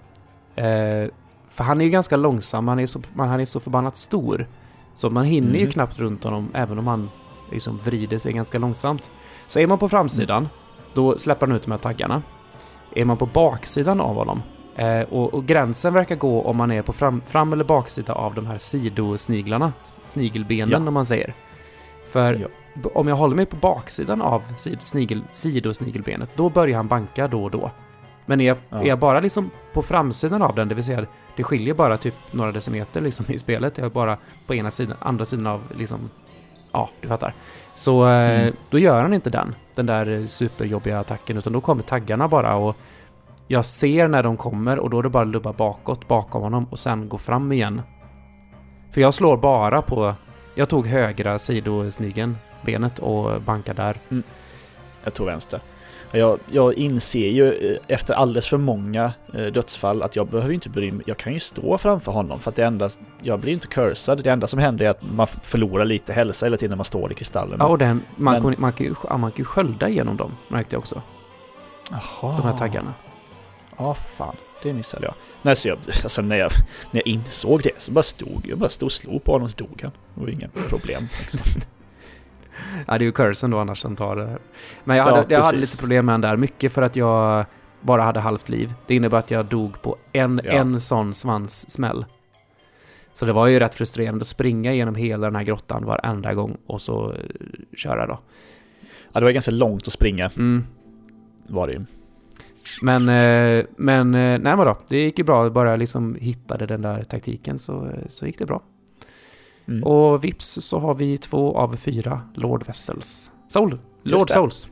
eh, 0.56 1.10
för 1.50 1.64
han 1.64 1.82
är 1.82 1.86
ju 1.86 1.92
ganska 1.92 2.18
långsam, 2.18 2.68
han 2.68 2.80
är 2.80 2.86
så, 2.86 3.02
man, 3.14 3.28
han 3.30 3.40
är 3.40 3.46
så 3.46 3.60
förbannat 3.60 3.98
stor, 3.98 4.48
så 4.94 5.10
man 5.10 5.26
hinner 5.26 5.56
ju 5.60 5.64
Mhm. 5.66 5.72
knappt 5.72 6.00
runt 6.00 6.24
honom 6.24 6.50
även 6.54 6.80
om 6.80 6.88
han 6.88 7.10
liksom 7.52 7.78
vrider 7.78 8.18
sig 8.18 8.34
ganska 8.34 8.60
långsamt. 8.60 9.12
Så 9.48 9.60
är 9.60 9.68
man 9.68 9.78
på 9.78 9.90
framsidan, 9.90 10.50
då 10.94 11.18
släpper 11.18 11.48
han 11.48 11.56
ut 11.56 11.64
de 11.64 11.72
här 11.72 11.78
taggarna. 11.80 12.22
Är 12.96 13.06
man 13.06 13.18
på 13.18 13.26
baksidan 13.26 14.02
av 14.02 14.16
honom, 14.16 14.42
eh, 14.76 15.02
och, 15.02 15.34
och 15.34 15.46
gränsen 15.46 15.94
verkar 15.94 16.16
gå 16.16 16.42
om 16.42 16.58
man 16.58 16.72
är 16.72 16.82
på 16.82 16.94
fram, 16.94 17.22
fram 17.22 17.54
eller 17.54 17.64
baksida 17.64 18.14
av 18.14 18.34
de 18.36 18.46
här 18.46 18.58
sidosniglarna, 18.58 19.74
snigelbenen 20.08 20.70
Ja. 20.84 20.88
om 20.88 20.94
man 20.94 21.06
säger. 21.06 21.34
För 22.08 22.34
Ja. 22.34 22.48
Om 22.94 23.08
jag 23.08 23.16
håller 23.16 23.36
mig 23.36 23.46
på 23.46 23.56
baksidan 23.56 24.22
av 24.22 24.42
sid, 24.58 24.80
snigel, 24.84 25.24
sidosnigelbenet, 25.32 26.30
då 26.36 26.50
börjar 26.50 26.78
han 26.78 26.88
banka 26.88 27.28
då 27.28 27.44
och 27.44 27.52
då. 27.52 27.72
Men 28.26 28.42
är 28.42 28.46
jag, 28.46 28.58
Ja. 28.70 28.78
är 28.82 28.86
jag 28.86 29.00
bara 29.00 29.20
liksom 29.20 29.50
på 29.74 29.82
framsidan 29.82 30.42
av 30.42 30.56
den, 30.56 30.68
det 30.68 30.76
vill 30.76 30.84
säga 30.84 31.06
det 31.36 31.44
skiljer 31.44 31.74
bara 31.74 31.98
typ 31.98 32.14
några 32.32 32.52
decimeter 32.52 33.02
liksom 33.02 33.26
i 33.30 33.40
spelet, 33.40 33.78
jag 33.78 33.86
är 33.86 33.90
bara 33.90 34.18
på 34.48 34.56
ena 34.56 34.72
sidan, 34.72 34.98
andra 35.00 35.26
sidan 35.26 35.48
av 35.48 35.62
liksom, 35.78 36.10
ja, 36.72 36.90
du 37.02 37.08
fattar. 37.08 37.34
Så 37.74 38.08
eh, 38.08 38.42
Mm. 38.42 38.54
då 38.70 38.80
gör 38.80 39.02
han 39.02 39.14
inte 39.14 39.30
den, 39.30 39.56
den 39.76 39.86
där 39.86 40.26
superjobbiga 40.26 41.00
attacken, 41.00 41.38
utan 41.38 41.54
då 41.54 41.62
kommer 41.62 41.84
taggarna 41.84 42.28
bara 42.28 42.56
och 42.56 42.76
jag 43.48 43.66
ser 43.66 44.08
när 44.08 44.24
de 44.24 44.38
kommer 44.38 44.80
och 44.80 44.90
då 44.90 45.00
är 45.00 45.04
det 45.04 45.10
bara 45.10 45.24
att 45.24 45.30
lubba 45.30 45.54
bakåt, 45.54 46.08
bakom 46.08 46.42
honom 46.42 46.66
och 46.70 46.80
sen 46.80 47.10
gå 47.10 47.18
fram 47.18 47.52
igen. 47.52 47.82
För 48.92 49.02
jag 49.02 49.14
slår 49.14 49.38
bara 49.38 49.82
på, 49.82 50.16
jag 50.56 50.70
tog 50.70 50.88
högra 50.88 51.40
sidosnigeln 51.40 52.38
benet 52.62 53.00
och 53.00 53.42
bankar 53.42 53.74
där. 53.74 53.98
Jag 55.04 55.14
tog 55.14 55.26
vänstra. 55.26 55.60
Jag, 56.14 56.40
jag 56.52 56.74
inser 56.74 57.30
ju 57.30 57.72
eh, 57.72 57.78
efter 57.88 58.14
alldeles 58.14 58.48
för 58.48 58.58
många 58.58 59.14
eh, 59.34 59.46
dödsfall 59.46 60.04
att 60.04 60.16
jag 60.16 60.28
behöver 60.28 60.54
inte 60.54 60.70
bry 60.70 60.92
mig. 60.92 61.04
Jag 61.08 61.18
kan 61.18 61.34
ju 61.34 61.40
stå 61.40 61.78
framför 61.78 62.12
honom 62.12 62.40
för 62.40 62.50
att 62.50 62.56
det 62.56 62.66
enda, 62.66 62.90
jag 63.22 63.40
blir 63.40 63.54
inte 63.54 63.68
cursad. 63.68 64.24
Det 64.24 64.30
enda 64.32 64.48
som 64.48 64.60
händer 64.60 64.86
är 64.86 64.90
att 64.90 65.02
man 65.02 65.28
förlorar 65.28 65.86
lite 65.86 66.14
hälsa 66.14 66.46
hela 66.46 66.58
tiden 66.58 66.70
när 66.70 66.78
man 66.78 66.86
står 66.86 67.12
i 67.12 67.16
kristallen. 67.16 67.58
Ja, 67.60 67.68
och 67.68 67.78
den, 67.78 68.02
man, 68.16 68.34
Men- 68.34 68.42
kan, 68.42 68.56
man, 68.62 68.74
kan 68.74 69.22
man 69.22 69.32
kan 69.32 69.38
ju 69.38 69.46
skölda 69.46 69.90
igenom 69.90 70.18
dem, 70.18 70.38
märkte 70.48 70.76
jag 70.76 70.80
också. 70.80 71.02
Jaha. 71.92 72.38
De 72.38 72.48
här 72.48 72.58
taggarna. 72.58 72.94
Ja, 73.78 73.94
fan. 73.94 74.36
Det 74.64 74.74
missade 74.74 75.06
jag. 75.06 75.14
Nej, 75.42 75.56
så 75.56 75.68
jag, 75.68 75.78
alltså 76.04 76.22
när 76.22 76.36
jag, 76.36 76.52
när 76.92 77.02
jag 77.02 77.08
insåg 77.08 77.62
det 77.64 77.82
så 77.82 77.92
bara 77.92 78.04
stod 78.04 78.46
jag 78.48 78.58
bara 78.58 78.70
stod 78.70 78.88
och 78.88 78.92
slog 78.92 79.24
på 79.24 79.32
honom 79.32 79.50
så 79.50 79.58
dog 79.58 79.80
han. 79.84 79.92
Det 80.16 80.22
var 80.22 80.30
inga 80.30 80.48
problem. 80.70 81.08
Liksom. 81.20 81.40
Ja, 82.88 82.98
det 82.98 83.04
är 83.04 83.06
ju 83.06 83.12
cursen 83.12 83.52
då 83.52 83.60
annars 83.60 83.80
som 83.80 83.96
tar 83.96 84.16
det. 84.16 84.38
Men 84.84 84.98
jag 84.98 85.08
Ja, 85.08 85.16
hade, 85.16 85.34
jag 85.34 85.44
hade 85.44 85.58
lite 85.58 85.78
problem 85.78 86.06
med 86.06 86.14
den 86.14 86.22
där. 86.22 86.38
Mycket 86.38 86.72
för 86.72 86.82
att 86.82 86.96
jag 86.96 87.46
bara 87.82 88.02
hade 88.02 88.20
halvt 88.20 88.50
liv. 88.50 88.74
Det 88.88 88.96
innebär 88.96 89.18
att 89.18 89.32
jag 89.32 89.46
dog 89.46 89.82
på 89.82 89.98
en, 90.12 90.42
Ja. 90.44 90.52
en 90.52 90.80
sån 90.80 91.14
svanssmäll. 91.14 92.06
Så 93.14 93.26
det 93.26 93.34
var 93.34 93.48
ju 93.48 93.60
rätt 93.60 93.76
frustrerande 93.76 94.22
att 94.22 94.28
springa 94.28 94.74
genom 94.74 94.96
hela 94.96 95.28
den 95.28 95.36
här 95.36 95.44
grottan 95.44 95.86
varenda 95.86 96.34
gång 96.34 96.58
och 96.68 96.82
så 96.82 97.12
eh, 97.12 97.18
köra 97.78 98.08
då. 98.08 98.20
Ja, 99.14 99.20
det 99.20 99.26
var 99.26 99.32
ganska 99.32 99.52
långt 99.52 99.88
att 99.88 99.94
springa 99.94 100.32
Mm. 100.38 100.64
var 101.48 101.68
det 101.68 101.74
ju. 101.74 101.86
Men, 102.84 103.10
eh, 103.10 103.66
men 103.78 104.14
eh, 104.16 104.40
nej 104.40 104.56
vadå, 104.56 104.78
det 104.88 104.98
gick 105.02 105.18
ju 105.20 105.24
bra. 105.26 105.50
Bara 105.50 105.70
jag 105.70 105.80
liksom 105.80 106.16
hittade 106.20 106.66
den 106.66 106.82
där 106.82 107.04
taktiken 107.04 107.60
så, 107.60 107.90
så 108.10 108.26
gick 108.26 108.40
det 108.40 108.46
bra. 108.46 108.62
Mm. 109.72 109.84
Och 109.84 110.24
vips 110.24 110.46
så 110.62 110.80
har 110.80 110.96
vi 110.96 111.18
två 111.18 111.58
av 111.58 111.76
fyra 111.76 112.22
Lord 112.34 112.68
Vessels. 112.68 113.32
Soul! 113.50 113.78
Lord. 114.04 114.30
Souls. 114.30 114.68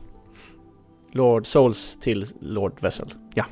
Lord 1.12 1.46
Souls 1.46 1.98
till 2.00 2.24
Lord 2.40 2.72
Vessel. 2.82 3.06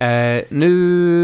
Eh, 0.00 0.42
nu 0.50 0.72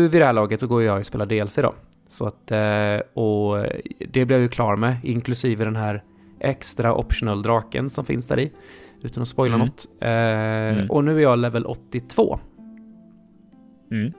vid 0.09 0.21
det 0.21 0.25
här 0.25 0.33
laget 0.33 0.61
så 0.61 0.67
går 0.67 0.83
jag 0.83 0.99
och 0.99 1.07
spelar 1.07 1.27
DLC 1.27 1.55
då. 1.57 1.75
Så 2.09 2.27
att, 2.27 2.51
eh, 2.51 3.23
och 3.23 3.67
det 3.99 4.25
blev 4.25 4.33
jag 4.33 4.41
ju 4.41 4.49
klar 4.49 4.77
med, 4.77 4.97
inklusive 5.03 5.65
den 5.65 5.77
här 5.77 6.05
extra 6.41 6.95
optional 6.95 7.43
draken 7.43 7.91
som 7.91 8.05
finns 8.05 8.27
där 8.27 8.39
i. 8.41 8.53
Utan 9.03 9.23
att 9.23 9.29
spoila 9.29 9.55
Mm. 9.55 9.67
något. 9.67 9.87
Eh, 10.01 10.09
Mm. 10.79 10.91
Och 10.91 11.05
nu 11.05 11.17
är 11.17 11.21
jag 11.23 11.39
level 11.39 11.67
82. 11.67 12.39
Mm. 13.91 14.13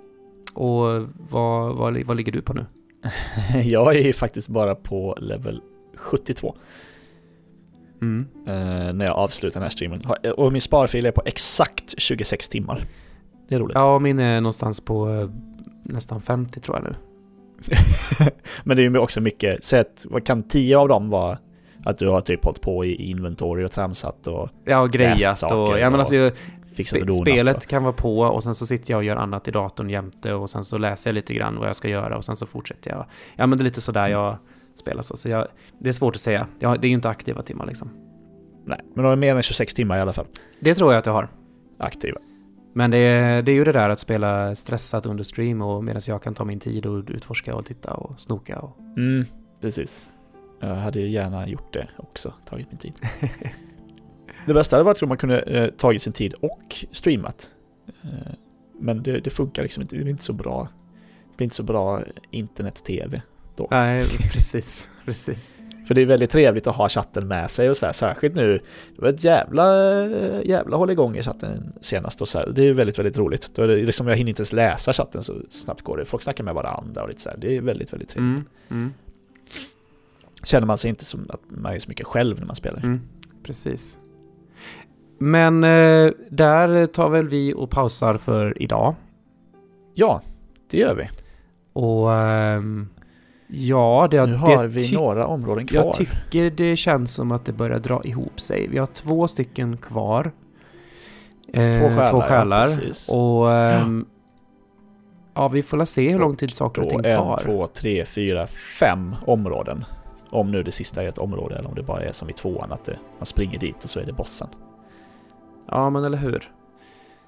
Och 0.54 0.84
vad, 1.30 1.76
vad, 1.76 1.98
vad 2.04 2.18
ligger 2.18 2.32
du 2.32 2.42
på 2.42 2.54
nu? 2.54 2.66
Jag 3.64 3.96
är 3.96 4.02
ju 4.02 4.14
faktiskt 4.14 4.50
bara 4.50 4.76
på 4.76 5.18
level 5.22 5.62
72 5.96 6.56
Mm. 8.02 8.28
eh, 8.48 8.94
när 8.94 9.06
jag 9.06 9.16
avslutar 9.16 9.54
den 9.60 9.64
här 9.64 9.70
streamen. 9.70 10.06
Har- 10.06 10.40
Och 10.40 10.52
min 10.52 10.62
sparfil 10.62 11.06
är 11.06 11.12
på 11.12 11.22
exakt 11.26 11.94
26 11.98 12.48
timmar. 12.50 12.86
Det 13.50 13.56
är 13.56 13.60
roligt. 13.60 13.76
Ja, 13.76 14.00
min 14.00 14.20
är 14.20 14.42
någonstans 14.42 14.80
på 14.80 15.10
eh, 15.10 15.30
nästan 15.84 16.20
50 16.22 16.60
tror 16.60 16.78
jag 16.78 16.84
nu. 16.84 16.96
Men 18.64 18.78
det 18.78 18.84
är 18.84 18.90
ju 18.90 18.98
också 18.98 19.22
mycket, 19.22 19.64
säg 19.64 19.80
att, 19.80 20.06
vad 20.10 20.26
kan 20.26 20.44
10 20.44 20.78
av 20.78 20.88
dem 20.88 21.10
vara 21.10 21.38
att 21.84 21.98
du 21.98 22.08
har 22.08 22.22
typ 22.22 22.46
hållit 22.46 22.62
på 22.62 22.86
i 22.86 22.96
inventory 23.10 23.66
och 23.66 23.72
tramsat 23.72 24.28
och 24.28 24.50
Ja, 24.66 24.80
och 24.80 24.92
grejat 24.92 25.38
saker 25.38 25.56
och... 25.56 25.80
Ja, 25.80 25.90
men 25.90 25.94
och 25.94 26.00
alltså, 26.00 26.32
fixat 26.76 27.02
och 27.02 27.08
donat. 27.08 27.22
spelet 27.22 27.68
kan 27.68 27.84
vara 27.84 27.94
på 27.94 28.20
och 28.20 28.44
sen 28.44 28.56
så 28.56 28.66
sitter 28.66 28.92
jag 28.92 28.98
och 28.98 29.04
gör 29.04 29.16
annat 29.16 29.48
i 29.48 29.52
datorn 29.52 29.90
jämte 29.90 30.34
och 30.34 30.50
sen 30.50 30.64
så 30.64 30.78
läser 30.78 31.10
jag 31.10 31.16
lite 31.16 31.34
grann 31.34 31.60
vad 31.60 31.70
jag 31.70 31.76
ska 31.76 31.90
göra 31.90 32.18
och 32.18 32.26
sen 32.26 32.36
så 32.36 32.46
fortsätter 32.46 32.92
jag. 32.92 33.06
Ja 33.36 33.48
men 33.48 33.58
det 33.58 33.62
är 33.62 33.66
lite 33.66 33.82
sådär 33.82 34.08
jag 34.08 34.38
spelar 34.76 35.02
så. 35.02 35.18
så 35.18 35.30
jag, 35.30 35.48
det 35.80 35.90
är 35.90 35.94
svårt 35.94 36.16
att 36.16 36.22
säga. 36.22 36.48
Jag, 36.60 36.82
det 36.82 36.88
är 36.88 36.90
ju 36.90 36.96
inte 36.96 37.10
aktiva 37.10 37.42
timmar 37.42 37.66
liksom. 37.66 37.90
Nej, 38.66 38.80
men 38.96 39.04
de 39.04 39.12
är 39.12 39.16
mer 39.16 39.36
än 39.36 39.44
26 39.44 39.74
timmar 39.74 39.98
i 39.98 40.02
alla 40.02 40.14
fall. 40.14 40.26
Det 40.60 40.76
tror 40.76 40.94
jag 40.94 41.00
att 41.00 41.06
jag 41.06 41.14
har. 41.14 41.30
Aktiva. 41.78 42.20
Men 42.74 42.92
det 42.92 42.98
är, 42.98 43.42
det 43.42 43.52
är 43.52 43.54
ju 43.54 43.64
det 43.64 43.72
där 43.72 43.90
att 43.90 44.00
spela 44.00 44.56
stressat 44.56 45.06
under 45.06 45.24
stream 45.24 45.62
och 45.62 45.84
medan 45.84 46.02
jag 46.08 46.24
kan 46.24 46.34
ta 46.34 46.46
min 46.46 46.60
tid 46.60 46.86
och 46.86 47.04
utforska 47.08 47.56
och 47.56 47.66
titta 47.66 47.94
och 47.94 48.20
snoka 48.20 48.60
och... 48.60 48.80
Mm, 48.80 49.26
precis. 49.62 50.10
Jag 50.60 50.76
hade 50.76 51.00
ju 51.00 51.10
gärna 51.10 51.48
gjort 51.48 51.74
det 51.74 51.88
också, 51.98 52.34
tagit 52.46 52.68
min 52.72 52.78
tid. 52.78 52.94
Det 54.46 54.54
bästa 54.54 54.76
hade 54.76 54.84
varit 54.84 55.04
om 55.04 55.10
man 55.10 55.18
kunde 55.18 55.42
eh, 55.42 55.70
tagit 55.70 56.02
sin 56.02 56.14
tid 56.14 56.34
och 56.34 56.86
streamat. 56.92 57.50
Eh, 58.04 58.10
men 58.80 59.04
det, 59.04 59.20
det, 59.20 59.30
funkar 59.30 59.64
liksom 59.64 59.82
inte, 59.82 59.96
det 59.96 60.02
är 60.02 60.08
inte 60.08 60.24
så 60.24 60.34
bra. 60.34 60.68
Det 61.32 61.38
blir 61.38 61.46
inte 61.46 61.56
så 61.56 61.64
bra 61.64 62.02
internet-tv 62.32 63.22
då. 63.56 63.68
Nej, 63.72 64.06
precis, 64.34 64.90
precis. 65.06 65.62
För 65.88 65.96
det 65.96 66.02
är 66.02 66.06
väldigt 66.06 66.30
trevligt 66.30 66.68
att 66.68 66.76
ha 66.76 66.90
chatten 66.90 67.28
med 67.28 67.52
sig 67.52 67.70
och 67.70 67.78
så 67.78 67.86
här, 67.86 67.94
särskilt 67.94 68.36
nu. 68.36 68.60
Det 68.96 69.02
var 69.02 69.10
ett 69.10 69.24
jävla, 69.24 69.86
jävla 70.44 70.78
håll 70.78 70.90
igång 70.90 71.18
i 71.18 71.24
chatten 71.24 71.74
senast 71.82 72.22
och 72.22 72.28
så 72.28 72.40
här. 72.40 72.50
Det 72.50 72.64
är 72.64 72.74
väldigt, 72.74 73.00
väldigt 73.00 73.18
roligt. 73.18 73.52
Då 73.56 73.62
är 73.62 73.68
det 73.68 73.76
liksom, 73.76 74.08
jag 74.08 74.16
hinner 74.16 74.30
inte 74.30 74.40
ens 74.40 74.54
läsa 74.54 74.94
chatten 74.94 75.24
så 75.24 75.42
snabbt 75.50 75.82
går 75.82 75.98
det. 75.98 76.06
Folk 76.06 76.24
snackar 76.24 76.44
med 76.44 76.54
varandra 76.54 77.02
och 77.02 77.08
lite 77.08 77.22
så 77.22 77.30
här. 77.30 77.38
Det 77.38 77.58
är 77.58 77.62
väldigt, 77.62 77.94
väldigt 77.94 78.10
trevligt. 78.10 78.46
Mm, 78.70 78.82
mm, 78.82 78.94
Känner 80.44 80.68
man 80.68 80.78
sig 80.78 80.90
inte 80.90 81.06
som 81.06 81.26
att 81.30 81.42
man 81.48 81.74
är 81.74 81.80
så 81.80 81.90
mycket 81.90 82.08
själv 82.08 82.40
när 82.40 82.46
man 82.48 82.56
spelar. 82.56 82.80
mm, 82.80 83.02
precis. 83.44 83.98
Men 85.18 85.64
eh, 85.64 86.12
där 86.30 86.86
tar 86.88 87.10
väl 87.10 87.28
vi 87.28 87.54
och 87.54 87.70
pausar 87.70 88.18
för 88.18 88.62
idag. 88.62 88.96
Ja, 89.94 90.22
det 90.72 90.78
gör 90.78 90.96
vi. 90.96 91.10
Och 91.74 92.14
ehm, 92.14 92.90
ja, 93.48 94.08
det, 94.12 94.26
Nu 94.26 94.32
det 94.32 94.38
har 94.38 94.66
vi 94.66 94.90
ty- 94.90 94.96
några 94.96 95.28
områden 95.28 95.66
kvar. 95.68 95.84
Jag 95.84 95.94
tycker 95.94 96.50
det 96.50 96.76
känns 96.76 97.14
som 97.14 97.32
att 97.32 97.46
det 97.46 97.52
börjar 97.54 97.80
dra 97.80 98.02
ihop 98.04 98.40
sig. 98.40 98.68
Vi 98.68 98.78
har 98.78 98.86
två 98.86 99.28
stycken 99.28 99.78
kvar. 99.78 100.32
Eh, 101.54 101.72
Två 101.72 101.90
själar, 101.90 102.08
Två 102.12 102.18
ja, 102.18 102.22
själar. 102.22 102.64
precis. 102.64 103.10
och 103.10 103.52
ehm, 103.52 104.06
ja, 105.34 105.48
vi 105.48 105.64
får 105.64 105.86
se 105.86 106.12
hur 106.12 106.20
lång 106.20 106.36
tid 106.36 106.54
saker 106.56 106.82
och 106.82 106.90
ting 106.90 107.02
en, 107.06 107.12
tar. 107.12 107.38
två, 107.38 107.68
tre, 107.68 108.06
fyra, 108.06 108.48
fem 108.80 109.16
områden. 109.26 109.86
Om 110.30 110.52
nu 110.52 110.64
det 110.64 110.72
sista 110.72 111.04
är 111.04 111.08
ett 111.08 111.18
område 111.18 111.56
eller 111.56 111.70
om 111.70 111.76
det 111.76 111.84
bara 111.84 112.04
är 112.04 112.12
som 112.12 112.30
i 112.30 112.34
tvåan 112.34 112.72
att 112.72 112.86
det, 112.86 112.98
man 113.20 113.26
springer 113.26 113.60
dit 113.60 113.84
och 113.84 113.90
så 113.90 114.00
är 114.00 114.06
det 114.06 114.14
bossen. 114.14 114.48
Ja, 115.72 115.90
men 115.90 116.04
eller 116.04 116.18
hur. 116.18 116.52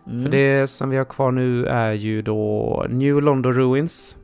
Mm. 0.08 0.24
För 0.24 0.30
det 0.32 0.68
som 0.68 0.90
vi 0.90 0.98
har 0.98 1.06
kvar 1.06 1.32
nu 1.32 1.66
är 1.66 1.92
ju 1.92 2.22
då 2.22 2.86
New 2.90 3.22
London 3.22 3.54
Ruins. 3.54 4.16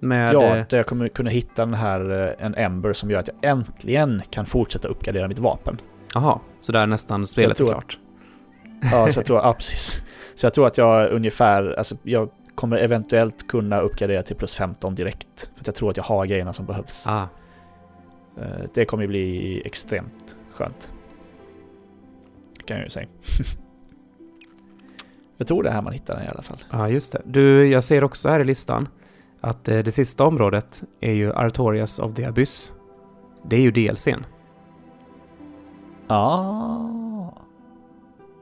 Med... 0.00 0.34
Ja, 0.34 0.56
eh, 0.56 0.66
där 0.68 0.76
jag 0.76 0.86
kommer 0.86 1.08
kunna 1.08 1.30
hitta 1.30 1.64
den 1.64 1.74
här, 1.74 2.26
eh, 2.26 2.44
en 2.46 2.54
Ember 2.54 2.92
som 2.92 3.10
gör 3.10 3.18
att 3.18 3.28
jag 3.28 3.50
äntligen 3.50 4.22
kan 4.30 4.46
fortsätta 4.46 4.88
uppgradera 4.88 5.28
mitt 5.28 5.38
vapen. 5.38 5.80
Jaha, 6.14 6.38
så 6.60 6.72
där 6.72 6.80
är 6.80 6.86
nästan 6.86 7.26
spelet 7.26 7.56
tror 7.56 7.68
klart. 7.68 7.98
Ja, 8.92 9.10
så 9.10 9.18
jag 9.18 9.26
tror, 9.26 9.38
ja, 9.38 9.52
precis. 9.54 10.02
Så 10.34 10.46
jag 10.46 10.54
tror 10.54 10.66
att 10.66 10.78
jag 10.78 11.12
ungefär, 11.12 11.74
alltså 11.78 11.96
jag 12.02 12.28
kommer 12.54 12.76
eventuellt 12.76 13.48
kunna 13.48 13.80
uppgradera 13.80 14.22
till 14.22 14.36
plus 14.36 14.54
15 14.56 14.94
direkt. 14.94 15.50
För 15.54 15.60
att 15.60 15.66
jag 15.66 15.74
tror 15.74 15.90
att 15.90 15.96
jag 15.96 16.04
har 16.04 16.26
grejerna 16.26 16.52
som 16.52 16.66
behövs. 16.66 17.06
Ah, 17.08 17.26
Eh, 18.40 18.64
Det 18.74 18.84
kommer 18.84 19.06
bli 19.06 19.62
extremt 19.64 20.36
skönt. 20.52 20.90
Kan 22.68 22.76
jag 22.76 22.84
ju 22.84 22.90
säga. 22.90 23.06
jag 25.36 25.46
tror 25.46 25.62
det 25.62 25.68
är 25.68 25.72
här 25.72 25.82
man 25.82 25.92
hittar 25.92 26.14
den 26.16 26.24
i 26.24 26.28
alla 26.28 26.42
fall. 26.42 26.64
ja, 26.70 26.88
just 26.88 27.12
det. 27.12 27.22
Du, 27.24 27.66
jag 27.68 27.84
ser 27.84 28.04
också 28.04 28.28
här 28.28 28.40
i 28.40 28.44
listan 28.44 28.88
att 29.40 29.68
eh, 29.68 29.78
det 29.78 29.92
sista 29.92 30.24
området 30.24 30.82
är 31.00 31.12
ju 31.12 31.32
Artorias 31.32 31.98
of 31.98 32.14
the 32.14 32.24
Abyss. 32.24 32.72
Det 33.44 33.56
är 33.56 33.60
ju 33.60 33.70
DLCn. 33.70 34.24
Ah. 36.06 37.30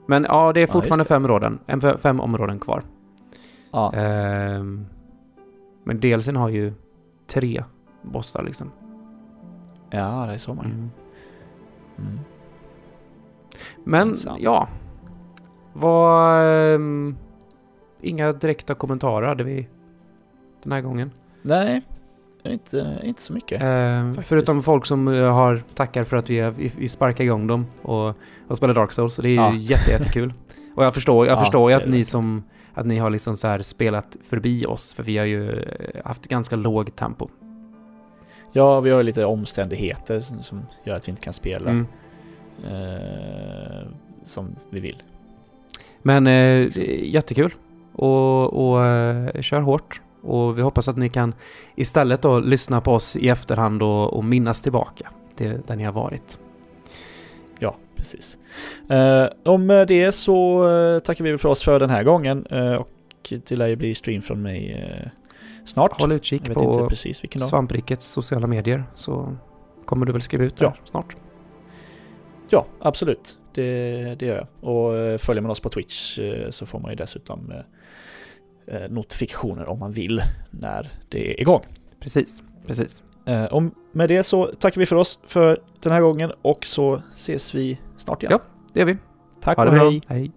Men 0.06 0.24
ja, 0.24 0.52
det 0.52 0.60
är 0.60 0.66
fortfarande 0.66 1.04
det. 1.04 1.08
fem 1.08 1.24
områden, 1.24 1.58
en, 1.66 1.80
fe- 1.80 1.96
fem 1.96 2.20
områden 2.20 2.58
kvar. 2.58 2.82
Ja. 3.72 3.92
Ehm, 3.92 4.86
men 5.84 6.00
DLCn 6.00 6.36
har 6.36 6.48
ju 6.48 6.72
tre 7.26 7.64
bossar 8.02 8.42
liksom. 8.42 8.70
ja, 9.90 10.24
det 10.26 10.32
är 10.32 10.38
så 10.38 10.54
man. 10.54 10.64
Mm. 10.66 10.90
Mm. 11.98 12.18
Men 13.84 14.08
Intressant. 14.08 14.40
ja. 14.40 14.68
Var... 15.72 16.40
ehm, 16.74 17.16
inga 18.00 18.32
direkta 18.32 18.74
kommentarer 18.74 19.26
hade 19.28 19.44
vi 19.44 19.68
den 20.62 20.72
här 20.72 20.80
gången. 20.80 21.10
Nej, 21.42 21.82
inte, 22.44 23.00
inte 23.02 23.22
så 23.22 23.32
mycket. 23.32 23.60
Faktiskt. 23.60 24.28
förutom 24.28 24.62
folk 24.62 24.86
som 24.86 25.08
eh, 25.08 25.32
har 25.34 25.62
tackar 25.74 26.04
för 26.04 26.16
att 26.16 26.30
vi, 26.30 26.40
har- 26.40 26.50
vi, 26.50 26.72
vi 26.78 26.88
sparkar 26.88 27.24
igång 27.24 27.46
dem 27.46 27.66
och, 27.82 28.14
och 28.48 28.56
spelar 28.56 28.74
Dark 28.74 28.92
Souls. 28.92 29.14
Så 29.14 29.22
det 29.22 29.28
är 29.28 29.34
Ja. 29.34 29.52
ju 29.52 29.58
jätte, 29.58 29.90
jättekul. 29.90 30.32
Och 30.74 30.84
jag 30.84 30.94
förstår, 30.94 31.26
jag 31.26 31.36
Ja, 31.36 31.40
förstår 31.40 31.70
ju 31.70 31.78
det 31.78 31.84
att 31.84 31.90
ni 31.90 32.04
som 32.04 32.42
att 32.74 32.86
ni 32.86 32.98
har 32.98 33.10
liksom 33.10 33.36
så 33.36 33.48
här 33.48 33.62
spelat 33.62 34.16
förbi 34.24 34.66
oss, 34.66 34.94
för 34.94 35.02
vi 35.02 35.18
har 35.18 35.24
ju 35.26 35.50
eh, 35.60 36.00
haft 36.04 36.26
ganska 36.28 36.56
lågt 36.56 36.96
tempo. 36.96 37.28
Ja, 38.52 38.80
vi 38.80 38.90
har 38.90 38.96
ju 38.98 39.02
lite 39.02 39.24
omständigheter 39.24 40.20
som, 40.20 40.42
som 40.42 40.62
gör 40.84 40.94
att 40.94 41.08
vi 41.08 41.10
inte 41.10 41.22
kan 41.22 41.32
spela 41.32 41.70
Mm. 41.70 41.86
Eh, 42.64 43.88
som 44.24 44.56
vi 44.70 44.80
vill. 44.80 45.02
Men 46.02 46.26
eh, 46.26 46.78
jättekul 47.04 47.54
och, 47.92 48.70
och 48.70 48.84
eh, 48.84 49.40
kör 49.40 49.60
hårt. 49.60 50.00
Och 50.22 50.58
vi 50.58 50.62
hoppas 50.62 50.88
att 50.88 50.96
ni 50.96 51.08
kan 51.08 51.34
istället 51.76 52.22
då 52.22 52.38
lyssna 52.40 52.80
på 52.80 52.92
oss 52.92 53.16
i 53.16 53.28
efterhand 53.28 53.82
och, 53.82 54.12
och 54.12 54.24
minnas 54.24 54.62
tillbaka 54.62 55.10
till 55.36 55.60
där 55.66 55.76
ni 55.76 55.84
har 55.84 55.92
varit. 55.92 56.38
Ja, 57.58 57.76
precis. 57.96 58.38
Eh, 58.90 59.26
om 59.44 59.66
det 59.88 60.12
så 60.12 60.68
eh, 60.68 60.98
tackar 60.98 61.24
vi 61.24 61.38
för 61.38 61.48
oss 61.48 61.62
för 61.62 61.80
den 61.80 61.90
här 61.90 62.02
gången 62.02 62.46
eh, 62.46 62.72
och 62.72 62.90
det 63.30 63.50
lär 63.56 63.66
ju 63.66 63.76
bli 63.76 63.94
stream 63.94 64.22
från 64.22 64.42
mig 64.42 64.72
eh, 64.72 65.08
snart. 65.64 66.00
Håll 66.00 66.12
utkik 66.12 66.54
på. 66.54 66.90
Svamprikets 67.38 68.06
sociala 68.06 68.46
medier 68.46 68.84
så 68.94 69.36
kommer 69.84 70.06
du 70.06 70.12
väl 70.12 70.22
skriva 70.22 70.44
ut 70.44 70.54
Ja. 70.58 70.74
det 70.84 70.90
snart. 70.90 71.16
Ja, 72.48 72.66
absolut. 72.80 73.38
Det, 73.54 74.14
det 74.18 74.26
gör 74.26 74.36
jag. 74.36 74.70
Och 74.70 74.96
eh, 74.96 75.18
följer 75.18 75.42
man 75.42 75.50
oss 75.50 75.60
på 75.60 75.68
Twitch 75.68 76.18
eh, 76.18 76.50
så 76.50 76.66
får 76.66 76.78
man 76.78 76.90
ju 76.90 76.96
dessutom 76.96 77.52
eh, 78.66 78.80
notifikationer 78.88 79.70
om 79.70 79.78
man 79.78 79.92
vill 79.92 80.22
när 80.50 80.90
det 81.08 81.30
är 81.30 81.40
igång. 81.40 81.62
Precis, 82.00 82.42
precis. 82.66 83.02
Om, 83.50 83.74
med 83.92 84.08
det 84.08 84.22
så 84.22 84.44
tackar 84.46 84.80
vi 84.80 84.86
för 84.86 84.96
oss 84.96 85.18
för 85.24 85.60
den 85.80 85.92
här 85.92 86.00
gången 86.00 86.32
och 86.42 86.66
så 86.66 87.02
ses 87.14 87.54
vi 87.54 87.80
snart 87.96 88.22
igen. 88.22 88.32
Ja. 88.32 88.40
Det 88.72 88.80
gör 88.80 88.86
vi. 88.86 88.96
Tack 89.40 89.58
och 89.58 89.72
hej! 89.72 90.00
Hej. 90.06 90.32